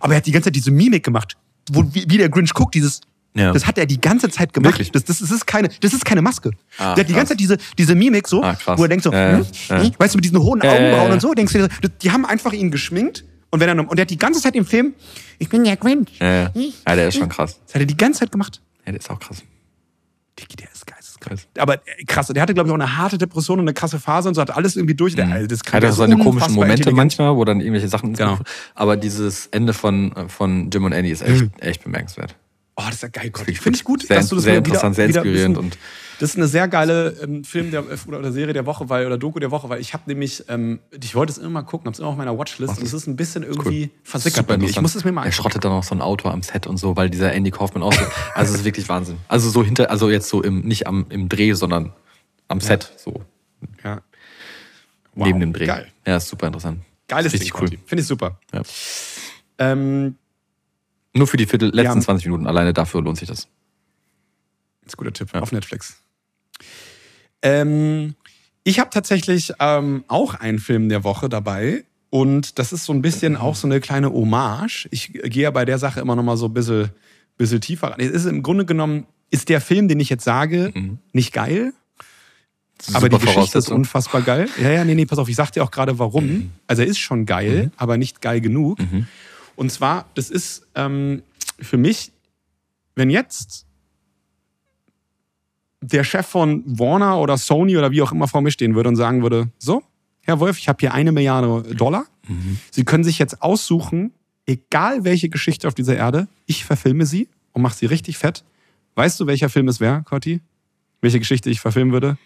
Aber 0.00 0.14
er 0.14 0.18
hat 0.18 0.26
die 0.26 0.32
ganze 0.32 0.46
Zeit 0.46 0.56
diese 0.56 0.70
Mimik 0.70 1.04
gemacht, 1.04 1.36
wo, 1.70 1.84
wie, 1.92 2.04
wie 2.08 2.18
der 2.18 2.28
Grinch 2.28 2.52
guckt, 2.54 2.74
dieses. 2.74 3.00
Ja. 3.34 3.52
Das 3.52 3.66
hat 3.66 3.78
er 3.78 3.86
die 3.86 4.00
ganze 4.00 4.30
Zeit 4.30 4.52
gemacht. 4.52 4.80
Das, 4.80 5.04
das, 5.04 5.18
das, 5.18 5.30
ist 5.30 5.46
keine, 5.46 5.68
das 5.80 5.92
ist 5.92 6.04
keine 6.04 6.22
Maske. 6.22 6.50
Ah, 6.78 6.94
der 6.94 7.04
hat 7.04 7.08
die 7.08 7.12
krass. 7.12 7.14
ganze 7.14 7.32
Zeit 7.32 7.40
diese, 7.40 7.58
diese 7.76 7.94
Mimik 7.94 8.26
so, 8.26 8.42
Ah, 8.42 8.56
wo 8.76 8.82
er 8.82 8.88
denkt 8.88 9.04
so, 9.04 9.12
Ja, 9.12 9.38
hm, 9.38 9.46
hm, 9.68 9.92
weißt 9.98 10.14
du, 10.14 10.18
mit 10.18 10.24
diesen 10.24 10.38
hohen 10.38 10.62
Augenbrauen 10.62 11.08
ja. 11.08 11.12
und 11.12 11.20
so, 11.20 11.34
denkst 11.34 11.52
du, 11.52 11.68
die 12.02 12.10
haben 12.10 12.24
einfach 12.24 12.52
ihn 12.52 12.70
geschminkt 12.70 13.24
und, 13.50 13.60
wenn 13.60 13.68
er, 13.68 13.88
und 13.88 13.96
der 13.96 14.02
hat 14.04 14.10
die 14.10 14.18
ganze 14.18 14.40
Zeit 14.40 14.54
im 14.56 14.66
Film, 14.66 14.94
ich 15.38 15.48
bin 15.48 15.62
der 15.64 15.76
Grinch. 15.76 16.18
Ja, 16.18 16.26
ja. 16.26 16.52
ja, 16.54 16.96
der 16.96 17.08
ist 17.08 17.16
schon 17.16 17.28
krass. 17.28 17.60
Das 17.66 17.74
hat 17.74 17.82
er 17.82 17.86
die 17.86 17.96
ganze 17.96 18.20
Zeit 18.20 18.32
gemacht. 18.32 18.60
Ja, 18.86 18.92
der 18.92 19.00
ist 19.00 19.10
auch 19.10 19.20
krass. 19.20 19.42
Dickie, 20.38 20.56
der 20.56 20.72
ist 20.72 20.86
Krass. 21.20 21.46
Aber 21.58 21.74
äh, 21.74 22.04
krass, 22.06 22.28
der 22.28 22.40
hatte, 22.42 22.54
glaube 22.54 22.68
ich, 22.68 22.72
auch 22.72 22.78
eine 22.78 22.96
harte 22.96 23.18
Depression 23.18 23.58
und 23.58 23.64
eine 23.64 23.74
krasse 23.74 23.98
Phase 23.98 24.28
und 24.28 24.34
so, 24.34 24.40
hat 24.40 24.50
alles 24.56 24.76
irgendwie 24.76 24.94
durch. 24.94 25.14
Der, 25.14 25.28
also 25.28 25.46
das 25.46 25.60
Er 25.66 25.72
hat 25.72 25.82
der 25.82 25.88
auch 25.90 25.92
ist 25.92 25.98
seine 25.98 26.16
komischen 26.18 26.54
Momente 26.54 26.90
manchmal, 26.92 27.36
wo 27.36 27.44
dann 27.44 27.60
irgendwelche 27.60 27.88
Sachen. 27.88 28.14
Genau. 28.14 28.38
Aber 28.74 28.96
dieses 28.96 29.46
Ende 29.48 29.72
von, 29.72 30.12
äh, 30.12 30.28
von 30.28 30.70
Jim 30.70 30.84
und 30.84 30.92
Andy 30.92 31.10
ist 31.10 31.22
echt, 31.22 31.44
echt 31.60 31.84
bemerkenswert. 31.84 32.36
Oh, 32.76 32.82
das 32.86 32.94
ist 32.96 33.02
ja 33.02 33.08
geil, 33.08 33.30
Gott. 33.30 33.44
Finde 33.46 33.76
ich 33.76 33.84
gut, 33.84 34.02
sehr- 34.06 34.16
dass 34.18 34.28
du 34.28 34.36
das 34.36 34.44
sehr 34.44 34.52
wieder, 34.54 34.58
interessant, 34.66 34.94
sehr 34.94 35.08
wieder 35.08 35.22
inspirierend 35.22 35.58
und- 35.58 35.78
das 36.20 36.30
ist 36.30 36.36
eine 36.36 36.48
sehr 36.48 36.66
geile 36.68 37.10
ähm, 37.22 37.44
Film 37.44 37.70
der, 37.70 37.84
oder, 38.06 38.18
oder 38.18 38.32
Serie 38.32 38.52
der 38.52 38.66
Woche, 38.66 38.88
weil, 38.88 39.06
oder 39.06 39.18
Doku 39.18 39.38
der 39.38 39.50
Woche, 39.50 39.68
weil 39.68 39.80
ich 39.80 39.92
habe 39.94 40.04
nämlich, 40.06 40.44
ähm, 40.48 40.80
ich 41.00 41.14
wollte 41.14 41.32
es 41.32 41.38
immer 41.38 41.50
mal 41.50 41.62
gucken, 41.62 41.86
habe 41.86 41.92
es 41.94 41.98
immer 42.00 42.08
auf 42.08 42.16
meiner 42.16 42.36
Watchlist 42.36 42.78
und 42.78 42.84
es 42.84 42.92
ist 42.92 43.06
ein 43.06 43.16
bisschen 43.16 43.42
irgendwie 43.42 43.90
versickert 44.02 44.46
bei 44.46 44.56
mir. 44.58 44.68
Ich 44.68 44.80
muss 44.80 44.94
es 44.94 45.04
mir 45.04 45.12
mal 45.12 45.24
Er 45.26 45.32
schrottet 45.32 45.64
dann 45.64 45.72
auch 45.72 45.84
so 45.84 45.94
ein 45.94 46.00
Auto 46.00 46.28
am 46.28 46.42
Set 46.42 46.66
und 46.66 46.76
so, 46.76 46.96
weil 46.96 47.08
dieser 47.10 47.32
Andy 47.32 47.50
Kaufman 47.50 47.82
auch 47.82 47.92
so. 47.92 48.04
Also 48.34 48.52
es 48.52 48.60
ist 48.60 48.64
wirklich 48.64 48.88
Wahnsinn. 48.88 49.18
Also 49.28 49.48
so 49.50 49.62
hinter, 49.64 49.90
also 49.90 50.10
jetzt 50.10 50.28
so 50.28 50.42
im, 50.42 50.60
nicht 50.62 50.86
am, 50.86 51.06
im 51.10 51.28
Dreh, 51.28 51.52
sondern 51.54 51.92
am 52.48 52.60
Set, 52.60 52.92
so 52.96 53.22
Ja. 53.84 54.00
Wow, 55.14 55.26
neben 55.26 55.40
dem 55.40 55.52
Dreh. 55.52 55.66
Geil. 55.66 55.88
Ja, 56.06 56.16
ist 56.16 56.28
super 56.28 56.46
interessant. 56.46 56.80
Geiles 57.08 57.32
Richtig 57.32 57.52
Ding, 57.52 57.60
cool. 57.60 57.68
Finde 57.86 58.02
ich 58.02 58.06
super. 58.06 58.38
Ja. 58.52 58.62
Ähm, 59.58 60.16
Nur 61.14 61.26
für 61.26 61.36
die 61.36 61.46
Viertel, 61.46 61.70
letzten 61.70 61.90
haben- 61.90 62.02
20 62.02 62.26
Minuten 62.26 62.46
alleine 62.46 62.72
dafür 62.72 63.02
lohnt 63.02 63.18
sich 63.18 63.28
das. 63.28 63.48
ist 64.86 64.94
ein 64.94 64.96
guter 64.96 65.12
Tipp 65.12 65.34
auf 65.34 65.52
Netflix. 65.52 66.02
Ähm, 67.42 68.14
ich 68.64 68.78
habe 68.80 68.90
tatsächlich 68.90 69.52
ähm, 69.60 70.04
auch 70.08 70.34
einen 70.34 70.58
Film 70.58 70.88
der 70.88 71.04
Woche 71.04 71.28
dabei. 71.28 71.84
Und 72.10 72.58
das 72.58 72.72
ist 72.72 72.84
so 72.86 72.92
ein 72.92 73.02
bisschen 73.02 73.36
auch 73.36 73.54
so 73.54 73.66
eine 73.66 73.80
kleine 73.80 74.10
Hommage. 74.12 74.88
Ich 74.90 75.12
gehe 75.12 75.42
ja 75.42 75.50
bei 75.50 75.64
der 75.64 75.78
Sache 75.78 76.00
immer 76.00 76.16
noch 76.16 76.22
mal 76.22 76.36
so 76.38 76.46
ein 76.46 76.54
bisschen, 76.54 76.90
bisschen 77.36 77.60
tiefer 77.60 77.88
ran. 77.88 78.00
Es 78.00 78.10
ist 78.10 78.24
im 78.24 78.42
Grunde 78.42 78.64
genommen, 78.64 79.06
ist 79.30 79.50
der 79.50 79.60
Film, 79.60 79.88
den 79.88 80.00
ich 80.00 80.08
jetzt 80.08 80.24
sage, 80.24 80.72
Mhm. 80.74 80.98
nicht 81.12 81.32
geil. 81.34 81.72
aber 82.94 83.08
die 83.08 83.18
Geschichte 83.18 83.58
ist 83.58 83.70
unfassbar 83.70 84.22
geil. 84.22 84.48
Ja, 84.62 84.70
ja, 84.70 84.84
nee, 84.84 84.94
nee, 84.94 85.04
pass 85.04 85.18
auf, 85.18 85.28
ich 85.28 85.34
sag 85.36 85.50
dir 85.50 85.64
auch 85.64 85.70
gerade 85.70 85.98
warum. 85.98 86.26
Mhm. 86.26 86.50
Also 86.66 86.82
er 86.82 86.88
ist 86.88 86.98
schon 86.98 87.26
geil, 87.26 87.64
mhm. 87.64 87.72
aber 87.76 87.98
nicht 87.98 88.20
geil 88.22 88.40
genug. 88.40 88.78
Mhm. 88.78 89.06
Und 89.56 89.70
zwar, 89.72 90.06
das 90.14 90.30
ist 90.30 90.66
ähm, 90.76 91.22
für 91.60 91.76
mich, 91.76 92.12
wenn 92.94 93.10
jetzt 93.10 93.66
der 95.80 96.04
Chef 96.04 96.26
von 96.26 96.62
Warner 96.66 97.18
oder 97.18 97.36
Sony 97.36 97.76
oder 97.76 97.90
wie 97.90 98.02
auch 98.02 98.12
immer 98.12 98.28
vor 98.28 98.40
mir 98.40 98.50
stehen 98.50 98.74
würde 98.74 98.88
und 98.88 98.96
sagen 98.96 99.22
würde, 99.22 99.48
so, 99.58 99.82
Herr 100.22 100.40
Wolf, 100.40 100.58
ich 100.58 100.68
habe 100.68 100.78
hier 100.80 100.92
eine 100.92 101.12
Milliarde 101.12 101.74
Dollar. 101.74 102.06
Mhm. 102.26 102.58
Sie 102.70 102.84
können 102.84 103.04
sich 103.04 103.18
jetzt 103.18 103.40
aussuchen, 103.42 104.12
egal 104.46 105.04
welche 105.04 105.28
Geschichte 105.28 105.68
auf 105.68 105.74
dieser 105.74 105.96
Erde, 105.96 106.28
ich 106.46 106.64
verfilme 106.64 107.06
sie 107.06 107.28
und 107.52 107.62
mache 107.62 107.76
sie 107.76 107.86
richtig 107.86 108.18
fett. 108.18 108.44
Weißt 108.94 109.18
du, 109.20 109.26
welcher 109.26 109.48
Film 109.48 109.68
es 109.68 109.80
wäre, 109.80 110.02
Corti? 110.02 110.40
Welche 111.00 111.18
Geschichte 111.18 111.50
ich 111.50 111.60
verfilmen 111.60 111.92
würde? 111.92 112.18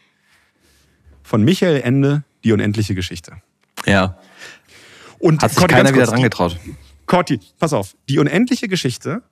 Von 1.22 1.44
Michael 1.44 1.82
Ende, 1.82 2.24
die 2.42 2.52
unendliche 2.52 2.94
Geschichte. 2.94 3.36
Ja. 3.86 4.18
Und 5.18 5.42
Hat 5.42 5.50
sich 5.50 5.58
Corti, 5.58 5.74
keiner 5.74 5.94
wieder 5.94 6.06
dran 6.06 6.22
getraut. 6.22 6.58
Corti, 7.06 7.38
pass 7.58 7.72
auf. 7.72 7.94
Die 8.08 8.18
unendliche 8.18 8.68
Geschichte 8.68 9.22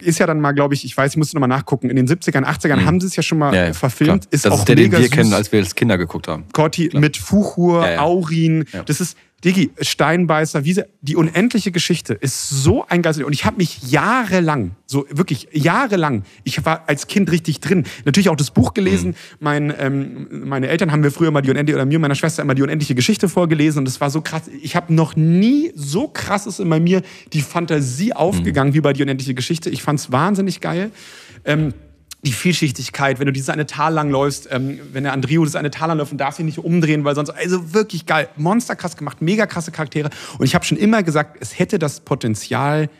ist 0.00 0.18
ja 0.18 0.26
dann 0.26 0.40
mal, 0.40 0.52
glaube 0.52 0.74
ich, 0.74 0.84
ich 0.84 0.96
weiß, 0.96 1.12
ich 1.12 1.16
musste 1.16 1.36
nochmal 1.36 1.48
nachgucken, 1.48 1.90
in 1.90 1.96
den 1.96 2.06
70ern, 2.06 2.44
80ern 2.44 2.76
mhm. 2.76 2.86
haben 2.86 3.00
sie 3.00 3.06
es 3.06 3.16
ja 3.16 3.22
schon 3.22 3.38
mal 3.38 3.54
ja, 3.54 3.72
verfilmt. 3.72 4.22
Klar. 4.22 4.32
Ist 4.32 4.44
das 4.44 4.52
auch 4.52 4.58
ist 4.60 4.68
der, 4.68 4.76
den 4.76 4.92
wir 4.92 5.00
süß. 5.00 5.10
kennen, 5.10 5.32
als 5.32 5.52
wir 5.52 5.60
als 5.60 5.74
Kinder 5.74 5.98
geguckt 5.98 6.28
haben. 6.28 6.44
Corti 6.52 6.90
mit 6.94 7.16
Fuchur, 7.16 7.88
ja, 7.88 8.00
Aurin. 8.00 8.64
Das 8.86 9.00
ist, 9.00 9.16
Digi, 9.46 9.70
Steinbeißer, 9.80 10.64
Wiese, 10.64 10.88
die 11.02 11.14
unendliche 11.14 11.70
Geschichte 11.70 12.14
ist 12.14 12.50
so 12.50 12.84
ein 12.88 13.00
Geist. 13.00 13.22
Und 13.22 13.32
ich 13.32 13.44
habe 13.44 13.58
mich 13.58 13.78
jahrelang, 13.92 14.72
so 14.86 15.06
wirklich 15.08 15.46
jahrelang, 15.52 16.24
ich 16.42 16.64
war 16.64 16.82
als 16.88 17.06
Kind 17.06 17.30
richtig 17.30 17.60
drin. 17.60 17.84
Natürlich 18.04 18.28
auch 18.28 18.34
das 18.34 18.50
Buch 18.50 18.74
gelesen. 18.74 19.10
Mhm. 19.10 19.14
Mein, 19.38 19.74
ähm, 19.78 20.26
meine 20.48 20.66
Eltern 20.66 20.90
haben 20.90 20.98
mir 20.98 21.12
früher 21.12 21.30
mal 21.30 21.42
die 21.42 21.50
unendliche, 21.50 21.76
oder 21.76 21.86
mir 21.86 21.94
und 21.94 22.02
meiner 22.02 22.16
Schwester 22.16 22.42
immer 22.42 22.56
die 22.56 22.62
unendliche 22.62 22.96
Geschichte 22.96 23.28
vorgelesen. 23.28 23.78
Und 23.78 23.84
das 23.84 24.00
war 24.00 24.10
so 24.10 24.20
krass. 24.20 24.42
Ich 24.62 24.74
habe 24.74 24.92
noch 24.92 25.14
nie 25.14 25.70
so 25.76 26.08
krasses 26.08 26.58
in 26.58 26.68
mir 26.68 27.02
die 27.32 27.40
Fantasie 27.40 28.14
aufgegangen 28.14 28.72
mhm. 28.72 28.74
wie 28.74 28.80
bei 28.80 28.92
die 28.94 29.02
unendliche 29.02 29.34
Geschichte. 29.34 29.70
Ich 29.70 29.80
fand 29.80 30.00
es 30.00 30.10
wahnsinnig 30.10 30.60
geil. 30.60 30.90
Ähm, 31.44 31.72
die 32.26 32.32
Vielschichtigkeit, 32.32 33.18
wenn 33.18 33.26
du 33.26 33.32
diese 33.32 33.52
eine 33.52 33.66
Tal 33.66 33.94
lang 33.94 34.10
läufst, 34.10 34.48
ähm, 34.50 34.80
wenn 34.92 35.04
der 35.04 35.12
Andrio 35.12 35.44
das 35.44 35.54
eine 35.54 35.70
Tal 35.70 35.88
lang 35.88 35.98
läuft 35.98 36.12
und 36.12 36.18
darf 36.18 36.36
sich 36.36 36.44
nicht 36.44 36.58
umdrehen, 36.58 37.04
weil 37.04 37.14
sonst, 37.14 37.30
also 37.30 37.72
wirklich 37.72 38.04
geil, 38.04 38.28
monsterkrass 38.36 38.96
gemacht, 38.96 39.22
mega 39.22 39.46
krasse 39.46 39.70
Charaktere. 39.70 40.10
Und 40.38 40.44
ich 40.44 40.54
habe 40.54 40.64
schon 40.64 40.76
immer 40.76 41.02
gesagt, 41.02 41.38
es 41.40 41.58
hätte 41.58 41.78
das 41.78 42.00
Potenzial, 42.00 42.90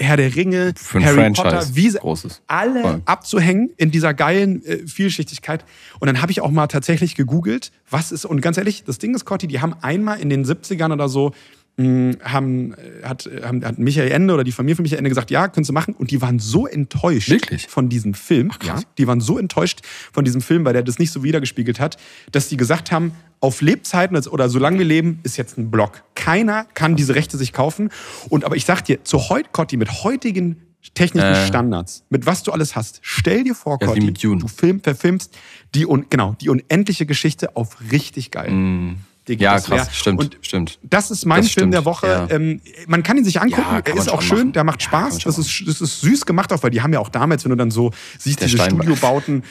Herr 0.00 0.16
der 0.16 0.34
Ringe, 0.34 0.74
Harry 0.94 1.02
Franchise. 1.02 1.42
Potter, 1.42 1.66
wie 1.74 1.90
Großes. 1.90 2.42
alle 2.46 2.82
Voll. 2.82 3.02
abzuhängen 3.04 3.70
in 3.76 3.90
dieser 3.90 4.14
geilen 4.14 4.64
äh, 4.64 4.86
Vielschichtigkeit. 4.86 5.64
Und 5.98 6.06
dann 6.06 6.22
habe 6.22 6.30
ich 6.30 6.40
auch 6.40 6.50
mal 6.50 6.68
tatsächlich 6.68 7.14
gegoogelt, 7.14 7.72
was 7.90 8.12
ist, 8.12 8.24
und 8.24 8.40
ganz 8.40 8.58
ehrlich, 8.58 8.84
das 8.84 8.98
Ding 8.98 9.14
ist, 9.14 9.24
Corti, 9.24 9.48
die 9.48 9.60
haben 9.60 9.74
einmal 9.80 10.20
in 10.20 10.28
den 10.28 10.44
70ern 10.44 10.92
oder 10.92 11.08
so 11.08 11.32
haben, 11.78 12.74
hat, 13.04 13.30
haben, 13.42 13.64
hat 13.64 13.78
Michael 13.78 14.10
Ende 14.10 14.34
oder 14.34 14.42
die 14.42 14.50
Familie 14.50 14.74
von 14.74 14.82
Michael 14.82 14.98
Ende 14.98 15.10
gesagt, 15.10 15.30
ja, 15.30 15.46
können 15.46 15.64
Sie 15.64 15.72
machen. 15.72 15.94
Und 15.94 16.10
die 16.10 16.20
waren 16.20 16.40
so 16.40 16.66
enttäuscht 16.66 17.30
Wirklich? 17.30 17.68
von 17.68 17.88
diesem 17.88 18.14
Film. 18.14 18.50
Ach, 18.52 18.64
ja, 18.64 18.80
die 18.98 19.06
waren 19.06 19.20
so 19.20 19.38
enttäuscht 19.38 19.80
von 20.12 20.24
diesem 20.24 20.40
Film, 20.40 20.64
weil 20.64 20.72
der 20.72 20.82
das 20.82 20.98
nicht 20.98 21.12
so 21.12 21.22
wiedergespiegelt 21.22 21.78
hat, 21.78 21.96
dass 22.32 22.48
die 22.48 22.56
gesagt 22.56 22.90
haben, 22.90 23.12
auf 23.40 23.60
Lebzeiten 23.60 24.16
oder 24.28 24.48
solange 24.48 24.78
wir 24.78 24.84
leben, 24.84 25.20
ist 25.22 25.36
jetzt 25.36 25.56
ein 25.56 25.70
Block. 25.70 26.02
Keiner 26.16 26.64
kann 26.74 26.96
diese 26.96 27.14
Rechte 27.14 27.36
sich 27.36 27.52
kaufen. 27.52 27.90
Und 28.28 28.44
aber 28.44 28.56
ich 28.56 28.64
sag 28.64 28.84
dir, 28.84 29.04
zu 29.04 29.28
heute, 29.28 29.48
Cotti, 29.52 29.76
mit 29.76 30.02
heutigen 30.02 30.56
technischen 30.94 31.28
äh. 31.28 31.46
Standards, 31.46 32.04
mit 32.08 32.26
was 32.26 32.42
du 32.42 32.50
alles 32.50 32.74
hast, 32.74 32.98
stell 33.02 33.44
dir 33.44 33.54
vor, 33.54 33.78
ja, 33.80 33.86
Cotti, 33.86 34.12
du 34.12 34.48
film, 34.48 34.80
verfilmst 34.80 35.36
die, 35.74 35.86
genau, 36.10 36.34
die 36.40 36.48
unendliche 36.48 37.06
Geschichte 37.06 37.56
auf 37.56 37.76
richtig 37.92 38.30
geil. 38.32 38.50
Mm. 38.50 38.96
Digi, 39.28 39.44
ja, 39.44 39.60
krass, 39.60 39.88
stimmt, 39.92 40.20
und 40.20 40.38
stimmt. 40.40 40.78
Das 40.82 41.10
ist 41.10 41.26
mein 41.26 41.42
das 41.42 41.52
Film 41.52 41.64
stimmt, 41.64 41.74
der 41.74 41.84
Woche. 41.84 42.06
Ja. 42.06 42.26
Ähm, 42.30 42.60
man 42.86 43.02
kann 43.02 43.16
ihn 43.18 43.24
sich 43.24 43.40
angucken, 43.40 43.66
ja, 43.70 43.80
er 43.84 43.96
ist 43.96 44.10
auch 44.10 44.22
schön, 44.22 44.38
machen. 44.38 44.52
der 44.52 44.64
macht 44.64 44.82
Spaß. 44.82 45.18
Ja, 45.18 45.24
das, 45.24 45.38
ist, 45.38 45.62
das 45.66 45.80
ist 45.80 46.00
süß 46.00 46.26
gemacht 46.26 46.52
auch, 46.52 46.62
weil 46.62 46.70
die 46.70 46.80
haben 46.80 46.92
ja 46.92 47.00
auch 47.00 47.10
damals, 47.10 47.44
wenn 47.44 47.50
du 47.50 47.56
dann 47.56 47.70
so 47.70 47.92
siehst, 48.18 48.40
der 48.40 48.46
diese 48.48 48.58
Steinbein. 48.58 48.86
Studiobauten, 48.86 49.42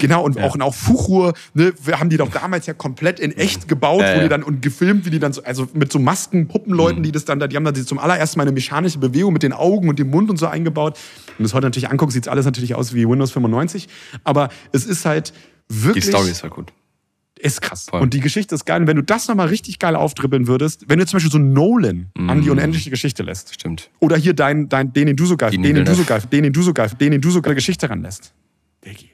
Genau, 0.00 0.24
und 0.24 0.40
auch, 0.40 0.54
und 0.54 0.62
auch 0.62 0.74
Fuchur, 0.74 1.34
ne, 1.54 1.72
wir 1.84 2.00
haben 2.00 2.08
die 2.08 2.16
doch 2.16 2.30
damals 2.30 2.66
ja 2.66 2.72
komplett 2.72 3.20
in 3.20 3.32
echt 3.32 3.68
gebaut, 3.68 4.02
äh, 4.02 4.16
wo 4.16 4.22
die 4.22 4.28
dann 4.28 4.42
und 4.42 4.62
gefilmt, 4.62 5.04
wie 5.04 5.10
die 5.10 5.18
dann 5.18 5.34
so, 5.34 5.42
also 5.42 5.68
mit 5.74 5.92
so 5.92 5.98
Masken, 5.98 6.48
Puppenleuten, 6.48 7.00
mhm. 7.00 7.02
die 7.04 7.12
das 7.12 7.26
dann 7.26 7.38
da, 7.38 7.46
die 7.46 7.56
haben 7.56 7.64
da 7.64 7.74
zum 7.74 7.98
allerersten 7.98 8.38
Mal 8.38 8.44
eine 8.44 8.52
mechanische 8.52 8.98
Bewegung 8.98 9.34
mit 9.34 9.42
den 9.42 9.52
Augen 9.52 9.88
und 9.88 9.98
dem 9.98 10.08
Mund 10.08 10.30
und 10.30 10.38
so 10.38 10.46
eingebaut. 10.46 10.98
Und 11.38 11.42
das 11.42 11.52
heute 11.52 11.66
natürlich 11.66 11.90
anguckt, 11.90 12.12
sieht 12.12 12.26
alles 12.26 12.46
natürlich 12.46 12.74
aus 12.74 12.94
wie 12.94 13.06
Windows 13.06 13.32
95. 13.32 13.88
Aber 14.24 14.48
es 14.72 14.86
ist 14.86 15.04
halt 15.04 15.34
wirklich. 15.68 16.04
Die 16.04 16.10
Story 16.10 16.30
ist 16.30 16.42
halt 16.42 16.54
gut. 16.54 16.72
Ist 17.38 17.60
krass. 17.60 17.86
Voll. 17.90 18.00
Und 18.00 18.14
die 18.14 18.20
Geschichte 18.20 18.54
ist 18.54 18.64
geil. 18.64 18.80
Und 18.80 18.86
wenn 18.86 18.96
du 18.96 19.02
das 19.02 19.28
nochmal 19.28 19.48
richtig 19.48 19.78
geil 19.78 19.94
aufdribbeln 19.94 20.46
würdest, 20.46 20.88
wenn 20.88 20.98
du 20.98 21.06
zum 21.06 21.18
Beispiel 21.18 21.32
so 21.32 21.38
Nolan 21.38 22.10
mm. 22.16 22.30
an 22.30 22.42
die 22.42 22.48
unendliche 22.48 22.88
Geschichte 22.88 23.22
lässt. 23.22 23.52
Stimmt. 23.52 23.90
Oder 24.00 24.16
hier 24.16 24.32
dein, 24.32 24.68
dein, 24.68 24.92
den, 24.92 25.06
den 25.06 25.16
du 25.16 25.26
so 25.26 25.36
geil, 25.36 25.50
den, 25.50 25.62
den 25.62 25.84
du 25.84 25.94
so 25.94 26.04
geil, 26.04 26.22
den, 26.32 26.44
den 26.44 26.52
du 26.52 26.62
so 26.62 26.72
geil, 26.72 26.90
den, 26.98 27.12
den 27.12 27.20
du 27.20 27.30
so 27.30 27.42
geil 27.42 27.54
Geschichte 27.54 27.90
ranlässt. 27.90 28.32
Diggi. 28.84 29.10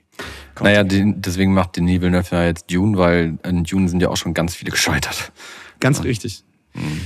Naja, 0.60 0.84
den, 0.84 1.20
deswegen 1.20 1.52
macht 1.54 1.76
Denis 1.76 2.00
Villeneuve 2.00 2.36
ja 2.36 2.44
jetzt 2.44 2.70
Dune, 2.70 2.96
weil 2.96 3.38
in 3.42 3.64
Dune 3.64 3.88
sind 3.88 4.00
ja 4.00 4.08
auch 4.08 4.16
schon 4.16 4.34
ganz 4.34 4.54
viele 4.54 4.70
gescheitert. 4.70 5.32
Ganz 5.80 5.98
ja. 5.98 6.04
richtig. 6.04 6.44
Mhm. 6.74 7.00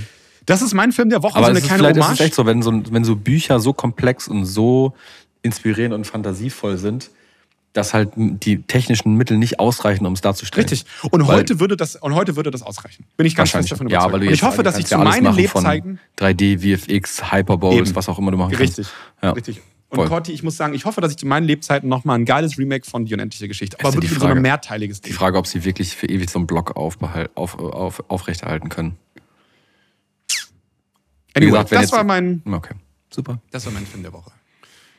Das 0.45 0.63
ist 0.63 0.75
mein 0.75 0.93
Film 0.93 1.11
der 1.11 1.23
Woche, 1.23 1.37
Aber 1.37 1.47
so 1.47 1.51
eine 1.51 1.61
kleine 1.61 1.79
vielleicht 1.79 1.97
Hommage. 1.97 2.13
Ist 2.13 2.21
es 2.21 2.27
echt 2.27 2.35
so, 2.35 2.47
wenn 2.47 2.63
so, 2.63 2.83
wenn 2.91 3.05
so 3.05 3.17
Bücher 3.17 3.59
so 3.59 3.73
komplex 3.73 4.29
und 4.29 4.45
so 4.45 4.95
inspirierend 5.43 5.95
und 5.95 6.07
fantasievoll 6.07 6.77
sind, 6.77 7.11
dass 7.77 7.93
halt 7.93 8.13
die 8.17 8.63
technischen 8.63 9.15
Mittel 9.17 9.37
nicht 9.37 9.61
ausreichen, 9.61 10.07
um 10.07 10.15
es 10.15 10.23
darzustellen. 10.23 10.67
Richtig. 10.67 10.87
Und 11.11 11.27
weil 11.29 11.39
heute 11.39 11.61
würde 11.61 11.77
das 11.77 11.97
und 11.97 12.15
heute 12.15 12.37
würde 12.37 12.51
das 12.51 12.63
ausreichen. 12.63 13.05
Bin 13.17 13.27
ich 13.27 13.37
ganz 13.37 13.51
fest 13.51 13.71
davon 13.71 13.87
überzeugt. 13.87 14.07
Ja, 14.07 14.13
weil 14.13 14.21
du 14.21 14.27
und 14.29 14.33
ich 14.33 14.43
hoffe, 14.43 14.63
dass 14.63 14.79
ich 14.79 14.87
zu 14.87 14.99
meinen 14.99 15.35
Lebzeiten 15.35 16.01
3D, 16.19 16.59
VFX, 16.59 17.33
Hyperbows, 17.33 17.95
was 17.95 18.09
auch 18.09 18.19
immer 18.19 18.31
du 18.31 18.39
machen 18.39 18.53
kannst. 18.53 18.79
Richtig. 18.79 18.89
Ja. 19.23 19.33
Richtig. 19.33 19.61
Und 19.89 19.97
Voll. 19.97 20.09
Corti, 20.09 20.33
ich 20.33 20.43
muss 20.43 20.57
sagen, 20.57 20.75
ich 20.75 20.85
hoffe, 20.85 21.01
dass 21.01 21.13
ich 21.13 21.19
zu 21.19 21.27
meinen 21.27 21.45
Lebzeiten 21.45 21.89
nochmal 21.89 22.19
ein 22.19 22.25
geiles 22.25 22.59
Remake 22.59 22.85
von 22.85 23.05
Die 23.05 23.15
unendliche 23.15 23.47
Geschichte, 23.47 23.79
aber 23.79 23.95
wirklich 23.95 24.11
Frage, 24.13 24.33
so 24.33 24.37
ein 24.37 24.43
mehrteiliges 24.43 25.01
Ding. 25.01 25.13
Die 25.13 25.17
Frage, 25.17 25.39
ob 25.39 25.47
sie 25.47 25.65
wirklich 25.65 25.95
für 25.95 26.07
ewig 26.09 26.29
so 26.29 26.41
einen 26.41 26.47
Block 26.47 26.77
auf, 26.77 26.99
auf, 27.37 28.05
aufrechterhalten 28.09 28.69
können. 28.69 28.97
Anyway, 31.35 31.51
gesagt, 31.51 31.73
das 31.73 31.93
war 31.93 32.03
mein. 32.03 32.43
Okay, 32.51 32.75
super. 33.11 33.41
Das 33.53 33.65
war 33.67 33.73
mein 33.73 33.87
Film 33.87 34.03
der 34.03 34.13
Woche. 34.13 34.33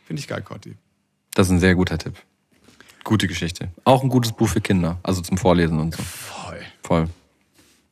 Finde 0.05 0.21
ich 0.21 0.28
geil, 0.28 0.41
Corti. 0.41 0.75
Das 1.34 1.47
ist 1.47 1.51
ein 1.51 1.59
sehr 1.59 1.75
guter 1.75 1.97
Tipp. 1.97 2.13
Gute 3.08 3.30
Geschichte. 3.30 3.70
Auch 3.86 4.03
ein 4.03 4.10
gutes 4.10 4.34
Buch 4.34 4.49
für 4.49 4.60
Kinder, 4.60 4.99
also 5.01 5.22
zum 5.22 5.38
Vorlesen 5.38 5.80
und 5.80 5.95
so. 5.95 6.03
Voll. 6.03 6.60
Voll. 6.84 7.10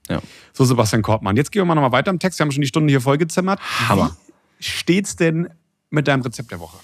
Ja. 0.10 0.20
So, 0.52 0.66
Sebastian 0.66 1.04
Kortmann. 1.04 1.38
Jetzt 1.38 1.54
gehen 1.54 1.62
wir 1.62 1.66
mal 1.66 1.76
nochmal 1.76 1.94
weiter 1.94 2.12
im 2.12 2.20
Text. 2.20 2.38
Wir 2.38 2.44
haben 2.44 2.52
schon 2.52 2.60
die 2.60 2.68
Stunde 2.68 2.92
hier 2.92 3.00
vollgezimmert. 3.00 3.62
Hammer. 3.88 4.18
Wie 4.58 4.64
steht's 4.66 5.16
denn 5.16 5.48
mit 5.90 6.10
deinem 6.10 6.22
Rezept 6.22 6.52
der 6.52 6.60
Woche? 6.60 6.80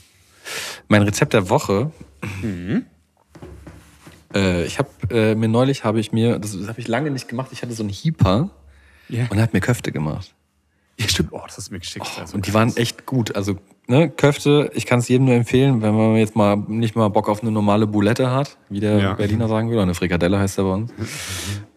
Mein 0.88 1.02
Rezept 1.02 1.34
der 1.34 1.50
Woche. 1.50 1.92
Mhm. 2.42 2.86
Äh, 4.34 4.64
ich 4.64 4.80
habe 4.80 4.90
äh, 5.10 5.36
mir 5.36 5.50
neulich 5.50 5.84
habe 5.84 6.00
ich 6.00 6.14
mir, 6.14 6.40
das, 6.40 6.58
das 6.58 6.70
habe 6.70 6.80
ich 6.80 6.88
lange 6.88 7.12
nicht 7.12 7.28
gemacht. 7.28 7.50
Ich 7.52 7.62
hatte 7.62 7.74
so 7.74 7.84
einen 7.84 7.92
Heeper 7.92 8.50
yeah. 9.10 9.28
und 9.30 9.40
er 9.40 9.44
hat 9.44 9.52
mir 9.52 9.60
Köfte 9.60 9.92
gemacht. 9.92 10.34
Ja, 11.00 11.08
stimmt. 11.08 11.30
Oh, 11.32 11.42
das 11.46 11.58
hast 11.58 11.70
du 11.70 11.74
mir 11.74 11.80
geschickt. 11.80 12.06
Oh, 12.18 12.22
also 12.22 12.36
und 12.36 12.48
die 12.48 12.54
waren 12.54 12.76
echt 12.78 13.06
gut. 13.06 13.36
Also 13.36 13.58
ne, 13.88 14.10
Köfte, 14.10 14.72
ich 14.74 14.86
kann 14.86 15.00
es 15.00 15.08
jedem 15.08 15.26
nur 15.26 15.36
empfehlen, 15.36 15.82
wenn 15.82 15.96
man 15.96 16.16
jetzt 16.16 16.36
mal 16.36 16.56
nicht 16.56 16.96
mal 16.96 17.10
Bock 17.10 17.30
auf 17.30 17.42
eine 17.42 17.52
normale 17.52 17.88
Boulette 17.88 18.32
hat, 18.32 18.58
wie 18.70 18.80
der 18.80 18.98
ja. 19.00 19.14
Berliner 19.14 19.48
sagen 19.48 19.68
würde, 19.68 19.78
oder 19.78 19.84
eine 19.84 19.96
Frikadelle 19.96 20.40
heißt 20.40 20.58
der 20.58 20.64
bei 20.64 20.74
uns. 20.74 20.92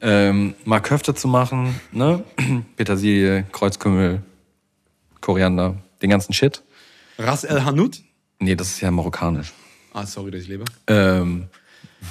ähm, 0.01 0.55
mal 0.65 0.81
Köfte 0.81 1.15
zu 1.15 1.29
machen, 1.29 1.81
ne? 1.93 2.23
Petersilie, 2.77 3.45
Kreuzkümmel, 3.53 4.23
Koriander, 5.21 5.77
den 6.03 6.11
ganzen 6.11 6.33
Shit. 6.33 6.63
Ras 7.19 7.45
El 7.45 7.65
Hanout? 7.65 7.91
Nee, 8.41 8.57
das 8.57 8.69
ist 8.69 8.81
ja 8.81 8.91
marokkanisch. 8.91 9.53
Ah, 9.93 10.07
sorry, 10.07 10.31
dass 10.31 10.43
ich 10.43 10.49
lebe. 10.49 10.65
Ähm, 10.89 11.47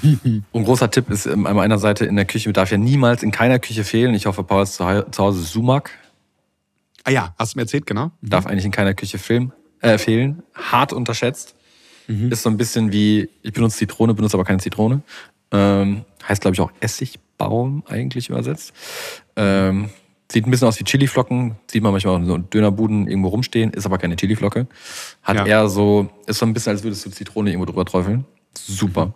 und 0.51 0.64
großer 0.64 0.89
Tipp 0.89 1.10
ist 1.10 1.26
ähm, 1.26 1.45
an 1.45 1.56
meiner 1.56 1.78
Seite 1.78 2.06
in 2.06 2.16
der 2.16 2.26
Küche 2.26 2.51
darf 2.54 2.72
ja 2.72 2.78
niemals 2.78 3.24
in 3.24 3.32
keiner 3.32 3.60
Küche 3.60 3.84
fehlen. 3.84 4.14
Ich 4.14 4.26
hoffe, 4.26 4.43
Paul 4.43 4.64
ist 4.64 4.76
zu 4.76 4.86
Hause 5.18 5.41
Sumak. 5.41 5.91
Ah 7.04 7.12
ja, 7.12 7.36
hast 7.38 7.54
du 7.54 7.60
mir 7.60 7.64
erzählt, 7.64 7.86
genau. 7.86 8.12
Darf 8.22 8.45
eigentlich 8.45 8.66
in 8.66 8.72
keiner 8.72 8.93
Küche 8.93 9.18
filmen 9.18 9.51
äh, 9.82 9.97
fehlen. 9.97 10.43
Hart 10.54 10.93
unterschätzt. 10.93 11.56
Mhm. 12.08 12.32
Ist 12.32 12.43
so 12.43 12.49
ein 12.49 12.58
bisschen 12.58 12.91
wie, 12.91 13.30
ich 13.41 13.54
benutze 13.54 13.78
Zitrone, 13.78 14.14
benutze 14.14 14.36
aber 14.36 14.45
keine 14.45 14.60
Zitrone. 14.60 15.01
Ähm, 15.51 16.06
heißt, 16.28 16.41
glaube 16.41 16.56
ich, 16.56 16.62
auch 16.62 16.72
Essigbaum 16.80 17.84
eigentlich 17.88 18.30
übersetzt. 18.30 18.74
Ähm, 19.36 19.89
sieht 20.32 20.47
ein 20.47 20.51
bisschen 20.51 20.68
aus 20.68 20.80
wie 20.80 20.84
Chiliflocken. 20.84 21.56
Sieht 21.70 21.84
man 21.84 21.91
manchmal 21.91 22.22
auch 22.22 22.26
so 22.26 22.38
Dönerbuden 22.38 23.08
irgendwo 23.08 23.30
rumstehen. 23.30 23.72
Ist 23.72 23.86
aber 23.86 23.97
keine 23.97 24.16
Chiliflocke. 24.16 24.68
Hat 25.22 25.36
ja. 25.36 25.45
eher 25.45 25.70
so, 25.70 26.10
ist 26.26 26.39
so 26.39 26.45
ein 26.45 26.54
bisschen, 26.54 26.72
als 26.72 26.84
würdest 26.84 27.06
du 27.06 27.12
Zitrone 27.12 27.51
irgendwo 27.51 27.66
drüber 27.66 27.86
träufeln. 27.86 28.26
Super. 28.58 29.08
Mhm. 29.08 29.14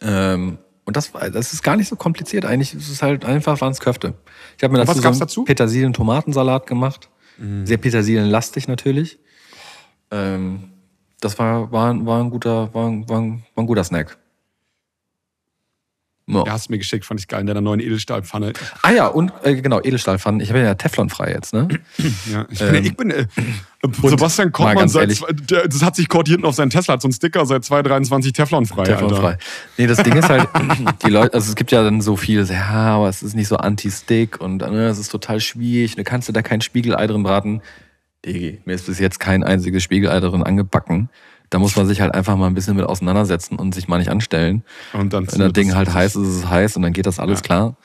Ähm, 0.00 0.58
und 0.84 0.96
das, 0.96 1.12
das 1.12 1.52
ist 1.52 1.62
gar 1.62 1.76
nicht 1.76 1.88
so 1.88 1.96
kompliziert. 1.96 2.44
Eigentlich 2.44 2.74
ist 2.74 2.90
es 2.90 3.02
halt 3.02 3.24
einfach, 3.24 3.60
waren 3.60 3.72
es 3.72 3.80
Köfte. 3.80 4.14
Ich 4.56 4.64
habe 4.64 4.72
mir 4.72 4.84
dazu, 4.84 5.00
so 5.00 5.18
dazu? 5.18 5.44
Petersilien-Tomatensalat 5.44 6.66
gemacht. 6.66 7.08
Mhm. 7.38 7.66
Sehr 7.66 7.78
petersilienlastig 7.78 8.68
natürlich. 8.68 9.18
Ähm, 10.10 10.70
das 11.20 11.38
war, 11.38 11.72
war, 11.72 12.04
war, 12.04 12.22
ein 12.22 12.30
guter, 12.30 12.72
war, 12.74 12.90
war, 13.08 13.08
war 13.08 13.18
ein 13.20 13.66
guter 13.66 13.84
Snack. 13.84 14.18
Ja. 16.26 16.44
hast 16.48 16.68
du 16.68 16.72
mir 16.72 16.78
geschickt, 16.78 17.04
fand 17.04 17.20
ich 17.20 17.28
geil, 17.28 17.42
in 17.42 17.46
deiner 17.46 17.60
neuen 17.60 17.80
Edelstahlpfanne. 17.80 18.54
Ah 18.80 18.92
ja, 18.92 19.08
und 19.08 19.32
äh, 19.42 19.60
genau, 19.60 19.80
Edelstahlpfannen. 19.82 20.40
Ich 20.40 20.48
habe 20.48 20.60
ja 20.60 20.74
Teflonfrei 20.74 21.32
jetzt, 21.32 21.52
ne? 21.52 21.68
ja, 22.32 22.46
ich 22.50 22.58
bin, 22.58 22.68
ähm, 22.70 22.84
ich 22.84 22.96
bin 22.96 23.10
äh, 23.10 23.26
Sebastian 24.02 24.50
Kottmann, 24.50 24.88
seit, 24.88 25.10
der, 25.50 25.68
das 25.68 25.82
hat 25.82 25.96
sich 25.96 26.08
Kurt 26.08 26.28
hinten 26.28 26.46
auf 26.46 26.54
seinen 26.54 26.70
Tesla, 26.70 26.94
hat 26.94 27.02
so 27.02 27.08
einen 27.08 27.12
Sticker, 27.12 27.44
seit 27.44 27.64
2023 27.64 28.32
Teflonfrei. 28.32 28.84
Teflonfrei. 28.84 29.26
Alter. 29.26 29.38
Nee, 29.76 29.86
das 29.86 30.02
Ding 30.02 30.14
ist 30.14 30.28
halt, 30.30 30.48
die 31.04 31.10
Leute, 31.10 31.34
also 31.34 31.50
es 31.50 31.56
gibt 31.56 31.72
ja 31.72 31.82
dann 31.82 32.00
so 32.00 32.16
viel, 32.16 32.42
ja, 32.46 32.70
aber 32.70 33.10
es 33.10 33.22
ist 33.22 33.36
nicht 33.36 33.48
so 33.48 33.58
anti-stick 33.58 34.40
und 34.40 34.62
ne, 34.62 34.88
es 34.88 34.98
ist 34.98 35.10
total 35.10 35.40
schwierig, 35.40 35.96
du 35.96 36.04
kannst 36.04 36.28
du 36.28 36.32
da 36.32 36.40
kein 36.40 36.62
Spiegelei 36.62 37.06
drin 37.06 37.22
braten. 37.22 37.60
Digi, 38.24 38.62
mir 38.64 38.74
ist 38.74 38.86
bis 38.86 38.98
jetzt 38.98 39.20
kein 39.20 39.44
einziges 39.44 39.82
Spiegelei 39.82 40.20
drin 40.20 40.42
angebacken. 40.42 41.10
Da 41.50 41.58
muss 41.58 41.76
man 41.76 41.86
sich 41.86 42.00
halt 42.00 42.14
einfach 42.14 42.36
mal 42.36 42.46
ein 42.46 42.54
bisschen 42.54 42.76
mit 42.76 42.84
auseinandersetzen 42.84 43.56
und 43.56 43.74
sich 43.74 43.86
mal 43.88 43.98
nicht 43.98 44.10
anstellen. 44.10 44.64
Und 44.92 45.12
dann 45.12 45.30
Wenn 45.30 45.40
das 45.40 45.52
Ding 45.52 45.74
halt 45.74 45.92
heiß 45.92 46.16
ist, 46.16 46.28
ist 46.28 46.36
es 46.36 46.48
heiß 46.48 46.76
und 46.76 46.82
dann 46.82 46.92
geht 46.92 47.06
das 47.06 47.18
alles 47.18 47.40
ja. 47.40 47.42
klar. 47.42 47.76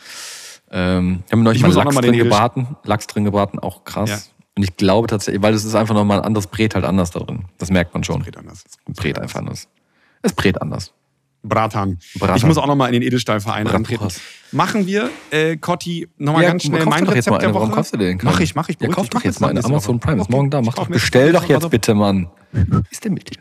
Ähm, 0.72 1.24
ich 1.26 1.32
habe 1.32 1.42
neulich 1.44 1.62
mal 1.62 1.72
Lachs 1.72 1.96
drin 1.96 2.18
gebraten. 2.18 2.78
Lachs 2.84 3.08
drin 3.08 3.26
gebraten, 3.26 3.60
auch 3.60 3.84
krass. 3.84 4.10
Ja. 4.10 4.18
Und 4.56 4.64
ich 4.64 4.76
glaube 4.78 5.08
tatsächlich, 5.08 5.42
weil 5.42 5.54
es 5.54 5.64
ist 5.64 5.76
einfach 5.76 5.96
nochmal 5.96 6.20
ein 6.20 6.26
anderes 6.26 6.48
Brät 6.48 6.76
halt 6.76 6.86
anders 6.86 7.12
da 7.12 7.20
drin. 7.20 7.46
Das 7.58 7.70
merkt 7.70 7.94
man 7.94 8.04
schon. 8.04 8.22
Es 8.22 8.26
brät 8.26 8.38
anders. 8.38 8.64
Es 8.66 8.94
brät 8.94 9.20
einfach 9.20 9.40
anders. 9.40 9.68
Es 10.22 10.34
brät 10.34 10.62
anders. 10.62 10.94
Bratan. 11.44 12.00
Bratan. 12.18 12.38
Ich 12.38 12.46
muss 12.46 12.58
auch 12.58 12.68
nochmal 12.68 12.90
in 12.90 12.94
den 12.94 13.04
Edelstahlverein 13.04 13.68
antreten. 13.68 14.08
Machen 14.52 14.88
wir, 14.88 15.10
äh, 15.32 15.58
Cotti, 15.58 16.08
nochmal 16.18 16.44
ja, 16.44 16.50
ganz 16.50 16.64
schnell 16.64 16.86
mein 16.86 17.08
Rezept 17.08 17.42
der 17.42 17.54
Woche. 17.54 17.62
Warum 17.62 17.72
kaufst 17.72 17.94
du 17.94 17.98
den? 17.98 18.20
Mach 18.24 18.40
ich, 18.40 18.56
mach 18.56 18.68
ich. 18.70 18.78
Ja, 18.82 18.90
kauf 18.90 19.10
doch 19.10 19.24
jetzt 19.24 19.40
mal 19.40 19.50
eine. 19.50 19.64
Amazon 19.64 20.00
Prime 20.00 20.22
ist 20.22 20.30
morgen 20.30 20.50
da. 20.50 20.62
Mach 20.62 20.74
doch, 20.74 20.88
bestell 20.88 21.32
doch 21.32 21.48
jetzt 21.48 21.70
bitte, 21.70 21.94
Mann. 21.94 22.30
Ist 22.90 23.04
der 23.04 23.12
mit 23.12 23.30
dir? 23.30 23.40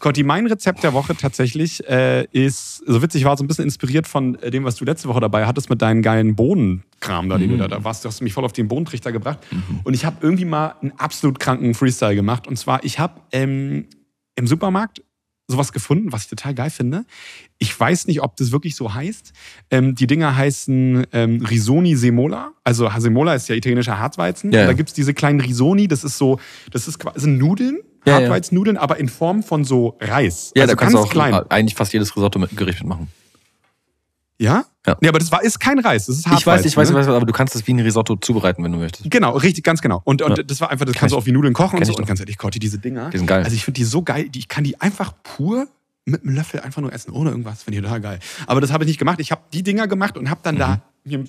Conti, 0.00 0.22
mein 0.22 0.46
Rezept 0.46 0.82
der 0.82 0.94
Woche 0.94 1.14
tatsächlich 1.14 1.86
äh, 1.86 2.24
ist, 2.32 2.82
so 2.86 3.02
witzig 3.02 3.24
war, 3.24 3.36
so 3.36 3.44
ein 3.44 3.46
bisschen 3.46 3.64
inspiriert 3.64 4.08
von 4.08 4.34
äh, 4.36 4.50
dem, 4.50 4.64
was 4.64 4.76
du 4.76 4.84
letzte 4.84 5.08
Woche 5.08 5.20
dabei 5.20 5.46
hattest 5.46 5.68
mit 5.68 5.82
deinen 5.82 6.00
geilen 6.00 6.34
Bohnenkram 6.34 7.28
da, 7.28 7.36
mhm. 7.36 7.40
den 7.40 7.50
du 7.50 7.56
da, 7.58 7.68
da 7.68 7.84
warst. 7.84 8.04
Du 8.04 8.08
hast 8.08 8.22
mich 8.22 8.32
voll 8.32 8.44
auf 8.44 8.52
den 8.52 8.66
Bohnentrichter 8.66 9.12
gebracht. 9.12 9.38
Mhm. 9.50 9.80
Und 9.84 9.94
ich 9.94 10.06
habe 10.06 10.16
irgendwie 10.22 10.46
mal 10.46 10.74
einen 10.80 10.92
absolut 10.96 11.38
kranken 11.38 11.74
Freestyle 11.74 12.14
gemacht. 12.14 12.48
Und 12.48 12.56
zwar, 12.56 12.82
ich 12.82 12.98
habe 12.98 13.20
ähm, 13.32 13.86
im 14.36 14.46
Supermarkt 14.46 15.02
sowas 15.50 15.72
gefunden, 15.72 16.12
was 16.12 16.22
ich 16.22 16.28
total 16.28 16.54
geil 16.54 16.70
finde. 16.70 17.04
Ich 17.58 17.78
weiß 17.78 18.06
nicht, 18.06 18.22
ob 18.22 18.36
das 18.36 18.52
wirklich 18.52 18.76
so 18.76 18.94
heißt. 18.94 19.32
Ähm, 19.70 19.94
die 19.94 20.06
Dinger 20.06 20.36
heißen 20.36 21.06
ähm, 21.12 21.44
Risoni 21.44 21.96
Semola. 21.96 22.52
Also 22.64 22.90
Semola 22.98 23.34
ist 23.34 23.48
ja 23.48 23.54
italienischer 23.54 23.98
Hartweizen. 23.98 24.52
Ja, 24.52 24.60
ja. 24.60 24.66
Da 24.66 24.72
gibt 24.72 24.88
es 24.88 24.94
diese 24.94 25.14
kleinen 25.14 25.40
Risoni, 25.40 25.88
das 25.88 26.04
ist 26.04 26.18
so, 26.18 26.38
das 26.70 26.88
ist 26.88 26.98
quasi 26.98 27.28
Nudeln, 27.28 27.78
ja, 28.06 28.14
Hartweizennudeln, 28.14 28.76
aber 28.76 28.98
in 28.98 29.08
Form 29.08 29.42
von 29.42 29.64
so 29.64 29.96
Reis. 30.00 30.52
Ja, 30.54 30.62
also 30.62 30.74
da 30.74 30.78
kannst 30.78 30.94
du 30.94 30.98
auch 31.00 31.10
klein. 31.10 31.34
eigentlich 31.34 31.74
fast 31.74 31.92
jedes 31.92 32.14
Risotto 32.16 32.38
mit 32.38 32.56
Gericht 32.56 32.80
mitmachen. 32.80 33.08
Ja? 34.38 34.64
Ja. 34.86 34.96
Nee, 35.00 35.08
aber 35.08 35.18
das 35.18 35.30
war, 35.30 35.42
ist 35.42 35.60
kein 35.60 35.78
Reis, 35.78 36.06
das 36.06 36.18
ist 36.18 36.26
Hartweizen. 36.26 36.66
Ich 36.68 36.76
weiß, 36.76 36.88
ich 36.88 36.90
weiß, 36.90 36.90
ne? 36.90 37.00
ich 37.00 37.06
weiß, 37.06 37.14
aber 37.14 37.26
du 37.26 37.32
kannst 37.32 37.54
es 37.54 37.66
wie 37.66 37.74
ein 37.74 37.80
Risotto 37.80 38.16
zubereiten, 38.16 38.64
wenn 38.64 38.72
du 38.72 38.78
möchtest. 38.78 39.10
Genau, 39.10 39.36
richtig, 39.36 39.62
ganz 39.62 39.82
genau. 39.82 40.00
Und, 40.04 40.22
und 40.22 40.38
ja. 40.38 40.42
das 40.42 40.60
war 40.60 40.70
einfach, 40.70 40.86
das 40.86 40.96
kannst 40.96 41.12
du 41.12 41.18
auch 41.18 41.26
wie 41.26 41.32
Nudeln 41.32 41.52
kochen 41.52 41.78
und 41.78 41.84
so. 41.84 41.94
Und 41.94 42.06
ganz 42.06 42.20
ehrlich, 42.20 42.38
Gott, 42.38 42.54
diese 42.60 42.78
Dinger. 42.78 43.10
Die 43.10 43.18
sind 43.18 43.26
geil. 43.26 43.44
Also 43.44 43.54
ich 43.54 43.64
finde 43.64 43.78
die 43.78 43.84
so 43.84 44.02
geil, 44.02 44.30
die, 44.30 44.38
ich 44.38 44.48
kann 44.48 44.64
die 44.64 44.80
einfach 44.80 45.12
pur 45.22 45.68
mit 46.06 46.22
einem 46.22 46.34
Löffel 46.34 46.60
einfach 46.60 46.80
nur 46.80 46.92
essen, 46.92 47.12
ohne 47.12 47.30
irgendwas. 47.30 47.62
Finde 47.62 47.78
ich 47.78 47.84
total 47.84 48.00
geil. 48.00 48.18
Aber 48.46 48.62
das 48.62 48.72
habe 48.72 48.84
ich 48.84 48.88
nicht 48.88 48.98
gemacht. 48.98 49.20
Ich 49.20 49.30
habe 49.30 49.42
die 49.52 49.62
Dinger 49.62 49.86
gemacht 49.86 50.16
und 50.16 50.30
habe 50.30 50.40
dann 50.42 50.54
mhm. 50.54 50.58
da 50.60 50.82
im 51.04 51.28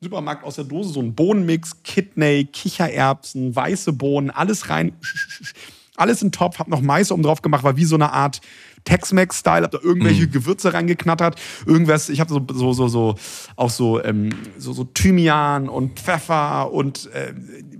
Supermarkt 0.00 0.44
aus 0.44 0.54
der 0.54 0.64
Dose 0.64 0.90
so 0.90 1.00
einen 1.00 1.14
Bohnenmix, 1.14 1.82
Kidney, 1.82 2.44
Kichererbsen, 2.44 3.56
weiße 3.56 3.94
Bohnen, 3.94 4.30
alles 4.30 4.68
rein 4.70 4.92
alles 5.96 6.22
in 6.22 6.32
Topf, 6.32 6.58
hab 6.58 6.68
noch 6.68 6.80
Mais 6.80 7.10
oben 7.10 7.22
drauf 7.22 7.42
gemacht, 7.42 7.64
war 7.64 7.76
wie 7.76 7.84
so 7.84 7.96
eine 7.96 8.12
Art 8.12 8.40
Tex-Mex-Style, 8.86 9.64
hab 9.64 9.70
da 9.70 9.78
irgendwelche 9.82 10.26
mm. 10.26 10.30
Gewürze 10.30 10.72
reingeknattert, 10.72 11.38
irgendwas, 11.66 12.08
ich 12.08 12.20
habe 12.20 12.32
so, 12.32 12.44
so, 12.52 12.72
so, 12.72 12.88
so, 12.88 13.14
auch 13.56 13.70
so, 13.70 14.02
ähm, 14.02 14.30
so, 14.56 14.72
so 14.72 14.84
Thymian 14.84 15.68
und 15.68 16.00
Pfeffer 16.00 16.72
und 16.72 17.10
äh, 17.12 17.34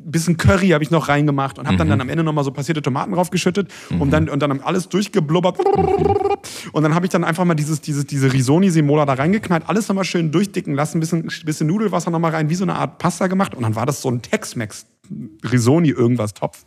bisschen 0.05 0.37
Curry 0.37 0.69
habe 0.69 0.85
ich 0.85 0.91
noch 0.91 1.09
reingemacht 1.09 1.59
und 1.59 1.67
habe 1.67 1.77
dann, 1.77 1.89
mhm. 1.89 1.93
dann 1.93 2.01
am 2.03 2.09
Ende 2.09 2.23
nochmal 2.23 2.45
so 2.45 2.51
passierte 2.51 2.83
Tomaten 2.83 3.13
draufgeschüttet 3.13 3.73
mhm. 3.91 4.03
und 4.03 4.11
dann, 4.11 4.29
und 4.29 4.41
dann 4.41 4.61
alles 4.61 4.89
durchgeblubbert. 4.89 5.59
Und 6.73 6.83
dann 6.83 6.95
habe 6.95 7.07
ich 7.07 7.11
dann 7.11 7.25
einfach 7.25 7.45
mal 7.45 7.55
dieses, 7.55 7.81
dieses, 7.81 8.07
diese 8.07 8.33
Risoni-Simola 8.33 9.07
da 9.07 9.15
reingeknallt, 9.15 9.65
alles 9.69 9.89
nochmal 9.89 10.05
schön 10.05 10.31
durchdicken 10.31 10.75
lassen, 10.75 11.01
bisschen, 11.01 11.31
bisschen 11.45 11.67
Nudelwasser 11.67 12.11
nochmal 12.11 12.33
rein, 12.33 12.51
wie 12.51 12.55
so 12.55 12.65
eine 12.65 12.75
Art 12.75 12.99
Pasta 12.99 13.27
gemacht 13.27 13.55
und 13.55 13.63
dann 13.63 13.75
war 13.75 13.87
das 13.87 14.03
so 14.03 14.11
ein 14.11 14.23
Tex-Mex 14.23 14.87
Risoni 15.51 15.91
irgendwas 15.91 16.35
Topf. 16.35 16.65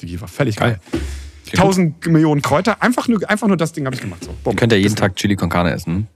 Die 0.00 0.20
war 0.20 0.28
völlig 0.28 0.56
geil. 0.56 0.80
geil. 0.92 1.00
Tausend 1.56 2.06
Millionen 2.06 2.42
Kräuter, 2.42 2.82
einfach 2.82 3.08
nur, 3.08 3.28
einfach 3.28 3.48
nur 3.48 3.56
das 3.56 3.72
Ding 3.72 3.86
habe 3.86 3.94
ich 3.94 4.02
gemacht. 4.02 4.24
So, 4.24 4.34
bumm. 4.44 4.56
Könnt 4.56 4.72
ihr 4.72 4.80
jeden 4.80 4.96
Tag 4.96 5.16
Chili 5.16 5.36
con 5.36 5.48
Carne 5.48 5.72
essen? 5.72 6.08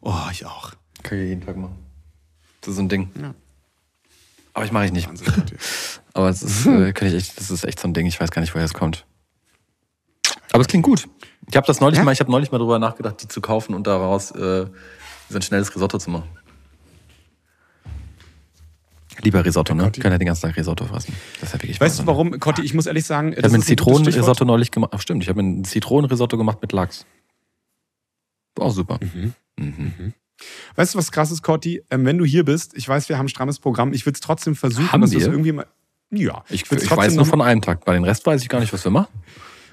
Oh, 0.00 0.14
ich 0.30 0.44
auch. 0.44 0.72
Kann 1.02 1.18
ich 1.18 1.28
jeden 1.28 1.44
Tag 1.44 1.56
machen. 1.56 1.76
Das 2.60 2.70
ist 2.70 2.76
so 2.76 2.82
ein 2.82 2.88
Ding. 2.88 3.10
Ja. 3.20 3.34
Aber 4.52 4.64
ich 4.64 4.72
mache 4.72 4.86
ich 4.86 4.92
nicht. 4.92 5.08
Aber 6.12 6.28
es 6.28 6.42
ist, 6.42 6.66
äh, 6.66 6.90
ich 6.90 7.14
echt, 7.14 7.38
das 7.38 7.50
ist 7.50 7.64
echt 7.64 7.80
so 7.80 7.88
ein 7.88 7.94
Ding. 7.94 8.06
Ich 8.06 8.20
weiß 8.20 8.30
gar 8.30 8.40
nicht, 8.40 8.54
woher 8.54 8.64
es 8.64 8.74
kommt. 8.74 9.06
Aber 10.52 10.60
es 10.60 10.66
klingt 10.66 10.84
gut. 10.84 11.08
Ich 11.48 11.56
habe 11.56 11.66
das 11.66 11.80
neulich 11.80 11.98
ja? 11.98 12.04
mal, 12.04 12.12
ich 12.12 12.20
habe 12.20 12.30
neulich 12.30 12.50
mal 12.50 12.58
drüber 12.58 12.78
nachgedacht, 12.78 13.22
die 13.22 13.28
zu 13.28 13.40
kaufen 13.40 13.74
und 13.74 13.86
daraus 13.86 14.30
äh, 14.32 14.66
so 15.28 15.36
ein 15.36 15.42
schnelles 15.42 15.74
Risotto 15.74 15.98
zu 15.98 16.10
machen. 16.10 16.28
Lieber 19.22 19.44
Risotto, 19.44 19.74
ne? 19.74 19.90
Ich 19.94 20.00
kann 20.00 20.12
ja 20.12 20.18
den 20.18 20.26
ganzen 20.26 20.42
Tag 20.42 20.56
Risotto 20.56 20.84
fressen. 20.84 21.14
Das 21.40 21.48
ist 21.48 21.52
ja 21.54 21.62
wirklich 21.62 21.80
Weißt 21.80 22.00
du 22.00 22.06
warum, 22.06 22.38
Cotti? 22.38 22.62
Ich 22.62 22.74
muss 22.74 22.86
ehrlich 22.86 23.04
sagen. 23.04 23.32
Ich 23.36 23.42
habe 23.42 23.54
ein 23.54 23.62
Zitronenrisotto 23.62 24.44
neulich 24.44 24.70
gemacht. 24.70 24.92
Ach, 24.94 25.00
stimmt, 25.00 25.22
ich 25.22 25.28
habe 25.28 25.40
ein 25.40 25.64
Zitronenrisotto 25.64 26.36
gemacht 26.36 26.58
mit 26.62 26.72
Lachs. 26.72 27.06
War 28.56 28.66
auch 28.66 28.72
super. 28.72 28.98
Mhm. 29.00 29.34
Mhm. 29.58 29.92
Mhm. 29.98 30.14
Weißt 30.74 30.94
du, 30.94 30.98
was 30.98 31.12
krass 31.12 31.30
ist, 31.30 31.42
Cotti? 31.42 31.82
Ähm, 31.90 32.06
wenn 32.06 32.18
du 32.18 32.24
hier 32.24 32.44
bist, 32.44 32.76
ich 32.76 32.88
weiß, 32.88 33.08
wir 33.08 33.18
haben 33.18 33.26
ein 33.26 33.28
strammes 33.28 33.58
Programm, 33.58 33.92
ich 33.92 34.06
würde 34.06 34.14
es 34.14 34.20
trotzdem 34.20 34.56
versuchen, 34.56 34.90
haben 34.90 35.02
dass 35.02 35.12
wir 35.12 35.20
irgendwie 35.20 35.52
mal. 35.52 35.66
Ja, 36.10 36.42
ich, 36.48 36.62
ich, 36.62 36.72
ich 36.72 36.90
weiß 36.90 37.14
nur 37.14 37.26
von 37.26 37.40
einem 37.40 37.60
Tag. 37.60 37.84
Bei 37.84 37.92
den 37.92 38.04
Rest 38.04 38.26
weiß 38.26 38.42
ich 38.42 38.48
gar 38.48 38.60
nicht, 38.60 38.72
was 38.72 38.82
wir 38.82 38.90
machen 38.90 39.08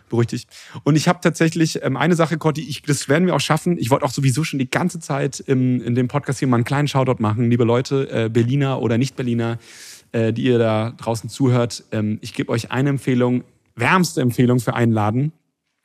beruhig 0.10 0.28
dich. 0.28 0.48
Und 0.84 0.96
ich 0.96 1.08
habe 1.08 1.20
tatsächlich 1.22 1.84
ähm, 1.84 1.98
eine 1.98 2.16
Sache, 2.16 2.38
Cotti, 2.38 2.62
ich, 2.62 2.82
das 2.82 3.10
werden 3.10 3.28
wir 3.28 3.36
auch 3.36 3.40
schaffen. 3.42 3.78
Ich 3.78 3.90
wollte 3.90 4.06
auch 4.06 4.12
sowieso 4.12 4.44
schon 4.44 4.60
die 4.60 4.70
ganze 4.70 5.00
Zeit 5.00 5.40
im, 5.40 5.82
in 5.82 5.96
dem 5.96 6.08
Podcast 6.08 6.40
hier 6.40 6.48
mal 6.48 6.58
einen 6.58 6.66
kleinen 6.66 6.88
Shoutout 6.88 7.22
machen. 7.22 7.50
Liebe 7.50 7.64
Leute, 7.64 8.10
äh, 8.10 8.30
Berliner 8.30 8.82
oder 8.82 8.98
Nicht-Berliner, 8.98 9.60
äh, 10.12 10.34
die 10.34 10.44
ihr 10.44 10.60
da 10.60 10.92
draußen 10.92 11.30
zuhört. 11.30 11.84
Ähm, 11.92 12.20
ich 12.22 12.34
gebe 12.34 12.52
euch 12.52 12.72
eine 12.72 12.90
Empfehlung, 12.90 13.44
wärmste 13.76 14.22
Empfehlung 14.22 14.60
für 14.60 14.74
einen 14.74 14.92
Laden. 14.92 15.32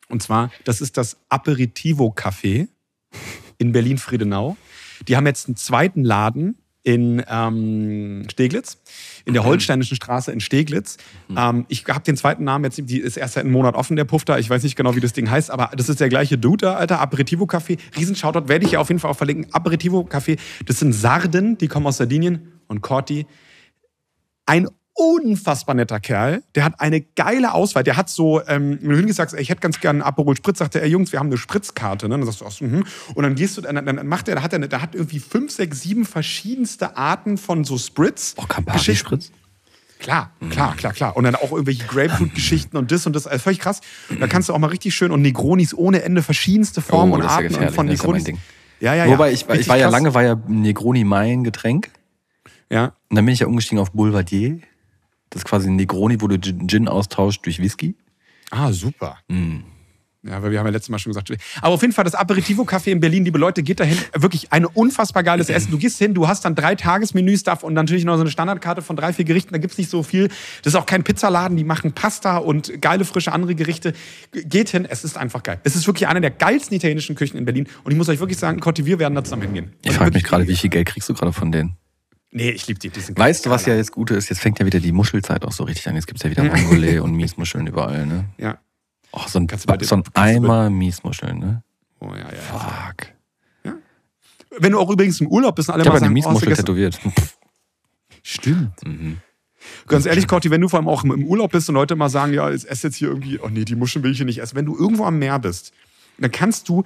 Und 0.09 0.23
zwar, 0.23 0.51
das 0.65 0.81
ist 0.81 0.97
das 0.97 1.17
Aperitivo 1.29 2.15
Café 2.17 2.69
in 3.59 3.73
Berlin-Friedenau. 3.73 4.57
Die 5.09 5.17
haben 5.17 5.27
jetzt 5.27 5.49
einen 5.49 5.57
zweiten 5.57 6.05
Laden 6.05 6.57
in 6.83 7.23
ähm, 7.29 8.27
Steglitz, 8.31 8.79
in 9.25 9.35
der. 9.35 9.43
Holsteinischen 9.43 9.97
Straße 9.97 10.31
in 10.31 10.41
Steglitz. 10.41 10.99
Mhm. 11.29 11.37
Ähm, 11.37 11.67
ich 11.69 11.85
habe 11.89 12.03
den 12.03 12.17
zweiten 12.17 12.45
Namen 12.45 12.65
jetzt, 12.65 12.81
die 12.83 12.99
ist 12.99 13.17
erst 13.17 13.35
seit 13.35 13.45
einem 13.45 13.53
Monat 13.53 13.75
offen, 13.75 13.97
der 13.97 14.05
Puff 14.05 14.25
da. 14.25 14.39
Ich 14.39 14.49
weiß 14.49 14.63
nicht 14.63 14.77
genau, 14.77 14.95
wie 14.95 15.01
das 15.01 15.13
Ding 15.13 15.31
heißt, 15.31 15.51
aber 15.51 15.71
das 15.77 15.89
ist 15.89 16.01
der 16.01 16.09
gleiche 16.09 16.39
Dude 16.39 16.67
da, 16.67 16.75
Alter. 16.75 17.01
Aperitivo 17.01 17.45
Café. 17.45 17.79
Riesenshoutout, 17.97 18.49
werde 18.49 18.65
ich 18.65 18.73
ja 18.73 18.79
auf 18.79 18.89
jeden 18.89 19.01
Fall 19.01 19.11
auch 19.11 19.17
verlinken. 19.17 19.53
Aperitivo 19.53 20.07
Café, 20.09 20.39
das 20.67 20.79
sind 20.79 20.93
Sarden, 20.93 21.59
die 21.59 21.69
kommen 21.69 21.87
aus 21.87 21.97
Sardinien 21.97 22.53
und 22.69 22.81
Corti. 22.83 23.27
Ein 24.47 24.69
unfassbar 25.03 25.75
netter 25.75 26.01
Kerl. 26.01 26.43
Der 26.55 26.65
hat 26.65 26.81
eine 26.81 27.01
geile 27.01 27.55
Auswahl. 27.55 27.83
Der 27.83 27.97
hat 27.97 28.09
so, 28.09 28.41
ähm, 28.47 28.79
wenn 28.81 28.91
du 28.91 28.97
hingesagt 28.97 29.33
ich 29.35 29.49
hätte 29.49 29.61
ganz 29.61 29.81
gerne 29.81 29.99
einen 29.99 30.09
Aperol 30.09 30.37
Spritz, 30.37 30.59
sagt 30.59 30.75
er, 30.75 30.83
ey 30.83 30.91
Jungs, 30.91 31.13
wir 31.13 31.19
haben 31.19 31.27
eine 31.27 31.37
Spritzkarte. 31.37 32.09
Ne? 32.09 32.17
Dann 32.17 32.25
sagst 32.25 32.41
du, 32.41 32.47
ach 32.47 32.51
so, 32.51 32.65
hm. 32.65 32.85
Und 33.15 33.23
dann 33.23 33.35
gehst 33.35 33.57
du, 33.57 33.61
dann, 33.61 33.85
dann 33.85 34.07
macht 34.07 34.29
er, 34.29 34.37
da 34.37 34.43
hat 34.43 34.53
er, 34.53 34.61
da 34.61 34.81
hat 34.81 34.95
irgendwie 34.95 35.19
fünf, 35.19 35.53
sechs, 35.53 35.83
sieben 35.83 36.05
verschiedenste 36.05 36.97
Arten 36.97 37.39
von 37.39 37.65
so 37.65 37.79
Spritz. 37.79 38.35
Oh, 38.37 38.45
Campari-Spritz? 38.47 39.33
Klar, 39.99 40.33
klar, 40.51 40.75
klar, 40.77 40.93
klar. 40.93 41.17
Und 41.17 41.25
dann 41.25 41.37
auch 41.37 41.53
irgendwelche 41.53 41.85
Grapefruit-Geschichten 41.85 42.77
und 42.77 42.91
das 42.91 43.07
und 43.07 43.15
das. 43.15 43.29
Also 43.29 43.45
völlig 43.45 43.61
krass. 43.61 43.81
Da 44.19 44.27
kannst 44.27 44.49
du 44.49 44.53
auch 44.53 44.59
mal 44.59 44.67
richtig 44.67 44.95
schön 44.97 45.13
und 45.13 45.23
Negronis 45.23 45.75
ohne 45.75 46.03
Ende 46.03 46.23
verschiedenste 46.25 46.81
Formen 46.81 47.13
oh, 47.13 47.17
und 47.17 47.23
Arten 47.23 47.55
ja 47.55 47.71
von 47.71 47.87
Negronis. 47.87 48.25
Ja, 48.81 48.95
ja, 48.95 49.07
ja. 49.07 49.13
Wobei 49.13 49.31
ich, 49.31 49.49
ich 49.49 49.69
war 49.69 49.77
ja 49.77 49.89
lange, 49.89 50.13
war 50.13 50.25
ja 50.25 50.35
Negroni 50.49 51.05
mein 51.05 51.45
Getränk. 51.45 51.91
Ja. 52.69 52.95
Und 53.11 53.17
dann 53.17 53.25
bin 53.25 53.33
ich 53.33 53.41
ja 53.41 53.47
umgestiegen 53.47 53.79
auf 53.79 53.93
Boulevardier. 53.93 54.59
Das 55.33 55.41
ist 55.41 55.45
quasi 55.47 55.71
ein 55.71 55.77
Negroni, 55.77 56.21
wo 56.21 56.29
du 56.29 56.39
Gin 56.39 56.89
austauscht 56.89 57.47
durch 57.47 57.59
Whisky. 57.59 57.97
Ah, 58.51 58.71
super. 58.71 59.17
Mm. 59.29 59.61
Ja, 60.25 60.41
weil 60.41 60.53
wir 60.53 60.59
haben 60.59 60.67
ja 60.67 60.73
letztes 60.73 60.91
Mal 60.91 60.99
schon 60.99 61.11
gesagt. 61.11 61.33
Aber 61.63 61.75
auf 61.75 61.81
jeden 61.81 61.95
Fall 61.95 62.05
das 62.05 62.15
Aperitivo-Café 62.15 62.93
in 62.93 63.01
Berlin, 63.01 63.25
liebe 63.25 63.39
Leute, 63.39 63.63
geht 63.63 63.81
dahin. 63.81 63.97
Wirklich 64.15 64.53
ein 64.53 64.67
unfassbar 64.67 65.25
geiles 65.25 65.49
Essen. 65.49 65.73
Du 65.73 65.79
gehst 65.79 65.99
hin, 65.99 66.13
du 66.13 66.29
hast 66.29 66.45
dann 66.45 66.55
drei 66.55 66.75
Tagesmenüs 66.77 67.43
da 67.43 67.55
und 67.55 67.73
natürlich 67.73 68.05
noch 68.05 68.15
so 68.17 68.21
eine 68.21 68.31
Standardkarte 68.31 68.83
von 68.83 68.95
drei, 68.95 69.15
vier 69.15 69.25
Gerichten. 69.25 69.53
Da 69.53 69.59
gibt's 69.59 69.79
nicht 69.79 69.91
so 69.91 70.03
viel. 70.03 70.29
Das 70.63 70.75
ist 70.75 70.77
auch 70.77 70.87
kein 70.87 71.03
Pizzaladen, 71.03 71.57
die 71.57 71.65
machen 71.65 71.93
Pasta 71.93 72.37
und 72.37 72.81
geile, 72.81 73.05
frische 73.05 73.33
andere 73.33 73.55
Gerichte. 73.55 73.95
Geht 74.31 74.69
hin, 74.69 74.85
es 74.89 75.03
ist 75.03 75.17
einfach 75.17 75.43
geil. 75.43 75.61
Es 75.65 75.75
ist 75.75 75.89
wirklich 75.89 76.07
eine 76.07 76.21
der 76.21 76.31
geilsten 76.31 76.77
italienischen 76.77 77.17
Küchen 77.17 77.39
in 77.39 77.47
Berlin. 77.47 77.67
Und 77.83 77.91
ich 77.91 77.99
muss 77.99 78.09
euch 78.09 78.21
wirklich 78.21 78.39
sagen, 78.39 78.61
Cotti, 78.61 78.85
wir 78.85 78.99
werden 79.01 79.15
da 79.15 79.25
zusammen 79.25 79.43
hingehen. 79.43 79.73
Ich 79.83 79.95
frage 79.95 80.13
mich 80.13 80.25
gerade, 80.25 80.47
wie 80.47 80.57
viel 80.57 80.71
Geld 80.71 80.87
kriegst 80.87 81.09
du 81.09 81.15
gerade 81.15 81.33
von 81.33 81.51
denen? 81.51 81.77
Nee, 82.35 82.51
ich 82.51 82.67
liebe 82.67 82.81
die. 82.81 82.89
die 82.89 83.01
sind 83.01 83.19
weißt 83.19 83.45
du, 83.47 83.51
was 83.51 83.67
ja 83.67 83.75
jetzt 83.77 83.93
Gute 83.93 84.15
ist? 84.15 84.31
Jetzt 84.31 84.41
fängt 84.41 84.59
ja 84.59 84.65
wieder 84.67 84.81
die 84.81 84.93
Muschelzeit 84.93 85.45
auch 85.45 85.53
so 85.53 85.65
richtig 85.65 85.87
an. 85.89 85.95
Jetzt 85.97 86.07
gibt 86.07 86.19
es 86.19 86.25
ja 86.25 86.31
wieder 86.31 86.43
Mongole 86.45 87.03
und 87.03 87.13
Miesmuscheln 87.17 87.67
überall, 87.67 88.07
ne? 88.07 88.25
Ja. 88.39 88.59
Oh, 89.13 89.21
so 89.29 89.39
ein, 89.39 89.49
so 89.83 89.95
ein 89.97 90.03
Eimer 90.15 90.71
Miesmuscheln, 90.71 91.39
ne? 91.39 91.63
Oh 92.01 92.09
ja, 92.15 92.33
ja. 92.33 92.41
Fuck. 92.41 93.09
Ja. 93.65 93.75
Wenn 94.59 94.73
du 94.73 94.79
auch 94.81 94.89
übrigens 94.91 95.21
im 95.21 95.27
Urlaub 95.29 95.55
bist 95.57 95.69
und 95.69 95.75
alle 95.75 95.83
Ich 95.83 95.89
mal 95.89 95.97
eine 95.97 96.07
sagen, 96.07 96.15
oh, 96.15 96.17
hast 96.17 96.25
du 96.25 96.47
Miesmuschel 96.47 96.49
gestern- 96.49 96.65
tätowiert. 96.67 96.99
Stimmt. 98.23 98.87
Mhm. 98.87 99.19
Ganz 99.87 100.07
ehrlich, 100.07 100.27
Corti, 100.27 100.51
wenn 100.51 100.61
du 100.61 100.69
vor 100.69 100.79
allem 100.79 100.89
auch 100.89 101.05
im 101.05 101.25
Urlaub 101.25 101.53
bist 101.53 101.69
und 101.69 101.75
Leute 101.75 101.95
mal 101.97 102.09
sagen, 102.09 102.33
ja, 102.33 102.51
ich 102.51 102.69
esse 102.69 102.89
jetzt 102.89 102.97
hier 102.97 103.09
irgendwie, 103.09 103.39
oh 103.39 103.49
nee, 103.49 103.65
die 103.65 103.77
Muscheln 103.77 104.03
will 104.03 104.11
ich 104.13 104.17
hier 104.17 104.27
nicht 104.27 104.39
essen. 104.41 104.57
Wenn 104.57 104.65
du 104.67 104.77
irgendwo 104.77 105.05
am 105.05 105.19
Meer 105.19 105.39
bist, 105.39 105.73
dann 106.19 106.31
kannst 106.33 106.69
du 106.69 106.83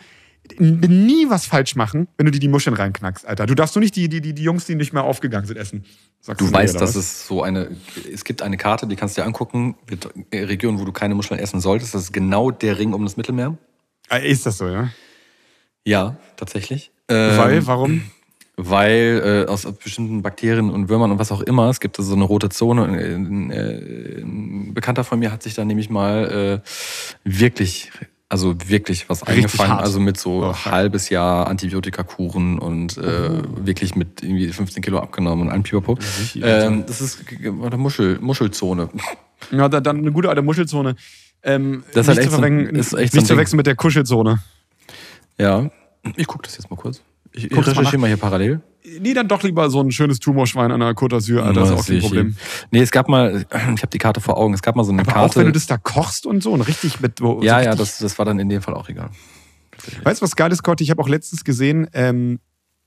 nie 0.59 1.29
was 1.29 1.47
falsch 1.47 1.77
machen, 1.77 2.09
wenn 2.17 2.27
du 2.27 2.33
dir 2.33 2.39
die 2.39 2.49
Muscheln 2.49 2.75
reinknackst, 2.75 3.27
Alter. 3.27 3.47
Du 3.47 3.55
darfst 3.55 3.75
nur 3.75 3.81
nicht 3.81 3.97
die, 3.97 4.09
die, 4.09 4.21
die, 4.21 4.35
die 4.35 4.43
Jungs, 4.43 4.65
die 4.67 4.75
nicht 4.75 4.93
mehr 4.93 5.05
aufgegangen 5.05 5.47
sind, 5.47 5.57
essen. 5.57 5.85
Sagst 6.21 6.41
Du 6.41 6.53
weißt, 6.53 6.81
dass 6.81 6.97
es 6.97 7.27
so 7.27 7.43
eine, 7.43 7.71
es 8.13 8.25
gibt 8.25 8.43
eine 8.43 8.57
Karte, 8.57 8.87
die 8.87 8.97
kannst 8.97 9.17
du 9.17 9.21
dir 9.23 9.27
angucken, 9.27 9.77
mit 9.89 10.09
äh, 10.31 10.45
Regionen, 10.45 10.79
wo 10.81 10.85
du 10.85 10.93
keine 10.93 11.15
Muscheln 11.15 11.39
essen 11.39 11.61
solltest. 11.61 11.95
Das 11.95 12.03
ist 12.03 12.13
genau 12.13 12.51
der 12.51 12.79
Ring 12.79 12.93
um 12.95 13.05
das 13.05 13.17
Mittelmeer. 13.17 13.57
Ah, 14.09 14.17
Ist 14.17 14.47
das 14.47 14.59
so, 14.59 14.69
ja? 14.69 14.91
Ja, 15.85 16.17
tatsächlich. 16.37 16.91
Weil, 17.09 17.59
Ähm, 17.59 17.67
warum? 17.67 18.03
Weil 18.57 19.45
äh, 19.47 19.51
aus 19.51 19.71
bestimmten 19.73 20.23
Bakterien 20.23 20.71
und 20.71 20.89
Würmern 20.89 21.13
und 21.13 21.19
was 21.19 21.31
auch 21.31 21.43
immer, 21.43 21.69
es 21.69 21.79
gibt 21.79 21.99
da 21.99 22.03
so 22.03 22.15
eine 22.15 22.25
rote 22.25 22.49
Zone. 22.49 23.01
Äh, 23.01 23.15
ein, 23.15 23.51
äh, 23.51 24.21
ein 24.23 24.75
Bekannter 24.75 25.05
von 25.05 25.19
mir 25.19 25.31
hat 25.31 25.43
sich 25.43 25.55
da 25.55 25.65
nämlich 25.65 25.91
mal 25.91 26.63
äh, 26.65 26.69
wirklich, 27.25 27.93
also 28.29 28.55
wirklich 28.69 29.09
was 29.09 29.23
Richtig 29.23 29.45
eingefangen. 29.45 29.73
hart. 29.73 29.83
Also 29.83 30.01
mit 30.01 30.19
so 30.19 30.45
Oh, 30.45 30.55
halbes 30.55 31.09
Jahr 31.11 31.47
Antibiotikakuren 31.47 32.59
und 32.59 32.97
äh, 32.99 33.43
wirklich 33.65 33.95
mit 33.95 34.23
irgendwie 34.23 34.49
15 34.53 34.83
Kilo 34.83 34.99
abgenommen 34.99 35.47
und 35.47 35.53
ein 35.53 35.63
Pipapo. 35.63 35.97
Ähm, 36.35 36.85
das 36.87 37.01
ist 37.01 37.25
warte, 37.45 37.77
Muschel, 37.77 38.19
Muschelzone. 38.21 38.89
Ja, 39.53 39.69
dann, 39.69 39.85
dann 39.85 39.99
eine 39.99 40.13
gute 40.13 40.29
alte 40.29 40.43
Muschelzone. 40.43 40.97
Ähm, 41.43 41.85
Das 41.93 42.03
ist 42.03 42.09
halt 42.09 42.19
nicht 42.19 42.27
echt 42.27 42.31
zu 42.35 42.41
so 42.41 42.43
ist 42.79 42.93
echt 42.95 43.15
nicht 43.15 43.27
so 43.27 43.35
zu 43.35 43.39
wechseln 43.39 43.57
mit 43.59 43.67
der 43.67 43.77
Kuschelzone. 43.77 44.43
Ja, 45.39 45.71
ich 46.17 46.27
gucke 46.27 46.45
das 46.45 46.57
jetzt 46.57 46.71
mal 46.71 46.77
kurz. 46.77 47.03
Ich, 47.37 47.51
ich 47.51 47.57
recherchiere 47.57 47.99
mal 47.99 48.07
hier 48.07 48.17
parallel. 48.17 48.61
Nee, 49.01 49.15
dann 49.15 49.29
doch 49.29 49.43
lieber 49.43 49.69
so 49.69 49.81
ein 49.81 49.91
schönes 49.91 50.21
Tumorschwein 50.21 50.71
an 50.71 50.81
der 50.81 50.95
Côte 50.95 51.17
d'Azur, 51.17 51.41
Alter. 51.43 51.61
Das 51.61 51.71
ist 51.71 51.77
auch 51.77 51.87
kein 51.87 52.01
Problem. 52.01 52.37
Nee, 52.71 52.81
es 52.81 52.91
gab 52.91 53.09
mal, 53.09 53.45
ich 53.75 53.83
habe 53.83 53.91
die 53.93 53.99
Karte 53.99 54.21
vor 54.21 54.39
Augen, 54.39 54.55
es 54.55 54.63
gab 54.63 54.75
mal 54.75 54.85
so 54.85 54.93
eine 54.93 55.03
Aber 55.03 55.13
Karte. 55.13 55.31
auch 55.31 55.37
wenn 55.37 55.47
du 55.47 55.53
das 55.53 55.67
da 55.67 55.77
kochst 55.77 56.25
und 56.25 56.43
so 56.43 56.53
und 56.53 56.63
richtig 56.63 57.01
mit. 57.01 57.21
Ja, 57.21 57.27
so 57.27 57.43
ja, 57.43 57.57
richtig, 57.59 57.79
das, 57.79 57.99
das 57.99 58.19
war 58.19 58.25
dann 58.25 58.39
in 58.39 58.49
dem 58.49 58.63
Fall 58.63 58.75
auch 58.75 58.89
egal. 58.89 59.11
Weißt 60.03 60.21
du, 60.21 60.25
was 60.25 60.35
geil 60.37 60.51
ist, 60.51 60.63
Gott? 60.63 60.81
Ich 60.81 60.91
habe 60.91 61.03
auch 61.03 61.09
letztens 61.09 61.45
gesehen, 61.45 61.89
ähm, 61.93 62.41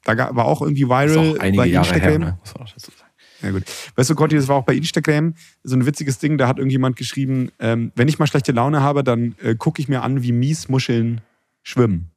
da 0.04 0.36
war 0.36 0.46
auch 0.46 0.62
irgendwie 0.62 0.88
viral 0.88 1.18
auch 1.18 1.40
einige 1.40 1.58
bei 1.58 1.66
Jahre 1.68 1.88
Instagram. 1.88 2.10
her, 2.10 2.20
ne? 2.20 2.38
muss 2.40 2.54
man 2.56 2.64
auch 2.64 2.72
dazu 2.72 2.92
sagen. 2.92 3.10
Ja, 3.42 3.52
gut. 3.52 3.64
Weißt 3.96 4.10
du, 4.10 4.16
Gotti, 4.16 4.36
das 4.36 4.48
war 4.48 4.56
auch 4.58 4.66
bei 4.66 4.76
Instagram 4.76 5.34
so 5.64 5.76
ein 5.76 5.86
witziges 5.86 6.20
Ding. 6.20 6.38
Da 6.38 6.48
hat 6.48 6.58
irgendjemand 6.58 6.96
geschrieben, 6.96 7.52
ähm, 7.60 7.92
wenn 7.96 8.08
ich 8.08 8.20
mal 8.20 8.28
schlechte 8.28 8.52
Laune 8.52 8.82
habe, 8.82 9.04
dann 9.04 9.36
äh, 9.42 9.56
gucke 9.56 9.82
ich 9.82 9.88
mir 9.88 10.02
an, 10.02 10.24
wie 10.24 10.32
Miesmuscheln 10.32 11.22
schwimmen. 11.64 12.12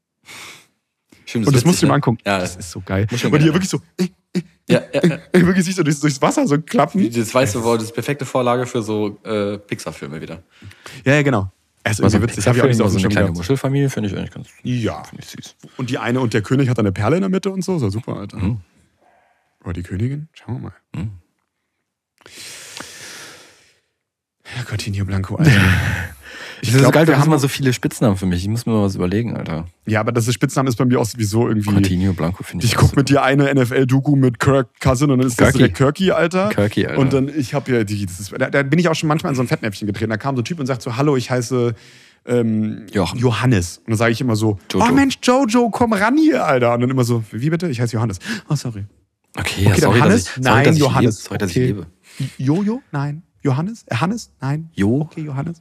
Stimmt, 1.32 1.46
Und 1.46 1.56
das 1.56 1.64
musst 1.64 1.80
du 1.82 1.86
mal 1.86 1.92
ne? 1.92 1.94
angucken. 1.96 2.18
Ja, 2.26 2.38
das 2.38 2.56
ist 2.56 2.70
so 2.70 2.82
geil. 2.84 3.06
Und 3.10 3.22
die 3.22 3.30
geil, 3.30 3.44
wirklich 3.54 3.70
so, 3.70 3.80
äh, 3.98 4.08
Ja, 4.68 4.82
ja, 4.92 5.00
ja. 5.06 5.18
äh, 5.32 5.46
wirklich 5.46 5.64
sich 5.64 5.74
so 5.74 5.82
durchs, 5.82 5.98
durchs 6.00 6.20
Wasser 6.20 6.46
so 6.46 6.60
klappen. 6.60 7.10
Das 7.10 7.32
weißt 7.34 7.54
du, 7.54 7.64
wohl, 7.64 7.78
das 7.78 7.86
ist 7.86 7.94
perfekte 7.94 8.26
Vorlage 8.26 8.66
für 8.66 8.82
so 8.82 9.18
äh, 9.24 9.56
Pixar-Filme 9.56 10.20
wieder. 10.20 10.42
Ja, 11.06 11.14
ja, 11.14 11.22
genau. 11.22 11.50
Also 11.84 12.04
Also 12.04 12.20
witzig, 12.22 12.46
habe 12.46 12.58
ich 12.58 12.62
auch 12.62 12.68
nicht 12.68 12.76
so 12.76 12.86
so 12.86 12.98
eine 12.98 13.08
kleine 13.08 13.26
gehabt. 13.28 13.38
Muschelfamilie, 13.38 13.88
finde 13.88 14.10
ich 14.10 14.16
eigentlich 14.16 14.30
ganz 14.30 14.48
Ja. 14.62 15.02
finde 15.04 15.22
ich 15.24 15.30
süß. 15.30 15.56
Und 15.78 15.88
die 15.88 15.96
eine 15.98 16.20
und 16.20 16.34
der 16.34 16.42
König 16.42 16.68
hat 16.68 16.78
eine 16.78 16.92
Perle 16.92 17.16
in 17.16 17.22
der 17.22 17.30
Mitte 17.30 17.50
und 17.50 17.64
so. 17.64 17.78
So 17.78 17.88
super, 17.88 18.16
Alter. 18.18 18.36
Mhm. 18.36 18.60
Oder 19.64 19.72
die 19.72 19.82
Königin? 19.82 20.28
Schauen 20.34 20.56
wir 20.56 20.60
mal. 20.60 20.74
Mhm. 20.94 21.10
Ja, 24.56 24.62
Coutinho 24.68 25.04
Blanco, 25.04 25.36
Alter. 25.36 25.50
Ich 26.64 26.72
es 26.72 26.78
glaub, 26.78 26.92
geil, 26.92 27.08
wir 27.08 27.18
haben- 27.18 27.28
mal 27.28 27.40
so 27.40 27.48
viele 27.48 27.72
Spitznamen 27.72 28.16
für 28.16 28.24
mich. 28.24 28.42
Ich 28.42 28.48
muss 28.48 28.66
mir 28.66 28.72
mal 28.72 28.82
was 28.84 28.94
überlegen, 28.94 29.36
Alter. 29.36 29.66
Ja, 29.84 29.98
aber 29.98 30.12
das 30.12 30.28
ist 30.28 30.34
Spitzname 30.34 30.68
ist 30.68 30.76
bei 30.76 30.84
mir 30.84 31.00
auch 31.00 31.04
sowieso 31.04 31.48
irgendwie. 31.48 31.68
Coutinho 31.74 32.12
Blanco 32.12 32.44
finde 32.44 32.64
ich. 32.64 32.70
Ich 32.70 32.76
guck 32.78 32.94
mit 32.94 33.08
dir 33.08 33.24
eine 33.24 33.52
NFL-Doku 33.52 34.14
mit 34.14 34.38
Kirk 34.38 34.68
Cousin 34.78 35.10
und 35.10 35.18
dann 35.18 35.26
ist 35.26 35.40
das 35.40 35.46
Kirky. 35.46 35.58
direkt 35.58 35.76
Kirky, 35.76 36.12
Alter. 36.12 36.50
Kirky, 36.50 36.86
Alter. 36.86 37.00
Und 37.00 37.12
dann, 37.12 37.28
ich 37.36 37.52
habe 37.54 37.72
ja, 37.72 37.82
die, 37.82 38.06
das 38.06 38.20
ist, 38.20 38.32
da, 38.38 38.48
da 38.48 38.62
bin 38.62 38.78
ich 38.78 38.88
auch 38.88 38.94
schon 38.94 39.08
manchmal 39.08 39.32
in 39.32 39.36
so 39.36 39.42
ein 39.42 39.48
Fettnäpfchen 39.48 39.88
getreten. 39.88 40.10
Da 40.10 40.16
kam 40.18 40.36
so 40.36 40.42
ein 40.42 40.44
Typ 40.44 40.60
und 40.60 40.66
sagt 40.66 40.82
so, 40.82 40.96
hallo, 40.96 41.16
ich 41.16 41.32
heiße 41.32 41.74
ähm. 42.26 42.86
Johannes. 42.92 43.78
Und 43.78 43.88
dann 43.88 43.96
sage 43.98 44.12
ich 44.12 44.20
immer 44.20 44.36
so, 44.36 44.60
Jojo. 44.72 44.86
oh 44.88 44.92
Mensch, 44.94 45.18
Jojo, 45.20 45.68
komm 45.70 45.94
ran 45.94 46.16
hier, 46.16 46.44
Alter. 46.46 46.74
Und 46.74 46.82
dann 46.82 46.90
immer 46.90 47.02
so, 47.02 47.24
wie 47.32 47.50
bitte? 47.50 47.68
Ich 47.70 47.80
heiße 47.80 47.94
Johannes. 47.96 48.20
Oh, 48.48 48.54
sorry. 48.54 48.84
Okay, 49.36 49.64
ja, 49.64 49.70
Okay, 49.72 49.80
dann 49.80 49.90
sorry, 49.90 49.98
Hannes? 49.98 50.24
dass 50.26 50.36
ich, 50.36 50.44
sorry, 50.44 50.62
Nein, 50.64 50.72
ich 50.74 50.78
Johannes. 50.78 51.16
Lebe. 51.16 51.22
Sorry, 51.24 51.38
dass 51.38 51.50
Okay. 51.50 51.60
ich 51.62 51.66
lebe. 51.66 51.86
Jojo? 52.38 52.82
Nein. 52.92 53.24
Johannes? 53.42 53.84
Äh, 53.88 53.96
Hannes? 53.96 54.30
Nein. 54.40 54.70
Jo? 54.74 55.02
Okay, 55.02 55.22
Johannes. 55.22 55.60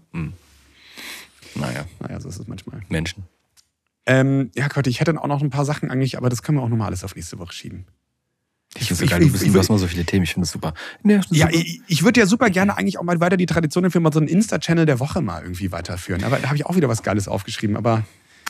Naja, 1.55 1.85
Naja, 1.99 2.19
so 2.19 2.29
ist 2.29 2.39
es 2.39 2.47
manchmal. 2.47 2.81
Menschen. 2.89 3.23
Ähm, 4.05 4.51
ja, 4.55 4.67
Gott, 4.67 4.87
ich 4.87 4.99
hätte 4.99 5.21
auch 5.21 5.27
noch 5.27 5.41
ein 5.41 5.49
paar 5.49 5.65
Sachen 5.65 5.91
eigentlich, 5.91 6.17
aber 6.17 6.29
das 6.29 6.41
können 6.43 6.57
wir 6.57 6.63
auch 6.63 6.69
nochmal 6.69 6.87
alles 6.87 7.03
auf 7.03 7.15
nächste 7.15 7.37
Woche 7.39 7.53
schieben. 7.53 7.85
Ich 8.75 8.87
finde 8.87 8.93
es 8.93 8.99
so 8.99 9.05
geil, 9.05 9.19
du, 9.19 9.31
bist, 9.31 9.43
ich- 9.43 9.51
du 9.51 9.59
hast 9.59 9.69
mal 9.69 9.77
so 9.77 9.85
viele 9.87 10.05
Themen, 10.05 10.23
ich 10.23 10.33
finde 10.33 10.45
es 10.45 10.51
super. 10.51 10.73
Nee, 11.03 11.15
ist 11.17 11.27
Ja, 11.31 11.47
super. 11.47 11.59
ich, 11.59 11.81
ich 11.87 12.03
würde 12.03 12.21
ja 12.21 12.25
super 12.25 12.49
gerne 12.49 12.77
eigentlich 12.77 12.97
auch 12.97 13.03
mal 13.03 13.19
weiter 13.19 13.35
die 13.35 13.45
Tradition 13.45 13.91
für 13.91 13.99
mal 13.99 14.13
so 14.13 14.19
einen 14.19 14.29
Insta-Channel 14.29 14.85
der 14.85 14.99
Woche 14.99 15.21
mal 15.21 15.43
irgendwie 15.43 15.71
weiterführen. 15.73 16.23
Aber 16.23 16.37
da 16.39 16.47
habe 16.47 16.55
ich 16.55 16.65
auch 16.65 16.75
wieder 16.77 16.87
was 16.87 17.03
Geiles 17.03 17.27
aufgeschrieben. 17.27 17.75
Aber 17.75 18.03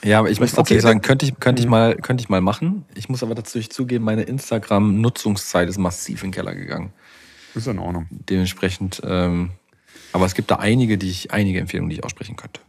Ja, 0.04 0.20
aber 0.20 0.30
ich 0.30 0.40
muss 0.40 0.52
Okay, 0.52 0.58
tatsächlich 0.58 0.84
sagen, 0.84 1.00
dann- 1.02 1.08
könnte 1.08 1.26
ich, 1.26 1.40
könnte 1.40 1.60
ich, 1.62 1.66
Mhm. 1.66 1.72
mal, 1.72 1.96
könnte 1.96 2.22
ich 2.22 2.30
mal 2.30 2.40
machen. 2.42 2.86
Ich 2.94 3.10
muss 3.10 3.24
aber 3.24 3.34
dazu 3.36 3.60
zugeben, 3.62 4.06
meine 4.06 4.24
Instagram-Nutzungszeit 4.24 5.68
ist 5.70 5.78
massiv 5.80 6.24
in 6.24 6.30
den 6.30 6.36
Keller 6.36 6.54
gegangen. 6.56 6.94
Ist 7.56 7.68
in 7.68 7.80
Ordnung. 7.80 8.08
Dementsprechend, 8.10 9.02
ähm, 9.04 9.52
aber 10.14 10.26
es 10.26 10.36
gibt 10.36 10.52
da 10.52 10.58
einige, 10.58 10.98
die 10.98 11.10
ich, 11.10 11.32
einige 11.32 11.60
Empfehlungen, 11.60 11.90
die 11.90 11.98
ich 11.98 12.04
aussprechen 12.04 12.36
könnte. 12.36 12.62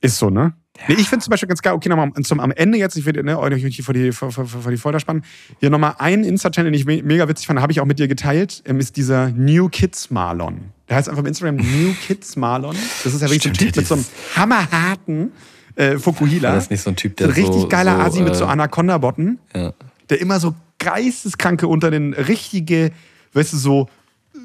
Ist 0.00 0.18
so, 0.18 0.28
ne? 0.28 0.54
Nee, 0.88 0.96
ich 0.98 1.08
finde 1.08 1.24
zum 1.24 1.30
Beispiel 1.30 1.48
ganz 1.48 1.62
geil, 1.62 1.72
okay, 1.72 1.88
nochmal 1.88 2.10
zum, 2.24 2.40
am 2.40 2.50
Ende 2.50 2.76
jetzt, 2.76 2.96
ich 2.96 3.06
will 3.06 3.22
ne, 3.22 3.38
euch 3.38 3.62
nicht 3.62 3.82
vor 3.82 3.94
die, 3.94 4.10
vor, 4.10 4.32
vor, 4.32 4.44
vor 4.44 4.70
die 4.70 4.76
Folter 4.76 4.98
spannen, 4.98 5.24
hier 5.60 5.70
nochmal 5.70 5.94
einen 5.98 6.24
Insta-Channel, 6.24 6.72
den 6.72 6.78
ich 6.78 6.84
me 6.84 7.00
mega 7.02 7.28
witzig 7.28 7.46
fand, 7.46 7.60
habe 7.60 7.70
ich 7.70 7.80
auch 7.80 7.86
mit 7.86 7.98
dir 8.00 8.08
geteilt, 8.08 8.62
ähm, 8.66 8.80
ist 8.80 8.96
dieser 8.96 9.30
New 9.30 9.68
Kids 9.68 10.10
Marlon. 10.10 10.72
Der 10.88 10.96
heißt 10.96 11.08
einfach 11.08 11.22
auf 11.22 11.28
Instagram 11.28 11.56
New 11.56 11.94
Kids 12.06 12.36
Marlon. 12.36 12.76
Das 13.04 13.14
ist 13.14 13.22
ja 13.22 13.28
wirklich 13.28 13.40
Stimmt, 13.42 13.56
so 13.56 13.64
ein 13.64 13.68
Typ 13.68 13.76
ja, 13.76 13.80
mit 13.80 13.86
so 13.86 13.94
einem 13.94 14.04
hammerharten 14.34 15.32
äh, 15.76 15.96
Fukuhila. 15.98 16.52
Das 16.52 16.68
nicht 16.70 16.82
so 16.82 16.90
ein 16.90 16.96
Typ, 16.96 17.12
so 17.12 17.16
der 17.24 17.28
ein 17.28 17.32
richtig 17.34 17.62
so, 17.62 17.68
geiler 17.68 17.96
so, 17.96 18.02
Asi 18.02 18.22
mit 18.22 18.34
so 18.34 18.44
äh, 18.44 18.48
Anaconda-Botten. 18.48 19.38
Ja. 19.54 19.72
der 20.10 20.20
immer 20.20 20.40
so 20.40 20.54
geisteskranke 20.80 21.66
unter 21.66 21.90
den 21.90 22.12
richtige, 22.12 22.90
weißt 23.32 23.52
du, 23.52 23.56
so 23.56 23.88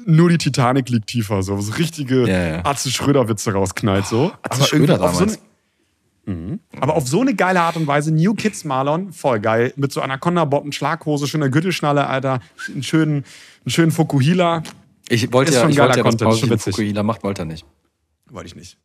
nur 0.06 0.28
die 0.28 0.38
Titanic 0.38 0.88
liegt 0.88 1.08
tiefer, 1.08 1.42
so, 1.42 1.58
so 1.60 1.72
richtige 1.72 2.28
Ja, 2.28 2.46
ja. 2.56 2.64
Atze 2.64 2.90
Schröder-Witze 2.90 3.52
rausknallt, 3.52 4.06
so. 4.06 4.32
Atze 4.42 4.58
Aber 4.58 4.64
Schröder 4.64 4.96
so 4.96 5.02
damals. 5.04 5.20
eine- 5.20 5.50
Mhm. 6.26 6.60
Aber 6.80 6.94
auf 6.96 7.08
so 7.08 7.22
eine 7.22 7.34
geile 7.34 7.60
Art 7.62 7.76
und 7.76 7.86
Weise, 7.86 8.12
New 8.12 8.34
Kids 8.34 8.64
Marlon, 8.64 9.12
voll 9.12 9.40
geil. 9.40 9.72
Mit 9.76 9.90
so 9.90 10.00
Anaconda-Botten, 10.02 10.70
Schlaghose, 10.70 11.26
schöner 11.26 11.48
Gürtelschnalle, 11.48 12.06
Alter. 12.06 12.40
Einen 12.68 12.82
schönen, 12.82 13.12
einen 13.64 13.70
schönen 13.70 13.90
Fukuhila. 13.90 14.62
Ich 15.08 15.32
wollte 15.32 15.50
Ist 15.50 15.56
ja, 15.56 15.62
schon 15.62 15.70
ich 15.70 15.78
wollte 15.78 15.98
ja, 15.98 16.02
Content, 16.04 16.42
den 16.42 16.50
witzig. 16.50 16.74
Fukuhila 16.74 17.02
macht, 17.02 17.24
wollte 17.24 17.42
er 17.42 17.46
nicht. 17.46 17.64
Wollte 18.30 18.46
ich 18.48 18.54
nicht. 18.54 18.76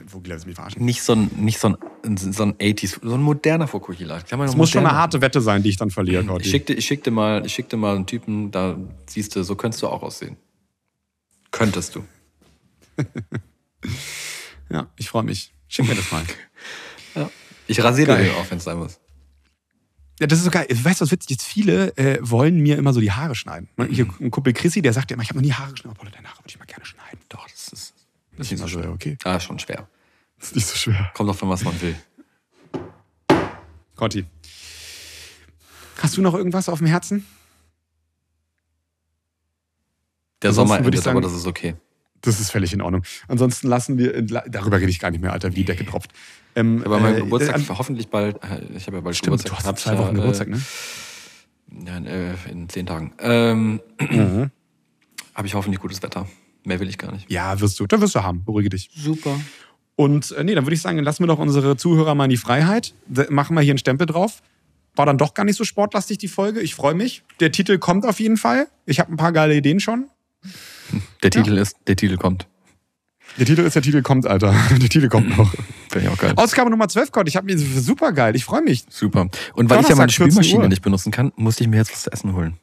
Ja, 0.00 0.08
Fukuhila, 0.08 0.34
das 0.36 0.46
mich 0.46 0.54
verarschen. 0.54 0.84
Nicht 0.84 1.02
so 1.02 1.14
ein, 1.14 1.30
nicht 1.36 1.58
so 1.58 1.68
ein, 1.68 2.16
so 2.16 2.42
ein 2.42 2.54
80s, 2.54 2.98
so 3.02 3.14
ein 3.14 3.22
moderner 3.22 3.66
Fukuhila. 3.66 4.20
Das 4.20 4.32
ein 4.32 4.38
muss 4.38 4.48
schon 4.70 4.80
eine 4.80 4.88
moderner. 4.88 4.92
harte 4.92 5.20
Wette 5.20 5.40
sein, 5.40 5.62
die 5.62 5.70
ich 5.70 5.76
dann 5.76 5.90
verliere, 5.90 6.24
Gotti. 6.24 6.44
Ich 6.44 6.50
schickte, 6.50 6.74
ich 6.74 6.86
schickte 6.86 7.10
mal, 7.10 7.44
ich 7.44 7.52
schickte 7.52 7.76
mal 7.76 7.96
einen 7.96 8.06
Typen, 8.06 8.50
da 8.50 8.76
siehst 9.06 9.36
du, 9.36 9.42
so 9.42 9.54
könntest 9.54 9.82
du 9.82 9.88
auch 9.88 10.02
aussehen. 10.02 10.36
Könntest 11.50 11.94
du. 11.94 12.04
Ja, 14.70 14.86
ich 14.96 15.08
freue 15.08 15.22
mich. 15.22 15.52
Schick 15.66 15.88
mir 15.88 15.94
das 15.94 16.10
mal. 16.12 16.22
Ich 17.70 17.84
rasiere 17.84 18.16
den 18.16 18.30
auch, 18.32 18.50
wenn 18.50 18.56
es 18.58 18.64
sein 18.64 18.78
muss. 18.78 18.98
Ja, 20.20 20.26
das 20.26 20.38
ist 20.38 20.46
so 20.46 20.50
geil. 20.50 20.66
Weißt 20.70 21.00
du, 21.00 21.04
was 21.04 21.12
witzig 21.12 21.36
ist? 21.36 21.46
Viele 21.46 21.94
äh, 21.98 22.18
wollen 22.22 22.60
mir 22.60 22.78
immer 22.78 22.94
so 22.94 23.00
die 23.00 23.12
Haare 23.12 23.34
schneiden. 23.34 23.68
Ne? 23.76 23.86
Hier 23.90 24.08
ein 24.20 24.30
Kumpel 24.30 24.54
Chrissy, 24.54 24.80
der 24.80 24.94
sagt 24.94 25.10
immer, 25.12 25.22
ich 25.22 25.28
habe 25.28 25.38
noch 25.38 25.44
nie 25.44 25.52
Haare 25.52 25.72
geschnitten. 25.72 25.94
Aber 26.00 26.10
deine 26.10 26.28
Haare 26.28 26.38
würde 26.38 26.48
ich 26.48 26.58
mal 26.58 26.64
gerne 26.64 26.86
schneiden. 26.86 26.97
Ist, 28.38 28.50
nicht 28.50 28.60
so 28.60 28.68
schwer, 28.68 28.90
okay. 28.90 29.16
ah, 29.24 29.40
schon 29.40 29.58
schwer. 29.58 29.88
Das 30.38 30.48
ist 30.50 30.56
nicht 30.56 30.66
so 30.66 30.76
schwer. 30.76 31.10
Kommt 31.14 31.28
doch 31.28 31.36
von 31.36 31.48
was 31.48 31.64
man 31.64 31.80
will. 31.80 31.96
Conti. 33.96 34.24
Hast 36.00 36.16
du 36.16 36.22
noch 36.22 36.34
irgendwas 36.34 36.68
auf 36.68 36.78
dem 36.78 36.86
Herzen? 36.86 37.26
Der 40.42 40.50
Ansonsten 40.50 40.68
Sommer 40.74 40.84
würde 40.84 40.96
ich 40.96 41.04
endet, 41.04 41.06
aber 41.08 41.22
sagen- 41.22 41.34
das 41.34 41.40
ist 41.40 41.46
okay. 41.46 41.74
Das 42.20 42.40
ist 42.40 42.50
völlig 42.50 42.72
in 42.72 42.80
Ordnung. 42.82 43.04
Ansonsten 43.28 43.68
lassen 43.68 43.96
wir, 43.96 44.22
darüber 44.22 44.78
rede 44.80 44.90
ich 44.90 44.98
gar 44.98 45.10
nicht 45.12 45.20
mehr, 45.20 45.32
Alter, 45.32 45.50
wie 45.52 45.56
die 45.56 45.64
Decke 45.64 45.86
tropft. 45.86 46.10
Ähm, 46.56 46.82
Aber 46.84 46.98
mein 46.98 47.14
äh, 47.16 47.20
Geburtstag, 47.20 47.60
äh, 47.60 47.64
hoffentlich 47.68 48.08
bald, 48.08 48.42
äh, 48.42 48.60
ich 48.76 48.86
habe 48.88 48.96
ja 48.96 49.00
bald 49.02 49.16
Stimmt, 49.16 49.42
Geburtstag. 49.44 49.62
du 49.62 49.66
hast 49.72 49.82
zwei 49.82 49.98
Wochen 49.98 50.16
äh, 50.16 50.20
Geburtstag, 50.20 50.48
ne? 50.48 50.60
Ja, 51.86 51.96
in, 51.96 52.06
äh, 52.06 52.34
in 52.50 52.68
zehn 52.68 52.86
Tagen. 52.86 53.12
Ähm, 53.20 53.80
Mhm. 54.00 54.50
habe 55.34 55.46
ich 55.46 55.54
hoffentlich 55.54 55.80
gutes 55.80 56.02
Wetter. 56.02 56.28
Mehr 56.68 56.80
will 56.80 56.88
ich 56.90 56.98
gar 56.98 57.12
nicht. 57.12 57.30
Ja, 57.30 57.58
wirst 57.60 57.80
du. 57.80 57.86
Da 57.86 57.98
wirst 58.02 58.14
du 58.14 58.22
haben. 58.22 58.44
Beruhige 58.44 58.68
dich. 58.68 58.90
Super. 58.94 59.40
Und 59.96 60.32
äh, 60.32 60.44
nee, 60.44 60.54
dann 60.54 60.66
würde 60.66 60.74
ich 60.74 60.82
sagen, 60.82 60.98
dann 60.98 61.04
lassen 61.04 61.22
wir 61.22 61.26
doch 61.26 61.38
unsere 61.38 61.78
Zuhörer 61.78 62.14
mal 62.14 62.24
in 62.24 62.30
die 62.30 62.36
Freiheit. 62.36 62.92
Da 63.06 63.24
machen 63.30 63.56
wir 63.56 63.62
hier 63.62 63.72
einen 63.72 63.78
Stempel 63.78 64.06
drauf. 64.06 64.42
War 64.94 65.06
dann 65.06 65.16
doch 65.16 65.32
gar 65.32 65.44
nicht 65.44 65.56
so 65.56 65.64
sportlastig, 65.64 66.18
die 66.18 66.28
Folge. 66.28 66.60
Ich 66.60 66.74
freue 66.74 66.92
mich. 66.92 67.22
Der 67.40 67.52
Titel 67.52 67.78
kommt 67.78 68.04
auf 68.04 68.20
jeden 68.20 68.36
Fall. 68.36 68.68
Ich 68.84 69.00
habe 69.00 69.10
ein 69.10 69.16
paar 69.16 69.32
geile 69.32 69.56
Ideen 69.56 69.80
schon. 69.80 70.08
Der 71.22 71.30
Titel 71.30 71.56
ist, 71.56 71.74
der 71.86 71.96
Titel 71.96 72.18
kommt. 72.18 72.46
Der 73.38 73.46
Titel 73.46 73.62
ist, 73.62 73.74
der 73.74 73.82
Titel 73.82 74.02
kommt, 74.02 74.26
Alter. 74.26 74.54
Der 74.70 74.88
Titel 74.90 75.08
kommt 75.08 75.36
noch. 75.38 75.50
Finde 75.90 76.06
ich 76.06 76.12
auch 76.12 76.18
geil. 76.18 76.34
Ausgabe 76.36 76.70
Nummer 76.70 76.88
12, 76.88 77.12
Gott. 77.12 77.28
Ich 77.28 77.36
habe 77.36 77.46
mir 77.46 77.58
super 77.58 78.12
geil. 78.12 78.36
Ich 78.36 78.44
freue 78.44 78.62
mich. 78.62 78.84
Super. 78.90 79.28
Und 79.54 79.70
weil 79.70 79.80
ich 79.80 79.88
ja 79.88 79.96
meine 79.96 80.12
Donnerstag, 80.12 80.26
14 80.26 80.42
Spülmaschine 80.42 80.68
nicht 80.68 80.82
benutzen 80.82 81.12
kann, 81.12 81.32
musste 81.36 81.64
ich 81.64 81.70
mir 81.70 81.76
jetzt 81.76 81.92
was 81.92 82.02
zu 82.02 82.12
essen 82.12 82.34
holen. 82.34 82.58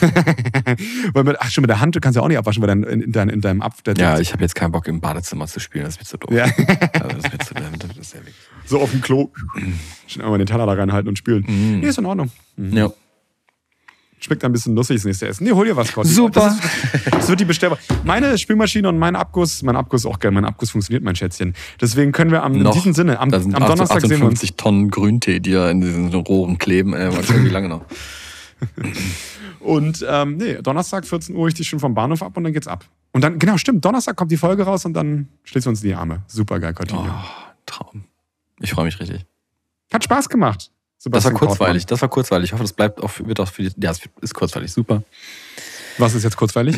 Weil 1.12 1.24
mit, 1.24 1.36
ach, 1.40 1.50
schon 1.50 1.62
mit 1.62 1.70
der 1.70 1.80
Hand, 1.80 1.96
du 1.96 2.00
kannst 2.00 2.16
ja 2.16 2.22
auch 2.22 2.28
nicht 2.28 2.38
abwaschen, 2.38 2.62
weil 2.62 2.68
dann 2.68 2.82
in, 2.84 3.00
in, 3.00 3.12
dein, 3.12 3.28
in 3.28 3.40
deinem. 3.40 3.62
Der, 3.84 3.94
Ja, 3.96 4.18
ich 4.18 4.32
habe 4.32 4.42
jetzt 4.42 4.54
keinen 4.54 4.72
Bock 4.72 4.86
im 4.88 5.00
Badezimmer 5.00 5.46
zu 5.46 5.60
spielen, 5.60 5.84
das 5.84 5.94
ist 5.94 6.00
mir 6.00 6.06
zu 6.06 6.18
doof. 6.18 6.30
Ja. 6.30 6.46
Also 6.96 7.16
das 7.16 7.24
ist 7.24 7.32
mir 7.32 7.38
zu 7.38 7.54
das 7.54 7.96
ist 7.98 8.14
ja 8.14 8.20
wirklich. 8.20 8.34
so 8.64 8.80
auf 8.80 8.90
dem 8.90 9.00
Klo. 9.00 9.30
Schon 10.06 10.22
einmal 10.22 10.38
den 10.38 10.46
Teller 10.46 10.66
da 10.66 10.72
reinhalten 10.72 11.08
und 11.08 11.18
spülen. 11.18 11.44
Mhm. 11.46 11.80
Nee, 11.80 11.88
ist 11.88 11.98
in 11.98 12.06
Ordnung. 12.06 12.30
Ja. 12.56 12.90
Schmeckt 14.18 14.44
ein 14.44 14.52
bisschen 14.52 14.74
lustig, 14.74 14.96
das 14.96 15.04
nächste 15.04 15.28
Essen. 15.28 15.44
Nee, 15.44 15.52
hol 15.52 15.66
dir 15.66 15.76
was, 15.76 15.92
Gott. 15.92 16.06
Super. 16.06 16.56
Das, 16.58 16.94
ist, 17.04 17.14
das 17.14 17.28
wird 17.28 17.40
die 17.40 17.44
Bestellung. 17.44 17.76
Meine 18.02 18.38
Spülmaschine 18.38 18.88
und 18.88 18.98
mein 18.98 19.14
Abguss, 19.14 19.62
mein 19.62 19.76
Abguss 19.76 20.06
auch 20.06 20.18
geil. 20.18 20.30
Mein 20.30 20.46
Abguss 20.46 20.70
funktioniert, 20.70 21.04
mein 21.04 21.16
Schätzchen. 21.16 21.54
Deswegen 21.80 22.12
können 22.12 22.30
wir 22.30 22.42
am, 22.42 22.54
in 22.54 22.62
Noch. 22.62 22.72
diesem 22.72 22.94
Sinne, 22.94 23.20
am, 23.20 23.32
am 23.32 23.50
Donnerstag 23.52 24.00
sehen 24.00 24.20
wir 24.20 24.26
uns. 24.26 24.40
58 24.40 24.56
Tonnen 24.56 24.90
Grüntee, 24.90 25.40
die 25.40 25.50
ja 25.50 25.70
in 25.70 25.80
diesen 25.82 26.12
Rohren 26.14 26.56
kleben. 26.56 26.94
Äh, 26.94 27.10
mal 27.10 27.22
gucken, 27.22 27.44
wie 27.44 27.50
lange 27.50 27.68
noch. 27.68 27.84
Und 29.60 30.04
ähm, 30.08 30.36
nee, 30.36 30.54
Donnerstag 30.62 31.06
14 31.06 31.34
Uhr, 31.34 31.48
ich 31.48 31.54
dich 31.54 31.68
schon 31.68 31.80
vom 31.80 31.94
Bahnhof 31.94 32.22
ab 32.22 32.36
und 32.36 32.44
dann 32.44 32.52
geht's 32.52 32.68
ab. 32.68 32.84
Und 33.12 33.22
dann, 33.22 33.38
genau, 33.38 33.56
stimmt, 33.56 33.84
Donnerstag 33.84 34.16
kommt 34.16 34.30
die 34.30 34.36
Folge 34.36 34.64
raus 34.64 34.84
und 34.84 34.94
dann 34.94 35.28
schließen 35.44 35.66
wir 35.66 35.70
uns 35.70 35.82
in 35.82 35.88
die 35.90 35.94
Arme. 35.94 36.22
Super 36.26 36.60
geil, 36.60 36.74
Cortinho. 36.74 37.02
Oh, 37.06 37.54
Traum. 37.64 38.04
Ich 38.60 38.72
freue 38.72 38.84
mich 38.84 38.98
richtig. 39.00 39.24
Hat 39.92 40.04
Spaß 40.04 40.28
gemacht. 40.28 40.70
Das 40.98 41.12
war 41.12 41.20
Sebastian 41.20 41.34
kurzweilig, 41.34 41.86
das 41.86 42.00
war 42.02 42.08
kurzweilig. 42.08 42.48
Ich 42.48 42.52
hoffe, 42.52 42.64
das 42.64 42.72
bleibt 42.72 43.02
auch, 43.02 43.10
wird 43.20 43.38
auch 43.40 43.48
für 43.48 43.62
die, 43.62 43.72
ja, 43.82 43.90
es 43.90 44.00
ist 44.20 44.34
kurzweilig, 44.34 44.72
super. 44.72 44.96
Kortmann. 44.96 45.04
Was 45.98 46.14
ist 46.14 46.24
jetzt 46.24 46.36
kurzweilig? 46.36 46.76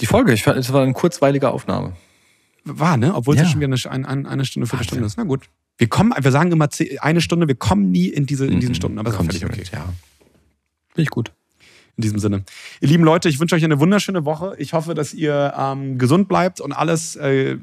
Die 0.00 0.06
Folge, 0.06 0.32
ich 0.32 0.42
fand, 0.42 0.56
es 0.58 0.72
war 0.72 0.82
eine 0.82 0.92
kurzweilige 0.92 1.50
Aufnahme. 1.50 1.94
War, 2.64 2.96
ne? 2.96 3.14
Obwohl 3.14 3.34
es 3.36 3.42
Ja. 3.42 3.48
schon 3.48 3.60
wieder 3.60 3.72
eine, 3.90 4.08
eine, 4.08 4.28
eine 4.28 4.44
Stunde, 4.44 4.66
Viertelstunde 4.66 5.02
Wahnsinn. 5.04 5.06
ist. 5.06 5.16
Na 5.18 5.24
gut. 5.24 5.48
Wir 5.78 5.88
kommen, 5.88 6.12
wir 6.18 6.30
sagen 6.32 6.50
immer 6.52 6.68
eine 7.00 7.20
Stunde, 7.20 7.46
wir 7.48 7.54
kommen 7.54 7.90
nie 7.92 8.08
in, 8.08 8.26
diese, 8.26 8.46
in 8.46 8.58
diesen 8.60 8.72
Mhm. 8.72 8.76
Stunden, 8.76 8.98
aber 8.98 9.10
das 9.10 9.20
ist 9.20 9.26
völlig 9.26 9.44
okay. 9.44 9.58
mit, 9.58 9.70
ja. 9.72 9.84
Finde 10.88 11.02
ich 11.02 11.10
gut. 11.10 11.32
In 11.98 12.02
diesem 12.02 12.18
Sinne. 12.18 12.42
Ihr 12.82 12.88
lieben 12.88 13.04
Leute, 13.04 13.30
ich 13.30 13.40
wünsche 13.40 13.54
euch 13.54 13.64
eine 13.64 13.80
wunderschöne 13.80 14.26
Woche. 14.26 14.54
Ich 14.58 14.74
hoffe, 14.74 14.92
dass 14.92 15.14
ihr 15.14 15.54
ähm, 15.58 15.96
gesund 15.96 16.28
bleibt 16.28 16.60
und 16.60 16.72
alles 16.72 17.16
äh, 17.16 17.56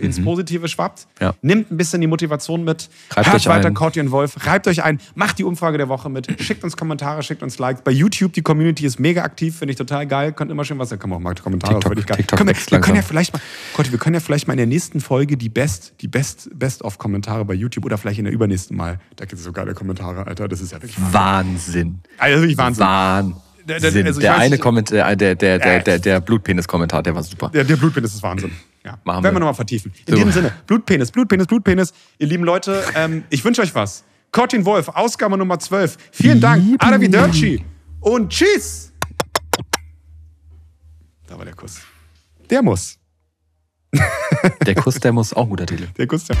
ins 0.00 0.22
Positive 0.22 0.68
schwappt. 0.68 1.08
Mhm. 1.18 1.24
Ja. 1.24 1.34
Nehmt 1.42 1.72
ein 1.72 1.76
bisschen 1.76 2.00
die 2.00 2.06
Motivation 2.06 2.62
mit. 2.62 2.88
Reibt 3.10 3.26
Hört 3.26 3.36
euch 3.36 3.46
weiter 3.48 3.66
ein. 3.66 3.74
Corti 3.74 3.98
und 3.98 4.12
Wolf. 4.12 4.46
Reibt 4.46 4.68
euch 4.68 4.84
ein. 4.84 5.00
Macht 5.16 5.40
die 5.40 5.44
Umfrage 5.44 5.76
der 5.76 5.88
Woche 5.88 6.08
mit. 6.08 6.40
Schickt 6.40 6.62
uns 6.62 6.76
Kommentare, 6.76 7.24
schickt 7.24 7.42
uns 7.42 7.58
Likes. 7.58 7.82
Bei 7.82 7.90
YouTube, 7.90 8.32
die 8.34 8.42
Community 8.42 8.86
ist 8.86 9.00
mega 9.00 9.24
aktiv. 9.24 9.56
Finde 9.58 9.72
ich 9.72 9.76
total 9.78 10.06
geil. 10.06 10.32
Könnt 10.32 10.52
immer 10.52 10.64
schön 10.64 10.78
was. 10.78 10.90
Da 10.90 10.96
man 10.96 11.14
auch 11.14 11.18
mal 11.18 11.34
Kommentare. 11.34 11.80
TikTok- 11.80 12.06
geil. 12.06 12.16
TikTok 12.18 12.38
können 12.38 12.50
wir, 12.50 12.56
wir 12.70 12.80
können 12.80 12.96
ja 12.96 13.02
vielleicht 13.02 13.32
mal, 13.32 13.40
Corti, 13.74 13.90
wir 13.90 13.98
können 13.98 14.14
ja 14.14 14.20
vielleicht 14.20 14.46
mal 14.46 14.52
in 14.54 14.58
der 14.58 14.66
nächsten 14.68 15.00
Folge 15.00 15.36
die 15.36 15.48
Best, 15.48 15.94
die 16.00 16.06
Best, 16.08 16.48
Best-of-Kommentare 16.54 17.44
bei 17.44 17.54
YouTube 17.54 17.84
oder 17.84 17.98
vielleicht 17.98 18.20
in 18.20 18.24
der 18.24 18.32
übernächsten 18.32 18.76
Mal. 18.76 19.00
Da 19.16 19.24
gibt 19.24 19.38
es 19.40 19.44
so 19.44 19.50
geile 19.50 19.74
Kommentare, 19.74 20.28
Alter. 20.28 20.46
Das 20.46 20.60
ist 20.60 20.70
ja 20.70 20.80
wirklich 20.80 20.96
Wahnsinn. 21.12 21.98
Also 22.18 22.38
wirklich 22.40 22.56
Wahnsinn. 22.56 22.84
Wahnsinn. 22.84 23.36
Der- 23.66 23.80
der- 23.80 24.04
also 24.06 24.20
ich 24.20 24.24
der 24.26 24.32
weiß 24.34 24.40
eine 24.42 24.58
Kommentar, 24.58 25.16
der, 25.16 25.34
der, 25.34 25.58
der, 25.58 25.76
Äh. 25.76 25.82
der, 25.84 25.98
der 25.98 26.20
Blutpenis-Kommentar, 26.20 27.02
der 27.02 27.14
war 27.14 27.22
super. 27.22 27.48
Der, 27.50 27.64
der 27.64 27.76
Blutpenis 27.76 28.14
ist 28.14 28.22
Wahnsinn. 28.22 28.52
Ja. 28.84 28.98
Machen 29.04 29.22
Werden 29.24 29.32
wir 29.34 29.36
wir. 29.36 29.40
nochmal 29.40 29.54
vertiefen. 29.54 29.92
In 30.06 30.10
So. 30.12 30.16
diesem 30.16 30.32
Sinne, 30.32 30.52
Blutpenis, 30.66 31.10
Blutpenis, 31.10 31.46
Blutpenis. 31.46 31.92
Ihr 32.18 32.26
lieben 32.26 32.44
Leute, 32.44 32.84
ähm, 32.94 33.24
ich 33.30 33.42
wünsche 33.44 33.62
euch 33.62 33.74
was. 33.74 34.04
Cortin 34.30 34.64
Wolf, 34.66 34.88
Ausgabe 34.88 35.38
Nummer 35.38 35.58
12. 35.58 35.96
Vielen 36.12 36.40
Dank. 36.40 36.62
Arrivederci. 36.82 37.64
Und 38.00 38.30
tschüss. 38.30 38.92
Da 41.26 41.38
war 41.38 41.44
der 41.44 41.54
Kuss. 41.54 41.80
Der 42.50 42.62
muss. 42.62 42.98
Der 44.66 44.74
Kuss, 44.74 44.96
der 45.00 45.12
muss 45.12 45.32
auch 45.32 45.44
ein 45.44 45.48
guter 45.50 45.66
Titel. 45.66 45.86
Der 45.96 46.06
Kuss, 46.06 46.24
der 46.24 46.36